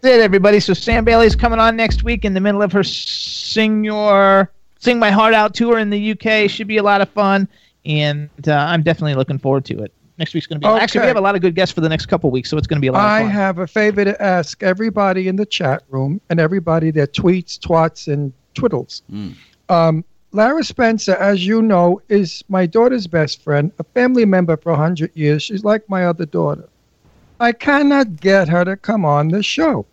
That's 0.00 0.16
it, 0.16 0.20
everybody. 0.22 0.58
So 0.58 0.72
Sam 0.72 1.04
Bailey's 1.04 1.36
coming 1.36 1.58
on 1.58 1.76
next 1.76 2.02
week 2.02 2.24
in 2.24 2.32
the 2.32 2.40
middle 2.40 2.62
of 2.62 2.72
her 2.72 2.82
Sing 2.82 3.84
Your 3.84 4.50
Sing 4.78 4.98
My 4.98 5.10
Heart 5.10 5.34
Out 5.34 5.54
tour 5.54 5.78
in 5.78 5.90
the 5.90 6.12
UK. 6.12 6.48
Should 6.48 6.66
be 6.66 6.78
a 6.78 6.82
lot 6.82 7.02
of 7.02 7.10
fun, 7.10 7.46
and 7.84 8.30
uh, 8.46 8.54
I'm 8.54 8.82
definitely 8.82 9.16
looking 9.16 9.38
forward 9.38 9.66
to 9.66 9.82
it. 9.82 9.92
Next 10.16 10.32
week's 10.32 10.46
going 10.46 10.62
to 10.62 10.66
be 10.66 10.72
actually 10.80 11.02
we 11.02 11.08
have 11.08 11.18
a 11.18 11.20
lot 11.20 11.34
of 11.34 11.42
good 11.42 11.54
guests 11.54 11.74
for 11.74 11.82
the 11.82 11.90
next 11.90 12.06
couple 12.06 12.30
weeks, 12.30 12.48
so 12.48 12.56
it's 12.56 12.66
going 12.66 12.78
to 12.78 12.80
be 12.80 12.86
a 12.86 12.92
lot 12.92 13.02
I 13.02 13.20
of 13.20 13.26
fun. 13.26 13.32
have 13.32 13.58
a 13.58 13.66
favor 13.66 14.02
to 14.02 14.22
ask 14.22 14.62
everybody 14.62 15.28
in 15.28 15.36
the 15.36 15.44
chat 15.44 15.82
room 15.90 16.18
and 16.30 16.40
everybody 16.40 16.90
that 16.92 17.12
tweets, 17.12 17.58
twats, 17.58 18.10
and 18.10 18.32
twiddles. 18.54 19.02
Um, 19.68 20.02
Lara 20.32 20.64
Spencer, 20.64 21.16
as 21.16 21.46
you 21.46 21.60
know, 21.60 22.00
is 22.08 22.42
my 22.48 22.64
daughter's 22.64 23.06
best 23.06 23.42
friend, 23.42 23.72
a 23.78 23.84
family 23.84 24.24
member 24.24 24.56
for 24.56 24.72
100 24.72 25.10
years. 25.14 25.42
She's 25.42 25.64
like 25.64 25.86
my 25.90 26.06
other 26.06 26.24
daughter. 26.24 26.66
I 27.40 27.52
cannot 27.52 28.20
get 28.20 28.48
her 28.48 28.64
to 28.64 28.76
come 28.76 29.04
on 29.04 29.28
the 29.28 29.42
show. 29.42 29.86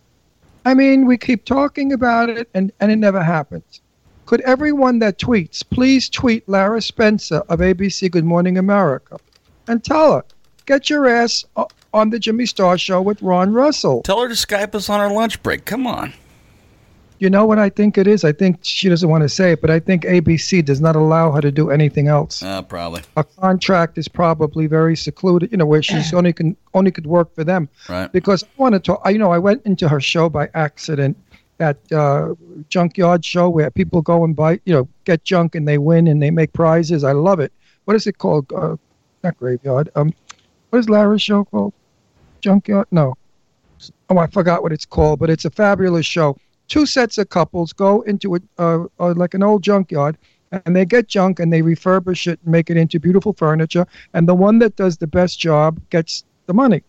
I 0.64 0.74
mean, 0.74 1.06
we 1.06 1.16
keep 1.16 1.44
talking 1.44 1.92
about 1.92 2.28
it 2.28 2.48
and, 2.54 2.72
and 2.80 2.90
it 2.90 2.96
never 2.96 3.22
happens. 3.22 3.80
Could 4.24 4.40
everyone 4.40 4.98
that 4.98 5.18
tweets 5.18 5.62
please 5.68 6.08
tweet 6.08 6.48
Lara 6.48 6.82
Spencer 6.82 7.42
of 7.48 7.60
ABC 7.60 8.10
Good 8.10 8.24
Morning 8.24 8.58
America 8.58 9.18
and 9.68 9.84
tell 9.84 10.14
her, 10.14 10.24
get 10.66 10.90
your 10.90 11.06
ass 11.06 11.44
on 11.94 12.10
the 12.10 12.18
Jimmy 12.18 12.46
Star 12.46 12.76
Show 12.76 13.00
with 13.00 13.22
Ron 13.22 13.52
Russell. 13.52 14.02
Tell 14.02 14.20
her 14.20 14.28
to 14.28 14.34
Skype 14.34 14.74
us 14.74 14.90
on 14.90 15.00
our 15.00 15.12
lunch 15.12 15.40
break. 15.42 15.64
Come 15.64 15.86
on. 15.86 16.12
You 17.18 17.30
know 17.30 17.46
what 17.46 17.58
I 17.58 17.70
think 17.70 17.96
it 17.96 18.06
is? 18.06 18.24
I 18.24 18.32
think 18.32 18.58
she 18.62 18.88
doesn't 18.88 19.08
want 19.08 19.22
to 19.22 19.28
say 19.28 19.52
it, 19.52 19.60
but 19.62 19.70
I 19.70 19.80
think 19.80 20.02
ABC 20.04 20.62
does 20.64 20.80
not 20.80 20.96
allow 20.96 21.30
her 21.32 21.40
to 21.40 21.50
do 21.50 21.70
anything 21.70 22.08
else. 22.08 22.42
Uh, 22.42 22.60
probably. 22.62 23.02
A 23.16 23.24
contract 23.24 23.96
is 23.96 24.06
probably 24.06 24.66
very 24.66 24.96
secluded, 24.96 25.50
you 25.50 25.56
know, 25.56 25.64
where 25.66 25.82
she's 25.82 26.12
only 26.12 26.32
can 26.34 26.56
only 26.74 26.90
could 26.90 27.06
work 27.06 27.34
for 27.34 27.42
them. 27.44 27.68
Right. 27.88 28.12
Because 28.12 28.42
I 28.44 28.48
want 28.58 28.74
to 28.74 28.80
talk. 28.80 29.00
I- 29.04 29.10
You 29.10 29.18
know, 29.18 29.32
I 29.32 29.38
went 29.38 29.64
into 29.64 29.88
her 29.88 30.00
show 30.00 30.28
by 30.28 30.50
accident, 30.54 31.16
that 31.58 31.78
uh, 31.90 32.34
junkyard 32.68 33.24
show 33.24 33.48
where 33.48 33.70
people 33.70 34.02
go 34.02 34.24
and 34.24 34.36
buy, 34.36 34.60
you 34.66 34.74
know, 34.74 34.86
get 35.04 35.24
junk 35.24 35.54
and 35.54 35.66
they 35.66 35.78
win 35.78 36.06
and 36.06 36.22
they 36.22 36.30
make 36.30 36.52
prizes. 36.52 37.02
I 37.02 37.12
love 37.12 37.40
it. 37.40 37.50
What 37.86 37.96
is 37.96 38.06
it 38.06 38.18
called? 38.18 38.52
Uh, 38.52 38.76
not 39.24 39.38
graveyard. 39.38 39.88
Um, 39.96 40.12
what 40.68 40.80
is 40.80 40.90
Lara's 40.90 41.22
show 41.22 41.44
called? 41.46 41.72
Junkyard? 42.42 42.88
No. 42.90 43.14
Oh, 44.10 44.18
I 44.18 44.26
forgot 44.26 44.62
what 44.62 44.72
it's 44.72 44.84
called, 44.84 45.18
but 45.18 45.30
it's 45.30 45.46
a 45.46 45.50
fabulous 45.50 46.04
show. 46.04 46.36
Two 46.68 46.86
sets 46.86 47.18
of 47.18 47.28
couples 47.28 47.72
go 47.72 48.02
into 48.02 48.38
a, 48.58 48.86
like 48.98 49.34
an 49.34 49.42
old 49.42 49.62
junkyard, 49.62 50.16
and 50.52 50.74
they 50.74 50.84
get 50.84 51.08
junk 51.08 51.40
and 51.40 51.52
they 51.52 51.62
refurbish 51.62 52.26
it 52.26 52.40
and 52.42 52.52
make 52.52 52.70
it 52.70 52.76
into 52.76 53.00
beautiful 53.00 53.32
furniture. 53.32 53.86
And 54.14 54.28
the 54.28 54.34
one 54.34 54.58
that 54.60 54.76
does 54.76 54.96
the 54.96 55.06
best 55.06 55.38
job 55.38 55.80
gets 55.90 56.24
the 56.46 56.54
money. 56.54 56.82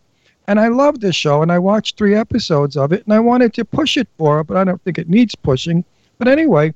And 0.48 0.60
I 0.60 0.70
love 0.70 1.02
this 1.02 1.16
show, 1.16 1.41
and 1.41 1.52
I 1.52 1.60
watched 1.60 1.98
three 1.98 2.16
episodes 2.16 2.78
of 2.78 2.94
it, 2.94 3.04
and 3.04 3.14
I 3.14 3.20
wanted 3.20 3.54
to 3.56 3.66
push 3.66 3.98
it 3.98 4.08
for 4.18 4.38
her, 4.38 4.44
but 4.44 4.56
I 4.56 4.64
don't 4.64 4.82
think 4.84 4.98
it 4.98 5.10
needs 5.10 5.36
pushing. 5.36 5.84
But 6.18 6.30
anyway, 6.30 6.74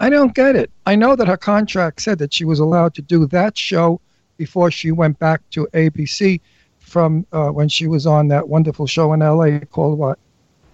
I 0.00 0.08
don't 0.08 0.34
get 0.34 0.56
it. 0.56 0.70
I 0.86 0.96
know 0.96 1.14
that 1.14 1.28
her 1.28 1.36
contract 1.36 2.00
said 2.00 2.18
that 2.18 2.32
she 2.32 2.44
was 2.44 2.58
allowed 2.58 2.94
to 2.94 3.02
do 3.02 3.26
that 3.26 3.58
show 3.58 4.00
before 4.38 4.70
she 4.70 4.92
went 4.92 5.18
back 5.18 5.42
to 5.50 5.68
ABC 5.74 6.40
from 6.78 7.26
uh, 7.32 7.48
when 7.48 7.68
she 7.68 7.86
was 7.86 8.06
on 8.06 8.28
that 8.28 8.48
wonderful 8.48 8.86
show 8.86 9.12
in 9.12 9.20
L.A. 9.20 9.60
called 9.66 9.98
what? 9.98 10.18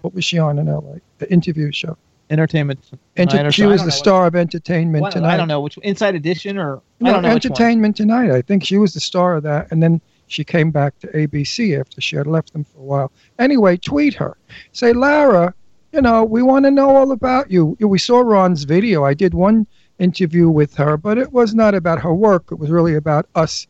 What 0.05 0.13
was 0.13 0.23
she 0.23 0.37
on 0.37 0.59
in 0.59 0.67
L.A.? 0.69 1.01
The 1.17 1.31
interview 1.33 1.71
show. 1.71 1.97
Entertainment. 2.29 2.79
Enter- 3.17 3.37
Tonight 3.37 3.47
or 3.47 3.51
she 3.51 3.61
so- 3.63 3.69
I 3.69 3.71
was 3.71 3.81
don't 3.81 3.85
the 3.87 3.91
know 3.91 3.97
star 3.97 4.27
of 4.27 4.35
Entertainment 4.35 5.01
what- 5.01 5.13
Tonight. 5.13 5.33
I 5.33 5.37
don't 5.37 5.47
know 5.47 5.61
which 5.61 5.77
Inside 5.79 6.13
Edition 6.13 6.59
or 6.59 6.77
I 6.77 6.79
No, 6.99 7.13
don't 7.13 7.23
know 7.23 7.33
which 7.33 7.45
one. 7.45 7.51
Entertainment 7.53 7.95
Tonight. 7.95 8.29
I 8.29 8.43
think 8.43 8.63
she 8.63 8.77
was 8.77 8.93
the 8.93 8.99
star 8.99 9.35
of 9.35 9.41
that, 9.43 9.71
and 9.71 9.81
then 9.81 9.99
she 10.27 10.43
came 10.43 10.69
back 10.69 10.99
to 10.99 11.07
ABC 11.07 11.75
after 11.79 12.01
she 12.01 12.15
had 12.17 12.27
left 12.27 12.53
them 12.53 12.63
for 12.63 12.77
a 12.79 12.83
while. 12.83 13.11
Anyway, 13.39 13.77
tweet 13.77 14.13
her. 14.13 14.37
Say, 14.73 14.93
Lara, 14.93 15.55
you 15.91 16.01
know, 16.03 16.23
we 16.23 16.43
want 16.43 16.65
to 16.65 16.71
know 16.71 16.95
all 16.95 17.11
about 17.11 17.49
you. 17.49 17.75
We 17.79 17.97
saw 17.97 18.19
Ron's 18.19 18.63
video. 18.63 19.03
I 19.05 19.15
did 19.15 19.33
one 19.33 19.65
interview 19.97 20.49
with 20.49 20.75
her, 20.75 20.97
but 20.97 21.17
it 21.17 21.33
was 21.33 21.55
not 21.55 21.73
about 21.73 21.99
her 22.01 22.13
work. 22.13 22.51
It 22.51 22.59
was 22.59 22.69
really 22.69 22.93
about 22.93 23.25
us 23.33 23.65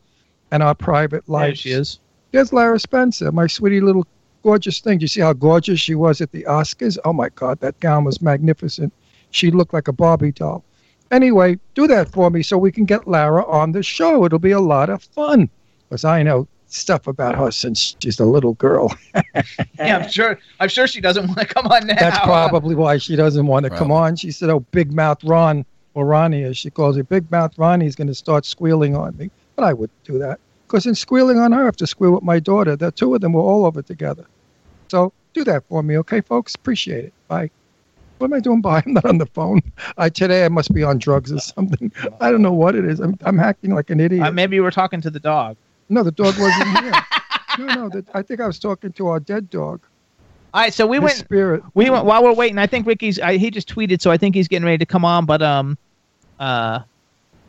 and 0.50 0.62
our 0.62 0.74
private 0.74 1.26
life. 1.30 1.48
There 1.48 1.54
she 1.54 1.70
is. 1.70 1.98
There's 2.32 2.52
Lara 2.52 2.78
Spencer, 2.78 3.32
my 3.32 3.46
sweetie 3.46 3.80
little 3.80 4.06
gorgeous 4.46 4.78
thing. 4.78 4.98
Do 4.98 5.02
you 5.02 5.08
see 5.08 5.20
how 5.20 5.32
gorgeous 5.32 5.80
she 5.80 5.96
was 5.96 6.20
at 6.20 6.30
the 6.30 6.44
Oscars? 6.44 6.98
Oh 7.04 7.12
my 7.12 7.30
God, 7.30 7.58
that 7.60 7.80
gown 7.80 8.04
was 8.04 8.22
magnificent. 8.22 8.92
She 9.32 9.50
looked 9.50 9.74
like 9.74 9.88
a 9.88 9.92
Barbie 9.92 10.30
doll. 10.30 10.62
Anyway, 11.10 11.58
do 11.74 11.88
that 11.88 12.12
for 12.12 12.30
me 12.30 12.44
so 12.44 12.56
we 12.56 12.70
can 12.70 12.84
get 12.84 13.08
Lara 13.08 13.44
on 13.46 13.72
the 13.72 13.82
show. 13.82 14.24
It'll 14.24 14.38
be 14.38 14.52
a 14.52 14.60
lot 14.60 14.88
of 14.88 15.02
fun 15.02 15.50
because 15.88 16.04
I 16.04 16.22
know 16.22 16.46
stuff 16.68 17.08
about 17.08 17.34
her 17.34 17.50
since 17.50 17.96
she's 18.00 18.20
a 18.20 18.24
little 18.24 18.54
girl. 18.54 18.96
Yeah, 19.78 19.98
I'm 19.98 20.08
sure. 20.10 20.38
I'm 20.60 20.68
sure 20.68 20.86
she 20.86 21.00
doesn't 21.00 21.26
want 21.26 21.40
to 21.40 21.46
come 21.46 21.66
on 21.66 21.86
now. 21.86 21.94
That's 21.98 22.18
probably 22.20 22.74
why 22.74 22.96
she 22.98 23.14
doesn't 23.16 23.46
want 23.46 23.64
to 23.64 23.70
come 23.70 23.90
on. 23.92 24.16
She 24.16 24.30
said, 24.30 24.48
"Oh, 24.48 24.60
Big 24.70 24.92
Mouth 24.92 25.22
Ron 25.22 25.64
or 25.94 26.06
Ronnie, 26.06 26.44
as 26.44 26.56
she 26.56 26.70
calls 26.70 26.96
it, 26.96 27.08
Big 27.08 27.30
Mouth 27.30 27.52
Ronnie's 27.58 27.94
going 27.94 28.08
to 28.08 28.14
start 28.14 28.46
squealing 28.46 28.96
on 28.96 29.16
me." 29.18 29.30
But 29.54 29.64
I 29.64 29.72
wouldn't 29.74 30.02
do 30.04 30.18
that 30.18 30.40
because 30.66 30.86
in 30.86 30.94
squealing 30.94 31.38
on 31.38 31.52
her, 31.52 31.62
I 31.62 31.64
have 31.66 31.76
to 31.76 31.86
squeal 31.86 32.12
with 32.12 32.22
my 32.22 32.40
daughter. 32.40 32.74
The 32.76 32.90
two 32.90 33.14
of 33.14 33.20
them 33.20 33.34
were 33.34 33.42
all 33.42 33.66
over 33.66 33.82
together. 33.82 34.24
So 34.88 35.12
do 35.34 35.44
that 35.44 35.64
for 35.68 35.82
me, 35.82 35.98
okay, 35.98 36.20
folks? 36.20 36.54
Appreciate 36.54 37.04
it. 37.06 37.12
Bye. 37.28 37.50
What 38.18 38.28
am 38.28 38.32
I 38.34 38.40
doing? 38.40 38.60
Bye. 38.62 38.82
I'm 38.86 38.94
not 38.94 39.04
on 39.04 39.18
the 39.18 39.26
phone. 39.26 39.60
I 39.98 40.08
today 40.08 40.44
I 40.44 40.48
must 40.48 40.72
be 40.72 40.82
on 40.82 40.98
drugs 40.98 41.32
or 41.32 41.38
something. 41.40 41.92
I 42.20 42.30
don't 42.30 42.42
know 42.42 42.52
what 42.52 42.74
it 42.74 42.84
is. 42.84 43.00
I'm 43.00 43.16
I'm 43.24 43.38
acting 43.40 43.74
like 43.74 43.90
an 43.90 44.00
idiot. 44.00 44.22
Uh, 44.26 44.30
maybe 44.32 44.56
you 44.56 44.62
were 44.62 44.70
talking 44.70 45.00
to 45.02 45.10
the 45.10 45.20
dog. 45.20 45.56
no, 45.88 46.02
the 46.02 46.12
dog 46.12 46.34
wasn't 46.38 46.78
here. 46.80 46.92
no, 47.58 47.66
no. 47.74 47.88
The, 47.88 48.04
I 48.14 48.22
think 48.22 48.40
I 48.40 48.46
was 48.46 48.58
talking 48.58 48.92
to 48.92 49.08
our 49.08 49.20
dead 49.20 49.50
dog. 49.50 49.80
All 50.54 50.62
right, 50.62 50.72
so 50.72 50.86
we 50.86 50.96
His 50.96 51.02
went. 51.04 51.16
spirit. 51.16 51.62
We 51.74 51.90
went 51.90 52.06
while 52.06 52.22
we're 52.24 52.32
waiting. 52.32 52.56
I 52.58 52.66
think 52.66 52.86
Ricky's. 52.86 53.20
I, 53.20 53.36
he 53.36 53.50
just 53.50 53.68
tweeted, 53.68 54.00
so 54.00 54.10
I 54.10 54.16
think 54.16 54.34
he's 54.34 54.48
getting 54.48 54.64
ready 54.64 54.78
to 54.78 54.86
come 54.86 55.04
on. 55.04 55.26
But 55.26 55.42
um, 55.42 55.76
uh, 56.40 56.80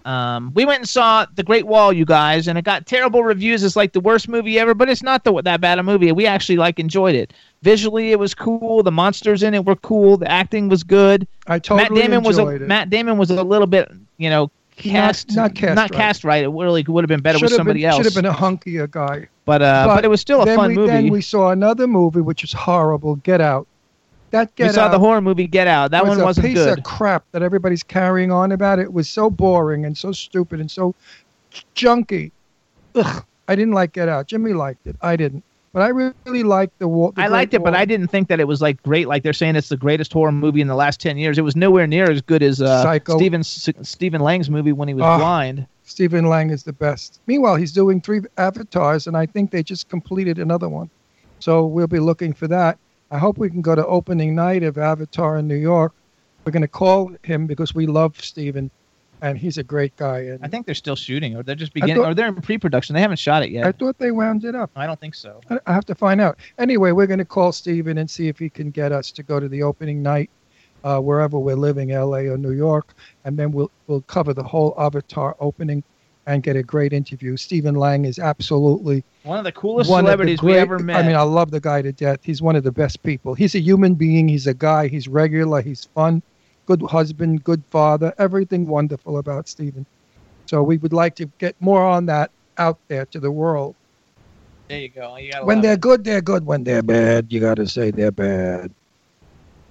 um, 0.08 0.54
we 0.54 0.64
went 0.64 0.80
and 0.80 0.88
saw 0.88 1.26
The 1.36 1.44
Great 1.44 1.68
Wall, 1.68 1.92
you 1.92 2.06
guys, 2.06 2.48
and 2.48 2.58
it 2.58 2.64
got 2.64 2.86
terrible 2.86 3.24
reviews. 3.24 3.62
It's 3.62 3.76
like 3.76 3.92
the 3.92 4.00
worst 4.00 4.30
movie 4.30 4.58
ever, 4.58 4.74
but 4.74 4.88
it's 4.88 5.04
not 5.04 5.26
the, 5.26 5.42
that 5.42 5.60
bad 5.60 5.80
a 5.80 5.84
movie. 5.84 6.10
We 6.14 6.26
actually 6.26 6.56
like 6.56 6.80
enjoyed 6.80 7.14
it. 7.14 7.34
Visually, 7.62 8.14
it 8.14 8.20
was 8.20 8.34
cool. 8.34 8.84
The 8.84 8.92
monsters 8.92 9.44
in 9.44 9.54
it 9.54 9.66
were 9.66 9.76
cool. 9.76 10.16
The 10.16 10.32
acting 10.32 10.70
was 10.70 10.82
good. 10.82 11.28
I 11.48 11.60
totally 11.60 11.90
Matt 11.90 12.02
Damon 12.02 12.24
was 12.24 12.38
a, 12.38 12.48
it. 12.48 12.62
Matt 12.62 12.90
Damon 12.90 13.18
was 13.18 13.32
a 13.32 13.44
little 13.44 13.68
bit, 13.68 13.92
you 14.18 14.30
know, 14.30 14.50
cast 14.78 15.36
not 15.36 15.56
cast 15.56 15.76
not 15.76 15.92
right. 15.92 15.98
cast 15.98 16.24
right. 16.24 16.46
It 16.46 16.50
really 16.50 16.86
would 16.88 17.04
have 17.04 17.10
been 17.10 17.20
better 17.20 17.40
Should 17.40 17.50
with 17.50 17.56
somebody 17.58 17.82
been, 17.82 17.90
else. 17.90 17.98
Should 17.98 18.06
have 18.06 18.16
been 18.16 18.32
a 18.32 18.34
hunkier 18.34 18.90
guy. 18.90 19.28
But, 19.44 19.62
uh, 19.62 19.88
but 19.88 20.06
it 20.06 20.08
was 20.08 20.22
still 20.22 20.42
a 20.42 20.56
fun 20.56 20.70
we, 20.70 20.76
movie. 20.76 20.88
Then 20.88 21.10
we 21.10 21.22
saw 21.22 21.52
another 21.52 21.86
movie 21.86 22.22
which 22.22 22.44
was 22.44 22.54
horrible. 22.54 23.18
Get 23.18 23.42
Out. 23.42 23.68
That 24.32 24.54
Get 24.56 24.68
we 24.68 24.74
saw 24.74 24.86
Out 24.86 24.92
the 24.92 25.00
horror 25.00 25.22
movie 25.22 25.48
Get 25.48 25.68
Out. 25.68 25.92
That 25.92 26.06
was 26.06 26.18
one 26.18 26.26
wasn't 26.26 26.48
piece 26.48 26.58
good. 26.58 26.78
of 26.80 26.84
crap 26.84 27.24
that 27.32 27.42
everybody's 27.42 27.84
carrying 27.84 28.32
on 28.32 28.52
about. 28.52 28.78
It 28.80 28.92
was 28.92 29.10
so 29.10 29.30
boring 29.30 29.86
and 29.86 29.98
so 29.98 30.12
stupid 30.12 30.60
and 30.60 30.70
so 30.70 30.94
junky. 31.76 32.32
Ugh, 32.96 33.24
I 33.48 33.56
didn't 33.56 33.74
like 33.74 33.94
Get 33.94 34.10
Out. 34.10 34.28
Jimmy 34.28 34.54
liked 34.54 34.86
it. 34.88 34.96
I 35.02 35.16
didn't. 35.16 35.44
But 35.74 35.82
I 35.84 35.90
really 35.90 36.44
liked 36.44 36.80
the. 36.80 36.88
Wa- 36.88 37.12
the 37.12 37.22
I 37.22 37.28
liked 37.28 37.54
it, 37.54 37.64
but 37.64 37.76
I 37.76 37.86
didn't 37.86 38.08
think 38.08 38.30
that 38.30 38.40
it 38.40 38.48
was 38.48 38.62
like 38.62 38.82
great. 38.84 39.08
Like 39.08 39.22
they're 39.22 39.34
saying 39.34 39.56
it's 39.56 39.70
the 39.70 39.78
greatest 39.78 40.12
horror 40.12 40.32
movie 40.32 40.60
in 40.62 40.68
the 40.68 40.76
last 40.76 41.00
ten 41.00 41.18
years. 41.18 41.38
It 41.38 41.44
was 41.44 41.56
nowhere 41.56 41.86
near 41.86 42.10
as 42.10 42.22
good 42.22 42.42
as 42.42 42.62
uh, 42.62 42.82
Psycho. 42.82 43.18
Stephen 43.18 43.44
Stephen 43.44 44.22
Lang's 44.22 44.50
movie 44.50 44.72
when 44.72 44.88
he 44.88 44.94
was 44.94 45.04
Ah. 45.04 45.18
blind. 45.20 45.68
Stephen 45.84 46.26
Lang 46.28 46.50
is 46.50 46.64
the 46.64 46.74
best. 46.74 47.22
Meanwhile, 47.28 47.56
he's 47.58 47.72
doing 47.72 48.02
three 48.02 48.22
avatars, 48.38 49.08
and 49.08 49.16
I 49.16 49.26
think 49.26 49.52
they 49.52 49.62
just 49.64 49.88
completed 49.88 50.40
another 50.40 50.68
one. 50.68 50.90
So 51.40 51.66
we'll 51.66 51.88
be 51.88 52.00
looking 52.00 52.34
for 52.34 52.48
that. 52.48 52.78
I 53.12 53.18
hope 53.18 53.38
we 53.38 53.50
can 53.50 53.62
go 53.62 53.76
to 53.76 53.86
opening 53.86 54.36
night 54.36 54.64
of 54.64 54.78
Avatar 54.78 55.38
in 55.38 55.48
New 55.48 55.56
York. 55.56 55.94
We're 56.46 56.52
going 56.52 56.62
to 56.62 56.68
call 56.68 57.12
him 57.24 57.48
because 57.48 57.74
we 57.76 57.88
love 57.88 58.20
Stephen, 58.22 58.70
and 59.22 59.38
he's 59.38 59.58
a 59.58 59.64
great 59.64 59.96
guy. 59.98 60.20
And 60.20 60.44
I 60.44 60.48
think 60.48 60.66
they're 60.66 60.76
still 60.76 60.96
shooting, 60.96 61.36
or 61.36 61.44
they're 61.44 61.56
just 61.56 61.74
beginning, 61.74 61.98
thought- 61.98 62.12
or 62.12 62.14
they're 62.14 62.28
in 62.28 62.36
pre-production. 62.42 62.94
They 62.96 63.02
haven't 63.02 63.20
shot 63.20 63.44
it 63.44 63.50
yet. 63.52 63.66
I 63.66 63.72
thought 63.72 63.98
they 63.98 64.12
wound 64.12 64.46
it 64.46 64.56
up. 64.56 64.72
I 64.76 64.86
don't 64.86 65.00
think 65.00 65.16
so. 65.16 65.42
I 65.50 65.60
I 65.66 65.74
have 65.74 65.86
to 65.86 65.96
find 65.96 66.20
out. 66.22 66.38
Anyway, 66.58 66.92
we're 66.92 67.08
going 67.08 67.20
to 67.20 67.26
call 67.26 67.52
Stephen 67.52 67.98
and 67.98 68.10
see 68.10 68.28
if 68.28 68.38
he 68.40 68.50
can 68.50 68.72
get 68.72 68.92
us 68.92 69.12
to 69.12 69.24
go 69.24 69.40
to 69.40 69.48
the 69.50 69.64
opening 69.64 70.02
night, 70.02 70.30
uh, 70.84 71.00
wherever 71.00 71.38
we're 71.40 71.56
living, 71.56 71.92
L.A. 71.92 72.28
or 72.28 72.38
New 72.38 72.52
York, 72.54 72.94
and 73.26 73.38
then 73.38 73.52
we'll 73.52 73.72
we'll 73.88 74.02
cover 74.02 74.34
the 74.34 74.44
whole 74.44 74.74
Avatar 74.78 75.36
opening 75.40 75.84
and 76.28 76.44
get 76.44 76.56
a 76.58 76.62
great 76.62 76.94
interview. 76.94 77.38
Stephen 77.38 77.74
Lang 77.76 78.06
is 78.06 78.20
absolutely 78.20 79.04
One 79.24 79.40
of 79.40 79.46
the 79.46 79.52
coolest 79.54 79.90
of 79.90 79.96
the 79.96 80.02
celebrities 80.02 80.44
we 80.44 80.56
ever 80.58 80.78
met. 80.78 80.98
I 80.98 81.08
mean, 81.08 81.16
I 81.16 81.22
love 81.22 81.52
the 81.52 81.62
guy 81.62 81.82
to 81.82 81.92
death. 81.94 82.20
He's 82.22 82.42
one 82.42 82.56
of 82.58 82.64
the 82.64 82.72
best 82.72 83.02
people. 83.02 83.34
He's 83.34 83.56
a 83.56 83.60
human 83.60 83.96
being. 83.96 84.28
He's 84.28 84.46
a 84.46 84.54
guy. 84.54 84.88
He's 84.90 85.08
regular. 85.08 85.62
He's 85.62 85.86
fun. 85.86 86.22
Good 86.66 86.82
husband. 86.84 87.44
Good 87.46 87.64
father. 87.72 88.14
Everything 88.20 88.68
wonderful 88.68 89.18
about 89.18 89.48
Stephen. 89.48 89.86
So 90.46 90.62
we 90.62 90.78
would 90.78 90.94
like 90.94 91.16
to 91.16 91.26
get 91.40 91.56
more 91.62 91.84
on 91.84 92.06
that 92.08 92.30
out 92.58 92.78
there 92.90 93.06
to 93.08 93.20
the 93.20 93.32
world. 93.32 93.76
there 94.68 94.80
you 94.82 94.90
go. 94.90 95.16
You 95.16 95.32
When 95.44 95.62
they're 95.62 95.74
it. 95.74 95.82
good, 95.82 96.04
they're 96.04 96.22
good. 96.22 96.46
When 96.46 96.66
they're 96.66 96.84
bad, 96.84 97.28
you 97.32 97.40
got 97.40 97.56
to 97.56 97.68
say 97.68 97.92
they're 97.92 98.12
bad. 98.12 98.72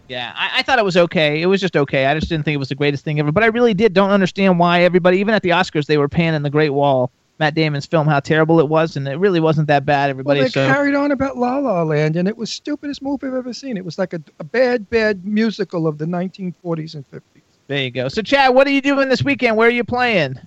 Yeah, 0.08 0.32
I, 0.36 0.58
I 0.60 0.62
thought 0.62 0.78
it 0.78 0.84
was 0.84 0.96
okay. 0.96 1.42
It 1.42 1.46
was 1.46 1.60
just 1.60 1.76
okay. 1.76 2.06
I 2.06 2.14
just 2.14 2.28
didn't 2.28 2.44
think 2.44 2.54
it 2.54 2.58
was 2.58 2.68
the 2.68 2.74
greatest 2.74 3.04
thing 3.04 3.18
ever. 3.18 3.32
But 3.32 3.42
I 3.42 3.46
really 3.46 3.74
did 3.74 3.92
don't 3.92 4.10
understand 4.10 4.58
why 4.58 4.82
everybody, 4.82 5.18
even 5.18 5.34
at 5.34 5.42
the 5.42 5.50
Oscars, 5.50 5.86
they 5.86 5.98
were 5.98 6.08
panning 6.08 6.42
the 6.42 6.50
Great 6.50 6.70
Wall, 6.70 7.10
Matt 7.40 7.54
Damon's 7.54 7.86
film, 7.86 8.06
how 8.06 8.20
terrible 8.20 8.60
it 8.60 8.68
was, 8.68 8.96
and 8.96 9.06
it 9.08 9.16
really 9.16 9.40
wasn't 9.40 9.66
that 9.66 9.84
bad. 9.84 10.04
Well, 10.04 10.10
Everybody, 10.10 10.40
they 10.42 10.48
so 10.48 10.66
carried 10.66 10.94
on 10.94 11.10
about 11.10 11.36
La 11.36 11.58
La 11.58 11.82
Land, 11.82 12.16
and 12.16 12.28
it 12.28 12.36
was 12.36 12.50
stupidest 12.50 13.02
movie 13.02 13.26
I've 13.26 13.34
ever 13.34 13.52
seen. 13.52 13.76
It 13.76 13.84
was 13.84 13.98
like 13.98 14.12
a, 14.12 14.20
a 14.38 14.44
bad, 14.44 14.88
bad 14.90 15.24
musical 15.24 15.86
of 15.88 15.98
the 15.98 16.06
1940s 16.06 16.94
and 16.94 17.10
50s. 17.10 17.20
there 17.66 17.82
you 17.82 17.90
go. 17.90 18.08
So, 18.08 18.22
Chad, 18.22 18.54
what 18.54 18.66
are 18.66 18.70
you 18.70 18.80
doing 18.80 19.08
this 19.08 19.24
weekend? 19.24 19.56
Where 19.56 19.66
are 19.66 19.72
you 19.72 19.84
playing? 19.84 20.38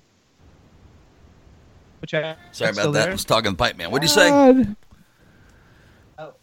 Which 1.99 2.13
I, 2.13 2.37
Sorry 2.53 2.71
about 2.71 2.93
that. 2.93 3.09
I 3.09 3.11
was 3.11 3.25
talking 3.25 3.51
to 3.51 3.57
Pipe 3.57 3.75
Man. 3.77 3.91
What'd 3.91 4.07
you 4.07 4.13
say? 4.13 4.29
God. 4.29 4.75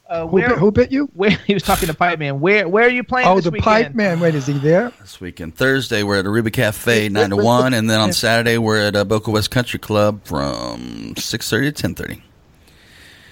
Uh, 0.09 0.27
Who, 0.29 0.39
bit, 0.41 0.51
who 0.53 0.71
bit 0.71 0.93
you? 0.93 1.07
where 1.15 1.31
he 1.31 1.55
was 1.55 1.65
talking 1.65 1.89
to 1.89 1.95
Pipe 1.95 2.19
Man. 2.21 2.39
Where 2.41 2.69
where 2.69 2.85
are 2.85 2.91
you 2.91 3.03
playing? 3.03 3.27
Oh, 3.27 3.35
this 3.37 3.45
the 3.45 3.51
weekend? 3.51 3.65
Pipe 3.65 3.95
Man. 3.95 4.21
Wait, 4.21 4.37
is 4.37 4.47
he 4.47 4.53
there? 4.55 4.93
This 5.01 5.21
weekend, 5.21 5.57
Thursday, 5.57 6.05
we're 6.05 6.19
at 6.21 6.25
Aruba 6.25 6.53
Cafe, 6.53 7.09
nine 7.09 7.31
to 7.31 7.37
one, 7.37 7.75
and 7.75 7.91
then 7.91 7.99
on 7.99 8.13
Saturday, 8.13 8.57
we're 8.57 8.79
at 8.79 8.95
uh, 8.95 9.05
Boca 9.05 9.33
West 9.33 9.51
Country 9.51 9.81
Club 9.81 10.21
from 10.25 11.15
six 11.17 11.51
thirty 11.51 11.73
to 11.73 11.83
ten 11.83 11.95
thirty. 11.97 12.23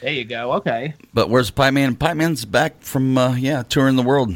There 0.00 0.12
you 0.12 0.24
go. 0.24 0.54
Okay, 0.54 0.94
But 1.14 1.30
where's 1.30 1.50
Pipe 1.50 1.72
Man? 1.74 1.94
Pipe 1.94 2.16
Man's 2.16 2.44
back 2.44 2.82
from 2.82 3.16
uh, 3.16 3.36
yeah 3.36 3.62
touring 3.62 3.94
the 3.96 4.02
world. 4.02 4.34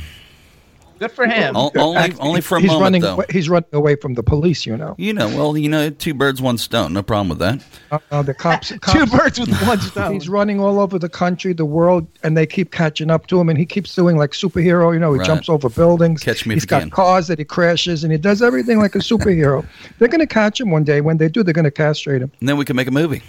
Good 0.98 1.12
for 1.12 1.26
him. 1.26 1.56
O- 1.56 1.70
only 1.76 2.14
only 2.20 2.40
for 2.40 2.58
a 2.58 2.60
he's 2.60 2.68
moment 2.68 2.82
running, 2.82 3.02
though. 3.02 3.12
away- 3.14 3.26
He's 3.30 3.48
running 3.48 3.68
away 3.72 3.96
from 3.96 4.14
the 4.14 4.22
police, 4.22 4.66
you 4.66 4.76
know. 4.76 4.94
You 4.98 5.12
know, 5.12 5.28
well, 5.28 5.56
you 5.56 5.68
know, 5.68 5.90
two 5.90 6.14
birds, 6.14 6.40
one 6.42 6.58
stone. 6.58 6.92
No 6.92 7.02
problem 7.02 7.28
with 7.28 7.38
that. 7.38 7.62
Uh, 7.90 7.98
uh, 8.10 8.22
the 8.22 8.34
cops, 8.34 8.68
Two 8.92 9.06
birds 9.06 9.38
with 9.40 9.50
one 9.66 9.80
stone. 9.90 10.12
He's 10.12 10.28
running 10.28 10.60
all 10.60 10.80
over 10.80 10.98
the 10.98 11.08
country, 11.08 11.52
the 11.52 11.64
world, 11.64 12.06
and 12.22 12.36
they 12.36 12.46
keep 12.46 12.72
catching 12.72 13.10
up 13.10 13.26
to 13.28 13.40
him. 13.40 13.48
And 13.48 13.58
he 13.58 13.66
keeps 13.66 13.94
doing 13.94 14.16
like 14.16 14.30
superhero. 14.32 14.92
You 14.92 14.98
know, 15.00 15.12
he 15.12 15.18
Right. 15.20 15.26
jumps 15.26 15.48
over 15.48 15.68
buildings. 15.68 16.22
Catch 16.22 16.46
me 16.46 16.54
if 16.54 16.56
He's 16.56 16.64
you 16.64 16.68
got 16.68 16.80
can. 16.82 16.90
cars 16.90 17.26
that 17.28 17.38
he 17.38 17.44
crashes, 17.44 18.02
and 18.04 18.12
he 18.12 18.18
does 18.18 18.42
everything 18.42 18.78
like 18.78 18.94
a 18.94 18.98
superhero. 18.98 19.64
they're 19.98 20.08
going 20.08 20.20
to 20.20 20.26
catch 20.26 20.60
him 20.60 20.70
one 20.70 20.84
day. 20.84 21.00
When 21.00 21.16
they 21.18 21.28
do, 21.28 21.42
they're 21.42 21.54
going 21.54 21.64
to 21.64 21.70
castrate 21.70 22.22
him. 22.22 22.30
And 22.40 22.48
then 22.48 22.56
we 22.56 22.64
can 22.64 22.76
make 22.76 22.88
a 22.88 22.92
movie. 22.92 23.22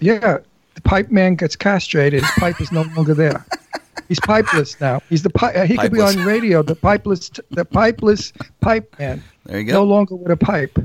Yeah, 0.00 0.38
the 0.74 0.80
pipe 0.82 1.10
man 1.10 1.36
gets 1.36 1.56
castrated. 1.56 2.22
His 2.22 2.30
pipe 2.32 2.60
is 2.60 2.70
no 2.72 2.82
longer 2.96 3.14
there. 3.14 3.44
He's 4.08 4.20
pipeless 4.20 4.80
now. 4.80 5.02
He's 5.08 5.22
the 5.22 5.30
pi- 5.30 5.66
he 5.66 5.76
could 5.76 5.92
be 5.92 6.00
on 6.00 6.16
radio. 6.24 6.62
The 6.62 6.76
pipeless, 6.76 7.30
the 7.50 7.64
pipeless 7.64 8.32
pipe 8.60 8.94
man. 8.98 9.22
There 9.46 9.58
you 9.58 9.64
go. 9.64 9.72
No 9.74 9.84
longer 9.84 10.16
with 10.16 10.30
a 10.30 10.36
pipe. 10.36 10.78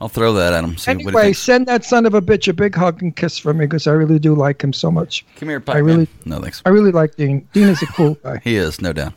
I'll 0.00 0.08
throw 0.08 0.34
that 0.34 0.52
at 0.52 0.62
him. 0.62 0.76
See 0.76 0.90
Anyway, 0.90 1.32
send 1.32 1.66
that 1.66 1.84
son 1.84 2.04
of 2.04 2.12
a 2.12 2.20
bitch 2.20 2.48
a 2.48 2.52
big 2.52 2.74
hug 2.74 3.02
and 3.02 3.16
kiss 3.16 3.38
from 3.38 3.58
me 3.58 3.64
because 3.64 3.86
I 3.86 3.92
really 3.92 4.18
do 4.18 4.34
like 4.34 4.62
him 4.62 4.72
so 4.72 4.90
much. 4.90 5.24
Come 5.36 5.48
here, 5.48 5.60
Pipe 5.60 5.76
I 5.76 5.78
really, 5.78 5.98
Man. 5.98 6.08
No 6.26 6.40
thanks. 6.40 6.60
I 6.66 6.68
really 6.68 6.92
like 6.92 7.16
Dean. 7.16 7.48
Dean 7.52 7.68
is 7.68 7.82
a 7.82 7.86
cool 7.86 8.14
guy. 8.16 8.40
He 8.44 8.56
is, 8.56 8.80
no 8.80 8.92
doubt. 8.92 9.14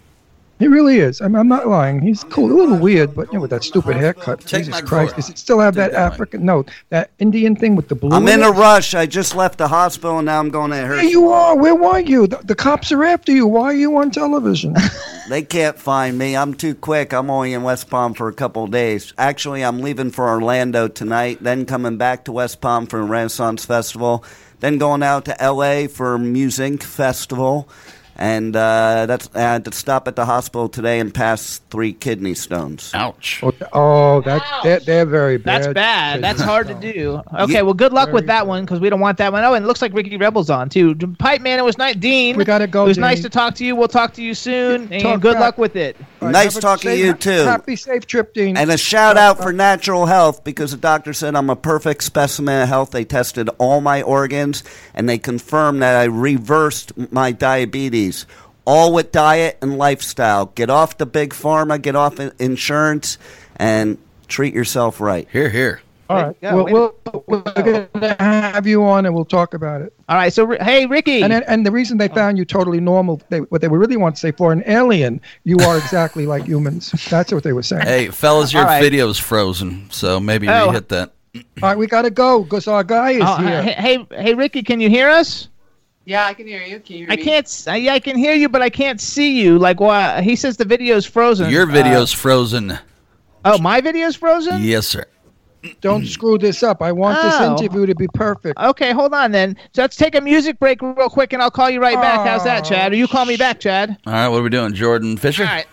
He 0.59 0.67
really 0.67 0.99
is. 0.99 1.21
I'm, 1.21 1.35
I'm 1.35 1.47
not 1.47 1.67
lying. 1.67 2.01
He's 2.01 2.25
cool. 2.25 2.51
A 2.51 2.53
little 2.53 2.77
weird, 2.77 3.15
but 3.15 3.27
you 3.27 3.35
know, 3.35 3.41
with 3.41 3.49
that 3.51 3.63
stupid 3.63 3.95
haircut. 3.95 4.41
Take 4.41 4.65
Jesus 4.65 4.81
Christ. 4.81 5.15
Does 5.15 5.29
it 5.29 5.37
still 5.37 5.59
have 5.59 5.73
that 5.75 5.93
African? 5.93 6.43
No, 6.43 6.65
that 6.89 7.11
Indian 7.19 7.55
thing 7.55 7.77
with 7.77 7.87
the 7.87 7.95
blue. 7.95 8.11
I'm 8.11 8.27
in 8.27 8.43
a 8.43 8.51
rush. 8.51 8.93
I 8.93 9.05
just 9.05 9.35
left 9.35 9.57
the 9.57 9.69
hospital 9.69 10.17
and 10.17 10.25
now 10.25 10.37
I'm 10.39 10.49
going 10.49 10.71
to 10.71 10.75
There 10.77 10.87
Hershey. 10.87 11.07
you 11.07 11.29
are. 11.29 11.55
Where 11.57 11.75
were 11.75 11.99
you? 11.99 12.27
The, 12.27 12.37
the 12.43 12.55
cops 12.55 12.91
are 12.91 13.03
after 13.05 13.31
you. 13.31 13.47
Why 13.47 13.63
are 13.65 13.73
you 13.73 13.97
on 13.97 14.11
television? 14.11 14.75
They 15.29 15.43
can't 15.43 15.77
find 15.77 16.17
me. 16.17 16.35
I'm 16.35 16.55
too 16.55 16.73
quick. 16.73 17.13
I'm 17.13 17.29
only 17.29 17.53
in 17.53 17.61
West 17.61 17.87
Palm 17.87 18.15
for 18.15 18.29
a 18.29 18.33
couple 18.33 18.63
of 18.63 18.71
days. 18.71 19.13
Actually, 19.15 19.63
I'm 19.63 19.79
leaving 19.81 20.09
for 20.09 20.27
Orlando 20.27 20.87
tonight, 20.87 21.37
then 21.39 21.67
coming 21.67 21.97
back 21.97 22.25
to 22.25 22.31
West 22.31 22.61
Palm 22.61 22.87
for 22.87 22.99
a 22.99 23.03
Renaissance 23.03 23.63
Festival, 23.63 24.23
then 24.59 24.79
going 24.79 25.03
out 25.03 25.25
to 25.25 25.37
LA 25.39 25.85
for 25.85 26.17
Music 26.17 26.81
Festival. 26.81 27.69
And 28.19 28.53
uh, 28.53 29.05
that's 29.05 29.29
I 29.33 29.39
had 29.39 29.63
to 29.63 29.71
stop 29.71 30.05
at 30.09 30.17
the 30.17 30.25
hospital 30.25 30.67
today 30.67 30.99
and 30.99 31.13
pass 31.13 31.61
three 31.69 31.93
kidney 31.93 32.33
stones. 32.33 32.91
Ouch. 32.93 33.39
oh, 33.41 33.53
oh, 33.71 34.21
that 34.23 34.43
they're, 34.61 34.79
they're 34.81 35.05
very 35.05 35.37
bad. 35.37 35.63
That's 35.63 35.73
bad. 35.73 36.21
That's 36.21 36.41
hard 36.41 36.67
to 36.67 36.73
do. 36.73 37.21
Okay, 37.33 37.61
well, 37.61 37.73
good 37.73 37.93
luck 37.93 38.11
with 38.11 38.27
that 38.27 38.45
one 38.45 38.65
because 38.65 38.81
we 38.81 38.89
don't 38.89 38.99
want 38.99 39.17
that 39.19 39.31
one. 39.31 39.45
Oh, 39.45 39.53
and 39.53 39.63
it 39.63 39.67
looks 39.69 39.81
like 39.81 39.93
Ricky 39.93 40.17
Rebel's 40.17 40.49
on 40.49 40.67
too. 40.67 40.95
Pipe 41.17 41.39
man, 41.39 41.59
it 41.59 41.61
was 41.63 41.77
nice. 41.77 41.95
Dean, 41.95 42.35
We 42.35 42.43
gotta 42.43 42.67
go, 42.67 42.83
It 42.83 42.89
was 42.89 42.97
nice 42.97 43.21
to 43.21 43.29
talk 43.29 43.55
to 43.55 43.65
you. 43.65 43.73
We'll 43.73 43.87
talk 43.87 44.13
to 44.15 44.21
you 44.21 44.33
soon, 44.33 44.91
and 44.91 45.01
Talk 45.01 45.21
good 45.21 45.35
back. 45.35 45.41
luck 45.41 45.57
with 45.57 45.77
it. 45.77 45.95
All 46.21 46.27
right, 46.27 46.33
nice 46.33 46.59
talking 46.59 46.91
to 46.91 46.97
you, 46.97 47.13
too. 47.13 47.43
Happy, 47.43 47.77
safe 47.77 48.05
trip, 48.05 48.33
Dean. 48.33 48.57
And 48.57 48.69
a 48.69 48.77
shout 48.77 49.15
out 49.15 49.37
for 49.41 49.53
Natural 49.53 50.07
Health 50.07 50.43
because 50.43 50.71
the 50.71 50.77
doctor 50.77 51.13
said 51.13 51.35
I'm 51.35 51.49
a 51.49 51.55
perfect 51.55 52.03
specimen 52.03 52.63
of 52.63 52.67
health. 52.67 52.91
They 52.91 53.05
tested 53.05 53.49
all 53.59 53.79
my 53.79 54.01
organs 54.01 54.63
and 54.93 55.07
they 55.07 55.17
confirmed 55.17 55.81
that 55.81 55.95
I 55.95 56.03
reversed 56.03 56.97
my 57.13 57.31
diabetes. 57.31 58.08
All 58.65 58.93
with 58.93 59.11
diet 59.11 59.57
and 59.61 59.77
lifestyle. 59.77 60.47
Get 60.47 60.69
off 60.69 60.97
the 60.97 61.05
big 61.05 61.31
pharma, 61.33 61.81
get 61.81 61.95
off 61.95 62.19
insurance, 62.39 63.17
and 63.55 63.97
treat 64.27 64.53
yourself 64.53 65.01
right. 65.01 65.27
Here, 65.31 65.49
here. 65.49 65.81
All 66.09 66.17
right, 66.23 66.35
Yeah, 66.41 66.55
we'll, 66.55 66.65
wait. 66.65 66.73
we'll, 66.73 67.23
we're 67.27 67.41
gonna 67.93 68.15
have 68.19 68.65
you 68.65 68.83
on, 68.83 69.05
and 69.05 69.13
we'll 69.13 69.25
talk 69.25 69.53
about 69.53 69.81
it. 69.81 69.93
All 70.09 70.15
right, 70.15 70.33
so 70.33 70.49
hey, 70.59 70.87
Ricky. 70.87 71.21
And 71.21 71.31
then, 71.31 71.43
and 71.47 71.63
the 71.63 71.71
reason 71.71 71.99
they 71.99 72.09
oh. 72.09 72.13
found 72.15 72.35
you 72.37 72.45
totally 72.45 72.79
normal, 72.79 73.21
they, 73.29 73.41
what 73.41 73.61
they 73.61 73.67
really 73.67 73.95
want 73.95 74.15
to 74.15 74.19
say 74.19 74.31
for 74.31 74.51
an 74.51 74.63
alien, 74.65 75.21
you 75.43 75.57
are 75.59 75.77
exactly 75.77 76.25
like 76.25 76.45
humans. 76.45 76.91
That's 77.11 77.31
what 77.31 77.43
they 77.43 77.53
were 77.53 77.61
saying. 77.61 77.83
Hey, 77.83 78.07
fellas, 78.07 78.51
your 78.51 78.63
All 78.63 78.67
right. 78.69 78.81
video's 78.81 79.19
frozen, 79.19 79.87
so 79.91 80.19
maybe 80.19 80.49
Oh. 80.49 80.69
we 80.69 80.73
hit 80.73 80.89
that. 80.89 81.11
All 81.35 81.41
right, 81.69 81.77
we 81.77 81.85
got 81.85 82.01
to 82.03 82.09
go 82.09 82.41
because 82.43 82.67
our 82.67 82.83
guy 82.83 83.11
is 83.11 83.23
Oh, 83.23 83.35
here. 83.37 83.61
hey, 83.61 83.73
hey, 83.73 84.07
hey, 84.23 84.33
Ricky, 84.33 84.63
can 84.63 84.79
you 84.79 84.89
hear 84.89 85.09
us? 85.09 85.47
Yeah, 86.05 86.25
I 86.25 86.33
can 86.33 86.47
hear 86.47 86.61
you. 86.63 86.79
Can 86.79 86.95
you 86.97 87.05
hear 87.05 87.11
I 87.11 87.15
me? 87.17 87.23
can't. 87.23 87.45
s- 87.45 87.67
I, 87.67 87.75
I 87.89 87.99
can 87.99 88.17
hear 88.17 88.33
you, 88.33 88.49
but 88.49 88.61
I 88.61 88.69
can't 88.69 88.99
see 88.99 89.39
you. 89.41 89.59
Like, 89.59 89.79
why? 89.79 90.21
He 90.21 90.35
says 90.35 90.57
the 90.57 90.65
video's 90.65 91.05
frozen. 91.05 91.49
Your 91.51 91.63
Uh, 91.69 91.73
video's 91.73 92.11
frozen. 92.11 92.77
oh, 93.45 93.57
my 93.59 93.79
video's 93.81 94.15
frozen. 94.15 94.63
Yes, 94.63 94.87
sir. 94.87 95.05
Don't 95.81 96.07
screw 96.07 96.37
this 96.39 96.63
up. 96.63 96.81
I 96.81 96.91
want 96.91 97.21
this 97.21 97.35
Oh. 97.37 97.51
interview 97.57 97.85
to 97.85 97.93
be 97.93 98.07
perfect. 98.13 98.57
Okay, 98.59 98.91
hold 98.91 99.13
on 99.13 99.31
then. 99.31 99.55
So 99.73 99.81
let's 99.83 99.97
take 99.97 100.15
a 100.15 100.21
music 100.21 100.57
break 100.57 100.81
real 100.81 101.09
quick, 101.09 101.33
and 101.33 101.41
I'll 101.43 101.51
call 101.51 101.69
you 101.69 101.79
right 101.81 101.95
back. 102.01 102.25
How's 102.25 102.43
that, 102.45 102.61
Chad? 102.63 102.91
Or 102.91 102.95
you 102.95 103.07
call 103.07 103.25
me 103.25 103.37
back, 103.37 103.59
Chad? 103.59 103.95
All 104.07 104.13
right, 104.13 104.27
what 104.29 104.37
are 104.39 104.43
we 104.43 104.49
doing? 104.49 104.73
Jordan 104.73 105.15
Fisher? 105.17 105.43
All 105.43 105.49
right. 105.49 105.67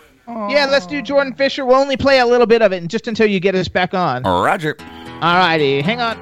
Yeah, 0.51 0.65
let's 0.69 0.85
do 0.85 1.01
Jordan 1.01 1.33
Fisher. 1.33 1.65
We'll 1.65 1.77
only 1.77 1.95
play 1.95 2.19
a 2.19 2.25
little 2.25 2.45
bit 2.47 2.61
of 2.61 2.73
it, 2.73 2.77
and 2.77 2.89
just 2.89 3.07
until 3.07 3.27
you 3.27 3.39
get 3.39 3.55
us 3.55 3.69
back 3.69 3.93
on. 3.93 4.23
Roger. 4.23 4.75
All 5.21 5.37
righty, 5.37 5.81
hang 5.81 6.01
on. 6.01 6.17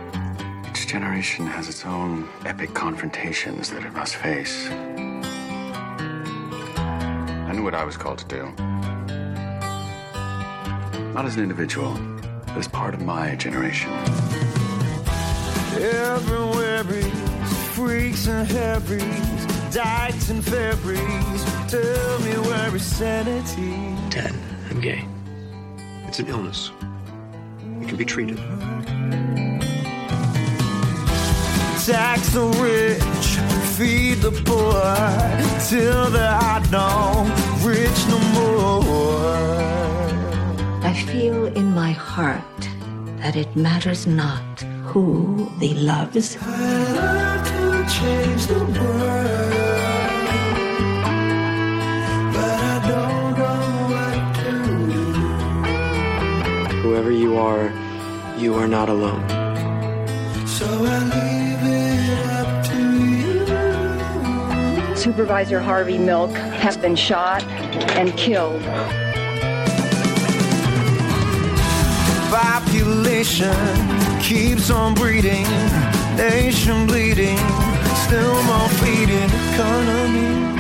Each 0.76 0.88
generation 0.88 1.48
has 1.48 1.70
its 1.70 1.86
own 1.86 2.28
epic 2.46 2.74
confrontations 2.74 3.70
that 3.70 3.86
it 3.86 3.94
must 3.94 4.18
face. 4.18 4.68
I 7.48 7.54
knew 7.54 7.64
what 7.64 7.74
I 7.74 7.86
was 7.86 7.96
called 7.96 8.18
to 8.20 8.26
do. 8.26 8.44
Not 11.14 11.24
as 11.24 11.38
an 11.38 11.44
individual, 11.44 11.98
but 12.48 12.58
as 12.58 12.68
part 12.68 12.94
of 12.94 13.02
my 13.04 13.36
generation. 13.36 13.90
Everywhere 15.80 16.84
is 16.90 17.54
freaks 17.70 18.28
and 18.28 18.46
harries, 18.46 19.74
dykes 19.74 20.30
and 20.30 20.44
fairies. 20.44 21.46
Tell 21.70 22.20
me 22.20 22.34
where 22.50 22.76
is 22.76 22.84
sanity? 22.84 23.96
Dad, 24.10 24.36
I'm 24.70 24.82
gay. 24.82 25.08
It's 26.06 26.20
an 26.20 26.28
illness. 26.28 26.74
It 27.82 27.88
can 27.88 27.96
be 27.96 28.04
treated. 28.04 28.38
Tax 31.86 32.30
the 32.30 32.48
rich, 32.66 33.38
feed 33.78 34.18
the 34.18 34.32
poor, 34.32 34.82
till 35.70 36.10
they 36.10 36.26
are 36.26 36.60
no 36.72 37.30
rich 37.62 38.08
no 38.10 38.18
more. 38.34 39.36
I 40.84 40.94
feel 41.06 41.46
in 41.46 41.76
my 41.76 41.92
heart 41.92 42.42
that 43.18 43.36
it 43.36 43.56
matters 43.56 44.08
not 44.08 44.64
who 44.84 45.48
thee 45.60 45.76
loves. 45.76 46.34
change 48.00 48.48
the 48.48 48.66
world, 48.66 49.54
but 52.34 52.60
I 52.74 52.76
don't 52.90 53.38
know 53.38 53.62
what 53.94 54.20
to 54.40 54.52
Whoever 56.82 57.12
you 57.12 57.38
are, 57.38 57.72
you 58.40 58.56
are 58.56 58.68
not 58.68 58.90
alone. 58.90 59.45
Supervisor 65.06 65.60
Harvey 65.60 66.00
Milk 66.00 66.32
has 66.32 66.76
been 66.78 66.96
shot 66.96 67.44
and 67.96 68.12
killed. 68.18 68.64
Population 72.32 73.54
keeps 74.20 74.72
on 74.72 74.96
breeding, 74.96 75.44
nation 76.18 76.88
bleeding, 76.88 77.38
still 78.08 78.42
more 78.46 78.68
feeding 78.82 79.30
economy. 79.54 80.60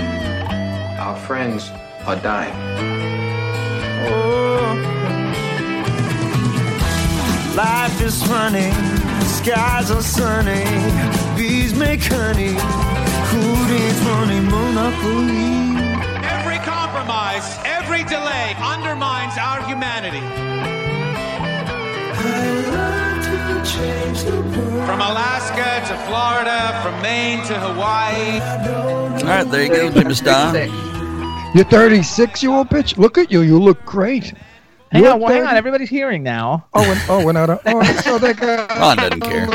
Our 0.99 1.15
friends 1.15 1.71
are 2.05 2.17
dying. 2.17 2.53
Oh. 4.11 4.75
Life 7.57 7.99
is 7.99 8.21
funny, 8.21 8.69
skies 9.23 9.89
are 9.89 10.03
sunny, 10.03 10.65
bees 11.35 11.73
make 11.73 12.03
honey. 12.03 12.94
Who 13.35 13.43
needs 13.67 13.99
money? 14.03 14.39
Monopoly. 14.39 15.75
Every 16.23 16.57
compromise, 16.59 17.57
every 17.65 18.03
delay 18.05 18.55
undermines 18.57 19.37
our 19.37 19.61
humanity. 19.67 20.23
From 24.85 25.01
Alaska 25.01 25.83
to 25.89 25.97
Florida, 26.07 26.79
from 26.81 27.01
Maine 27.01 27.43
to 27.47 27.59
Hawaii. 27.59 28.39
All 29.19 29.27
right, 29.27 29.43
there 29.51 29.63
you 29.63 29.69
go, 29.69 29.89
Jimmy 29.91 30.13
Stein. 30.13 30.71
You're 31.53 31.65
36, 31.65 32.41
you 32.41 32.53
old 32.53 32.69
bitch. 32.69 32.97
Look 32.97 33.17
at 33.17 33.31
you. 33.31 33.41
You 33.41 33.59
look 33.59 33.83
great. 33.85 34.33
Hang 34.91 35.03
You're 35.03 35.13
on, 35.13 35.19
well, 35.19 35.33
hang 35.33 35.43
on. 35.43 35.55
Everybody's 35.55 35.89
hearing 35.89 36.23
now. 36.23 36.67
Oh, 36.73 36.89
and, 36.89 37.01
oh, 37.09 37.27
and 37.27 37.37
I 37.37 37.45
don't, 37.47 37.61
oh, 37.65 37.83
so 38.03 38.17
they 38.17 38.33
got, 38.33 38.69
Ron 38.69 38.97
doesn't 38.97 39.19
care. 39.21 39.47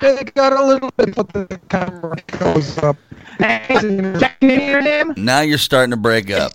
They 0.00 0.24
got 0.34 0.52
a 0.52 0.64
little 0.64 0.90
bit, 0.96 1.14
but 1.14 1.28
the 1.32 1.60
camera 1.68 2.16
goes 2.38 2.78
up. 2.78 2.96
Can 3.38 4.24
you 4.40 4.48
hear 4.48 4.80
him? 4.82 5.14
Now 5.16 5.40
you're 5.40 5.58
starting 5.58 5.90
to 5.90 5.96
break 5.96 6.30
up. 6.30 6.52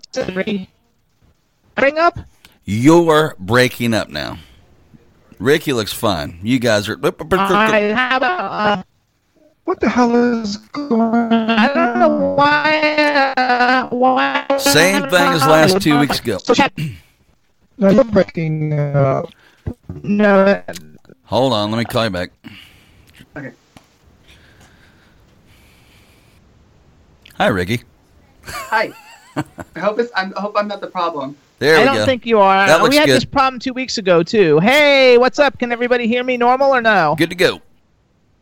Bring 1.76 1.98
up. 1.98 2.20
You're 2.65 3.36
breaking 3.40 3.94
up 3.94 4.10
now. 4.10 4.38
Ricky 5.40 5.74
looks 5.74 5.91
fine. 5.94 6.40
You 6.44 6.60
guys 6.60 6.88
are. 6.88 6.98
All 7.03 7.11
right, 7.11 7.91
how 7.94 8.18
about? 8.18 8.40
Uh, 8.80 8.84
What 9.65 9.80
the 9.80 9.90
hell 9.90 10.14
is 10.41 10.57
going 10.57 10.91
on? 11.02 11.49
I 11.49 11.74
don't 11.74 11.99
know 11.99 12.36
why. 12.36 13.34
Uh, 13.38 13.88
why? 13.90 14.45
Same 14.57 15.03
thing 15.03 15.28
as 15.32 15.41
last 15.45 15.82
two 15.82 15.99
weeks 15.99 16.20
ago. 16.20 16.38
No, 17.78 17.90
you're 17.90 18.03
breaking 18.03 18.74
up. 18.74 19.30
No. 20.03 20.61
Hold 21.26 21.53
on, 21.53 21.72
let 21.72 21.78
me 21.80 21.86
call 21.86 22.03
you 22.06 22.10
back. 22.11 22.32
Okay. 23.35 23.51
Hi, 27.35 27.47
Ricky. 27.47 27.81
Hi. 28.45 28.93
I 29.76 29.80
hope 29.80 29.97
it's. 29.99 30.11
I'm, 30.15 30.34
I 30.38 30.41
hope 30.41 30.53
I'm 30.55 30.68
not 30.68 30.81
the 30.81 30.88
problem. 30.88 31.35
There 31.57 31.77
I 31.77 31.85
don't 31.85 31.95
go. 31.95 32.05
think 32.05 32.26
you 32.26 32.39
are. 32.39 32.68
That 32.68 32.81
looks 32.81 32.91
we 32.91 32.97
had 32.97 33.07
good. 33.07 33.15
this 33.15 33.26
problem 33.26 33.60
two 33.60 33.73
weeks 33.73 33.97
ago 33.97 34.22
too. 34.22 34.60
Hey, 34.60 35.18
what's 35.18 35.39
up? 35.39 35.57
Can 35.57 35.72
everybody 35.72 36.07
hear 36.07 36.23
me 36.23 36.38
normal 36.38 36.69
or 36.69 36.81
no? 36.81 37.15
Good 37.18 37.31
to 37.31 37.35
go. 37.35 37.61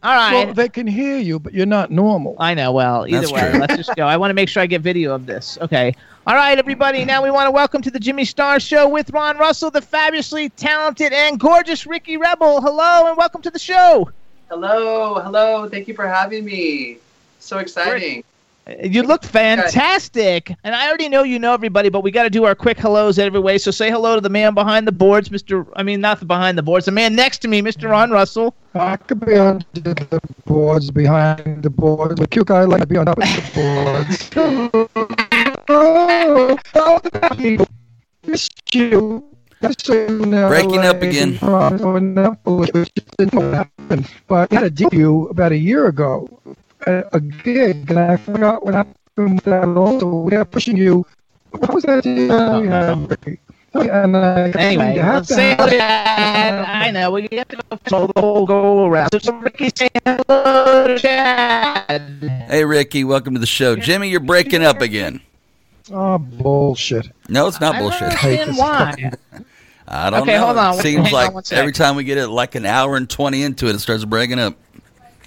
All 0.03 0.15
right. 0.15 0.45
Well, 0.45 0.53
they 0.55 0.68
can 0.68 0.88
hear 0.88 1.19
you, 1.19 1.39
but 1.39 1.53
you're 1.53 1.68
not 1.68 1.91
normal. 1.91 2.35
I 2.39 2.55
know. 2.55 2.72
Well, 2.73 3.05
either 3.07 3.19
That's 3.22 3.31
way, 3.31 3.51
true. 3.51 3.59
let's 3.59 3.77
just 3.77 3.95
go. 3.95 4.07
I 4.07 4.18
want 4.18 4.31
to 4.31 4.34
make 4.34 4.49
sure 4.49 4.63
I 4.63 4.65
get 4.65 4.81
video 4.81 5.13
of 5.13 5.27
this. 5.27 5.57
Okay. 5.61 5.93
All 6.26 6.35
right, 6.35 6.57
everybody. 6.57 7.05
Now 7.05 7.23
we 7.23 7.31
want 7.31 7.47
to 7.47 7.51
welcome 7.51 7.81
to 7.84 7.91
the 7.91 7.99
Jimmy 7.99 8.26
Star 8.26 8.59
Show 8.59 8.89
with 8.89 9.11
Ron 9.11 9.38
Russell, 9.38 9.72
the 9.72 9.81
fabulously 9.81 10.49
talented 10.49 11.13
and 11.13 11.39
gorgeous 11.39 11.85
Ricky 11.85 12.18
Rebel. 12.18 12.61
Hello 12.61 13.07
and 13.07 13.15
welcome 13.15 13.41
to 13.43 13.51
the 13.51 13.59
show. 13.59 14.09
Hello, 14.52 15.15
hello. 15.22 15.69
Thank 15.69 15.88
you 15.88 15.94
for 15.94 16.06
having 16.06 16.44
me. 16.44 16.98
So 17.40 17.60
exciting. 17.60 18.22
You 18.84 19.02
look 19.02 19.23
fantastic, 19.23 20.53
and 20.65 20.76
I 20.76 20.90
already 20.90 21.07
know 21.07 21.23
you 21.23 21.40
know 21.40 21.53
everybody, 21.53 21.88
but 21.88 22.03
we 22.03 22.11
got 22.11 22.23
to 22.23 22.30
do 22.30 22.44
our 22.44 22.53
quick 22.53 22.78
hellos 22.78 23.18
every 23.18 23.40
way. 23.40 23.57
So 23.57 23.72
say 23.72 23.90
hello 23.90 24.15
to 24.15 24.22
the 24.22 24.30
man 24.30 24.53
behind 24.53 24.86
the 24.86 24.91
boards, 24.91 25.30
Mr. 25.30 25.65
I 25.78 25.84
mean, 25.84 26.02
not 26.02 26.19
the 26.19 26.26
behind 26.26 26.57
the 26.57 26.64
boards, 26.64 26.86
the 26.86 26.91
man 26.91 27.15
next 27.15 27.38
to 27.44 27.48
me, 27.48 27.61
Mr. 27.61 27.90
Ron 27.90 28.11
Russell. 28.11 28.53
I 28.76 28.98
could 28.98 29.26
be 29.26 29.38
on 29.38 29.64
the 29.72 30.22
boards 30.45 30.91
behind 30.91 31.64
the 31.64 31.69
boards. 31.69 32.19
A 32.19 32.28
cute 32.28 32.48
guy 32.48 32.65
like 32.65 32.82
to 32.82 32.88
be 32.88 32.98
on 32.98 33.06
top 33.06 33.19
of 33.19 33.23
the 33.23 33.52
boards. 33.56 34.30
oh, 35.69 36.57
oh, 36.76 37.65
miss 38.28 38.49
you. 38.73 39.30
Just 39.61 39.85
so 39.85 39.93
you 39.93 40.25
know, 40.25 40.47
Breaking 40.49 40.79
up 40.79 41.01
again. 41.01 41.38
uh, 41.41 41.77
so 41.77 41.93
didn't 41.93 42.13
know. 42.15 42.38
But 44.27 44.51
I 44.51 44.55
had 44.55 44.63
a 44.63 44.69
debut 44.69 45.27
about 45.27 45.51
a 45.51 45.57
year 45.57 45.88
ago, 45.88 46.27
a, 46.88 47.03
a 47.13 47.19
gig, 47.19 47.89
and 47.91 47.99
I 47.99 48.17
forgot 48.17 48.65
what 48.65 48.73
happened 48.73 49.35
with 49.35 49.43
that 49.45 49.67
also. 49.67 50.07
We 50.21 50.35
are 50.35 50.45
pushing 50.45 50.77
you. 50.77 51.05
What 51.51 51.73
was 51.73 51.83
that? 51.83 52.05
Uh, 52.07 52.59
we 52.61 52.67
had, 52.67 53.09
Ricky. 53.09 53.39
And 53.73 54.17
I, 54.17 54.49
Anyway, 54.51 54.95
you 54.95 55.01
have 55.01 55.15
let's 55.29 55.29
say 55.29 55.49
have- 55.55 55.69
hello. 55.69 56.63
I 56.67 56.91
know 56.91 57.11
we 57.11 57.27
have 57.31 57.47
to 57.49 57.55
go 57.57 57.79
so 57.88 58.07
the 58.07 58.19
whole 58.19 58.45
go 58.45 58.85
around. 58.85 59.21
So 59.21 59.33
Ricky, 59.35 59.69
say 59.75 59.89
hello 60.05 60.88
to 60.88 60.97
Chad. 60.99 62.45
Hey, 62.49 62.65
Ricky, 62.65 63.03
welcome 63.03 63.33
to 63.35 63.39
the 63.39 63.45
show. 63.45 63.75
Jimmy, 63.75 64.09
you're 64.09 64.19
breaking 64.19 64.63
up 64.63 64.81
again. 64.81 65.21
Oh, 65.91 66.17
bullshit. 66.17 67.11
No, 67.29 67.47
it's 67.47 67.59
not 67.61 67.77
bullshit. 67.79 68.01
understand 68.03 68.57
why. 68.57 69.11
I 69.93 70.09
don't 70.09 70.22
Okay, 70.22 70.38
know. 70.38 70.45
hold 70.45 70.57
on. 70.57 70.76
It 70.76 70.81
seems 70.81 71.05
Hang 71.05 71.05
on 71.07 71.11
like 71.11 71.34
one 71.34 71.43
every 71.51 71.72
time 71.73 71.95
we 71.95 72.03
get 72.05 72.18
it 72.18 72.27
like 72.30 72.55
an 72.55 72.65
hour 72.65 72.95
and 72.95 73.09
20 73.09 73.43
into 73.43 73.68
it, 73.68 73.76
it 73.76 73.80
starts 73.80 74.05
breaking 74.05 74.39
up. 74.39 74.55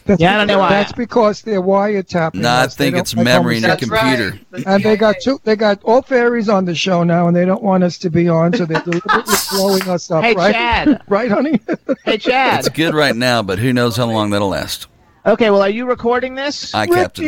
That's 0.06 0.20
Yeah, 0.20 0.34
I 0.34 0.38
don't 0.38 0.46
know 0.48 0.58
why. 0.58 0.68
That's 0.70 0.92
because 0.92 1.42
they're 1.42 1.62
wiretapping. 1.62 2.34
No, 2.34 2.48
I 2.50 2.64
us. 2.64 2.74
They 2.74 2.86
think 2.90 2.96
it's 2.98 3.14
memory 3.16 3.56
in 3.56 3.62
your 3.62 3.72
almost- 3.72 3.90
computer. 3.90 4.38
And 4.66 4.82
they 4.84 4.96
got 4.96 5.16
two. 5.22 5.40
They 5.44 5.56
got 5.56 5.82
all 5.82 6.02
fairies 6.02 6.48
on 6.50 6.64
the 6.66 6.74
show 6.74 7.04
now, 7.04 7.26
and 7.26 7.34
they 7.36 7.44
don't 7.46 7.62
want 7.62 7.84
us 7.84 7.96
to 7.98 8.10
be 8.10 8.28
on, 8.28 8.52
so 8.52 8.66
they're 8.66 8.80
deliberately 8.82 9.34
blowing 9.50 9.88
us 9.88 10.10
up. 10.10 10.22
Hey, 10.24 10.34
right? 10.34 10.52
Chad. 10.54 11.02
Right, 11.08 11.30
honey? 11.30 11.58
Hey, 12.04 12.18
Chad. 12.18 12.60
It's 12.60 12.68
good 12.68 12.94
right 12.94 13.16
now, 13.16 13.42
but 13.42 13.58
who 13.58 13.72
knows 13.72 13.96
how 13.96 14.06
long 14.06 14.30
that'll 14.30 14.48
last. 14.48 14.86
Okay, 15.26 15.48
well, 15.50 15.62
are 15.62 15.70
you 15.70 15.86
recording 15.86 16.34
this? 16.34 16.74
I, 16.74 16.86
Captain. 16.86 17.24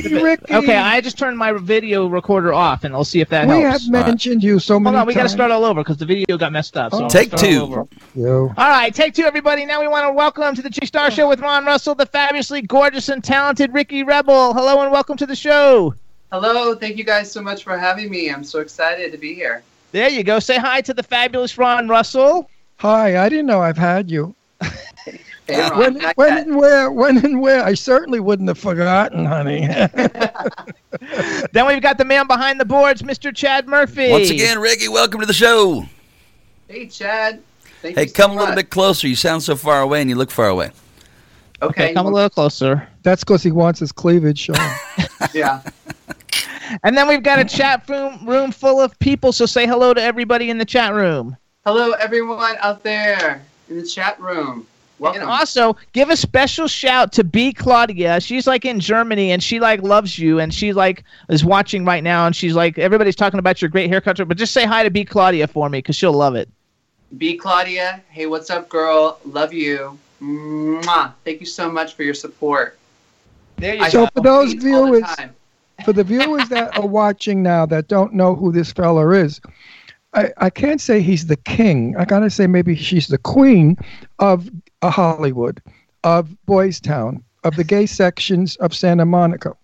Okay, 0.51 0.77
I 0.77 1.01
just 1.01 1.17
turned 1.17 1.39
my 1.39 1.53
video 1.53 2.07
recorder 2.07 2.53
off, 2.53 2.85
and 2.85 2.95
I'll 2.95 3.05
see 3.07 3.21
if 3.23 3.31
that 3.31 3.47
helps. 3.47 3.57
we 3.57 3.63
helps. 3.63 3.85
have 3.85 3.91
mentioned 4.07 4.43
you 4.43 4.59
so 4.59 4.79
many 4.79 4.95
Hold 4.97 5.01
on, 5.01 5.07
we 5.07 5.15
got 5.15 5.21
to 5.21 5.23
times. 5.29 5.33
start 5.33 5.51
all 5.51 5.65
over 5.65 5.81
because 5.83 5.97
the 5.97 6.05
video 6.05 6.37
got 6.37 6.53
messed 6.53 6.77
up. 6.77 6.93
So 6.93 6.99
Oh. 6.99 7.03
I'll 7.05 7.09
Take 7.11 7.29
start 7.29 7.41
two. 7.43 7.61
all 7.63 7.73
over. 7.73 7.87
You. 8.15 8.53
All 8.59 8.69
right, 8.69 8.95
take 8.95 9.15
two, 9.15 9.23
everybody. 9.25 9.65
Now 9.65 9.81
we 9.81 9.89
want 9.89 10.07
to 10.07 10.13
welcome 10.13 10.55
to 10.55 10.61
the 10.61 10.69
G 10.69 10.85
Star 10.85 11.11
Show 11.11 11.27
with 11.27 11.41
Ron 11.41 11.65
Russell, 11.65 11.95
the 11.95 12.05
fabulously 12.05 12.61
gorgeous 12.61 13.09
and 13.09 13.25
talented 13.25 13.73
Ricky 13.73 14.03
Rebel. 14.03 14.53
Hello 14.53 14.83
and 14.83 14.93
welcome 14.93 15.17
to 15.17 15.25
the 15.27 15.37
show. 15.37 15.95
Hello, 16.31 16.75
thank 16.75 16.99
you 16.99 17.05
guys 17.05 17.33
so 17.33 17.41
much 17.41 17.65
for 17.65 17.79
having 17.79 18.11
me. 18.11 18.29
I'm 18.31 18.45
so 18.45 18.61
excited 18.61 19.11
to 19.13 19.17
be 19.17 19.33
here. 19.33 19.63
There 19.93 20.11
you 20.11 20.23
go. 20.23 20.39
Say 20.39 20.59
hi 20.59 20.83
to 20.83 20.93
the 20.93 21.03
fabulous 21.03 21.57
Ron 21.57 21.89
Russell. 21.89 22.51
Hi, 22.77 23.25
I 23.25 23.31
didn't 23.31 23.47
know 23.47 23.63
I've 23.63 23.79
had 23.79 24.11
you. 24.11 24.35
Hey, 25.47 25.69
When, 25.71 25.95
not 25.99 26.17
when 26.17 26.35
yet. 26.37 26.47
and 26.49 26.57
where? 26.57 26.91
When 26.91 27.25
and 27.25 27.41
where? 27.41 27.65
I 27.65 27.75
certainly 27.75 28.19
wouldn't 28.21 28.49
have 28.49 28.59
forgotten, 28.59 29.25
honey. 29.25 29.69
Then 31.53 31.67
we've 31.67 31.83
got 31.83 31.99
the 31.99 32.05
man 32.05 32.27
behind 32.27 32.59
the 32.59 32.65
boards, 32.65 33.03
Mr. 33.03 33.35
Chad 33.35 33.67
Murphy. 33.69 34.11
Once 34.11 34.31
again, 34.31 34.59
Ricky, 34.59 34.89
welcome 34.89 35.21
to 35.21 35.27
the 35.27 35.33
show. 35.33 35.85
Hey, 36.69 36.87
Chad. 36.87 37.43
Thank 37.83 37.97
Hey, 37.97 38.03
you 38.03 38.09
so 38.09 38.15
come 38.15 38.31
a 38.33 38.35
little 38.35 38.49
much. 38.49 38.57
bit 38.57 38.71
closer. 38.71 39.07
You 39.07 39.15
sound 39.17 39.43
so 39.43 39.57
far 39.57 39.83
away 39.83 40.01
and 40.01 40.09
you 40.11 40.17
look 40.17 40.31
far 40.31 40.49
away. 40.49 40.71
Okay, 41.63 41.93
come 41.95 42.07
a 42.07 42.11
little 42.11 42.31
closer. 42.31 42.87
That's 43.03 43.25
because 43.25 43.43
he 43.43 43.51
wants 43.53 43.79
his 43.81 43.93
cleavage 43.93 44.39
shown. 44.39 44.57
Yeah. 45.33 45.63
And 46.83 46.97
then 46.97 47.09
we've 47.09 47.23
got 47.23 47.39
a 47.39 47.45
chat 47.45 47.89
room 47.89 48.27
room 48.27 48.51
full 48.53 48.81
of 48.81 48.99
people. 48.99 49.33
So 49.33 49.47
say 49.47 49.67
hello 49.67 49.95
to 49.95 50.03
everybody 50.03 50.51
in 50.51 50.59
the 50.59 50.65
chat 50.65 50.93
room. 50.95 51.37
Hello, 51.65 51.93
everyone 51.93 52.57
out 52.61 52.83
there 52.83 53.43
in 53.71 53.77
the 53.79 53.87
chat 53.87 54.19
room. 54.21 54.67
Welcome. 54.99 55.23
And 55.23 55.31
also, 55.31 55.77
give 55.93 56.09
a 56.09 56.17
special 56.17 56.69
shout 56.69 57.13
to 57.13 57.25
B 57.25 57.53
Claudia. 57.53 58.21
She's 58.21 58.47
like 58.47 58.65
in 58.65 58.81
Germany 58.81 59.31
and 59.31 59.43
she 59.43 59.61
like 59.61 59.83
loves 59.83 60.19
you 60.19 60.39
and 60.41 60.55
she 60.55 60.73
like 60.73 61.05
is 61.29 61.45
watching 61.45 61.85
right 61.85 62.03
now 62.03 62.27
and 62.27 62.35
she's 62.35 62.55
like 62.55 62.79
everybody's 62.79 63.17
talking 63.17 63.39
about 63.39 63.61
your 63.61 63.69
great 63.69 63.91
haircut. 63.91 64.17
But 64.27 64.39
just 64.39 64.55
say 64.55 64.65
hi 64.65 64.83
to 64.83 64.91
B 64.91 65.05
Claudia 65.05 65.49
for 65.49 65.69
me 65.69 65.79
because 65.79 65.97
she'll 65.97 66.13
love 66.15 66.35
it. 66.35 66.49
B 67.19 67.37
Claudia. 67.37 68.03
Hey, 68.09 68.27
what's 68.27 68.49
up, 68.49 68.69
girl? 68.69 69.21
Love 69.27 69.53
you. 69.53 69.99
Mwah. 70.23 71.13
Thank 71.25 71.41
you 71.41 71.47
so 71.47 71.71
much 71.71 71.95
for 71.95 72.03
your 72.03 72.15
support. 72.15 72.79
There 73.57 73.75
you 73.75 73.91
so 73.91 74.05
go. 74.05 74.11
for 74.15 74.21
those 74.23 74.55
Tweets 74.55 74.75
all 74.75 74.87
the 74.87 74.93
viewers, 74.93 75.17
for 75.85 75.93
the 75.93 76.05
viewers 76.05 76.49
that 76.49 76.77
are 76.79 76.87
watching 76.87 77.43
now 77.43 77.67
that 77.67 77.89
don't 77.89 78.15
know 78.15 78.35
who 78.35 78.51
this 78.51 78.73
fella 78.73 79.11
is, 79.11 79.41
I, 80.15 80.31
I 80.39 80.51
can't 80.51 80.81
say 80.81 81.01
he's 81.01 81.27
the 81.27 81.37
king. 81.37 81.95
I 81.97 82.05
gotta 82.07 82.31
say 82.31 82.47
maybe 82.47 82.75
she's 82.75 83.09
the 83.09 83.19
queen 83.19 83.77
of 84.19 84.49
uh, 84.83 84.91
Hollywood, 84.91 85.61
of 86.05 86.35
Boys 86.47 86.81
Town, 86.81 87.23
of 87.45 87.57
the 87.57 87.65
gay 87.65 87.87
sections 87.87 88.57
of 88.57 88.75
Santa 88.75 89.05
Monica. 89.05 89.55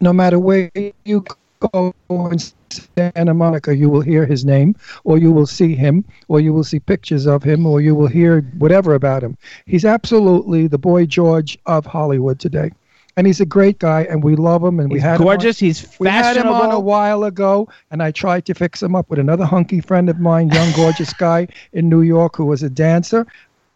No 0.00 0.12
matter 0.12 0.38
where 0.38 0.70
you 1.04 1.24
go 1.72 1.94
in 2.08 2.38
Santa 2.70 3.34
Monica, 3.34 3.74
you 3.74 3.88
will 3.88 4.00
hear 4.00 4.26
his 4.26 4.44
name, 4.44 4.74
or 5.04 5.18
you 5.18 5.32
will 5.32 5.46
see 5.46 5.74
him, 5.74 6.04
or 6.28 6.40
you 6.40 6.52
will 6.52 6.64
see 6.64 6.80
pictures 6.80 7.26
of 7.26 7.42
him, 7.42 7.66
or 7.66 7.80
you 7.80 7.94
will 7.94 8.06
hear 8.06 8.42
whatever 8.58 8.94
about 8.94 9.22
him. 9.22 9.36
He's 9.66 9.84
absolutely 9.84 10.66
the 10.66 10.78
boy 10.78 11.06
George 11.06 11.58
of 11.66 11.86
Hollywood 11.86 12.38
today. 12.38 12.72
And 13.18 13.26
he's 13.26 13.40
a 13.40 13.46
great 13.46 13.78
guy, 13.78 14.02
and 14.02 14.22
we 14.22 14.36
love 14.36 14.62
him. 14.62 14.78
And 14.78 14.90
we 14.90 14.98
He's 14.98 15.04
had 15.04 15.18
gorgeous. 15.18 15.62
Him 15.62 15.64
on, 15.64 15.68
He's 15.68 15.98
we 15.98 16.08
had 16.08 16.36
him 16.36 16.48
on 16.48 16.70
a 16.70 16.78
while 16.78 17.24
ago, 17.24 17.66
and 17.90 18.02
I 18.02 18.10
tried 18.10 18.44
to 18.44 18.54
fix 18.54 18.82
him 18.82 18.94
up 18.94 19.08
with 19.08 19.18
another 19.18 19.46
hunky 19.46 19.80
friend 19.80 20.10
of 20.10 20.20
mine, 20.20 20.50
young 20.50 20.70
gorgeous 20.72 21.14
guy 21.14 21.48
in 21.72 21.88
New 21.88 22.02
York 22.02 22.36
who 22.36 22.44
was 22.44 22.62
a 22.62 22.68
dancer. 22.68 23.26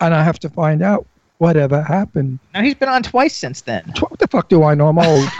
And 0.00 0.14
I 0.14 0.22
have 0.22 0.38
to 0.40 0.48
find 0.48 0.82
out 0.82 1.06
whatever 1.38 1.82
happened. 1.82 2.38
Now 2.54 2.62
he's 2.62 2.74
been 2.74 2.88
on 2.88 3.02
twice 3.02 3.36
since 3.36 3.62
then. 3.62 3.92
What 4.00 4.18
the 4.18 4.28
fuck 4.28 4.48
do 4.48 4.62
I 4.62 4.74
know? 4.74 4.88
I'm 4.88 4.98
old. 4.98 5.28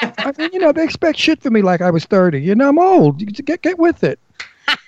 I 0.00 0.32
mean, 0.36 0.50
you 0.52 0.58
know, 0.58 0.72
they 0.72 0.84
expect 0.84 1.18
shit 1.18 1.42
from 1.42 1.54
me 1.54 1.62
like 1.62 1.80
I 1.80 1.90
was 1.90 2.04
30. 2.04 2.40
You 2.40 2.54
know, 2.54 2.68
I'm 2.68 2.78
old. 2.78 3.20
You 3.20 3.26
Get 3.26 3.62
get 3.62 3.78
with 3.78 4.02
it. 4.04 4.18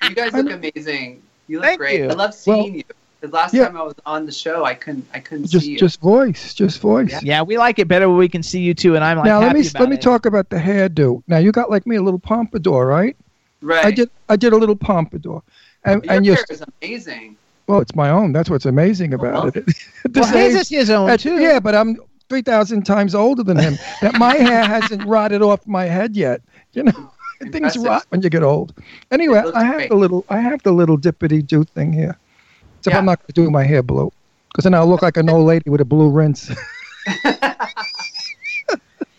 You 0.09 0.15
guys 0.15 0.33
look 0.33 0.51
amazing. 0.51 1.23
You 1.47 1.61
look 1.61 1.79
great. 1.79 2.01
you. 2.01 2.09
I 2.09 2.15
love 2.15 2.35
seeing 2.35 2.77
you. 2.77 2.85
The 3.21 3.29
last 3.29 3.55
yeah. 3.55 3.67
time 3.67 3.77
I 3.79 3.83
was 3.83 3.95
on 4.05 4.27
the 4.27 4.33
show, 4.33 4.65
I 4.65 4.75
couldn't. 4.75 5.07
I 5.15 5.19
couldn't 5.19 5.47
Just 5.47 5.65
see 5.65 5.73
you. 5.73 5.79
just 5.79 5.99
voice, 6.01 6.53
just 6.53 6.79
voice. 6.79 7.23
Yeah, 7.23 7.41
we 7.41 7.57
like 7.57 7.79
it 7.79 7.89
better 7.89 8.07
when 8.09 8.19
we 8.19 8.29
can 8.29 8.43
see 8.43 8.61
you 8.61 8.75
too, 8.75 8.97
and 8.97 9.05
I'm 9.05 9.17
like 9.17 9.25
now 9.25 9.41
let 9.41 9.55
me 9.55 9.67
about 9.67 9.81
let 9.81 9.89
me 9.89 9.97
it. 9.97 10.03
talk 10.03 10.27
about 10.27 10.51
the 10.51 10.57
hairdo. 10.57 11.23
Now 11.27 11.39
you 11.39 11.51
got 11.51 11.71
like 11.71 11.87
me 11.87 11.97
a 11.97 12.03
little 12.03 12.19
pompadour, 12.21 12.87
right? 12.87 13.17
right. 13.63 13.85
I 13.85 13.91
did 13.93 14.11
I 14.29 14.37
did 14.37 14.53
a 14.53 14.57
little 14.59 14.77
pompadour, 14.77 15.43
and 15.85 16.05
Your 16.05 16.13
and 16.13 16.27
you 16.27 16.35
hair 16.35 16.45
is 16.51 16.63
amazing. 16.83 17.37
Well, 17.67 17.81
it's 17.81 17.95
my 17.95 18.11
own. 18.11 18.33
That's 18.33 18.51
what's 18.51 18.67
amazing 18.67 19.15
about 19.15 19.57
it. 19.57 19.65
Well, 20.05 20.13
this 20.13 20.31
his 20.31 20.55
age- 20.55 20.61
is 20.61 20.69
his 20.69 20.91
own 20.91 21.11
at- 21.11 21.21
too. 21.21 21.39
Yeah, 21.41 21.61
but 21.61 21.75
I'm 21.75 21.97
three 22.29 22.43
thousand 22.43 22.85
times 22.85 23.15
older 23.15 23.43
than 23.43 23.57
him. 23.59 23.79
that 24.03 24.19
my 24.19 24.35
hair 24.35 24.65
hasn't 24.65 25.05
rotted 25.07 25.43
off 25.43 25.67
my 25.67 25.85
head 25.85 26.15
yet. 26.17 26.43
You 26.75 26.83
know, 26.85 27.11
things 27.51 27.77
rot 27.79 28.05
when 28.11 28.21
you 28.23 28.29
get 28.31 28.43
old. 28.43 28.75
Anyway, 29.11 29.43
I 29.55 29.65
have 29.65 29.75
great. 29.77 29.89
the 29.91 29.97
little 29.97 30.25
I 30.29 30.39
have 30.41 30.63
the 30.63 30.73
little 30.73 30.99
dippity 30.99 31.47
do 31.47 31.65
thing 31.65 31.93
here. 31.93 32.19
Except 32.79 32.93
Yeah. 32.95 32.99
I'm 32.99 33.07
not 33.07 33.19
going 33.21 33.27
to 33.29 33.33
do 33.33 33.51
my 33.51 33.65
hair 33.65 33.83
blue, 33.83 34.13
because 34.51 34.65
then 34.65 34.75
I'll 34.75 34.87
look 34.87 35.01
like 35.03 35.17
an 35.17 35.31
old 35.31 35.47
lady 35.47 35.71
with 35.71 35.81
a 35.81 35.85
blue 35.87 36.11
rinse. 36.11 36.51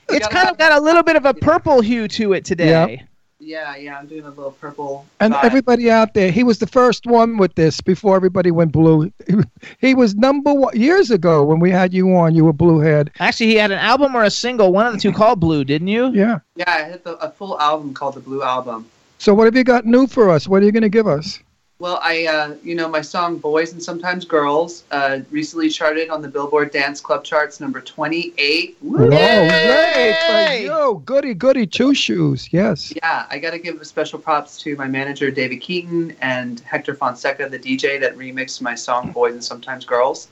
It's 0.07 0.27
kind 0.27 0.47
of 0.49 0.57
got 0.57 0.71
a 0.71 0.79
little 0.79 1.03
bit 1.03 1.15
of 1.15 1.25
a 1.25 1.33
purple 1.33 1.81
hue 1.81 2.07
to 2.09 2.33
it 2.33 2.45
today. 2.45 3.03
Yeah, 3.45 3.75
yeah. 3.75 3.99
I'm 3.99 4.07
doing 4.07 4.23
a 4.23 4.29
little 4.29 4.53
purple. 4.53 5.05
And 5.19 5.31
vibe. 5.31 5.43
everybody 5.43 5.91
out 5.91 6.15
there, 6.15 6.31
he 6.31 6.43
was 6.43 6.57
the 6.57 6.65
first 6.65 7.05
one 7.05 7.37
with 7.37 7.53
this 7.53 7.79
before 7.79 8.15
everybody 8.15 8.49
went 8.49 8.71
blue. 8.71 9.11
He 9.79 9.93
was 9.93 10.15
number 10.15 10.53
one 10.53 10.75
years 10.79 11.11
ago 11.11 11.43
when 11.43 11.59
we 11.59 11.69
had 11.69 11.93
you 11.93 12.15
on. 12.15 12.33
You 12.33 12.45
were 12.45 12.53
blue 12.53 12.79
haired. 12.79 13.11
Actually, 13.19 13.47
he 13.47 13.55
had 13.55 13.71
an 13.71 13.77
album 13.77 14.15
or 14.15 14.23
a 14.23 14.31
single, 14.31 14.71
one 14.71 14.87
of 14.87 14.93
the 14.93 14.99
two 14.99 15.11
called 15.11 15.39
Blue, 15.39 15.63
didn't 15.63 15.89
you? 15.89 16.11
Yeah. 16.11 16.39
Yeah, 16.55 16.65
I 16.67 16.81
had 16.81 17.03
the, 17.03 17.17
a 17.17 17.29
full 17.29 17.59
album 17.59 17.93
called 17.93 18.15
the 18.15 18.19
Blue 18.19 18.41
Album. 18.41 18.89
So 19.19 19.33
what 19.33 19.45
have 19.45 19.55
you 19.55 19.63
got 19.63 19.85
new 19.85 20.07
for 20.07 20.29
us? 20.29 20.47
What 20.47 20.63
are 20.63 20.65
you 20.65 20.71
going 20.71 20.83
to 20.83 20.89
give 20.89 21.07
us? 21.07 21.39
Well, 21.77 21.99
I, 22.01 22.25
uh, 22.25 22.55
you 22.63 22.73
know, 22.73 22.87
my 22.87 23.01
song 23.01 23.37
"Boys 23.37 23.73
and 23.73 23.83
Sometimes 23.83 24.23
Girls" 24.23 24.85
uh, 24.91 25.19
recently 25.29 25.69
charted 25.69 26.09
on 26.09 26.21
the 26.21 26.27
Billboard 26.29 26.71
Dance 26.71 27.01
Club 27.01 27.25
charts, 27.25 27.59
number 27.59 27.81
twenty-eight. 27.81 28.77
Whoa, 28.79 29.09
great 29.09 30.15
for 30.25 30.53
you. 30.53 31.01
Goody, 31.05 31.33
goody, 31.33 31.67
two 31.67 31.93
shoes. 31.93 32.47
Yes. 32.53 32.93
Yeah, 32.95 33.25
I 33.29 33.39
got 33.39 33.51
to 33.51 33.59
give 33.59 33.81
a 33.81 33.85
special 33.85 34.19
props 34.19 34.57
to 34.59 34.77
my 34.77 34.87
manager 34.87 35.29
David 35.29 35.57
Keaton 35.57 36.15
and 36.21 36.61
Hector 36.61 36.95
Fonseca, 36.95 37.49
the 37.49 37.59
DJ 37.59 37.99
that 37.99 38.15
remixed 38.15 38.61
my 38.61 38.73
song 38.73 39.11
"Boys 39.11 39.33
and 39.33 39.43
Sometimes 39.43 39.83
Girls," 39.83 40.29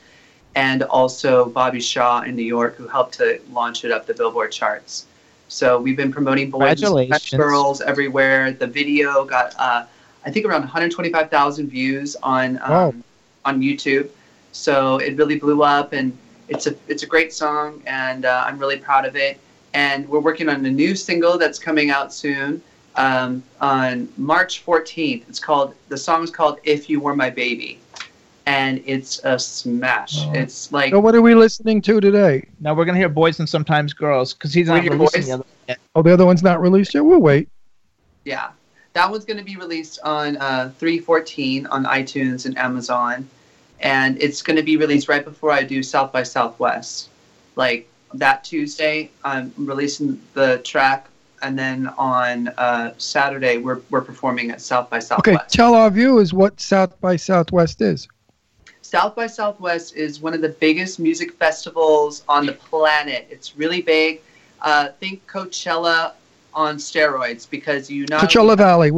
and 0.56 0.84
also 0.84 1.50
Bobby 1.50 1.82
Shaw 1.82 2.22
in 2.22 2.38
New 2.38 2.44
York, 2.44 2.78
who 2.78 2.88
helped 2.88 3.16
to 3.16 3.42
launch 3.52 3.84
it 3.84 3.92
up 3.92 4.06
the 4.06 4.14
Billboard 4.14 4.54
charts. 4.54 5.08
So 5.50 5.78
we've 5.78 5.98
been 5.98 6.14
promoting 6.14 6.50
"Boys 6.52 6.82
and 6.82 6.88
Sometimes 6.88 7.30
Girls" 7.32 7.82
everywhere. 7.82 8.54
The 8.54 8.68
video 8.68 9.26
got, 9.26 9.54
uh, 9.60 9.88
I 10.26 10.32
think, 10.32 10.46
around 10.46 10.62
125,000 10.62 11.68
views 11.70 12.16
on 12.24 12.58
um, 12.64 12.72
Wow. 12.72 12.94
on 13.46 13.62
YouTube. 13.62 14.10
So 14.52 14.98
it 14.98 15.18
really 15.18 15.38
blew 15.38 15.64
up, 15.64 15.94
and 15.94 16.18
it's 16.48 16.68
a 16.68 16.76
it's 16.88 17.04
a 17.04 17.08
great 17.08 17.34
song, 17.34 17.82
and 17.86 18.26
uh, 18.26 18.44
I'm 18.46 18.58
really 18.60 18.78
proud 18.78 19.06
of 19.06 19.16
it. 19.16 19.40
and 19.76 20.08
we're 20.08 20.20
working 20.20 20.50
on 20.50 20.64
a 20.66 20.70
new 20.70 20.94
single 20.96 21.38
that's 21.40 21.58
coming 21.58 21.90
out 21.90 22.14
soon 22.14 22.62
um, 22.96 23.42
on 23.60 24.08
March 24.18 24.64
14th. 24.64 25.24
It's 25.28 25.40
called 25.40 25.74
the 25.90 25.98
song 25.98 26.24
is 26.24 26.30
called 26.30 26.60
"If 26.64 26.90
You 26.92 27.00
Were 27.00 27.16
My 27.16 27.32
Baby," 27.32 27.80
and 28.46 28.84
it's 28.86 29.20
a 29.24 29.40
smash. 29.40 30.28
It's 30.36 30.72
like 30.72 30.92
So 30.92 31.00
what 31.00 31.16
are 31.16 31.22
we 31.24 31.34
listening 31.34 31.82
to 31.84 32.00
today? 32.00 32.48
Now 32.60 32.76
we're 32.76 32.86
gonna 32.86 33.00
hear 33.00 33.10
boys 33.10 33.40
and 33.40 33.50
sometimes 33.50 33.94
girls 33.94 34.34
because 34.36 34.54
he's 34.54 34.68
We're 34.70 34.76
not 34.76 34.84
your 34.84 34.94
releasing 34.94 35.22
boys? 35.22 35.28
the 35.28 35.34
other 35.34 35.46
yet. 35.68 35.80
Oh, 35.96 36.02
the 36.04 36.14
other 36.14 36.26
one's 36.28 36.44
not 36.44 36.62
released 36.62 36.94
yet. 36.94 37.04
We'll 37.04 37.20
wait. 37.20 37.50
Yeah, 38.26 38.52
that 38.94 39.10
one's 39.10 39.26
going 39.26 39.38
to 39.38 39.44
be 39.44 39.56
released 39.56 40.00
on 40.04 40.38
uh, 40.38 40.72
314 40.78 41.66
on 41.68 41.86
iTunes 41.86 42.46
and 42.46 42.58
Amazon, 42.58 43.28
and 43.80 44.22
it's 44.22 44.42
going 44.42 44.56
to 44.56 44.64
be 44.64 44.78
released 44.78 45.10
right 45.10 45.26
before 45.26 45.52
I 45.52 45.64
do 45.64 45.82
South 45.84 46.12
by 46.12 46.24
Southwest. 46.24 47.10
Like 47.56 47.90
that 48.14 48.44
Tuesday, 48.44 49.10
I'm 49.24 49.52
releasing 49.58 50.22
the 50.34 50.60
track, 50.60 51.08
and 51.42 51.58
then 51.58 51.88
on 51.98 52.50
uh, 52.50 52.94
Saturday 52.98 53.58
we're 53.58 53.82
we're 53.90 54.02
performing 54.02 54.52
at 54.52 54.62
South 54.62 54.90
by 54.90 55.00
Southwest. 55.00 55.28
Okay, 55.28 55.48
tell 55.50 55.74
our 55.74 55.90
viewers 55.90 56.34
what 56.34 56.62
South 56.62 57.00
by 57.02 57.16
Southwest 57.16 57.82
is. 57.82 58.08
South 58.84 59.16
by 59.16 59.26
Southwest 59.26 59.96
is 59.96 60.22
one 60.22 60.36
of 60.36 60.42
the 60.42 60.50
biggest 60.50 61.00
music 61.00 61.34
festivals 61.34 62.24
on 62.30 62.46
the 62.46 62.54
planet. 62.54 63.28
It's 63.32 63.58
really 63.58 63.82
big. 63.82 64.22
Uh, 64.62 64.90
think 65.00 65.26
Coachella 65.28 66.14
on 66.56 66.78
steroids 66.78 67.50
because 67.50 67.90
you 67.90 68.06
not 68.10 68.24
Coachella 68.24 68.58
Valley. 68.58 68.92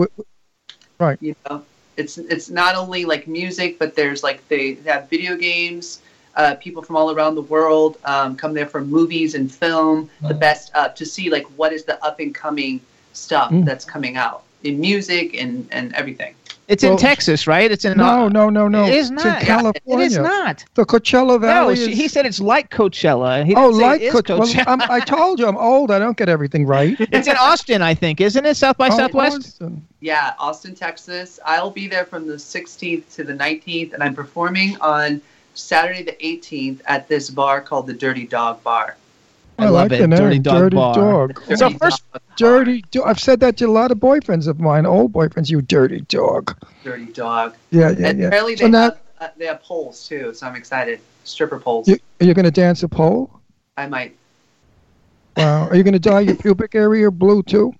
Right. 0.99 1.17
you 1.21 1.35
know 1.49 1.63
it's 1.97 2.17
it's 2.17 2.49
not 2.49 2.75
only 2.75 3.05
like 3.05 3.27
music 3.27 3.77
but 3.79 3.95
there's 3.95 4.23
like 4.23 4.47
they, 4.47 4.75
have 4.85 5.09
video 5.09 5.35
games 5.35 6.01
uh, 6.35 6.55
people 6.55 6.81
from 6.83 6.95
all 6.97 7.11
around 7.15 7.35
the 7.35 7.41
world 7.43 7.97
um, 8.05 8.35
come 8.35 8.53
there 8.53 8.65
for 8.65 8.81
movies 8.83 9.35
and 9.35 9.51
film 9.51 10.09
the 10.27 10.33
best 10.33 10.71
uh, 10.73 10.89
to 10.89 11.05
see 11.05 11.29
like 11.29 11.45
what 11.57 11.71
is 11.73 11.83
the 11.85 12.03
up 12.03 12.19
and 12.19 12.33
coming 12.35 12.79
stuff 13.13 13.49
Mm. 13.51 13.65
that's 13.65 13.85
coming 13.85 14.17
out 14.17 14.43
in 14.63 14.79
music 14.79 15.35
and 15.41 15.67
and 15.71 15.93
everything 15.95 16.33
It's 16.67 16.83
in 16.83 16.97
Texas, 16.97 17.45
right? 17.45 17.69
It's 17.71 17.85
in 17.85 17.95
No, 17.97 18.25
uh, 18.25 18.29
no, 18.29 18.49
no, 18.49 18.67
no. 18.67 18.85
It 18.85 18.93
is 18.95 19.11
It's 19.11 19.23
not. 19.23 19.39
in 19.41 19.45
California. 19.45 20.05
It 20.05 20.07
is 20.11 20.17
not. 20.17 20.65
The 20.73 20.83
Coachella 20.85 21.39
Valley 21.39 21.75
no, 21.75 21.81
is. 21.81 21.87
he 21.87 22.07
said 22.07 22.25
it's 22.25 22.39
like 22.39 22.71
Coachella. 22.71 23.45
He 23.45 23.53
oh, 23.55 23.67
didn't 23.67 23.75
say 23.75 23.81
like 23.83 24.01
it 24.01 24.05
is 24.05 24.13
Coach- 24.13 24.29
well, 24.29 24.39
Coachella. 24.41 24.63
I'm, 24.67 24.81
I 24.89 24.99
told 24.99 25.39
you 25.39 25.47
I'm 25.47 25.57
old. 25.57 25.91
I 25.91 25.99
don't 25.99 26.17
get 26.17 26.27
everything 26.27 26.65
right. 26.65 26.95
it's 26.99 27.27
in 27.27 27.35
Austin, 27.37 27.81
I 27.83 27.93
think, 27.93 28.19
isn't 28.19 28.45
it? 28.45 28.55
South 28.57 28.77
by 28.77 28.87
Oh, 28.87 28.97
Southwest. 28.97 29.37
Austin. 29.37 29.85
yeah 30.01 30.33
austin 30.39 30.75
texas 30.75 31.39
i'll 31.45 31.71
be 31.71 31.87
there 31.87 32.05
from 32.05 32.27
the 32.27 32.35
16th 32.35 33.13
to 33.15 33.23
the 33.23 33.33
19th 33.33 33.93
and 33.93 34.03
i'm 34.03 34.13
performing 34.13 34.75
on 34.81 35.21
saturday 35.55 36.03
the 36.03 36.11
18th 36.13 36.81
at 36.85 37.07
this 37.07 37.29
bar 37.29 37.61
called 37.61 37.87
the 37.87 37.93
dirty 37.93 38.27
dog 38.27 38.61
bar 38.63 38.97
I 39.57 39.65
love 39.69 39.89
like 39.89 39.91
it. 39.93 40.01
the 40.01 40.07
name, 40.07 40.19
Dirty 40.19 40.39
Dog 40.39 40.57
Dirty 40.59 40.75
Bar. 40.75 40.93
Dog. 40.95 41.41
So 41.57 41.69
first, 41.71 42.03
Dirty. 42.35 42.83
Do- 42.91 43.03
I've 43.03 43.19
said 43.19 43.39
that 43.39 43.57
to 43.57 43.65
a 43.65 43.71
lot 43.71 43.91
of 43.91 43.97
boyfriends 43.99 44.47
of 44.47 44.59
mine, 44.59 44.85
old 44.85 45.13
boyfriends. 45.13 45.49
You 45.49 45.61
dirty 45.61 46.01
dog. 46.01 46.57
dirty 46.83 47.05
dog 47.05 47.55
Yeah, 47.71 47.91
yeah, 47.97 48.07
and 48.09 48.19
yeah. 48.19 48.27
apparently 48.27 48.55
So 48.57 48.65
they 48.65 48.71
now, 48.71 48.81
have 48.83 48.99
uh, 49.21 49.27
they 49.37 49.45
have 49.45 49.61
poles 49.63 50.05
too 50.05 50.33
so 50.33 50.45
i'm 50.45 50.55
excited 50.57 50.99
stripper 51.23 51.57
poles 51.57 51.87
you, 51.87 51.97
are 52.19 52.25
you 52.25 52.33
going 52.33 52.43
to 52.43 52.51
dance 52.51 52.83
a 52.83 52.89
pole? 52.89 53.31
i 53.77 53.87
might 53.87 54.13
Wow. 55.37 55.67
Are 55.67 55.75
you 55.75 55.83
going 55.83 55.93
to 55.93 55.99
dye 55.99 56.21
your 56.21 56.35
pubic 56.35 56.75
area 56.75 57.11
blue 57.11 57.43
too? 57.43 57.73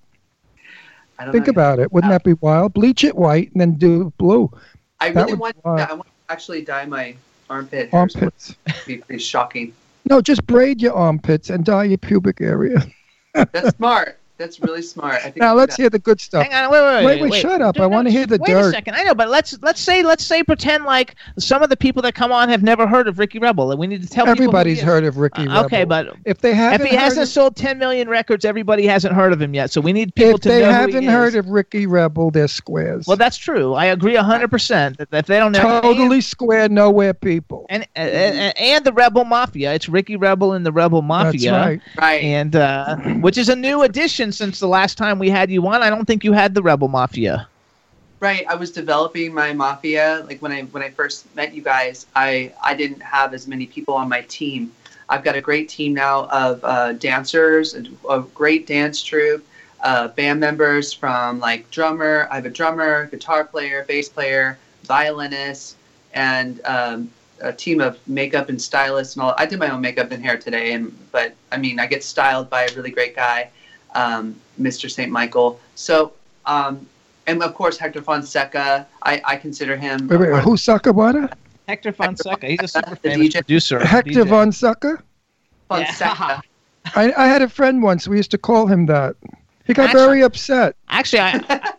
I 1.17 1.23
don't 1.23 1.31
Think 1.31 1.47
know. 1.47 1.51
about 1.51 1.79
it. 1.79 1.89
Wouldn't 1.93 2.11
that 2.11 2.23
be 2.25 2.33
wild? 2.33 2.73
Bleach 2.73 3.05
it 3.05 3.15
white 3.15 3.49
and 3.53 3.61
then 3.61 3.73
do 3.75 4.11
blue. 4.17 4.51
I 4.99 5.11
That 5.11 5.25
really 5.27 5.37
want. 5.37 5.55
be 5.55 5.61
wild. 5.63 5.79
I 5.79 5.93
want 5.93 6.03
to 6.05 6.33
actually 6.33 6.63
dye 6.63 6.85
my 6.85 7.15
armpit. 7.49 7.89
Armpits. 7.93 8.55
It'd 8.67 8.85
be 8.85 8.97
pretty 8.97 9.23
shocking. 9.23 9.73
No, 10.07 10.21
just 10.21 10.45
braid 10.45 10.81
your 10.81 10.93
armpits 10.93 11.49
and 11.49 11.65
dye 11.65 11.85
your 11.85 11.97
pubic 11.97 12.41
area. 12.41 12.85
That's 13.33 13.75
smart. 13.75 14.19
That's 14.37 14.59
really 14.59 14.81
smart. 14.81 15.15
I 15.15 15.19
think 15.19 15.37
Now 15.37 15.53
let's 15.55 15.75
hear 15.77 15.89
the 15.89 15.97
good 15.99 16.19
stuff. 16.19 16.45
Hang 16.45 16.53
on, 16.65 16.69
wait, 16.71 16.81
wait, 16.81 17.05
wait, 17.05 17.21
wait, 17.21 17.31
wait. 17.31 17.41
shut 17.41 17.61
up. 17.61 17.77
No, 17.77 17.85
I 17.85 17.87
want 17.87 18.07
to 18.07 18.11
hear 18.11 18.25
the 18.25 18.37
wait 18.39 18.53
a 18.53 18.69
second. 18.69 18.95
I 18.95 19.03
know, 19.03 19.15
but 19.15 19.29
let's 19.29 19.57
let's 19.61 19.79
say 19.79 20.03
let's 20.03 20.25
say 20.25 20.43
pretend 20.43 20.83
like 20.83 21.15
some 21.39 21.63
of 21.63 21.69
the 21.69 21.77
people 21.77 22.01
that 22.01 22.15
come 22.15 22.31
on 22.33 22.49
have 22.49 22.61
never 22.61 22.85
heard 22.85 23.07
of 23.07 23.17
Ricky 23.17 23.39
Rebel, 23.39 23.71
and 23.71 23.79
we 23.79 23.87
need 23.87 24.01
to 24.01 24.09
tell 24.09 24.25
people 24.25 24.35
who 24.35 24.41
Everybody's 24.43 24.77
he 24.77 24.81
is. 24.81 24.85
heard 24.85 25.05
of 25.05 25.17
Ricky 25.17 25.47
Uh, 25.47 25.63
okay, 25.65 25.85
Rebel. 25.85 26.11
but 26.11 26.17
if 26.25 26.39
they 26.41 26.53
haven't 26.53 26.81
if 26.81 26.87
he 26.91 26.95
heard 26.97 27.03
hasn't 27.03 27.23
of- 27.23 27.29
sold 27.29 27.55
10 27.55 27.77
million 27.79 28.09
records, 28.09 28.43
everybody 28.43 28.85
hasn't 28.85 29.13
heard 29.15 29.31
of 29.31 29.41
him 29.41 29.53
yet. 29.53 29.71
So 29.71 29.79
we 29.79 29.93
need 29.93 30.13
people 30.15 30.37
to 30.39 30.49
they 30.49 30.59
know 30.59 30.65
who 30.65 30.71
haven't 30.71 31.01
he 31.03 31.07
heard 31.07 31.29
is. 31.29 31.35
of 31.35 31.47
Ricky 31.47 31.85
Rebel, 31.87 32.29
they're 32.29 32.49
squares. 32.49 33.07
Well, 33.07 33.17
that's 33.17 33.37
true. 33.37 33.73
I 33.73 33.85
agree 33.85 34.15
100% 34.15 34.97
that 34.97 35.07
if 35.13 35.25
they 35.27 35.39
don't 35.39 35.53
know 35.53 35.79
totally 35.81 36.19
square, 36.21 36.67
nowhere 36.67 37.13
people. 37.13 37.65
and, 37.69 37.87
and 37.95 38.57
and 38.57 38.85
the 38.85 38.91
Rebel 38.93 39.23
Mafia. 39.23 39.73
It's 39.73 39.87
Ricky 39.87 40.17
Rebel 40.17 40.51
and 40.53 40.65
the 40.65 40.71
Rebel 40.73 41.01
Mafia. 41.01 41.51
right. 41.53 41.81
Right. 41.97 42.21
And 42.23 42.55
uh, 42.55 42.97
which 43.21 43.37
is 43.37 43.49
a 43.49 43.55
new 43.55 43.81
addition 43.83 44.24
since 44.31 44.59
the 44.59 44.67
last 44.67 44.97
time 44.97 45.19
we 45.19 45.29
had 45.29 45.49
you 45.49 45.65
on. 45.67 45.81
I 45.81 45.89
don't 45.89 46.05
think 46.05 46.23
you 46.23 46.33
had 46.33 46.53
the 46.53 46.61
Rebel 46.61 46.87
Mafia. 46.87 47.47
Right. 48.19 48.45
I 48.47 48.55
was 48.55 48.71
developing 48.71 49.33
my 49.33 49.53
mafia. 49.53 50.23
Like 50.27 50.41
when 50.41 50.51
I 50.51 50.63
when 50.63 50.81
I 50.81 50.89
first 50.89 51.33
met 51.35 51.53
you 51.53 51.61
guys, 51.61 52.07
I 52.15 52.53
I 52.63 52.73
didn't 52.73 53.01
have 53.01 53.33
as 53.33 53.47
many 53.47 53.65
people 53.65 53.93
on 53.93 54.09
my 54.09 54.21
team. 54.21 54.71
I've 55.09 55.23
got 55.23 55.35
a 55.35 55.41
great 55.41 55.69
team 55.69 55.93
now 55.93 56.25
of 56.27 56.63
uh, 56.63 56.93
dancers, 56.93 57.75
a, 57.75 57.83
a 58.09 58.21
great 58.33 58.65
dance 58.65 59.03
troupe, 59.03 59.45
uh, 59.81 60.07
band 60.09 60.39
members 60.39 60.93
from 60.93 61.39
like 61.39 61.69
drummer. 61.69 62.27
I 62.31 62.35
have 62.35 62.45
a 62.45 62.49
drummer, 62.49 63.05
guitar 63.07 63.43
player, 63.43 63.85
bass 63.87 64.09
player, 64.09 64.57
violinist, 64.83 65.75
and 66.13 66.59
um, 66.65 67.11
a 67.41 67.53
team 67.53 67.81
of 67.81 67.99
makeup 68.07 68.49
and 68.49 68.61
stylists 68.61 69.15
and 69.15 69.23
all. 69.23 69.35
I 69.37 69.45
did 69.45 69.59
my 69.59 69.69
own 69.69 69.81
makeup 69.81 70.11
and 70.11 70.23
hair 70.23 70.37
today, 70.37 70.73
and 70.73 70.97
but 71.11 71.35
I 71.51 71.57
mean 71.57 71.79
I 71.79 71.85
get 71.85 72.03
styled 72.03 72.49
by 72.49 72.63
a 72.63 72.75
really 72.75 72.91
great 72.91 73.15
guy, 73.15 73.51
um, 73.95 74.35
Mr. 74.61 74.89
St. 74.89 75.11
Michael. 75.11 75.59
So. 75.75 76.13
Um, 76.45 76.85
and 77.27 77.41
of 77.41 77.55
course 77.55 77.77
Hector 77.77 78.01
Fonseca. 78.03 78.85
I, 79.01 79.21
I 79.25 79.35
consider 79.35 79.75
him. 79.75 80.07
Wait, 80.07 80.19
wait, 80.19 80.43
who 80.43 80.57
sucker 80.57 80.93
butter? 80.93 81.27
Hector 81.67 81.91
Fonseca. 81.91 82.45
He's 82.45 82.61
a 82.61 82.67
super 82.67 82.91
the 82.91 82.95
famous 82.97 83.27
DJ. 83.29 83.33
producer. 83.33 83.79
Hector 83.83 84.11
DJ. 84.23 84.27
Von 84.27 84.51
Sucker? 84.51 85.03
Fonseca. 85.67 86.43
I, 86.95 87.11
I 87.17 87.27
had 87.27 87.41
a 87.41 87.49
friend 87.49 87.81
once. 87.81 88.07
We 88.07 88.17
used 88.17 88.31
to 88.31 88.37
call 88.37 88.67
him 88.67 88.85
that. 88.85 89.15
He 89.65 89.73
got 89.73 89.85
Actually- 89.85 90.01
very 90.05 90.21
upset. 90.21 90.75
Actually, 90.89 91.21
I, 91.21 91.73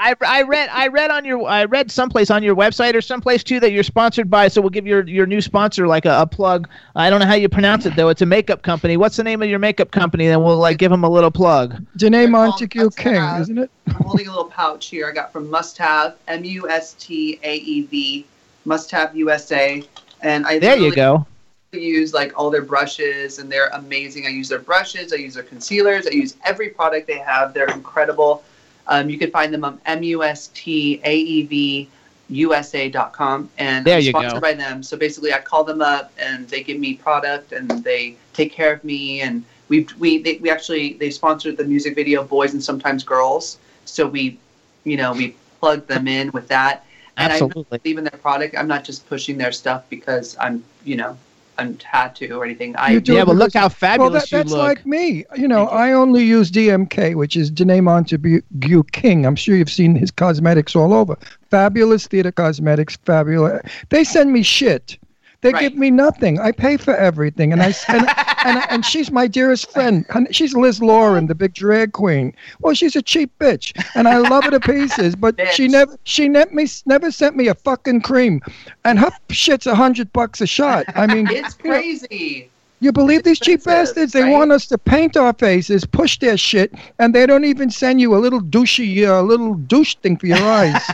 I, 0.00 0.14
I 0.24 0.42
read 0.42 0.68
I 0.72 0.86
read 0.86 1.10
on 1.10 1.24
your 1.24 1.46
I 1.48 1.64
read 1.64 1.90
someplace 1.90 2.30
on 2.30 2.42
your 2.44 2.54
website 2.54 2.94
or 2.94 3.00
someplace 3.00 3.42
too 3.42 3.58
that 3.60 3.72
you're 3.72 3.82
sponsored 3.82 4.30
by. 4.30 4.46
So 4.46 4.60
we'll 4.60 4.70
give 4.70 4.86
your 4.86 5.06
your 5.08 5.26
new 5.26 5.40
sponsor 5.40 5.88
like 5.88 6.04
a, 6.06 6.20
a 6.20 6.26
plug. 6.26 6.68
I 6.94 7.10
don't 7.10 7.18
know 7.18 7.26
how 7.26 7.34
you 7.34 7.48
pronounce 7.48 7.84
it 7.84 7.96
though. 7.96 8.08
It's 8.08 8.22
a 8.22 8.26
makeup 8.26 8.62
company. 8.62 8.96
What's 8.96 9.16
the 9.16 9.24
name 9.24 9.42
of 9.42 9.48
your 9.48 9.58
makeup 9.58 9.90
company? 9.90 10.28
Then 10.28 10.42
we'll 10.44 10.56
like 10.56 10.78
give 10.78 10.92
them 10.92 11.02
a 11.02 11.08
little 11.10 11.32
plug. 11.32 11.84
Danné 11.98 12.30
Montague 12.30 12.90
King, 12.90 13.22
isn't 13.40 13.58
it? 13.58 13.70
I'm 13.88 13.94
holding 13.94 14.28
a 14.28 14.30
little 14.30 14.44
pouch 14.48 14.86
here. 14.86 15.08
I 15.08 15.12
got 15.12 15.32
from 15.32 15.48
Mustaev 15.48 16.14
M 16.28 16.44
U 16.44 16.70
S 16.70 16.94
T 16.94 17.40
A 17.42 17.56
E 17.56 17.82
V 17.82 18.24
Mustaev 18.66 19.14
USA, 19.16 19.82
and 20.22 20.46
I 20.46 20.60
There 20.60 20.76
you 20.76 20.94
go. 20.94 21.26
use 21.72 22.14
like 22.14 22.38
all 22.38 22.50
their 22.50 22.62
brushes, 22.62 23.40
and 23.40 23.50
they're 23.50 23.68
amazing. 23.72 24.26
I 24.26 24.30
use 24.30 24.48
their 24.48 24.60
brushes. 24.60 25.12
I 25.12 25.16
use 25.16 25.34
their 25.34 25.42
concealers. 25.42 26.06
I 26.06 26.10
use 26.10 26.36
every 26.44 26.68
product 26.68 27.08
they 27.08 27.18
have. 27.18 27.52
They're 27.52 27.70
incredible. 27.70 28.44
Um, 28.88 29.10
you 29.10 29.18
can 29.18 29.30
find 29.30 29.52
them 29.52 29.64
on 29.64 29.80
M 29.86 30.02
U 30.02 30.22
S 30.22 30.48
T 30.54 31.00
A 31.04 31.14
E 31.16 31.42
V 31.42 31.88
USA.com, 32.30 33.48
and 33.58 33.86
There 33.86 33.96
I'm 33.96 34.02
you 34.02 34.12
go. 34.12 34.20
sponsored 34.20 34.42
by 34.42 34.52
them. 34.54 34.82
So 34.82 34.96
basically, 34.96 35.32
I 35.32 35.40
call 35.40 35.64
them 35.64 35.80
up, 35.80 36.12
and 36.18 36.48
they 36.48 36.62
give 36.62 36.78
me 36.78 36.94
product, 36.94 37.52
and 37.52 37.68
they 37.84 38.16
take 38.32 38.52
care 38.52 38.72
of 38.72 38.84
me, 38.84 39.20
and 39.20 39.44
we 39.68 39.86
we 39.98 40.22
they, 40.22 40.36
we 40.36 40.50
actually 40.50 40.94
they 40.94 41.10
sponsored 41.10 41.56
the 41.56 41.64
music 41.64 41.94
video 41.94 42.22
"Boys 42.24 42.52
and 42.52 42.62
Sometimes 42.62 43.04
Girls," 43.04 43.58
so 43.84 44.06
we, 44.06 44.38
you 44.84 44.96
know, 44.96 45.12
we 45.12 45.34
plugged 45.60 45.88
them 45.88 46.06
in 46.08 46.30
with 46.32 46.48
that. 46.48 46.84
And 47.16 47.32
I 47.32 47.36
Absolutely. 47.36 47.64
really 47.70 47.78
believe 47.82 47.98
in 47.98 48.04
their 48.04 48.20
product. 48.20 48.56
I'm 48.56 48.68
not 48.68 48.84
just 48.84 49.08
pushing 49.08 49.38
their 49.38 49.50
stuff 49.50 49.84
because 49.90 50.36
I'm, 50.38 50.62
you 50.84 50.96
know, 50.96 51.18
I'm 51.58 51.76
tattooed 51.76 52.30
or 52.30 52.44
anything. 52.44 52.74
I 52.76 52.92
You 52.92 53.00
do 53.00 53.14
Yeah, 53.14 53.22
it 53.22 53.26
but 53.26 53.36
look 53.36 53.52
how 53.54 53.68
fabulous 53.68 54.10
well, 54.12 54.20
that, 54.20 54.30
you 54.32 54.38
that's 54.38 54.50
look. 54.50 54.58
like 54.58 54.86
me. 54.86 55.24
You 55.36 55.48
know, 55.48 55.66
I 55.66 55.92
only 55.92 56.24
use 56.24 56.50
DMK, 56.50 57.16
which 57.16 57.36
is 57.36 57.50
Danné 57.50 57.82
Montague 57.82 58.82
King. 58.92 59.26
I'm 59.26 59.36
sure 59.36 59.56
you've 59.56 59.70
seen 59.70 59.94
his 59.96 60.10
cosmetics 60.10 60.76
all 60.76 60.94
over. 60.94 61.16
Fabulous 61.50 62.06
theater 62.06 62.30
cosmetics, 62.32 62.96
fabulous. 63.04 63.60
They 63.90 64.04
send 64.04 64.32
me 64.32 64.42
shit. 64.42 64.98
They 65.40 65.52
give 65.52 65.76
me 65.76 65.90
nothing. 65.90 66.40
I 66.40 66.50
pay 66.50 66.76
for 66.76 66.96
everything, 66.96 67.52
and 67.52 67.62
I 67.62 67.72
and, 67.88 68.08
and, 68.44 68.64
and 68.70 68.84
she's 68.84 69.12
my 69.12 69.28
dearest 69.28 69.70
friend. 69.72 70.04
She's 70.32 70.52
Liz 70.52 70.82
Lauren, 70.82 71.28
the 71.28 71.34
big 71.34 71.54
drag 71.54 71.92
queen. 71.92 72.34
Well, 72.58 72.74
she's 72.74 72.96
a 72.96 73.02
cheap 73.02 73.30
bitch, 73.38 73.72
and 73.94 74.08
I 74.08 74.18
love 74.18 74.44
her 74.44 74.50
to 74.50 74.60
pieces. 74.60 75.14
But 75.14 75.36
she 75.52 75.68
never 75.68 75.96
she 76.02 76.28
never 76.28 76.52
me 76.52 76.68
never 76.86 77.12
sent 77.12 77.36
me 77.36 77.46
a 77.46 77.54
fucking 77.54 78.00
cream, 78.00 78.40
and 78.84 78.98
her 78.98 79.12
shit's 79.30 79.66
a 79.66 79.76
hundred 79.76 80.12
bucks 80.12 80.40
a 80.40 80.46
shot. 80.46 80.86
I 80.96 81.06
mean, 81.06 81.28
it's 81.30 81.54
crazy. 81.54 82.50
You 82.80 82.92
believe 82.92 83.24
these 83.24 83.40
cheap 83.40 83.64
bastards? 83.64 84.12
They 84.12 84.30
want 84.30 84.52
us 84.52 84.66
to 84.68 84.78
paint 84.78 85.16
our 85.16 85.32
faces, 85.32 85.84
push 85.84 86.18
their 86.20 86.36
shit, 86.36 86.72
and 87.00 87.12
they 87.12 87.26
don't 87.26 87.44
even 87.44 87.70
send 87.70 88.00
you 88.00 88.14
a 88.14 88.18
little 88.18 88.40
douchey, 88.40 89.04
uh, 89.06 89.20
little 89.22 89.54
douche 89.54 89.96
thing 89.96 90.16
for 90.16 90.26
your 90.26 90.38
eyes. 90.42 90.80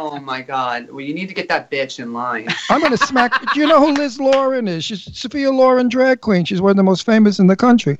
Oh 0.00 0.20
my 0.20 0.42
God! 0.42 0.90
Well, 0.90 1.00
you 1.00 1.12
need 1.12 1.26
to 1.26 1.34
get 1.34 1.48
that 1.48 1.72
bitch 1.72 1.98
in 1.98 2.12
line. 2.12 2.46
I'm 2.70 2.80
gonna 2.80 2.96
smack. 2.96 3.32
Do 3.52 3.58
you 3.60 3.66
know 3.66 3.80
who 3.84 3.92
Liz 3.94 4.20
Lauren 4.20 4.68
is? 4.68 4.84
She's 4.84 5.02
Sophia 5.18 5.50
Lauren 5.50 5.88
drag 5.88 6.20
queen. 6.20 6.44
She's 6.44 6.60
one 6.60 6.70
of 6.70 6.76
the 6.76 6.84
most 6.84 7.04
famous 7.04 7.40
in 7.40 7.48
the 7.48 7.56
country, 7.56 7.96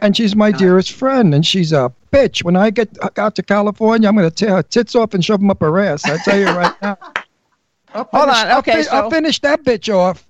and 0.00 0.16
she's 0.16 0.34
my 0.34 0.50
dearest 0.50 0.92
friend. 0.92 1.34
And 1.34 1.44
she's 1.44 1.72
a 1.72 1.92
bitch. 2.10 2.42
When 2.42 2.56
I 2.56 2.70
get 2.70 2.96
out 3.18 3.34
to 3.34 3.42
California, 3.42 4.08
I'm 4.08 4.16
gonna 4.16 4.30
tear 4.30 4.56
her 4.56 4.62
tits 4.62 4.94
off 4.94 5.12
and 5.12 5.22
shove 5.22 5.40
them 5.40 5.50
up 5.50 5.60
her 5.60 5.78
ass. 5.78 6.06
I 6.06 6.16
tell 6.18 6.38
you 6.38 6.46
right 6.46 6.74
now. 6.80 6.96
I'll 7.92 8.04
Hold 8.04 8.24
finish- 8.24 8.36
on, 8.38 8.46
I'll 8.46 8.58
okay, 8.60 8.84
I'll 8.90 9.10
finish 9.10 9.38
that 9.40 9.62
bitch 9.62 9.94
off. 9.94 10.26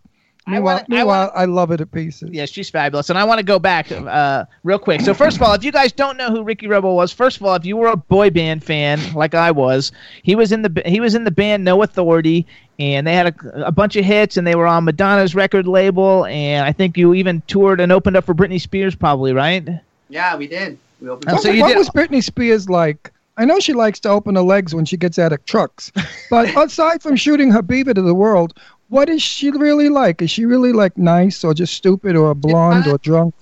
Meanwhile, 0.47 0.75
wanna- 0.75 0.87
I 0.91 0.95
meanwhile, 0.97 1.33
I, 1.35 1.45
love 1.45 1.71
it 1.71 1.81
at 1.81 1.93
pieces. 1.93 2.31
Yeah, 2.33 2.47
she's 2.47 2.69
fabulous. 2.69 3.11
And 3.11 3.19
I 3.19 3.25
want 3.25 3.39
to 3.39 3.45
go 3.45 3.59
back 3.61 3.93
uh, 3.93 4.45
real 4.65 4.79
quick. 4.79 5.01
So, 5.01 5.15
first 5.15 5.37
of 5.37 5.43
all, 5.43 5.53
if 5.55 5.63
you 5.63 5.71
guys 5.71 5.93
don't 5.93 6.17
know 6.17 6.31
who 6.31 6.43
Ricky 6.43 6.67
Rebel 6.67 6.97
was, 6.97 7.13
first 7.13 7.37
of 7.37 7.45
all, 7.45 7.55
if 7.55 7.65
you 7.65 7.77
were 7.77 7.87
a 7.87 7.97
boy 7.97 8.31
band 8.31 8.65
fan 8.65 9.01
like 9.15 9.35
I 9.35 9.53
was, 9.53 9.93
he 10.25 10.35
was 10.35 10.51
in 10.51 10.63
the 10.63 10.83
he 10.85 10.99
was 10.99 11.15
in 11.15 11.25
the 11.25 11.31
band 11.31 11.65
No 11.65 11.83
Authority, 11.83 12.45
and 12.81 13.07
they 13.07 13.15
had 13.15 13.29
a, 13.29 13.67
a 13.67 13.73
bunch 13.73 13.95
of 13.95 14.05
hits, 14.05 14.37
and 14.37 14.45
they 14.47 14.57
were 14.57 14.67
on 14.67 14.85
Madonna's 14.85 15.35
record 15.37 15.69
label, 15.69 16.25
and 16.27 16.67
I 16.67 16.73
think 16.73 16.97
you 16.97 17.15
even 17.15 17.43
toured 17.47 17.81
and 17.81 17.93
opened 17.93 18.17
up 18.17 18.25
for 18.25 18.35
Britney 18.35 18.61
Spears, 18.61 18.97
probably, 18.97 19.33
right? 19.33 19.69
Yeah, 20.09 20.37
we 20.37 20.49
did. 20.49 20.77
We 21.01 21.09
opened. 21.09 21.33
What, 21.33 21.43
so 21.43 21.51
you 21.51 21.61
what 21.63 21.69
did- 21.69 21.79
was 21.79 21.89
Britney 21.91 22.23
Spears 22.23 22.69
like? 22.69 23.13
I 23.39 23.47
know 23.47 23.61
she 23.61 23.73
likes 23.73 23.99
to 24.01 24.11
open 24.11 24.35
her 24.35 24.43
legs 24.43 24.75
when 24.75 24.85
she 24.85 24.97
gets 24.99 25.19
out 25.19 25.33
of 25.33 25.43
trucks, 25.47 25.91
but 26.31 26.55
aside 26.57 27.01
from 27.01 27.17
shooting 27.17 27.51
her 27.51 27.63
beaver 27.63 27.95
to 27.95 28.03
the 28.03 28.13
world, 28.15 28.53
what 28.93 29.09
is 29.09 29.23
she 29.23 29.51
really 29.51 29.89
like? 29.89 30.21
Is 30.21 30.31
she 30.31 30.45
really 30.45 30.71
like 30.71 30.99
nice 30.99 31.45
or 31.45 31.55
just 31.55 31.73
stupid 31.73 32.15
or 32.15 32.35
blonde 32.35 32.87
or 32.87 32.99
drunk? 32.99 33.35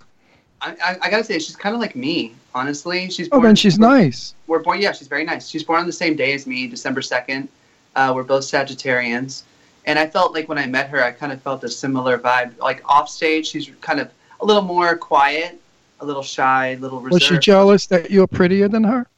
I, 0.61 0.77
I, 0.83 0.97
I 1.03 1.11
gotta 1.11 1.25
say, 1.25 1.41
she's 1.41 1.57
kind 1.57 1.75
of 1.75 1.81
like 1.81 1.97
me. 1.97 2.37
Honestly, 2.55 3.11
she's. 3.11 3.27
Oh, 3.29 3.31
born- 3.31 3.43
then 3.43 3.57
she's 3.57 3.77
nice. 3.77 4.35
We're 4.47 4.61
born. 4.61 4.81
Yeah, 4.81 4.93
she's 4.93 5.09
very 5.09 5.25
nice. 5.25 5.49
She's 5.49 5.65
born 5.65 5.81
on 5.81 5.87
the 5.87 5.93
same 5.93 6.15
day 6.15 6.35
as 6.35 6.47
me, 6.47 6.69
December 6.69 7.03
second. 7.03 7.49
Uh, 7.97 8.13
we're 8.15 8.23
both 8.23 8.45
Sagittarians, 8.45 9.43
and 9.87 9.99
I 9.99 10.07
felt 10.07 10.35
like 10.35 10.49
when 10.49 10.57
I 10.57 10.67
met 10.67 10.89
her, 10.89 11.03
I 11.03 11.11
kind 11.11 11.33
of 11.33 11.43
felt 11.43 11.65
a 11.65 11.69
similar 11.69 12.17
vibe. 12.17 12.57
Like 12.59 12.83
off 12.89 13.09
stage, 13.09 13.49
she's 13.49 13.69
kind 13.81 13.99
of 13.99 14.09
a 14.41 14.45
little 14.45 14.63
more 14.63 14.97
quiet, 14.97 15.61
a 15.99 16.07
little 16.07 16.23
shy, 16.23 16.69
a 16.69 16.77
little 16.77 17.01
reserved. 17.01 17.15
Was 17.15 17.23
she 17.25 17.39
jealous 17.39 17.87
that 17.87 18.09
you're 18.09 18.29
prettier 18.29 18.69
than 18.69 18.85
her? 18.85 19.09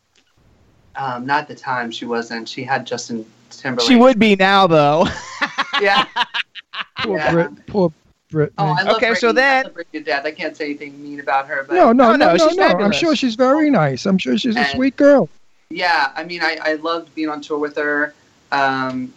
Um, 0.97 1.27
not 1.27 1.43
at 1.43 1.49
the 1.49 1.55
time. 1.55 1.91
She 1.91 2.07
wasn't. 2.07 2.49
She 2.49 2.65
had 2.65 2.87
Justin 2.87 3.27
Timberlake. 3.51 3.87
She 3.87 3.97
would 3.97 4.19
be 4.19 4.35
now, 4.35 4.67
though. 4.67 5.07
Yeah. 5.83 6.07
Poor 6.99 7.17
Yeah. 7.19 7.33
Brit. 7.33 7.67
Poor 7.67 7.93
Brit. 8.31 8.53
Oh, 8.59 8.65
I 8.79 8.83
love 8.83 8.97
Okay, 8.97 9.15
so 9.15 9.29
Britney. 9.29 9.31
I 9.31 9.33
then- 9.33 9.65
love 9.65 9.75
Britney 9.75 9.93
to 9.93 10.01
death. 10.01 10.25
I 10.25 10.31
can't 10.31 10.57
say 10.57 10.67
anything 10.67 11.03
mean 11.03 11.21
about 11.21 11.49
her, 11.49 11.65
but 11.69 11.75
no, 11.75 11.93
no, 11.93 12.13
No, 12.13 12.17
no, 12.17 12.17
no, 12.17 12.37
no, 12.37 12.49
she's 12.49 12.57
no. 12.57 12.67
I'm 12.67 12.93
sure 12.93 13.17
she's 13.17 13.35
very 13.35 13.71
nice. 13.71 14.07
I'm 14.07 14.19
sure 14.19 14.39
she's 14.39 14.57
a 14.57 14.65
sweet 14.67 14.97
girl. 14.97 15.29
yeah, 15.71 16.13
I 16.15 16.25
mean, 16.25 16.43
I, 16.43 16.59
I 16.63 16.75
loved 16.75 17.15
being 17.15 17.29
on 17.29 17.41
tour 17.41 17.59
with 17.59 17.77
her. 17.77 18.15
Um, 18.53 19.13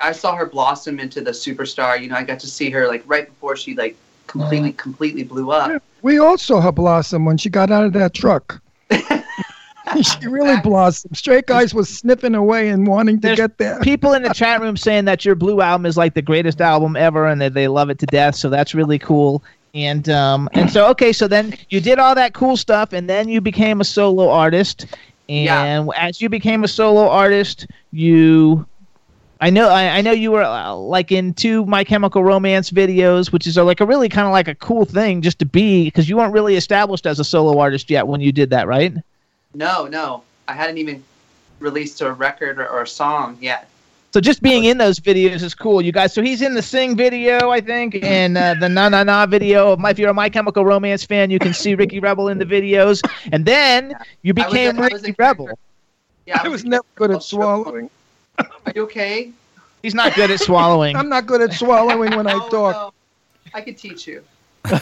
I 0.00 0.12
saw 0.12 0.34
her 0.36 0.46
blossom 0.46 1.00
into 1.00 1.20
the 1.20 1.32
superstar. 1.32 2.00
You 2.00 2.08
know, 2.08 2.14
I 2.16 2.22
got 2.22 2.38
to 2.40 2.46
see 2.46 2.70
her 2.70 2.86
like 2.88 3.02
right 3.06 3.26
before 3.26 3.56
she 3.56 3.74
like 3.74 3.96
completely, 4.28 4.72
completely 4.72 5.24
blew 5.24 5.50
up. 5.50 5.82
We 6.02 6.18
all 6.18 6.38
saw 6.38 6.60
her 6.60 6.72
blossom 6.72 7.24
when 7.24 7.36
she 7.36 7.50
got 7.50 7.70
out 7.70 7.84
of 7.84 7.92
that 7.94 8.14
truck. 8.14 8.61
she 10.02 10.26
really 10.26 10.60
blossomed. 10.60 11.16
Straight 11.16 11.46
guys 11.46 11.74
was 11.74 11.88
sniffing 11.88 12.34
away 12.34 12.68
and 12.68 12.86
wanting 12.86 13.16
to 13.16 13.28
There's 13.28 13.36
get 13.36 13.58
there. 13.58 13.80
People 13.80 14.12
in 14.12 14.22
the 14.22 14.32
chat 14.32 14.60
room 14.60 14.76
saying 14.76 15.04
that 15.06 15.24
your 15.24 15.34
Blue 15.34 15.60
album 15.60 15.86
is 15.86 15.96
like 15.96 16.14
the 16.14 16.22
greatest 16.22 16.60
album 16.60 16.96
ever, 16.96 17.26
and 17.26 17.40
that 17.40 17.54
they 17.54 17.68
love 17.68 17.90
it 17.90 17.98
to 18.00 18.06
death. 18.06 18.34
So 18.34 18.48
that's 18.48 18.74
really 18.74 18.98
cool. 18.98 19.42
And 19.74 20.08
um, 20.08 20.48
and 20.52 20.70
so 20.70 20.88
okay, 20.90 21.12
so 21.12 21.26
then 21.28 21.54
you 21.70 21.80
did 21.80 21.98
all 21.98 22.14
that 22.14 22.34
cool 22.34 22.56
stuff, 22.56 22.92
and 22.92 23.08
then 23.08 23.28
you 23.28 23.40
became 23.40 23.80
a 23.80 23.84
solo 23.84 24.28
artist. 24.28 24.86
And 25.28 25.90
as 25.96 26.20
you 26.20 26.28
became 26.28 26.62
a 26.64 26.68
solo 26.68 27.08
artist, 27.08 27.66
you, 27.92 28.66
I 29.40 29.48
know, 29.48 29.68
I, 29.68 29.98
I 29.98 30.00
know 30.02 30.12
you 30.12 30.30
were 30.30 30.42
uh, 30.42 30.74
like 30.74 31.10
in 31.10 31.32
two 31.32 31.64
My 31.64 31.84
Chemical 31.84 32.22
Romance 32.22 32.70
videos, 32.70 33.32
which 33.32 33.46
is 33.46 33.56
uh, 33.56 33.64
like 33.64 33.80
a 33.80 33.86
really 33.86 34.10
kind 34.10 34.26
of 34.26 34.32
like 34.32 34.48
a 34.48 34.54
cool 34.56 34.84
thing 34.84 35.22
just 35.22 35.38
to 35.38 35.46
be, 35.46 35.84
because 35.84 36.08
you 36.08 36.16
weren't 36.18 36.34
really 36.34 36.56
established 36.56 37.06
as 37.06 37.18
a 37.18 37.24
solo 37.24 37.58
artist 37.58 37.88
yet 37.88 38.06
when 38.06 38.20
you 38.20 38.30
did 38.30 38.50
that, 38.50 38.66
right? 38.66 38.94
No, 39.54 39.86
no, 39.86 40.22
I 40.48 40.52
hadn't 40.54 40.78
even 40.78 41.02
released 41.60 42.00
a 42.00 42.12
record 42.12 42.58
or, 42.58 42.68
or 42.68 42.82
a 42.82 42.86
song 42.86 43.38
yet. 43.40 43.68
So 44.12 44.20
just 44.20 44.42
being 44.42 44.64
in 44.64 44.76
those 44.76 44.98
videos 44.98 45.42
is 45.42 45.54
cool, 45.54 45.80
you 45.80 45.90
guys. 45.90 46.12
So 46.12 46.20
he's 46.22 46.42
in 46.42 46.52
the 46.54 46.60
Sing 46.60 46.96
video, 46.96 47.48
I 47.50 47.62
think, 47.62 47.94
and 48.02 48.36
uh, 48.36 48.54
the 48.60 48.68
Na 48.68 48.90
Na 48.90 49.02
Na 49.04 49.24
video. 49.24 49.74
My, 49.76 49.90
if 49.90 49.98
you're 49.98 50.10
a 50.10 50.14
My 50.14 50.28
Chemical 50.28 50.66
Romance 50.66 51.02
fan, 51.04 51.30
you 51.30 51.38
can 51.38 51.54
see 51.54 51.74
Ricky 51.74 51.98
Rebel 51.98 52.28
in 52.28 52.36
the 52.38 52.44
videos. 52.44 53.00
And 53.32 53.46
then 53.46 53.94
you 54.20 54.34
became 54.34 54.76
was 54.76 54.92
a 54.92 54.96
Ricky 54.96 55.14
Rebel. 55.18 55.48
Yeah, 56.26 56.40
I 56.44 56.48
was 56.48 56.62
never 56.64 56.84
good 56.94 57.10
at 57.10 57.22
swallowing. 57.22 57.88
Are 58.38 58.46
you 58.74 58.82
okay? 58.82 59.32
He's 59.82 59.94
not 59.94 60.14
good 60.14 60.30
at 60.30 60.40
swallowing. 60.48 60.94
I'm 60.94 61.08
not 61.08 61.24
good 61.26 61.40
at 61.40 61.54
swallowing 61.54 62.14
when 62.14 62.26
I 62.26 62.34
Oh, 62.34 62.48
talk. 62.50 62.74
no. 62.74 62.92
I 63.54 63.60
could 63.62 63.78
teach 63.78 64.06
you. 64.06 64.22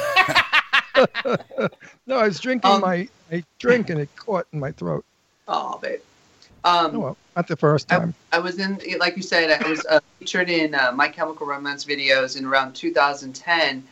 No, 2.07 2.17
I 2.19 2.25
was 2.27 2.41
drinking 2.41 2.71
Um, 2.71 2.81
my, 2.83 3.09
my 3.31 3.45
drink 3.59 3.91
and 3.91 4.01
it 4.01 4.15
caught 4.17 4.47
in 4.53 4.61
my 4.61 4.73
throat. 4.73 5.05
Oh, 5.49 5.79
babe. 5.79 6.01
Um, 6.65 6.97
Oh, 6.97 6.99
well, 6.99 7.17
not 7.37 7.49
the 7.49 7.57
first 7.57 7.89
time. 7.89 8.15
I 8.33 8.39
was 8.39 8.59
in, 8.59 8.81
like 8.99 9.17
you 9.17 9.23
said, 9.23 9.63
I 9.63 9.69
was 9.69 9.85
uh, 9.87 10.01
featured 10.19 10.51
in 10.51 10.75
uh, 10.75 10.93
My 10.95 11.09
Chemical 11.09 11.47
Romance 11.47 11.85
videos 11.85 12.37
in 12.37 12.45
around 12.45 12.75
2010, 12.75 13.83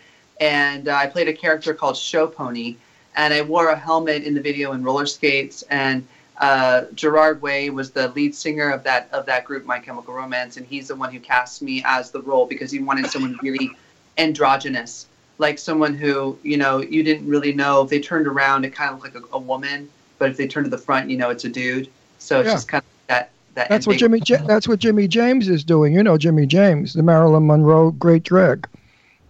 and 0.41 0.89
uh, 0.89 0.95
I 0.95 1.07
played 1.07 1.29
a 1.29 1.33
character 1.33 1.73
called 1.73 1.97
Show 1.97 2.27
Pony, 2.27 2.77
and 3.17 3.33
I 3.33 3.41
wore 3.43 3.69
a 3.71 3.77
helmet 3.77 4.25
in 4.25 4.35
the 4.35 4.41
video 4.41 4.73
and 4.73 4.85
roller 4.85 5.07
skates, 5.07 5.63
and 5.71 6.07
uh, 6.39 6.85
Gerard 6.95 7.41
Way 7.41 7.71
was 7.71 7.91
the 7.91 8.09
lead 8.09 8.35
singer 8.35 8.71
of 8.71 8.85
that 8.85 9.09
of 9.13 9.27
that 9.27 9.45
group, 9.45 9.65
My 9.65 9.79
Chemical 9.79 10.15
Romance, 10.15 10.57
and 10.57 10.67
he's 10.67 10.89
the 10.89 10.95
one 10.95 11.13
who 11.13 11.19
cast 11.19 11.63
me 11.63 11.83
as 11.85 12.11
the 12.11 12.21
role 12.23 12.47
because 12.47 12.71
he 12.71 12.79
wanted 12.81 13.07
someone 13.07 13.39
really 13.43 13.71
androgynous, 14.19 15.07
like 15.39 15.59
someone 15.59 15.95
who 15.95 16.39
you 16.43 16.57
know 16.57 16.81
you 16.83 17.03
didn't 17.03 17.29
really 17.29 17.53
know 17.53 17.83
if 17.83 17.91
they 17.91 18.01
turned 18.01 18.27
around, 18.27 18.65
it 18.65 18.71
kind 18.75 18.93
of 18.95 19.03
looked 19.03 19.15
like 19.15 19.25
a, 19.25 19.37
a 19.37 19.39
woman, 19.39 19.89
but 20.19 20.31
if 20.31 20.37
they 20.37 20.47
turn 20.47 20.65
to 20.65 20.71
the 20.71 20.79
front, 20.79 21.09
you 21.11 21.17
know 21.17 21.31
it's 21.31 21.45
a 21.45 21.49
dude. 21.49 21.89
So 22.19 22.41
it's 22.41 22.49
Yeah. 22.49 22.55
just 22.55 22.69
kind 22.69 22.83
of 22.83 22.89
that 23.09 23.31
that. 23.55 23.69
That's 23.69 23.87
what 23.87 23.99
Jimmy. 23.99 24.21
That's 24.47 24.69
what 24.69 24.79
Jimmy 24.79 25.09
James 25.09 25.49
is 25.49 25.65
doing. 25.65 25.95
You 25.95 26.03
know 26.03 26.19
Jimmy 26.19 26.47
James, 26.47 26.93
the 26.93 27.03
Marilyn 27.03 27.47
Monroe 27.47 27.93
great 27.93 28.23
drag. 28.25 28.69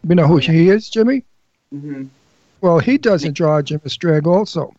You 0.09 0.15
know 0.15 0.27
who 0.27 0.39
he 0.39 0.71
is, 0.71 0.89
Jimmy? 0.89 1.25
mm-hmm. 1.75 2.05
Well, 2.61 2.79
he 2.79 2.99
does 2.99 3.25
androgynous 3.25 3.97
drag 3.97 4.27
also. 4.27 4.75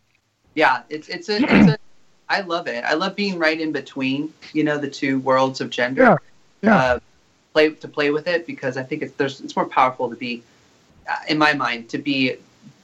Yeah, 0.54 0.82
it's 0.90 1.08
it's 1.08 1.28
a, 1.28 1.36
it's 1.36 1.70
a 1.70 1.78
I 2.28 2.40
love 2.42 2.66
it. 2.66 2.84
I 2.84 2.94
love 2.94 3.16
being 3.16 3.38
right 3.38 3.60
in 3.60 3.72
between, 3.72 4.32
you 4.52 4.64
know, 4.64 4.78
the 4.78 4.88
two 4.88 5.18
worlds 5.20 5.60
of 5.60 5.70
gender. 5.70 6.02
Yeah, 6.02 6.16
yeah. 6.62 6.76
Uh, 6.76 6.98
play 7.52 7.70
to 7.70 7.88
play 7.88 8.10
with 8.10 8.26
it 8.28 8.46
because 8.46 8.76
I 8.76 8.82
think 8.82 9.02
it's 9.02 9.14
there's 9.14 9.40
it's 9.40 9.56
more 9.56 9.66
powerful 9.66 10.10
to 10.10 10.16
be, 10.16 10.42
in 11.28 11.38
my 11.38 11.52
mind, 11.54 11.88
to 11.90 11.98
be 11.98 12.36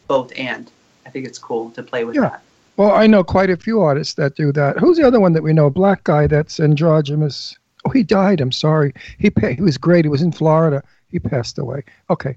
both 0.09 0.33
and. 0.37 0.71
I 1.05 1.11
think 1.11 1.27
it's 1.27 1.39
cool 1.39 1.71
to 1.71 1.83
play 1.83 2.05
with 2.05 2.17
Yeah. 2.17 2.23
that. 2.23 2.43
Well, 2.77 2.91
I 2.93 3.07
know 3.07 3.25
quite 3.25 3.49
a 3.49 3.57
few 3.57 3.81
artists 3.81 4.15
that 4.15 4.35
do 4.37 4.53
that. 4.53 4.77
Who's 4.79 4.99
the 4.99 5.07
other 5.07 5.21
one 5.21 5.33
that 5.33 5.43
we 5.43 5.53
know? 5.53 5.71
Black 5.71 6.05
guy 6.05 6.27
that's 6.27 6.61
androgynous. 6.61 7.57
Oh, 7.85 7.91
he 7.91 8.03
died. 8.03 8.41
I'm 8.41 8.53
sorry. 8.53 8.93
He 9.19 9.31
pa- 9.31 9.49
he 9.49 9.63
was 9.63 9.79
great. 9.79 10.05
He 10.05 10.09
was 10.11 10.21
in 10.23 10.33
Florida. 10.33 10.83
He 11.11 11.19
passed 11.19 11.59
away. 11.59 11.85
Okay. 12.11 12.37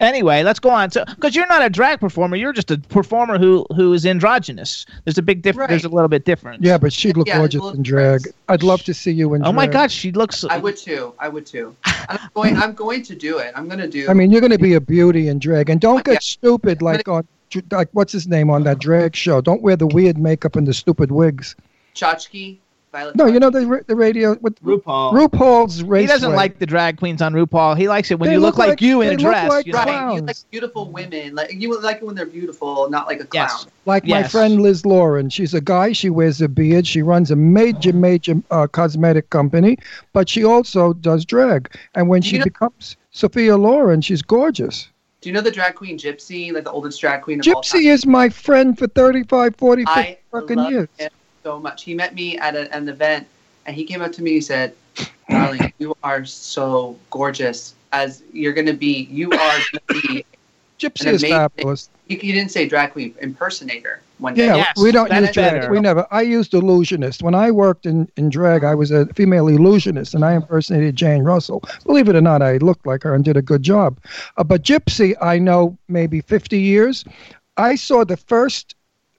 Anyway, 0.00 0.42
let's 0.42 0.60
go 0.60 0.70
on. 0.70 0.90
So, 0.90 1.04
because 1.04 1.34
you're 1.34 1.46
not 1.48 1.64
a 1.64 1.70
drag 1.70 2.00
performer, 2.00 2.36
you're 2.36 2.52
just 2.52 2.70
a 2.70 2.78
performer 2.78 3.38
who 3.38 3.66
who 3.74 3.92
is 3.92 4.06
androgynous. 4.06 4.86
There's 5.04 5.18
a 5.18 5.22
big 5.22 5.42
difference. 5.42 5.70
There's 5.70 5.84
a 5.84 5.88
little 5.88 6.08
bit 6.08 6.24
different. 6.24 6.62
Yeah, 6.62 6.78
but 6.78 6.92
she'd 6.92 7.16
look 7.16 7.26
Yeah, 7.26 7.38
gorgeous 7.38 7.64
in 7.74 7.82
drag. 7.82 8.22
I'd 8.48 8.62
love 8.62 8.84
to 8.84 8.94
see 8.94 9.10
you 9.10 9.34
in 9.34 9.44
Oh 9.44 9.52
my 9.52 9.66
drag. 9.66 9.72
God, 9.72 9.90
she 9.90 10.12
looks. 10.12 10.44
I 10.44 10.58
would 10.58 10.76
too. 10.76 11.14
I 11.18 11.28
would 11.28 11.46
too. 11.46 11.74
I'm 11.84 12.30
going. 12.34 12.56
I'm 12.56 12.74
going 12.74 13.02
to 13.04 13.14
do 13.14 13.38
it. 13.38 13.52
I'm 13.56 13.66
going 13.66 13.80
to 13.80 13.88
do. 13.88 14.08
I 14.08 14.14
mean, 14.14 14.30
you're 14.30 14.40
going 14.40 14.52
to 14.52 14.58
be 14.58 14.74
a 14.74 14.80
beauty 14.80 15.28
in 15.28 15.38
drag, 15.38 15.68
and 15.70 15.80
don't 15.80 16.04
get 16.04 16.22
stupid 16.22 16.80
like 16.82 17.08
on 17.08 17.26
like 17.70 17.88
what's 17.92 18.12
his 18.12 18.28
name 18.28 18.50
on 18.50 18.64
that 18.64 18.78
drag 18.78 19.16
show. 19.16 19.40
Don't 19.40 19.62
wear 19.62 19.76
the 19.76 19.86
weird 19.86 20.18
makeup 20.18 20.56
and 20.56 20.66
the 20.66 20.74
stupid 20.74 21.10
wigs. 21.10 21.56
Chachki, 21.94 22.58
Violet. 22.90 23.16
No, 23.16 23.26
you 23.26 23.38
know 23.38 23.50
the 23.50 23.84
the 23.86 23.94
radio 23.94 24.36
with 24.40 24.58
RuPaul. 24.62 25.12
RuPaul's 25.12 25.82
race. 25.82 26.02
He 26.02 26.06
doesn't 26.06 26.32
like 26.32 26.58
the 26.58 26.66
drag 26.66 26.96
queens 26.98 27.20
on 27.20 27.34
RuPaul. 27.34 27.76
He 27.76 27.86
likes 27.88 28.10
it 28.10 28.18
when 28.18 28.28
They 28.28 28.34
you 28.34 28.40
look, 28.40 28.54
look 28.56 28.58
like, 28.58 28.68
like- 28.70 28.80
you 28.80 29.02
in 29.02 29.08
they 29.08 29.14
a 29.14 29.16
look 29.18 29.26
dress. 29.26 29.48
like 29.50 29.66
you 29.66 29.72
know? 29.72 29.78
Right, 29.84 30.14
you 30.14 30.20
like 30.22 30.36
beautiful 30.50 30.90
women. 30.90 31.34
Like 31.34 31.52
you 31.52 31.78
like 31.80 31.98
it 31.98 32.04
when 32.04 32.14
they're 32.14 32.24
beautiful, 32.26 32.88
not 32.88 33.06
like 33.06 33.20
a 33.20 33.24
clown. 33.24 33.48
Yes. 33.50 33.66
Like 33.84 34.06
my 34.06 34.22
friend 34.22 34.62
Liz 34.62 34.86
Lauren. 34.86 35.28
She's 35.30 35.52
a 35.54 35.60
guy. 35.60 35.92
She 35.92 36.08
wears 36.10 36.40
a 36.40 36.48
beard. 36.48 36.86
She 36.86 37.02
runs 37.02 37.30
a 37.30 37.36
major, 37.36 37.92
major 37.92 38.34
uh, 38.50 38.66
cosmetic 38.66 39.28
company, 39.30 39.76
but 40.12 40.28
she 40.28 40.44
also 40.44 40.92
does 40.94 41.24
drag. 41.24 41.70
And 41.94 42.08
when 42.08 42.22
she 42.22 42.34
You 42.34 42.38
know- 42.40 42.44
becomes 42.44 42.96
Sophia 43.10 43.56
Lauren, 43.56 44.00
she's 44.00 44.22
gorgeous. 44.22 44.88
Do 45.20 45.28
you 45.28 45.32
know 45.34 45.40
the 45.40 45.50
drag 45.50 45.74
queen 45.74 45.98
Gypsy, 45.98 46.52
like 46.52 46.62
the 46.62 46.70
oldest 46.70 47.00
drag 47.00 47.22
queen 47.22 47.40
of 47.40 47.46
all 47.48 47.60
time? 47.60 47.80
Gypsy 47.82 47.90
is 47.90 48.06
my 48.06 48.28
friend 48.28 48.78
for 48.78 48.86
35, 48.86 49.56
40, 49.56 49.82
50 49.84 49.90
I 50.00 50.18
fucking 50.30 50.56
love 50.56 50.70
years. 50.70 50.88
him 50.96 51.10
so 51.48 51.58
much. 51.58 51.84
He 51.84 51.94
met 51.94 52.14
me 52.14 52.36
at 52.38 52.54
a, 52.54 52.72
an 52.76 52.88
event, 52.88 53.26
and 53.64 53.74
he 53.74 53.84
came 53.84 54.02
up 54.02 54.12
to 54.12 54.22
me. 54.22 54.32
He 54.32 54.40
said, 54.40 54.74
"Darling, 55.30 55.72
you 55.78 55.96
are 56.02 56.24
so 56.26 56.96
gorgeous. 57.10 57.74
As 57.92 58.22
you're 58.34 58.52
gonna 58.52 58.74
be, 58.74 59.08
you 59.10 59.30
are 59.32 59.58
gonna 59.72 60.02
be 60.02 60.24
Gypsy 60.78 61.06
is 61.06 61.22
fabulous. 61.22 61.88
You, 62.06 62.18
you 62.22 62.32
didn't 62.34 62.50
say 62.50 62.68
drag 62.68 62.92
queen 62.92 63.14
impersonator 63.20 64.00
one 64.18 64.34
day. 64.34 64.46
Yeah, 64.46 64.70
we 64.80 64.92
don't 64.92 65.10
use 65.10 65.32
drag. 65.32 65.70
We 65.70 65.80
never. 65.80 66.06
I 66.10 66.20
used 66.20 66.52
illusionist. 66.52 67.22
When 67.22 67.34
I 67.34 67.50
worked 67.50 67.86
in, 67.86 68.08
in 68.18 68.28
drag, 68.28 68.62
I 68.62 68.74
was 68.74 68.90
a 68.90 69.06
female 69.14 69.48
illusionist, 69.48 70.14
and 70.14 70.26
I 70.26 70.34
impersonated 70.34 70.96
Jane 70.96 71.22
Russell. 71.22 71.62
Believe 71.86 72.10
it 72.10 72.14
or 72.14 72.20
not, 72.20 72.42
I 72.42 72.58
looked 72.58 72.86
like 72.86 73.02
her 73.04 73.14
and 73.14 73.24
did 73.24 73.38
a 73.38 73.42
good 73.42 73.62
job. 73.62 73.98
Uh, 74.36 74.44
but 74.44 74.62
Gypsy, 74.62 75.14
I 75.20 75.38
know 75.38 75.78
maybe 75.88 76.20
50 76.20 76.60
years. 76.60 77.06
I 77.56 77.74
saw 77.74 78.04
the 78.04 78.18
first 78.18 78.74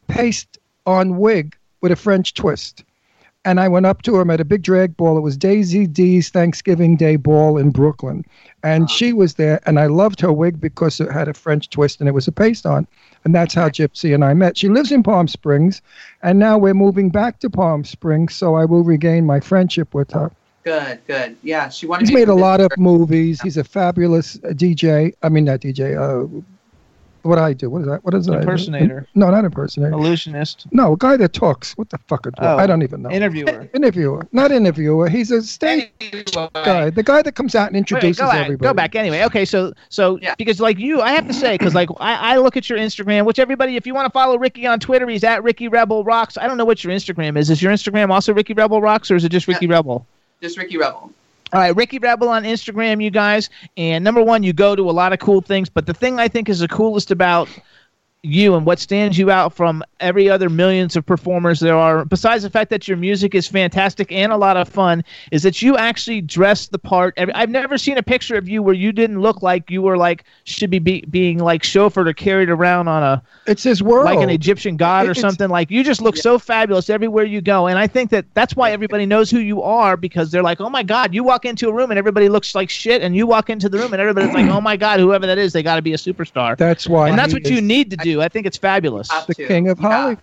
paste 0.08 0.60
on 0.86 1.18
wig 1.18 1.56
with 1.82 1.92
a 1.92 1.96
French 1.96 2.34
twist. 2.34 2.84
And 3.46 3.60
I 3.60 3.70
went 3.70 3.86
up 3.86 4.02
to 4.02 4.16
her 4.16 4.32
at 4.32 4.42
a 4.42 4.46
big 4.46 4.64
drag 4.64 4.98
ball. 4.98 5.18
It 5.18 5.22
was 5.22 5.38
Daisy 5.38 5.88
D's 5.88 6.30
Thanksgiving 6.30 6.98
Day 6.98 7.16
ball 7.16 7.58
in 7.58 7.70
Brooklyn. 7.70 8.26
And 8.64 8.90
she 8.90 9.14
was 9.14 9.36
there, 9.36 9.62
and 9.66 9.80
I 9.80 9.86
loved 9.86 10.20
her 10.20 10.34
wig 10.34 10.60
because 10.60 11.00
it 11.00 11.10
had 11.10 11.30
a 11.30 11.34
French 11.34 11.70
twist 11.70 12.02
and 12.02 12.10
it 12.10 12.14
was 12.14 12.28
a 12.28 12.34
paste 12.34 12.66
on. 12.66 12.86
And 13.24 13.34
that's 13.34 13.54
how 13.54 13.70
Gypsy 13.70 14.14
and 14.14 14.26
I 14.26 14.34
met. 14.34 14.58
She 14.58 14.68
lives 14.68 14.92
in 14.92 15.04
Palm 15.04 15.28
Springs, 15.28 15.82
and 16.22 16.38
now 16.38 16.58
we're 16.58 16.74
moving 16.74 17.10
back 17.10 17.40
to 17.40 17.50
Palm 17.50 17.86
Springs, 17.86 18.36
so 18.36 18.56
I 18.56 18.66
will 18.66 18.84
regain 18.84 19.26
my 19.26 19.40
friendship 19.40 19.94
with 19.94 20.12
her. 20.12 20.32
Good, 20.64 21.00
good. 21.08 21.38
Yeah, 21.42 21.70
she 21.70 21.88
wanted 21.88 22.08
He's 22.08 22.14
made 22.14 22.28
a 22.28 22.36
lot 22.36 22.60
of 22.60 22.70
movies. 22.78 23.42
He's 23.42 23.58
a 23.58 23.64
fabulous 23.64 24.36
uh, 24.44 24.50
DJ. 24.50 25.14
I 25.24 25.30
mean, 25.30 25.46
not 25.46 25.62
DJ. 25.62 25.98
Uh, 25.98 26.42
what 27.24 27.40
I 27.40 27.54
do? 27.54 27.70
What 27.70 27.82
is 27.82 27.88
that? 27.88 28.04
What 28.04 28.14
is 28.14 28.26
that? 28.26 28.40
Impersonator. 28.40 29.08
No, 29.16 29.30
not 29.30 29.46
impersonator. 29.46 29.94
Illusionist. 29.94 30.68
No, 30.72 30.94
a 30.94 30.98
guy 30.98 31.18
that 31.18 31.34
talks. 31.34 31.74
What 31.78 31.90
the 31.90 31.98
fuck? 32.08 32.26
Is 32.28 32.34
Oh, 32.40 32.58
I 32.58 32.68
don't 32.68 32.84
even 32.84 33.02
know. 33.02 33.12
Interviewer. 33.12 33.70
Interviewer, 33.74 34.28
not 34.32 34.52
interviewer. 34.52 35.10
He's 35.10 35.32
a 35.32 35.42
stage 35.42 35.92
guy. 36.54 36.90
The 36.90 37.04
guy 37.04 37.22
that 37.22 37.36
comes 37.36 37.56
out 37.56 37.68
and 37.68 37.76
Wait, 37.76 37.80
introduces 37.80 38.20
go 38.20 38.28
back, 38.28 38.44
everybody. 38.44 38.70
Go 38.70 38.74
back 38.74 38.96
anyway. 38.96 39.24
Okay, 39.24 39.46
so 39.46 39.74
so 39.90 40.20
because 40.38 40.60
like 40.60 40.78
you, 40.78 41.02
I 41.02 41.12
have 41.12 41.28
to 41.28 41.34
say 41.34 41.56
because 41.58 41.76
like 41.76 41.90
I, 42.00 42.34
I 42.34 42.38
look 42.38 42.58
at 42.58 42.70
your 42.70 42.80
Instagram, 42.80 43.26
which 43.26 43.40
everybody, 43.40 43.76
if 43.76 43.86
you 43.86 43.94
want 43.94 44.06
to 44.06 44.12
follow 44.12 44.38
Ricky 44.38 44.66
on 44.66 44.80
Twitter, 44.80 45.08
he's 45.08 45.24
at 45.24 45.44
Ricky 45.44 45.68
Rebel 45.68 46.04
Rocks. 46.04 46.38
I 46.38 46.48
don't 46.48 46.58
know 46.58 46.66
what 46.66 46.84
your 46.84 46.94
Instagram 46.94 47.38
is. 47.38 47.50
Is 47.50 47.62
your 47.62 47.72
Instagram 47.72 48.10
also 48.10 48.34
Ricky 48.34 48.54
Rebel 48.54 48.82
Rocks 48.82 49.12
or 49.12 49.16
is 49.16 49.24
it 49.24 49.30
just 49.30 49.48
Ricky 49.48 49.68
Rebel? 49.68 50.06
Just 50.42 50.58
Ricky 50.58 50.78
Rebel. 50.78 51.12
All 51.52 51.60
right, 51.60 51.76
Ricky 51.76 51.98
Rebel 51.98 52.30
on 52.30 52.44
Instagram, 52.44 53.04
you 53.04 53.10
guys. 53.10 53.50
And 53.76 54.04
number 54.04 54.22
one, 54.22 54.44
you 54.44 54.54
go 54.54 54.76
to 54.76 54.88
a 54.88 54.92
lot 54.92 55.14
of 55.14 55.20
cool 55.20 55.42
things, 55.42 55.68
but 55.68 55.88
the 55.88 55.94
thing 55.94 56.20
I 56.20 56.28
think 56.28 56.48
is 56.48 56.60
the 56.60 56.68
coolest 56.68 57.10
about 57.10 57.50
you 58.24 58.56
and 58.56 58.66
what 58.66 58.80
stands 58.80 59.18
you 59.18 59.32
out 59.32 59.54
from 59.54 59.82
every 60.02 60.30
other 60.30 60.50
millions 60.50 60.98
of 60.98 61.06
performers 61.06 61.62
there 61.62 61.78
are, 61.78 62.04
besides 62.04 62.44
the 62.44 62.50
fact 62.50 62.70
that 62.70 62.86
your 62.86 62.98
music 62.98 63.34
is 63.34 63.48
fantastic 63.48 64.12
and 64.12 64.34
a 64.34 64.38
lot 64.38 64.58
of 64.58 64.68
fun, 64.68 65.04
is 65.32 65.44
that 65.44 65.62
you 65.62 65.78
actually 65.78 66.20
dress 66.20 66.68
the 66.68 66.78
part. 66.78 67.14
I've 67.18 67.50
never 67.50 67.78
seen 67.78 67.98
a 67.98 68.04
picture 68.04 68.36
of 68.36 68.50
you 68.50 68.62
where 68.62 68.74
you 68.74 68.92
didn't 68.92 69.22
look 69.22 69.42
like 69.42 69.72
you 69.72 69.82
were 69.82 69.96
like 69.96 70.26
should 70.44 70.70
be, 70.70 70.80
be 70.80 71.06
being 71.10 71.38
like 71.38 71.64
chauffeured 71.64 72.08
or 72.10 72.14
carried 72.14 72.50
around 72.50 72.90
on 72.90 73.04
a 73.04 73.24
It's 73.48 73.64
his 73.64 73.82
world. 73.82 74.04
like 74.06 74.20
an 74.20 74.30
Egyptian 74.30 74.76
god 74.76 75.08
or 75.08 75.14
something. 75.14 75.48
Like 75.48 75.72
you 75.72 75.82
just 75.82 76.02
look 76.02 76.18
so 76.18 76.38
fabulous 76.38 76.90
everywhere 76.90 77.24
you 77.24 77.40
go, 77.40 77.68
and 77.68 77.80
I 77.80 77.88
think 77.88 78.10
that 78.10 78.26
that's 78.34 78.54
why 78.54 78.72
everybody 78.72 79.06
knows 79.06 79.32
who 79.32 79.40
you 79.40 79.64
are 79.64 79.96
because 79.96 80.30
they're 80.30 80.44
like, 80.44 80.60
oh 80.60 80.70
my 80.70 80.84
god, 80.84 81.14
you 81.14 81.24
walk 81.24 81.46
into 81.46 81.70
a 81.70 81.74
room 81.74 81.90
and 81.90 81.98
everybody 81.98 82.28
looks 82.28 82.54
like 82.54 82.70
shit, 82.70 83.02
and 83.02 83.16
you 83.16 83.26
walk 83.26 83.50
into 83.50 83.70
the 83.70 83.78
room 83.78 83.94
and 83.94 84.02
everybody's 84.02 84.34
like, 84.34 84.50
oh 84.50 84.60
my 84.60 84.76
god, 84.76 85.00
whoever 85.00 85.26
that 85.26 85.38
is, 85.38 85.54
they 85.54 85.64
got 85.64 85.78
to 85.78 85.82
be 85.82 85.94
a 85.94 85.98
superstar. 85.98 86.58
That's 86.58 86.86
why 86.86 87.08
and 87.08 87.18
that's 87.18 87.32
what 87.34 87.50
you 87.50 87.62
need 87.62 87.92
to 87.92 87.98
do. 87.98 88.09
I 88.18 88.28
think 88.28 88.46
it's 88.46 88.58
fabulous. 88.58 89.10
the 89.26 89.36
king 89.36 89.70
of 89.70 89.80
Hollywood. 89.80 90.20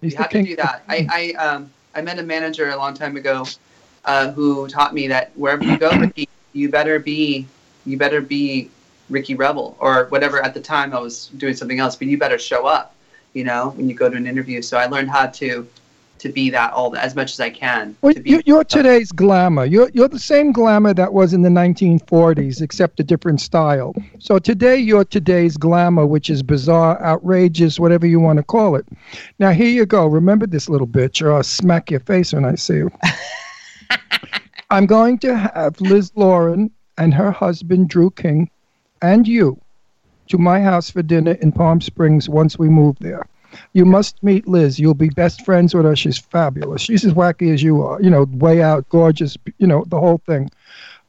He's 0.00 0.12
you 0.12 0.16
the 0.16 0.22
have 0.22 0.30
king. 0.30 0.44
to 0.44 0.50
do 0.50 0.56
that. 0.56 0.82
I, 0.88 1.06
I 1.38 1.44
um 1.44 1.70
I 1.94 2.02
met 2.02 2.18
a 2.18 2.22
manager 2.22 2.70
a 2.70 2.76
long 2.76 2.94
time 2.94 3.16
ago, 3.16 3.46
uh, 4.04 4.32
who 4.32 4.66
taught 4.68 4.92
me 4.94 5.08
that 5.08 5.30
wherever 5.36 5.64
you 5.64 5.78
go, 5.78 5.90
Ricky, 5.98 6.28
you 6.52 6.68
better 6.68 6.98
be 6.98 7.46
you 7.86 7.96
better 7.96 8.20
be 8.20 8.70
Ricky 9.10 9.34
Rebel 9.34 9.76
or 9.78 10.06
whatever. 10.06 10.42
At 10.42 10.54
the 10.54 10.60
time, 10.60 10.92
I 10.92 10.98
was 10.98 11.28
doing 11.36 11.54
something 11.54 11.78
else, 11.78 11.96
but 11.96 12.08
you 12.08 12.18
better 12.18 12.38
show 12.38 12.66
up. 12.66 12.94
You 13.32 13.44
know, 13.44 13.70
when 13.70 13.88
you 13.88 13.94
go 13.94 14.08
to 14.08 14.16
an 14.16 14.26
interview. 14.26 14.62
So 14.62 14.78
I 14.78 14.86
learned 14.86 15.10
how 15.10 15.26
to 15.26 15.66
to 16.24 16.32
be 16.32 16.48
that 16.48 16.72
all 16.72 16.88
the, 16.88 17.02
as 17.02 17.14
much 17.14 17.32
as 17.32 17.40
I 17.40 17.50
can. 17.50 17.94
Well, 18.00 18.14
to 18.14 18.20
be 18.20 18.30
you, 18.30 18.42
you're 18.46 18.64
today's 18.64 19.12
glamour. 19.12 19.66
You're, 19.66 19.90
you're 19.92 20.08
the 20.08 20.18
same 20.18 20.52
glamour 20.52 20.94
that 20.94 21.12
was 21.12 21.34
in 21.34 21.42
the 21.42 21.50
1940s, 21.50 22.62
except 22.62 22.98
a 22.98 23.04
different 23.04 23.42
style. 23.42 23.94
So 24.18 24.38
today, 24.38 24.78
you're 24.78 25.04
today's 25.04 25.58
glamour, 25.58 26.06
which 26.06 26.30
is 26.30 26.42
bizarre, 26.42 27.00
outrageous, 27.04 27.78
whatever 27.78 28.06
you 28.06 28.20
want 28.20 28.38
to 28.38 28.42
call 28.42 28.74
it. 28.74 28.86
Now, 29.38 29.50
here 29.50 29.68
you 29.68 29.84
go. 29.84 30.06
Remember 30.06 30.46
this 30.46 30.66
little 30.66 30.88
bitch, 30.88 31.20
or 31.20 31.30
I'll 31.30 31.42
smack 31.42 31.90
your 31.90 32.00
face 32.00 32.32
when 32.32 32.46
I 32.46 32.54
see 32.54 32.76
you. 32.76 32.90
I'm 34.70 34.86
going 34.86 35.18
to 35.18 35.36
have 35.36 35.78
Liz 35.82 36.10
Lauren 36.16 36.70
and 36.96 37.12
her 37.12 37.32
husband, 37.32 37.90
Drew 37.90 38.10
King, 38.10 38.48
and 39.02 39.28
you 39.28 39.60
to 40.28 40.38
my 40.38 40.58
house 40.62 40.90
for 40.90 41.02
dinner 41.02 41.32
in 41.32 41.52
Palm 41.52 41.82
Springs 41.82 42.30
once 42.30 42.58
we 42.58 42.70
move 42.70 42.96
there. 43.00 43.26
You 43.72 43.84
must 43.84 44.22
meet 44.22 44.46
Liz. 44.48 44.78
You'll 44.78 44.94
be 44.94 45.08
best 45.08 45.44
friends 45.44 45.74
with 45.74 45.84
her. 45.84 45.96
She's 45.96 46.18
fabulous. 46.18 46.82
She's 46.82 47.04
as 47.04 47.12
wacky 47.14 47.52
as 47.52 47.62
you 47.62 47.82
are. 47.82 48.00
You 48.00 48.10
know, 48.10 48.24
way 48.32 48.62
out, 48.62 48.88
gorgeous. 48.88 49.36
You 49.58 49.66
know, 49.66 49.84
the 49.88 49.98
whole 50.00 50.18
thing. 50.26 50.50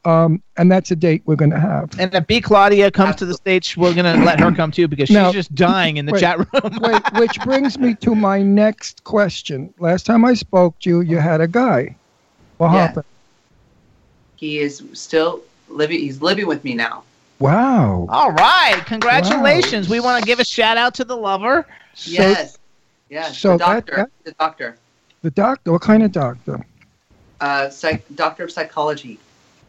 Um, 0.05 0.41
and 0.55 0.71
that's 0.71 0.91
a 0.91 0.95
date 0.95 1.23
we're 1.25 1.35
going 1.35 1.49
to 1.49 1.59
have. 1.59 1.99
And 1.99 2.13
if 2.13 2.27
B 2.27 2.39
Claudia 2.39 2.91
comes 2.91 3.15
to 3.15 3.25
the 3.25 3.33
stage, 3.33 3.75
we're 3.75 3.95
gonna 3.95 4.23
let 4.23 4.39
her 4.39 4.51
come 4.51 4.69
too 4.71 4.87
because 4.87 5.07
she's 5.07 5.15
Now- 5.15 5.31
just 5.31 5.55
dying 5.55 5.97
in 5.97 6.05
the 6.05 6.11
wait, 6.11 6.19
chat 6.19 6.37
room. 6.37 6.77
wait, 6.79 7.01
which 7.15 7.39
brings 7.41 7.79
me 7.79 7.95
to 7.95 8.13
my 8.13 8.39
next 8.43 9.03
question. 9.03 9.73
Last 9.79 10.05
time 10.05 10.23
I 10.23 10.35
spoke 10.35 10.77
to 10.81 10.89
you, 10.91 11.01
you 11.01 11.17
had 11.17 11.41
a 11.41 11.47
guy. 11.47 11.95
What 12.57 12.71
Yeah. 12.71 12.85
happened? 12.87 13.05
He 14.35 14.59
is 14.59 14.83
still 14.93 15.41
living. 15.69 15.99
He's 15.99 16.21
living 16.21 16.45
with 16.45 16.63
me 16.63 16.75
now. 16.75 17.01
Wow. 17.39 18.05
All 18.09 18.31
right, 18.31 18.81
congratulations. 18.85 19.89
We 19.89 19.99
want 19.99 20.21
to 20.23 20.27
give 20.27 20.39
a 20.39 20.45
shout 20.45 20.77
out 20.77 20.93
to 20.95 21.03
the 21.03 21.17
lover. 21.17 21.65
Yes. 22.03 22.57
Yes. 23.09 23.37
so 23.37 23.53
the 23.53 23.57
doctor. 23.57 23.95
that- 23.95 24.09
the 24.23 24.31
doctor. 24.33 24.77
The 25.21 25.31
doctor. 25.31 25.71
What 25.71 25.81
kind 25.81 26.03
of 26.03 26.11
doctor? 26.11 26.65
Uh, 27.41 27.69
psych, 27.69 28.03
doctor 28.15 28.43
of 28.43 28.51
psychology. 28.51 29.19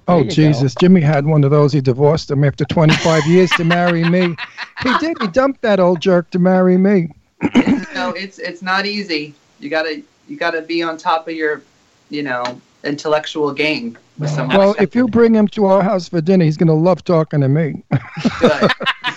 Oh 0.08 0.18
you 0.18 0.24
go. 0.24 0.30
Jesus! 0.30 0.74
Jimmy 0.74 1.00
had 1.00 1.26
one 1.26 1.42
of 1.42 1.50
those. 1.50 1.72
He 1.72 1.80
divorced 1.80 2.30
him 2.30 2.44
after 2.44 2.64
25 2.64 3.26
years 3.26 3.50
to 3.52 3.64
marry 3.64 4.04
me. 4.08 4.36
He 4.82 4.98
did. 4.98 5.16
He 5.20 5.26
dumped 5.28 5.62
that 5.62 5.80
old 5.80 6.00
jerk 6.00 6.30
to 6.30 6.38
marry 6.38 6.76
me. 6.78 7.08
no, 7.94 8.10
it's 8.10 8.38
it's 8.38 8.62
not 8.62 8.86
easy. 8.86 9.34
You 9.58 9.68
gotta 9.68 10.02
you 10.28 10.36
gotta 10.36 10.62
be 10.62 10.82
on 10.82 10.96
top 10.96 11.26
of 11.26 11.34
your, 11.34 11.62
you 12.10 12.22
know, 12.22 12.60
intellectual 12.84 13.52
game 13.52 13.88
with 13.88 13.96
someone. 13.96 14.05
Well, 14.18 14.74
if 14.78 14.94
you 14.94 15.08
bring 15.08 15.34
him 15.34 15.46
to 15.48 15.66
our 15.66 15.82
house 15.82 16.08
for 16.08 16.20
dinner, 16.20 16.44
he's 16.44 16.56
going 16.56 16.68
to 16.68 16.72
love 16.74 17.04
talking 17.04 17.40
to 17.42 17.48
me. 17.48 17.84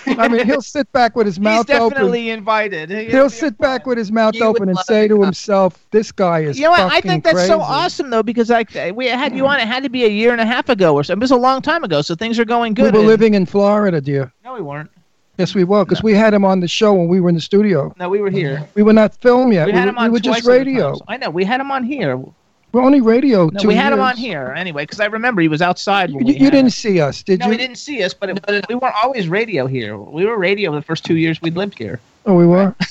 I 0.06 0.28
mean, 0.28 0.44
he'll 0.46 0.60
sit 0.62 0.90
back 0.92 1.16
with 1.16 1.26
his 1.26 1.36
He's 1.36 1.42
mouth 1.44 1.70
open. 1.70 1.90
definitely 1.90 2.30
invited. 2.30 2.90
He'll 2.90 3.30
sit 3.30 3.56
back 3.58 3.86
with 3.86 3.96
his 3.96 4.12
mouth 4.12 4.40
open 4.40 4.68
and 4.68 4.78
say 4.80 5.08
to 5.08 5.22
himself, 5.22 5.86
"This 5.90 6.12
guy 6.12 6.40
is 6.40 6.58
You 6.58 6.64
know 6.64 6.70
what? 6.72 6.80
I 6.92 7.00
think 7.00 7.24
that's 7.24 7.46
so 7.46 7.60
awesome 7.60 8.10
though 8.10 8.22
because 8.22 8.50
like 8.50 8.70
we 8.94 9.06
had 9.06 9.34
you 9.34 9.46
on. 9.46 9.60
It 9.60 9.66
had 9.66 9.82
to 9.84 9.88
be 9.88 10.04
a 10.04 10.08
year 10.08 10.32
and 10.32 10.40
a 10.40 10.46
half 10.46 10.68
ago 10.68 10.94
or 10.94 11.04
something. 11.04 11.20
It 11.20 11.24
was 11.24 11.30
a 11.30 11.36
long 11.36 11.62
time 11.62 11.84
ago, 11.84 12.02
so 12.02 12.14
things 12.14 12.38
are 12.38 12.44
going 12.44 12.74
good. 12.74 12.92
We 12.92 12.98
were 12.98 12.98
And- 12.98 13.08
living 13.08 13.34
in 13.34 13.46
Florida, 13.46 14.00
dear. 14.00 14.32
No, 14.44 14.54
we 14.54 14.60
weren't. 14.62 14.90
Yes, 15.38 15.54
we 15.54 15.64
were, 15.64 15.84
because 15.86 16.02
we 16.02 16.12
had 16.12 16.34
him 16.34 16.44
on 16.44 16.60
the 16.60 16.68
show 16.68 16.92
when 16.92 17.08
we 17.08 17.18
were 17.20 17.30
in 17.30 17.34
the 17.34 17.40
studio. 17.40 17.94
No, 17.98 18.10
we 18.10 18.20
were 18.20 18.28
here. 18.28 18.68
We 18.74 18.82
were 18.82 18.92
not 18.92 19.14
film 19.14 19.52
yet. 19.52 19.66
We 19.66 19.72
had 19.72 19.84
were, 19.84 19.88
him 19.90 19.98
on 19.98 20.04
we 20.04 20.10
were 20.10 20.20
twice 20.20 20.36
just 20.38 20.48
radio. 20.48 20.98
I 21.08 21.16
know. 21.16 21.30
We 21.30 21.44
had 21.44 21.60
him 21.62 21.70
on 21.70 21.82
here. 21.82 22.22
We're 22.72 22.82
only 22.82 23.00
radio. 23.00 23.48
No, 23.48 23.60
we 23.66 23.74
had 23.74 23.92
him 23.92 24.00
on 24.00 24.16
here 24.16 24.54
anyway 24.56 24.84
because 24.84 25.00
I 25.00 25.06
remember 25.06 25.42
he 25.42 25.48
was 25.48 25.60
outside. 25.60 26.10
You, 26.10 26.18
we 26.18 26.34
you 26.34 26.50
didn't 26.50 26.66
him. 26.66 26.70
see 26.70 27.00
us, 27.00 27.22
did 27.22 27.40
you? 27.40 27.46
no, 27.46 27.46
you? 27.46 27.52
he 27.52 27.58
didn't 27.58 27.78
see 27.78 28.02
us, 28.02 28.14
but 28.14 28.30
it, 28.30 28.66
we 28.68 28.76
weren't 28.76 28.94
always 29.02 29.28
radio 29.28 29.66
here. 29.66 29.96
We 29.96 30.24
were 30.24 30.38
radio 30.38 30.72
the 30.72 30.82
first 30.82 31.04
two 31.04 31.16
years 31.16 31.42
we 31.42 31.50
lived 31.50 31.76
here. 31.78 32.00
Oh, 32.26 32.34
we 32.34 32.46
were. 32.46 32.74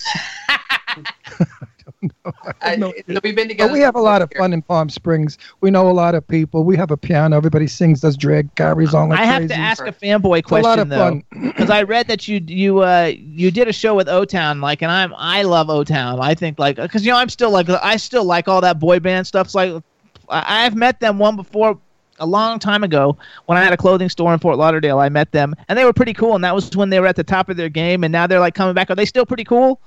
I, 2.62 2.76
No. 2.76 2.94
we've 3.08 3.36
been 3.36 3.48
together. 3.48 3.70
But 3.70 3.74
we 3.74 3.80
have 3.82 3.96
a 3.96 4.02
lot 4.02 4.22
of 4.22 4.32
fun 4.38 4.54
in 4.54 4.62
Palm 4.62 4.90
Springs. 4.90 5.38
We 5.62 5.70
know 5.72 5.90
a 5.90 5.92
lot 5.92 6.16
of 6.16 6.28
people. 6.28 6.64
We 6.64 6.78
have 6.78 6.92
a 6.92 6.98
piano. 6.98 7.36
Everybody 7.36 7.68
sings, 7.68 8.02
does 8.02 8.16
drag, 8.16 8.54
carries 8.56 8.94
on 8.94 9.10
like 9.10 9.20
I 9.20 9.26
have 9.26 9.40
crazy. 9.40 9.54
to 9.54 9.60
ask 9.60 9.86
a 9.86 9.92
fanboy 9.92 10.40
It's 10.40 10.52
a 10.52 10.56
lot 10.56 10.62
question 10.64 10.80
of 10.80 10.90
though, 10.90 11.22
because 11.42 11.70
I 11.80 11.84
read 11.84 12.08
that 12.08 12.28
you 12.28 12.42
you 12.46 12.80
uh 12.84 13.12
you 13.16 13.52
did 13.52 13.68
a 13.68 13.74
show 13.74 13.96
with 13.96 14.08
O 14.08 14.26
Town, 14.26 14.62
like, 14.62 14.82
and 14.82 14.92
I'm 14.92 15.14
I 15.18 15.44
love 15.44 15.70
O 15.70 15.84
Town. 15.84 16.20
I 16.22 16.36
think 16.36 16.58
like 16.60 16.78
because 16.78 17.06
you 17.06 17.12
know 17.12 17.18
I'm 17.18 17.30
still 17.30 17.52
like 17.52 17.70
I 17.70 17.98
still 17.98 18.24
like 18.24 18.48
all 18.48 18.62
that 18.62 18.80
boy 18.80 19.00
band 19.00 19.28
stuff. 19.28 19.48
It's 19.48 19.56
like 19.56 19.84
I've 20.30 20.76
met 20.76 21.00
them 21.00 21.20
one 21.20 21.36
before 21.36 21.78
a 22.22 22.26
long 22.26 22.60
time 22.60 22.84
ago 22.84 23.18
when 23.46 23.58
I 23.58 23.64
had 23.64 23.74
a 23.74 23.78
clothing 23.78 24.10
store 24.10 24.34
in 24.34 24.40
Fort 24.40 24.58
Lauderdale. 24.58 25.00
I 25.00 25.10
met 25.10 25.32
them 25.32 25.56
and 25.68 25.78
they 25.78 25.86
were 25.86 25.94
pretty 25.94 26.14
cool, 26.14 26.36
and 26.36 26.44
that 26.44 26.56
was 26.56 26.76
when 26.76 26.90
they 26.90 27.00
were 27.00 27.08
at 27.08 27.16
the 27.16 27.24
top 27.24 27.50
of 27.50 27.58
their 27.58 27.70
game, 27.70 28.04
and 28.04 28.12
now 28.12 28.26
they're 28.28 28.40
like 28.40 28.56
coming 28.56 28.74
back. 28.74 28.90
Are 28.90 28.96
they 28.96 29.06
still 29.06 29.26
pretty 29.26 29.44
cool? 29.44 29.82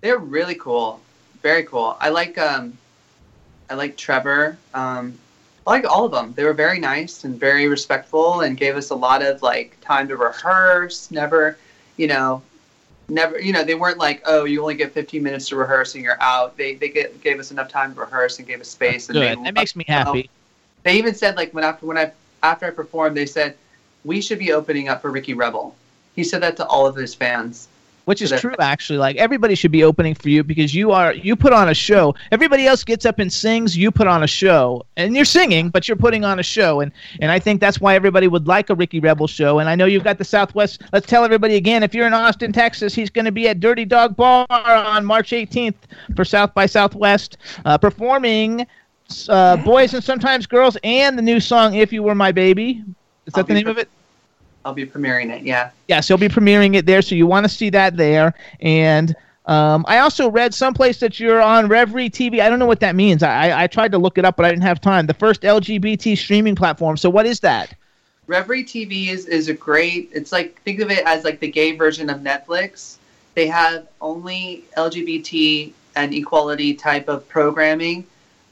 They're 0.00 0.18
really 0.18 0.54
cool. 0.54 1.00
Very 1.42 1.64
cool. 1.64 1.96
I 2.00 2.10
like 2.10 2.36
um, 2.38 2.76
I 3.68 3.74
like 3.74 3.96
Trevor. 3.96 4.58
Um, 4.74 5.18
I 5.66 5.70
like 5.70 5.84
all 5.84 6.04
of 6.04 6.12
them. 6.12 6.32
They 6.34 6.44
were 6.44 6.54
very 6.54 6.80
nice 6.80 7.24
and 7.24 7.38
very 7.38 7.68
respectful, 7.68 8.40
and 8.40 8.56
gave 8.56 8.76
us 8.76 8.90
a 8.90 8.94
lot 8.94 9.22
of 9.22 9.42
like 9.42 9.78
time 9.80 10.08
to 10.08 10.16
rehearse. 10.16 11.10
Never, 11.10 11.56
you 11.96 12.06
know, 12.08 12.42
never. 13.08 13.40
You 13.40 13.52
know, 13.52 13.64
they 13.64 13.74
weren't 13.74 13.98
like, 13.98 14.22
oh, 14.26 14.44
you 14.44 14.60
only 14.60 14.74
get 14.74 14.92
15 14.92 15.22
minutes 15.22 15.48
to 15.48 15.56
rehearse 15.56 15.94
and 15.94 16.04
you're 16.04 16.20
out. 16.20 16.56
They 16.56 16.74
they 16.74 16.88
get, 16.88 17.20
gave 17.22 17.38
us 17.38 17.50
enough 17.50 17.68
time 17.68 17.94
to 17.94 18.00
rehearse 18.00 18.38
and 18.38 18.46
gave 18.46 18.60
us 18.60 18.68
space. 18.68 19.08
And 19.08 19.16
Good. 19.16 19.38
they 19.38 19.42
That 19.42 19.54
makes 19.54 19.76
me 19.76 19.84
happy. 19.86 20.28
They 20.82 20.96
even 20.96 21.14
said 21.14 21.36
like 21.36 21.52
when 21.52 21.64
after 21.64 21.86
when 21.86 21.96
I 21.96 22.12
after 22.42 22.66
I 22.66 22.70
performed, 22.70 23.16
they 23.16 23.26
said 23.26 23.56
we 24.04 24.20
should 24.20 24.38
be 24.38 24.52
opening 24.52 24.88
up 24.88 25.02
for 25.02 25.10
Ricky 25.10 25.34
Rebel. 25.34 25.74
He 26.16 26.24
said 26.24 26.42
that 26.42 26.56
to 26.56 26.66
all 26.66 26.86
of 26.86 26.96
his 26.96 27.14
fans. 27.14 27.68
Which 28.10 28.20
is 28.20 28.32
true 28.40 28.56
actually. 28.58 28.98
Like 28.98 29.14
everybody 29.18 29.54
should 29.54 29.70
be 29.70 29.84
opening 29.84 30.16
for 30.16 30.30
you 30.30 30.42
because 30.42 30.74
you 30.74 30.90
are 30.90 31.14
you 31.14 31.36
put 31.36 31.52
on 31.52 31.68
a 31.68 31.74
show. 31.74 32.16
Everybody 32.32 32.66
else 32.66 32.82
gets 32.82 33.06
up 33.06 33.20
and 33.20 33.32
sings 33.32 33.76
you 33.76 33.92
put 33.92 34.08
on 34.08 34.24
a 34.24 34.26
show. 34.26 34.84
And 34.96 35.14
you're 35.14 35.24
singing 35.24 35.70
but 35.70 35.86
you're 35.86 35.96
putting 35.96 36.24
on 36.24 36.40
a 36.40 36.42
show. 36.42 36.80
And 36.80 36.90
and 37.20 37.30
i 37.30 37.38
think 37.38 37.60
that's 37.60 37.80
why 37.80 37.94
everybody 37.94 38.26
would 38.26 38.48
like 38.48 38.68
a 38.68 38.74
ricky 38.74 38.98
rebel 38.98 39.28
show. 39.28 39.60
And 39.60 39.68
i 39.68 39.76
know 39.76 39.84
you've 39.84 40.02
got 40.02 40.18
the 40.18 40.24
southwest. 40.24 40.82
Let's 40.92 41.06
tell 41.06 41.24
everybody 41.24 41.54
again 41.54 41.84
if 41.84 41.94
you're 41.94 42.08
in 42.08 42.12
austin 42.12 42.52
texas 42.52 42.96
he's 42.96 43.10
going 43.10 43.26
to 43.26 43.32
be 43.32 43.46
at 43.46 43.60
dirty 43.60 43.84
dog 43.84 44.16
bar 44.16 44.44
on 44.50 45.04
march 45.04 45.30
18th 45.30 45.76
for 46.16 46.24
south 46.24 46.52
by 46.52 46.66
southwest 46.66 47.36
uh, 47.64 47.78
performing 47.78 48.66
uh, 49.28 49.56
boys 49.58 49.94
and 49.94 50.02
sometimes 50.02 50.48
girls 50.48 50.76
and 50.82 51.16
the 51.16 51.22
new 51.22 51.38
song 51.38 51.74
if 51.74 51.92
you 51.92 52.02
were 52.02 52.16
my 52.16 52.32
baby. 52.32 52.82
Is 53.26 53.34
that 53.34 53.42
I'll 53.42 53.44
the 53.44 53.54
name 53.54 53.68
of 53.68 53.78
it 53.78 53.88
I'll 54.64 54.74
be 54.74 54.86
premiering 54.86 55.30
it. 55.30 55.42
Yeah. 55.42 55.70
Yes, 55.88 56.08
you'll 56.08 56.18
be 56.18 56.28
premiering 56.28 56.74
it 56.74 56.86
there, 56.86 57.02
so 57.02 57.14
you 57.14 57.26
want 57.26 57.44
to 57.44 57.48
see 57.48 57.70
that 57.70 57.96
there. 57.96 58.34
And 58.60 59.14
um, 59.46 59.84
I 59.88 59.98
also 59.98 60.30
read 60.30 60.54
someplace 60.54 61.00
that 61.00 61.18
you're 61.18 61.40
on 61.40 61.68
Revry 61.68 62.10
TV. 62.10 62.40
I 62.40 62.48
don't 62.48 62.58
know 62.58 62.66
what 62.66 62.80
that 62.80 62.94
means. 62.94 63.22
I, 63.22 63.48
I, 63.48 63.64
I 63.64 63.66
tried 63.66 63.92
to 63.92 63.98
look 63.98 64.18
it 64.18 64.24
up, 64.24 64.36
but 64.36 64.44
I 64.46 64.50
didn't 64.50 64.62
have 64.62 64.80
time. 64.80 65.06
The 65.06 65.14
first 65.14 65.42
LGBT 65.42 66.16
streaming 66.16 66.54
platform. 66.54 66.96
So 66.96 67.08
what 67.08 67.26
is 67.26 67.40
that? 67.40 67.74
Revry 68.28 68.62
TV 68.64 69.08
is, 69.08 69.26
is 69.26 69.48
a 69.48 69.54
great. 69.54 70.10
It's 70.12 70.30
like 70.30 70.60
think 70.62 70.80
of 70.80 70.90
it 70.90 71.04
as 71.06 71.24
like 71.24 71.40
the 71.40 71.50
gay 71.50 71.74
version 71.74 72.10
of 72.10 72.20
Netflix. 72.20 72.96
They 73.34 73.46
have 73.48 73.88
only 74.00 74.64
LGBT 74.76 75.72
and 75.96 76.14
equality 76.14 76.74
type 76.74 77.08
of 77.08 77.28
programming. 77.28 78.06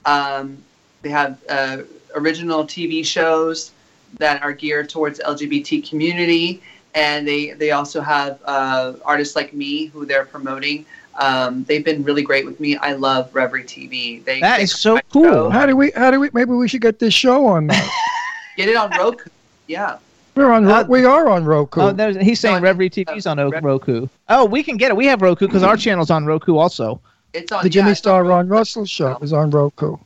Um, 0.04 0.58
they 1.02 1.10
have 1.10 1.38
uh, 1.48 1.78
original 2.14 2.64
TV 2.64 3.04
shows 3.04 3.72
that 4.18 4.42
are 4.42 4.52
geared 4.52 4.88
towards 4.88 5.20
LGBT 5.20 5.88
community, 5.88 6.62
and 6.94 7.26
they 7.26 7.50
they 7.52 7.70
also 7.72 8.00
have 8.00 8.40
uh, 8.44 8.94
artists 9.04 9.36
like 9.36 9.52
me 9.52 9.86
who 9.86 10.06
they're 10.06 10.24
promoting. 10.24 10.86
Um, 11.20 11.64
they've 11.64 11.84
been 11.84 12.04
really 12.04 12.22
great 12.22 12.46
with 12.46 12.60
me. 12.60 12.76
I 12.76 12.92
love 12.92 13.32
Revry 13.32 13.64
TV. 13.64 14.24
They 14.24 14.40
That 14.40 14.58
they 14.58 14.62
is 14.64 14.78
so 14.78 15.00
cool. 15.12 15.24
show. 15.24 15.50
How 15.50 15.66
do 15.66 15.76
we? 15.76 15.90
How 15.92 16.10
do 16.10 16.20
we? 16.20 16.30
Maybe 16.32 16.52
we 16.52 16.68
should 16.68 16.80
get 16.82 16.98
this 16.98 17.14
show 17.14 17.46
on. 17.46 17.66
Get 18.56 18.68
it 18.68 18.76
on 18.76 18.90
Roku. 18.98 19.30
Yeah. 19.68 19.98
We're 20.34 20.50
on. 20.50 20.64
Ro- 20.64 20.82
we 20.84 21.04
are 21.04 21.28
on 21.28 21.44
Roku. 21.44 21.80
Oh, 21.80 22.12
he's 22.20 22.40
saying 22.40 22.60
Revry 22.62 22.90
TV's 22.90 23.26
on 23.26 23.38
O- 23.38 23.50
Roku. 23.50 24.08
Oh, 24.28 24.44
we 24.44 24.62
can 24.64 24.76
get 24.76 24.90
it. 24.90 24.96
We 24.96 25.06
have 25.06 25.22
Roku 25.22 25.46
because 25.46 25.62
our 25.62 25.76
channel's 25.84 26.10
on 26.10 26.26
Roku 26.26 26.56
also. 26.56 27.00
It's 27.32 27.52
on 27.52 27.62
the 27.62 27.68
Jimmy 27.70 27.94
Star 27.94 28.24
Ron 28.24 28.48
Russell 28.48 28.84
show 28.86 29.16
is 29.18 29.32
on 29.32 29.50
Roku. 29.50 29.96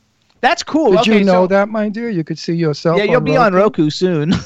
That's 0.43 0.61
cool. 0.61 0.91
Did 0.91 0.99
okay, 0.99 1.19
you 1.19 1.23
know 1.23 1.43
so, 1.43 1.47
that, 1.47 1.69
my 1.69 1.87
dear? 1.87 2.09
You 2.09 2.25
could 2.25 2.37
see 2.37 2.53
yourself. 2.53 2.97
Yeah, 2.97 3.05
you'll 3.05 3.15
on 3.15 3.23
be 3.23 3.37
on 3.37 3.53
Roku 3.53 3.89
soon. 3.89 4.33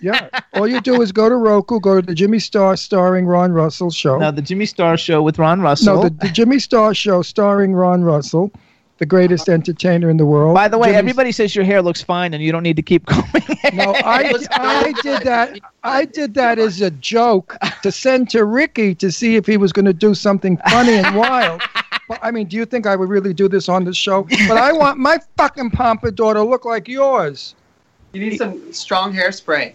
Yeah. 0.00 0.28
All 0.54 0.68
you 0.68 0.80
do 0.80 1.02
is 1.02 1.10
go 1.10 1.28
to 1.28 1.34
Roku, 1.34 1.80
go 1.80 2.00
to 2.00 2.06
the 2.06 2.14
Jimmy 2.14 2.38
Star 2.38 2.76
starring 2.76 3.26
Ron 3.26 3.52
Russell 3.52 3.90
show. 3.90 4.16
now, 4.16 4.30
the 4.30 4.42
Jimmy 4.42 4.64
Star 4.64 4.96
Show 4.96 5.22
with 5.22 5.40
Ron 5.40 5.60
Russell. 5.60 5.96
No, 5.96 6.02
the, 6.04 6.10
the 6.10 6.28
Jimmy 6.28 6.60
Star 6.60 6.94
show 6.94 7.20
starring 7.22 7.74
Ron 7.74 8.04
Russell, 8.04 8.52
the 8.98 9.06
greatest 9.06 9.48
uh-huh. 9.48 9.54
entertainer 9.54 10.08
in 10.08 10.16
the 10.16 10.24
world. 10.24 10.54
By 10.54 10.68
the 10.68 10.78
way, 10.78 10.90
Jimmy- 10.90 10.98
everybody 10.98 11.32
says 11.32 11.56
your 11.56 11.64
hair 11.64 11.82
looks 11.82 12.00
fine 12.00 12.32
and 12.32 12.42
you 12.42 12.52
don't 12.52 12.62
need 12.62 12.76
to 12.76 12.82
keep 12.82 13.06
combing 13.06 13.42
it. 13.48 13.74
No, 13.74 13.92
I, 14.04 14.34
I 14.52 14.92
did 15.02 15.22
that. 15.22 15.58
I 15.82 16.04
did 16.04 16.34
that 16.34 16.60
as 16.60 16.80
a 16.80 16.90
joke 16.92 17.56
to 17.82 17.90
send 17.90 18.30
to 18.30 18.44
Ricky 18.44 18.94
to 18.94 19.10
see 19.10 19.34
if 19.34 19.46
he 19.46 19.56
was 19.56 19.72
going 19.72 19.86
to 19.86 19.92
do 19.92 20.14
something 20.14 20.58
funny 20.68 20.92
and 20.92 21.16
wild. 21.16 21.62
But, 22.08 22.18
I 22.22 22.30
mean, 22.30 22.46
do 22.46 22.56
you 22.56 22.64
think 22.64 22.86
I 22.86 22.96
would 22.96 23.08
really 23.08 23.34
do 23.34 23.48
this 23.48 23.68
on 23.68 23.84
the 23.84 23.94
show? 23.94 24.22
But 24.48 24.56
I 24.56 24.72
want 24.72 24.98
my 24.98 25.18
fucking 25.36 25.70
pompadour 25.70 26.34
to 26.34 26.42
look 26.42 26.64
like 26.64 26.88
yours. 26.88 27.54
You 28.12 28.20
need 28.20 28.38
some 28.38 28.72
strong 28.72 29.12
hairspray. 29.12 29.74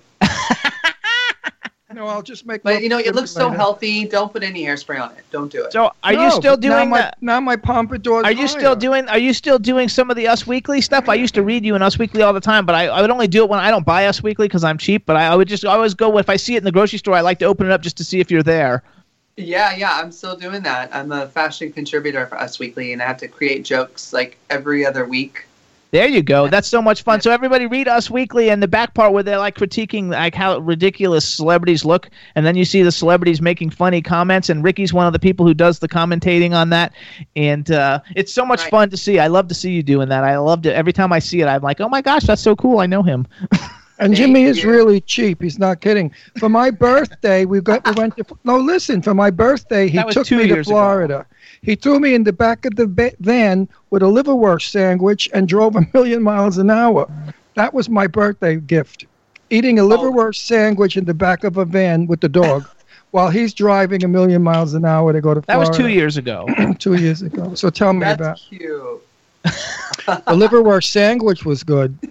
No, 1.93 2.07
I'll 2.07 2.23
just 2.23 2.45
make. 2.45 2.63
But 2.63 2.81
you 2.81 2.89
know, 2.89 2.97
it 2.97 3.13
looks 3.13 3.31
so 3.31 3.45
later. 3.45 3.57
healthy. 3.57 4.05
Don't 4.05 4.33
put 4.33 4.41
any 4.41 4.63
hairspray 4.63 4.99
on 4.99 5.11
it. 5.11 5.23
Don't 5.29 5.51
do 5.51 5.63
it. 5.63 5.73
So, 5.73 5.91
are 6.03 6.13
No, 6.13 6.25
you 6.25 6.31
still 6.31 6.57
but 6.57 6.63
now 6.63 6.77
doing 6.77 6.89
my, 6.89 6.97
that? 6.97 7.17
Now 7.21 7.39
my 7.39 7.55
pompadour. 7.55 8.23
Are 8.25 8.31
you 8.31 8.47
still 8.47 8.75
doing? 8.75 9.07
Are 9.09 9.19
you 9.19 9.33
still 9.33 9.59
doing 9.59 9.87
some 9.87 10.09
of 10.09 10.15
the 10.15 10.27
Us 10.27 10.47
Weekly 10.47 10.81
stuff? 10.81 11.07
I 11.07 11.13
used 11.13 11.35
to 11.35 11.43
read 11.43 11.63
you 11.63 11.75
in 11.75 11.83
Us 11.83 11.99
Weekly 11.99 12.23
all 12.23 12.33
the 12.33 12.41
time, 12.41 12.65
but 12.65 12.73
I, 12.73 12.87
I 12.87 13.01
would 13.01 13.11
only 13.11 13.27
do 13.27 13.43
it 13.43 13.49
when 13.49 13.59
I 13.59 13.69
don't 13.69 13.85
buy 13.85 14.07
Us 14.07 14.23
Weekly 14.23 14.47
because 14.47 14.63
I'm 14.63 14.77
cheap. 14.77 15.05
But 15.05 15.17
I, 15.17 15.27
I 15.27 15.35
would 15.35 15.47
just 15.47 15.65
always 15.65 15.93
go 15.93 16.17
if 16.17 16.29
I 16.29 16.35
see 16.35 16.55
it 16.55 16.59
in 16.59 16.63
the 16.63 16.71
grocery 16.71 16.97
store. 16.97 17.13
I 17.13 17.21
like 17.21 17.37
to 17.39 17.45
open 17.45 17.67
it 17.67 17.71
up 17.71 17.81
just 17.81 17.97
to 17.97 18.03
see 18.03 18.19
if 18.19 18.31
you're 18.31 18.43
there. 18.43 18.81
Yeah, 19.35 19.75
yeah, 19.75 19.91
I'm 19.93 20.11
still 20.11 20.35
doing 20.35 20.61
that. 20.63 20.93
I'm 20.93 21.11
a 21.11 21.27
fashion 21.27 21.71
contributor 21.71 22.27
for 22.27 22.37
Us 22.37 22.59
Weekly, 22.59 22.93
and 22.93 23.01
I 23.01 23.07
have 23.07 23.17
to 23.17 23.27
create 23.27 23.65
jokes 23.65 24.13
like 24.13 24.37
every 24.49 24.85
other 24.85 25.05
week. 25.05 25.47
There 25.89 26.07
you 26.07 26.23
go. 26.23 26.47
That's 26.47 26.67
so 26.67 26.81
much 26.81 27.03
fun. 27.03 27.21
So 27.21 27.29
everybody 27.29 27.67
read 27.67 27.87
Us 27.87 28.09
Weekly 28.09 28.49
and 28.49 28.63
the 28.63 28.67
back 28.67 28.95
part 28.95 29.13
where 29.13 29.21
they're 29.21 29.37
like 29.37 29.55
critiquing 29.55 30.09
like 30.09 30.33
how 30.33 30.57
ridiculous 30.57 31.27
celebrities 31.27 31.85
look, 31.85 32.09
and 32.35 32.45
then 32.45 32.55
you 32.55 32.65
see 32.65 32.81
the 32.83 32.91
celebrities 32.91 33.41
making 33.41 33.71
funny 33.71 34.01
comments, 34.01 34.49
and 34.49 34.63
Ricky's 34.63 34.93
one 34.93 35.07
of 35.07 35.13
the 35.13 35.19
people 35.19 35.45
who 35.45 35.53
does 35.53 35.79
the 35.79 35.87
commentating 35.87 36.53
on 36.53 36.69
that, 36.69 36.93
and 37.35 37.69
uh, 37.71 37.99
it's 38.15 38.33
so 38.33 38.45
much 38.45 38.63
fun 38.69 38.89
to 38.91 38.97
see. 38.97 39.19
I 39.19 39.27
love 39.27 39.47
to 39.49 39.55
see 39.55 39.71
you 39.71 39.83
doing 39.83 40.09
that. 40.09 40.23
I 40.23 40.37
loved 40.37 40.65
it 40.67 40.73
every 40.73 40.93
time 40.93 41.11
I 41.11 41.19
see 41.19 41.41
it. 41.41 41.45
I'm 41.45 41.61
like, 41.61 41.79
oh 41.79 41.89
my 41.89 42.01
gosh, 42.01 42.23
that's 42.23 42.41
so 42.41 42.55
cool. 42.55 42.79
I 42.79 42.85
know 42.85 43.03
him. 43.03 43.27
And 43.99 44.15
Jimmy 44.15 44.43
is 44.43 44.65
really 44.65 45.01
cheap. 45.01 45.41
He's 45.41 45.59
not 45.59 45.79
kidding. 45.81 46.11
For 46.39 46.49
my 46.49 46.71
birthday, 46.71 47.45
we 47.45 47.61
got 47.61 47.85
we 47.87 47.93
went 47.93 48.17
to 48.17 48.25
no. 48.43 48.57
Listen, 48.57 49.01
for 49.01 49.13
my 49.13 49.29
birthday, 49.29 49.87
he 49.87 49.97
That 49.97 50.07
was 50.07 50.15
took 50.15 50.25
two 50.27 50.37
me 50.37 50.43
to 50.43 50.53
years 50.55 50.67
ago. 50.67 50.75
Florida. 50.75 51.25
He 51.61 51.75
threw 51.75 51.99
me 51.99 52.13
in 52.13 52.23
the 52.23 52.33
back 52.33 52.65
of 52.65 52.75
the 52.75 52.87
ba- 52.87 53.13
van 53.19 53.69
with 53.91 54.01
a 54.03 54.07
liverwurst 54.07 54.69
sandwich 54.71 55.29
and 55.33 55.47
drove 55.47 55.75
a 55.75 55.85
million 55.93 56.21
miles 56.23 56.57
an 56.57 56.69
hour. 56.69 57.09
That 57.55 57.73
was 57.73 57.87
my 57.87 58.07
birthday 58.07 58.55
gift. 58.57 59.05
Eating 59.49 59.79
Oh. 59.79 59.85
a 59.85 59.89
liverwurst 59.97 60.45
sandwich 60.45 60.97
in 60.97 61.05
the 61.05 61.13
back 61.13 61.43
of 61.43 61.57
a 61.57 61.63
van 61.65 62.07
with 62.07 62.19
the 62.21 62.29
dog, 62.29 62.65
while 63.11 63.29
he's 63.29 63.53
driving 63.53 64.03
a 64.03 64.07
million 64.07 64.41
miles 64.41 64.73
an 64.73 64.83
hour 64.85 65.13
to 65.13 65.21
go 65.21 65.33
to 65.35 65.41
That 65.41 65.59
was 65.59 65.69
two 65.69 65.87
years 65.89 66.17
ago. 66.17 66.47
two 66.79 66.95
years 66.95 67.21
ago. 67.21 67.53
So 67.53 67.69
tell 67.69 67.93
me 67.93 67.99
That's 67.99 68.19
about 68.19 68.37
cute. 68.49 69.01
the 69.43 70.33
liverwurst 70.33 70.85
sandwich 70.85 71.45
was 71.45 71.63
good. 71.63 71.97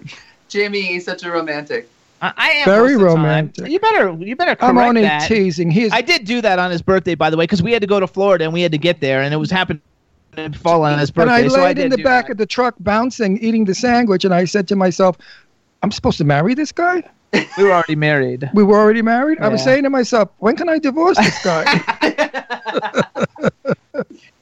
Jimmy, 0.53 0.81
he's 0.83 1.03
such 1.03 1.23
a 1.23 1.31
romantic. 1.31 1.89
I, 2.21 2.31
I 2.37 2.49
am 2.51 2.65
Very 2.65 2.81
most 2.81 2.93
of 2.93 2.99
the 2.99 3.05
time. 3.07 3.15
romantic. 3.15 3.67
You 3.69 3.79
better, 3.79 4.11
you 4.19 4.35
better 4.35 4.55
correct 4.55 4.63
I'm 4.63 4.77
only 4.77 5.01
that. 5.01 5.27
teasing. 5.27 5.71
He's 5.71 5.91
I 5.91 6.01
did 6.01 6.25
do 6.25 6.41
that 6.41 6.59
on 6.59 6.69
his 6.69 6.81
birthday, 6.81 7.15
by 7.15 7.31
the 7.31 7.37
way, 7.37 7.43
because 7.43 7.63
we 7.63 7.71
had 7.73 7.81
to 7.81 7.87
go 7.87 7.99
to 7.99 8.05
Florida 8.07 8.43
and 8.45 8.53
we 8.53 8.61
had 8.61 8.71
to 8.71 8.77
get 8.77 9.01
there, 9.01 9.23
and 9.23 9.33
it 9.33 9.37
was 9.37 9.49
happening 9.49 9.81
to 10.35 10.51
fall 10.53 10.83
on 10.83 10.99
his 10.99 11.09
And 11.09 11.15
birthday. 11.15 11.33
I 11.33 11.47
so 11.47 11.59
I 11.59 11.63
laid 11.65 11.79
in 11.79 11.89
the 11.89 11.97
back 12.03 12.27
that. 12.27 12.33
of 12.33 12.37
the 12.37 12.45
truck 12.45 12.75
bouncing, 12.79 13.39
eating 13.39 13.65
the 13.65 13.73
sandwich, 13.73 14.23
and 14.25 14.33
I 14.33 14.45
said 14.45 14.67
to 14.67 14.75
myself, 14.75 15.17
I'm 15.81 15.91
supposed 15.91 16.19
to 16.19 16.23
marry 16.23 16.53
this 16.53 16.71
guy? 16.71 17.03
We 17.57 17.63
were 17.63 17.71
already 17.71 17.95
married. 17.95 18.47
We 18.53 18.63
were 18.63 18.77
already 18.77 19.01
married? 19.01 19.39
I 19.39 19.47
was 19.47 19.63
saying 19.63 19.81
to 19.83 19.89
myself, 19.89 20.29
when 20.37 20.55
can 20.55 20.69
I 20.69 20.77
divorce 20.77 21.17
this 21.17 21.43
guy? 21.43 21.65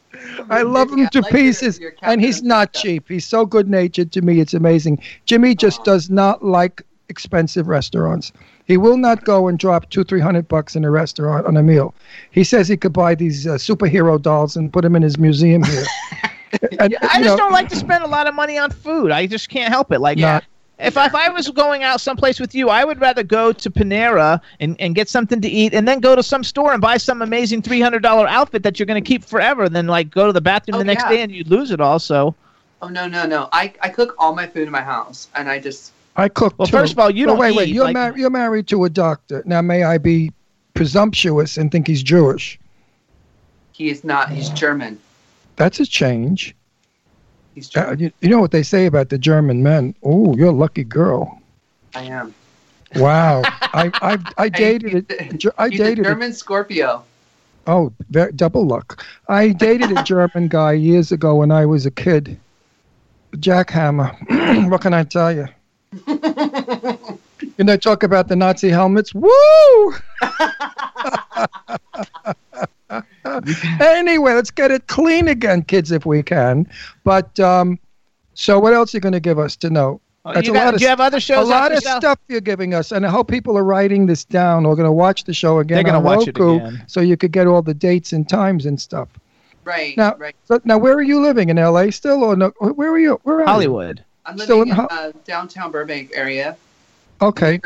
I 0.49 0.61
love 0.63 0.91
him 0.91 1.07
to 1.09 1.23
pieces, 1.23 1.79
and 2.01 2.21
he's 2.21 2.41
not 2.43 2.73
cheap. 2.73 3.07
He's 3.07 3.25
so 3.25 3.45
good 3.45 3.69
natured 3.69 4.11
to 4.13 4.21
me, 4.21 4.39
it's 4.39 4.53
amazing. 4.53 5.01
Jimmy 5.25 5.55
just 5.55 5.83
does 5.83 6.09
not 6.09 6.43
like 6.43 6.81
expensive 7.09 7.67
restaurants. 7.67 8.31
He 8.65 8.77
will 8.77 8.97
not 8.97 9.25
go 9.25 9.47
and 9.47 9.59
drop 9.59 9.89
two, 9.89 10.03
three 10.03 10.21
hundred 10.21 10.47
bucks 10.47 10.75
in 10.75 10.85
a 10.85 10.91
restaurant 10.91 11.45
on 11.45 11.57
a 11.57 11.63
meal. 11.63 11.93
He 12.31 12.43
says 12.43 12.67
he 12.67 12.77
could 12.77 12.93
buy 12.93 13.15
these 13.15 13.45
uh, 13.45 13.55
superhero 13.55 14.21
dolls 14.21 14.55
and 14.55 14.71
put 14.71 14.83
them 14.83 14.95
in 14.95 15.01
his 15.01 15.17
museum 15.17 15.63
here. 15.63 15.85
And, 16.79 16.97
I 17.01 17.21
just 17.21 17.21
know, 17.21 17.37
don't 17.37 17.53
like 17.53 17.69
to 17.69 17.77
spend 17.77 18.03
a 18.03 18.07
lot 18.07 18.27
of 18.27 18.35
money 18.35 18.57
on 18.57 18.71
food. 18.71 19.09
I 19.09 19.25
just 19.25 19.47
can't 19.47 19.71
help 19.71 19.89
it. 19.93 19.99
Like, 19.99 20.17
Not- 20.17 20.43
if, 20.81 20.97
if 20.97 21.15
I 21.15 21.29
was 21.29 21.49
going 21.49 21.83
out 21.83 22.01
someplace 22.01 22.39
with 22.39 22.53
you, 22.55 22.69
I 22.69 22.83
would 22.83 22.99
rather 22.99 23.23
go 23.23 23.51
to 23.53 23.69
Panera 23.69 24.41
and, 24.59 24.75
and 24.79 24.95
get 24.95 25.07
something 25.09 25.39
to 25.41 25.47
eat 25.47 25.73
and 25.73 25.87
then 25.87 25.99
go 25.99 26.15
to 26.15 26.23
some 26.23 26.43
store 26.43 26.73
and 26.73 26.81
buy 26.81 26.97
some 26.97 27.21
amazing 27.21 27.61
$300 27.61 28.03
outfit 28.27 28.63
that 28.63 28.79
you're 28.79 28.85
going 28.87 29.01
to 29.03 29.07
keep 29.07 29.23
forever 29.23 29.69
than, 29.69 29.87
like, 29.87 30.09
go 30.11 30.27
to 30.27 30.33
the 30.33 30.41
bathroom 30.41 30.75
Oh, 30.75 30.77
the 30.79 30.85
next 30.85 31.03
yeah. 31.03 31.09
day 31.09 31.21
and 31.21 31.31
you'd 31.31 31.47
lose 31.49 31.71
it 31.71 31.79
all. 31.81 31.99
So, 31.99 32.35
Oh 32.83 32.87
no, 32.87 33.05
no, 33.07 33.27
no! 33.27 33.47
I, 33.53 33.71
I 33.81 33.89
cook 33.89 34.15
all 34.17 34.33
my 34.33 34.47
food 34.47 34.63
in 34.63 34.71
my 34.71 34.81
house, 34.81 35.27
and 35.35 35.47
I 35.47 35.59
just 35.59 35.91
I 36.15 36.27
cook. 36.29 36.55
Well, 36.57 36.65
too. 36.65 36.71
first 36.71 36.93
of 36.93 36.97
all, 36.99 37.11
you 37.11 37.27
But 37.27 37.33
don't 37.33 37.39
wait, 37.39 37.55
wait. 37.55 37.69
eat, 37.69 37.75
You're 37.75 37.83
like- 37.83 37.93
mar- 37.93 38.17
you're 38.17 38.31
married 38.31 38.65
to 38.69 38.85
a 38.85 38.89
doctor. 38.89 39.43
Now, 39.45 39.61
may 39.61 39.83
I 39.83 39.99
be 39.99 40.31
presumptuous 40.73 41.57
and 41.57 41.71
think 41.71 41.85
he's 41.85 42.01
Jewish? 42.01 42.59
he 43.73 43.89
is 43.91 44.03
not. 44.03 44.31
He's 44.31 44.49
German. 44.49 44.99
That's 45.57 45.79
a 45.79 45.85
change. 45.85 46.55
He's 47.55 47.75
Uh, 47.75 47.95
you, 47.97 48.11
you 48.21 48.29
know 48.29 48.39
what 48.39 48.51
they 48.51 48.63
say 48.63 48.85
about 48.85 49.09
the 49.09 49.17
German 49.17 49.61
men? 49.63 49.95
Oh, 50.03 50.35
you're 50.35 50.49
a 50.49 50.51
lucky 50.51 50.83
girl. 50.83 51.41
I 51.95 52.03
am. 52.03 52.33
Wow. 52.95 53.41
I 53.73 53.91
I 54.01 54.17
I 54.37 54.49
dated 54.49 55.11
it. 55.11 55.45
I 55.57 55.67
a 55.67 55.69
dated 55.69 55.99
it. 55.99 56.03
German 56.03 56.33
Scorpio. 56.33 57.03
Oh, 57.67 57.93
very, 58.09 58.31
double 58.31 58.65
luck. 58.65 59.05
I 59.29 59.49
dated 59.49 59.91
a 59.91 60.03
German 60.03 60.47
guy 60.47 60.73
years 60.73 61.11
ago 61.11 61.35
when 61.35 61.51
I 61.51 61.65
was 61.65 61.85
a 61.85 61.91
kid. 61.91 62.37
Jackhammer. 63.35 64.69
what 64.69 64.81
can 64.81 64.93
I 64.93 65.03
tell 65.03 65.31
you? 65.31 65.47
you 66.07 67.63
know, 67.63 67.77
talk 67.77 68.03
about 68.03 68.27
the 68.27 68.35
Nazi 68.35 68.69
helmets. 68.69 69.13
Woo! 69.13 69.95
anyway, 73.81 74.33
let's 74.33 74.51
get 74.51 74.71
it 74.71 74.87
clean 74.87 75.27
again, 75.27 75.63
kids, 75.63 75.91
if 75.91 76.05
we 76.05 76.23
can. 76.23 76.67
But 77.03 77.39
um, 77.39 77.79
so, 78.33 78.59
what 78.59 78.73
else 78.73 78.93
are 78.93 78.97
you 78.97 79.01
going 79.01 79.13
to 79.13 79.19
give 79.19 79.39
us 79.39 79.55
to 79.57 79.69
know? 79.69 79.99
Oh, 80.23 80.33
That's 80.33 80.45
you 80.47 80.53
a 80.53 80.55
got- 80.55 80.65
lot 80.65 80.73
of 80.75 80.79
do 80.79 80.83
you 80.83 80.89
have 80.89 81.01
other 81.01 81.19
shows 81.19 81.47
A 81.47 81.49
lot 81.49 81.71
of 81.71 81.79
South- 81.81 81.97
stuff 82.01 82.19
you're 82.27 82.41
giving 82.41 82.73
us, 82.75 82.91
and 82.91 83.05
I 83.05 83.09
hope 83.09 83.27
people 83.27 83.57
are 83.57 83.63
writing 83.63 84.05
this 84.05 84.23
down 84.23 84.65
or 84.65 84.75
going 84.75 84.85
to 84.85 84.91
watch 84.91 85.23
the 85.23 85.33
show 85.33 85.57
again 85.59 85.77
They're 85.77 85.83
gonna 85.83 85.97
on 85.97 86.03
watch 86.03 86.27
it 86.27 86.37
again. 86.37 86.83
so 86.87 87.01
you 87.01 87.17
could 87.17 87.31
get 87.31 87.47
all 87.47 87.61
the 87.63 87.73
dates 87.73 88.13
and 88.13 88.29
times 88.29 88.65
and 88.67 88.79
stuff. 88.79 89.09
Right, 89.63 89.95
Now, 89.97 90.15
right. 90.17 90.35
so 90.45 90.59
now 90.63 90.77
where 90.77 90.93
are 90.93 91.01
you 91.03 91.21
living 91.21 91.49
in 91.49 91.57
L.A. 91.57 91.91
still, 91.91 92.23
or 92.23 92.35
no? 92.35 92.49
Where 92.59 92.91
are 92.91 92.99
you? 92.99 93.19
Where 93.23 93.37
are 93.37 93.41
you? 93.41 93.45
Hollywood. 93.47 94.03
I'm 94.25 94.37
Still 94.37 94.57
living 94.59 94.73
in 94.73 94.79
in, 94.79 94.87
Ho- 94.89 94.95
uh, 94.95 95.11
downtown 95.25 95.71
Burbank 95.71 96.11
area, 96.15 96.55
Okay. 97.21 97.59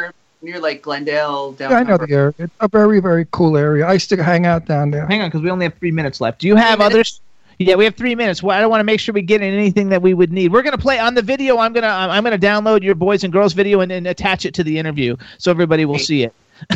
Near, 0.45 0.53
near 0.53 0.61
like 0.61 0.81
Glendale. 0.81 1.53
Down 1.53 1.72
yeah, 1.72 1.77
I 1.77 1.84
know 1.84 1.97
the 1.97 2.11
area. 2.11 2.34
It's 2.38 2.53
a 2.59 2.67
very, 2.67 2.99
very 2.99 3.27
cool 3.31 3.57
area. 3.57 3.85
I 3.85 3.93
used 3.93 4.09
to 4.09 4.23
hang 4.23 4.45
out 4.45 4.65
down 4.65 4.91
there. 4.91 5.05
Hang 5.07 5.22
on, 5.22 5.27
because 5.27 5.41
we 5.41 5.49
only 5.49 5.65
have 5.65 5.73
three 5.76 5.91
minutes 5.91 6.22
left. 6.22 6.39
Do 6.39 6.47
you 6.47 6.55
have 6.55 6.81
others? 6.81 7.22
Yeah, 7.57 7.76
we 7.76 7.85
have 7.85 7.95
three 7.95 8.15
minutes. 8.15 8.43
Well, 8.43 8.55
I 8.55 8.59
don't 8.59 8.69
want 8.69 8.81
to 8.81 8.85
make 8.85 8.99
sure 8.99 9.13
we 9.13 9.22
get 9.22 9.41
in 9.41 9.53
anything 9.53 9.89
that 9.89 10.01
we 10.01 10.13
would 10.13 10.31
need. 10.31 10.51
We're 10.51 10.61
gonna 10.61 10.77
play 10.77 10.99
on 10.99 11.13
the 11.13 11.22
video. 11.22 11.57
I'm 11.57 11.72
gonna 11.72 11.88
I'm 11.88 12.23
gonna 12.23 12.38
download 12.38 12.84
your 12.84 12.95
boys 12.95 13.23
and 13.23 13.31
girls 13.31 13.53
video 13.53 13.80
and, 13.80 13.91
and 13.91 14.07
attach 14.07 14.45
it 14.45 14.53
to 14.55 14.63
the 14.63 14.77
interview 14.77 15.15
so 15.38 15.51
everybody 15.51 15.85
will 15.85 15.99
see 15.99 16.23
it. 16.23 16.34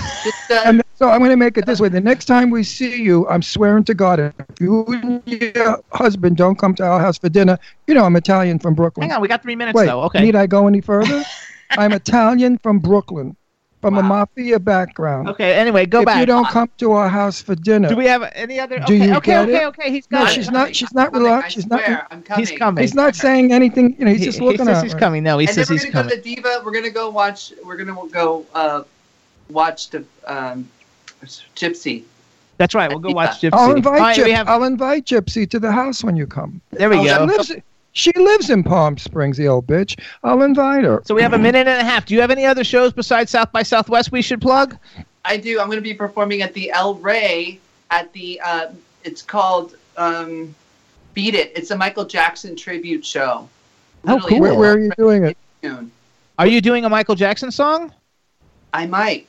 Uh, 0.51 0.61
and 0.65 0.83
so 0.95 1.07
I'm 1.07 1.19
going 1.19 1.29
to 1.29 1.37
make 1.37 1.57
it 1.57 1.65
this 1.65 1.79
way. 1.79 1.87
The 1.87 2.01
next 2.01 2.25
time 2.25 2.49
we 2.49 2.63
see 2.63 3.01
you, 3.01 3.25
I'm 3.29 3.41
swearing 3.41 3.85
to 3.85 3.93
God, 3.93 4.19
if 4.19 4.33
you 4.59 4.83
and 4.87 5.21
your 5.25 5.81
husband 5.93 6.35
don't 6.35 6.57
come 6.57 6.75
to 6.75 6.83
our 6.83 6.99
house 6.99 7.17
for 7.17 7.29
dinner, 7.29 7.57
you 7.87 7.93
know 7.93 8.03
I'm 8.03 8.15
Italian 8.15 8.59
from 8.59 8.73
Brooklyn. 8.73 9.07
Hang 9.07 9.15
on, 9.15 9.21
we 9.21 9.29
got 9.29 9.41
three 9.41 9.55
minutes 9.55 9.77
Wait, 9.77 9.85
though. 9.85 10.01
Okay. 10.03 10.21
need 10.21 10.35
I 10.35 10.47
go 10.47 10.67
any 10.67 10.81
further? 10.81 11.23
I'm 11.71 11.93
Italian 11.93 12.57
from 12.57 12.79
Brooklyn, 12.79 13.37
from 13.81 13.97
a 13.97 14.03
mafia 14.03 14.59
background. 14.59 15.29
Okay. 15.29 15.53
Anyway, 15.53 15.85
go 15.85 15.99
if 16.01 16.05
back. 16.05 16.15
If 16.15 16.19
you 16.21 16.25
don't 16.25 16.47
come 16.47 16.69
to 16.79 16.91
our 16.91 17.07
house 17.09 17.41
for 17.41 17.55
dinner, 17.55 17.87
Do 17.89 17.95
we 17.95 18.05
have 18.05 18.29
any 18.35 18.59
other? 18.59 18.77
Do 18.79 18.83
okay, 18.83 19.07
you 19.07 19.15
okay, 19.15 19.31
get 19.31 19.41
okay, 19.49 19.57
it? 19.63 19.65
okay. 19.67 19.91
He's 19.91 20.11
no, 20.11 20.19
got 20.19 20.29
it. 20.29 20.33
she's 20.33 20.51
not. 20.51 20.75
She's 20.75 20.93
not 20.93 21.13
relaxed. 21.13 21.55
She's 21.55 21.67
not. 21.67 21.83
swear, 21.83 22.07
I'm 22.11 22.21
coming. 22.21 22.45
He's 22.45 22.57
coming. 22.57 22.81
He's 22.81 22.93
not 22.95 23.15
saying 23.15 23.53
anything. 23.53 23.95
You 23.97 24.05
know, 24.05 24.11
he's 24.11 24.19
He- 24.19 24.25
just 24.25 24.39
he 24.39 24.45
looking 24.45 24.65
says 24.65 24.77
at 24.79 24.83
he's 24.83 24.93
her. 24.93 24.99
coming. 24.99 25.23
No, 25.23 25.37
he 25.37 25.47
and 25.47 25.55
says 25.55 25.67
then 25.69 25.77
we're 25.77 25.83
he's 25.85 25.93
gonna 25.93 26.09
go 26.09 26.15
to 26.15 26.21
Diva. 26.21 26.61
We're 26.65 26.71
gonna 26.73 26.89
go 26.89 27.09
watch. 27.09 27.53
We're 27.63 27.77
gonna 27.77 28.07
go 28.09 28.45
uh, 28.53 28.83
watch 29.49 29.89
the 29.91 30.03
um, 30.25 30.67
Gypsy. 31.55 32.03
That's 32.57 32.75
right. 32.75 32.89
We'll 32.89 32.99
go 32.99 33.11
watch 33.11 33.39
Gypsy. 33.41 33.51
I'll 33.53 33.73
invite 33.75 33.93
All 33.93 33.99
right, 33.99 34.17
Gyp- 34.17 34.31
have- 34.33 34.49
I'll 34.49 34.65
invite 34.65 35.05
Gypsy 35.05 35.49
to 35.51 35.59
the 35.59 35.71
house 35.71 36.03
when 36.03 36.17
you 36.17 36.27
come. 36.27 36.59
There 36.71 36.89
we 36.89 36.97
Oh, 36.97 37.03
go. 37.05 37.27
She 37.43 37.53
lives, 37.53 37.63
she 37.91 38.11
lives 38.13 38.49
in 38.49 38.63
Palm 38.63 38.97
Springs, 38.97 39.37
the 39.37 39.47
old 39.47 39.67
bitch. 39.67 39.99
I'll 40.23 40.41
invite 40.41 40.83
her. 40.83 41.01
So 41.05 41.15
we 41.15 41.21
have 41.21 41.33
a 41.33 41.37
minute 41.39 41.67
and 41.67 41.81
a 41.81 41.83
half. 41.83 42.05
Do 42.05 42.13
you 42.13 42.21
have 42.21 42.31
any 42.31 42.45
other 42.45 42.63
shows 42.63 42.93
besides 42.93 43.31
South 43.31 43.51
by 43.51 43.63
Southwest 43.63 44.11
we 44.11 44.21
should 44.21 44.41
plug? 44.41 44.77
I 45.25 45.37
do. 45.37 45.59
I'm 45.59 45.67
going 45.67 45.77
to 45.77 45.81
be 45.81 45.93
performing 45.93 46.41
at 46.41 46.53
the 46.53 46.71
El 46.71 46.95
Rey 46.95 47.59
at 47.91 48.11
the. 48.13 48.39
Uh, 48.43 48.71
it's 49.03 49.21
called 49.21 49.75
um, 49.97 50.53
Beat 51.13 51.35
It. 51.35 51.51
It's 51.55 51.71
a 51.71 51.77
Michael 51.77 52.05
Jackson 52.05 52.55
tribute 52.55 53.05
show. 53.05 53.47
Oh, 54.07 54.19
cool. 54.27 54.39
Where, 54.39 54.55
where 54.55 54.73
are 54.73 54.79
you 54.79 54.91
doing 54.97 55.25
it? 55.25 55.37
Soon. 55.61 55.91
Are 56.37 56.47
you 56.47 56.61
doing 56.61 56.85
a 56.85 56.89
Michael 56.89 57.15
Jackson 57.15 57.51
song? 57.51 57.93
I 58.73 58.85
might. 58.85 59.27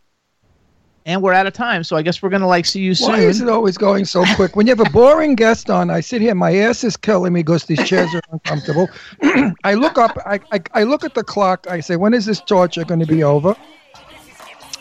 and 1.06 1.22
we're 1.22 1.34
out 1.34 1.48
of 1.48 1.54
time 1.54 1.84
so 1.84 1.96
i 1.96 2.02
guess 2.02 2.22
we're 2.22 2.30
gonna 2.30 2.48
like 2.48 2.66
see 2.66 2.82
you 2.82 2.94
soon 2.94 3.10
Why 3.10 3.20
is 3.20 3.42
it 3.42 3.50
always 3.50 3.78
going 3.78 4.06
so 4.06 4.24
quick? 4.36 4.56
When 4.56 4.68
you 4.68 4.76
have 4.76 4.86
a 4.86 4.90
boring 4.90 5.36
guest 5.36 5.70
on, 5.70 5.90
I 5.90 6.02
sit 6.02 6.22
here, 6.22 6.36
my 6.36 6.54
ass 6.56 6.84
is 6.84 6.98
killing 6.98 7.34
me 7.34 7.42
because 7.42 7.66
these 7.66 7.84
chairs 7.88 8.14
are 8.14 8.22
uncomfortable. 8.32 8.90
I 9.64 9.74
look 9.74 9.98
up, 9.98 10.18
I, 10.26 10.40
I, 10.52 10.60
I 10.74 10.84
look 10.84 11.04
at 11.04 11.14
the 11.14 11.24
clock, 11.24 11.66
I 11.70 11.80
say, 11.80 11.96
when 11.96 12.14
is 12.14 12.26
this 12.26 12.42
torture 12.42 12.84
going 12.84 13.00
to 13.00 13.06
be 13.06 13.24
over? 13.24 13.56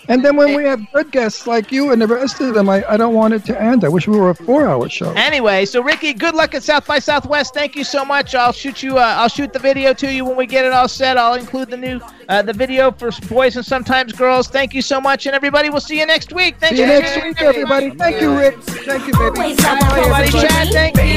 And 0.09 0.24
then 0.24 0.37
when 0.37 0.55
we 0.55 0.65
have 0.65 0.81
good 0.93 1.11
guests 1.11 1.47
like 1.47 1.73
you 1.73 1.93
and 1.93 2.01
the 2.01 2.07
rest 2.07 2.41
of 2.41 2.55
them, 2.55 2.69
I, 2.69 2.85
I 2.89 2.97
don't 2.97 3.15
want 3.15 3.35
it 3.35 3.45
to 3.47 3.61
end. 3.61 3.85
I 3.85 3.89
wish 3.89 4.07
we 4.07 4.19
were 4.19 4.31
a 4.31 4.35
four-hour 4.35 4.89
show. 4.89 5.12
Anyway, 5.12 5.65
so 5.65 5.83
Ricky, 5.83 6.12
good 6.12 6.35
luck 6.35 6.55
at 6.55 6.62
South 6.62 6.87
by 6.87 6.99
Southwest. 6.99 7.55
Thank 7.55 7.77
you 7.77 7.85
so 7.85 8.05
much. 8.05 8.35
I'll 8.35 8.53
shoot 8.53 8.83
you. 8.83 8.99
Uh, 8.99 9.15
I'll 9.19 9.28
shoot 9.28 9.53
the 9.53 9.59
video 9.59 9.93
to 9.95 10.12
you 10.12 10.24
when 10.24 10.37
we 10.37 10.47
get 10.47 10.65
it 10.65 10.73
all 10.73 10.89
set. 10.89 11.16
I'll 11.16 11.35
include 11.35 11.70
the 11.70 11.77
new 11.77 12.01
uh, 12.28 12.43
the 12.43 12.53
video 12.53 12.91
for 12.91 13.11
boys 13.28 13.57
and 13.57 13.65
sometimes 13.65 14.12
girls. 14.12 14.49
Thank 14.49 14.74
you 14.74 14.83
so 14.83 15.01
much, 15.01 15.27
and 15.27 15.35
everybody. 15.35 15.70
We'll 15.70 15.81
see 15.81 15.99
you 15.99 16.07
next 16.07 16.33
week. 16.33 16.57
Thank 16.59 16.77
See 16.77 16.83
you 16.83 16.93
you 16.93 17.01
next 17.01 17.23
week, 17.23 17.43
everybody. 17.43 17.91
Thank 17.91 18.20
you, 18.20 18.37
Rick. 18.37 18.59
Thank 18.62 19.07
you, 19.07 19.12
baby. 19.12 19.57
Bye, 19.57 19.78
everybody. 19.93 20.31
Chad, 20.31 20.73
thank 20.73 20.97
you. 20.97 21.16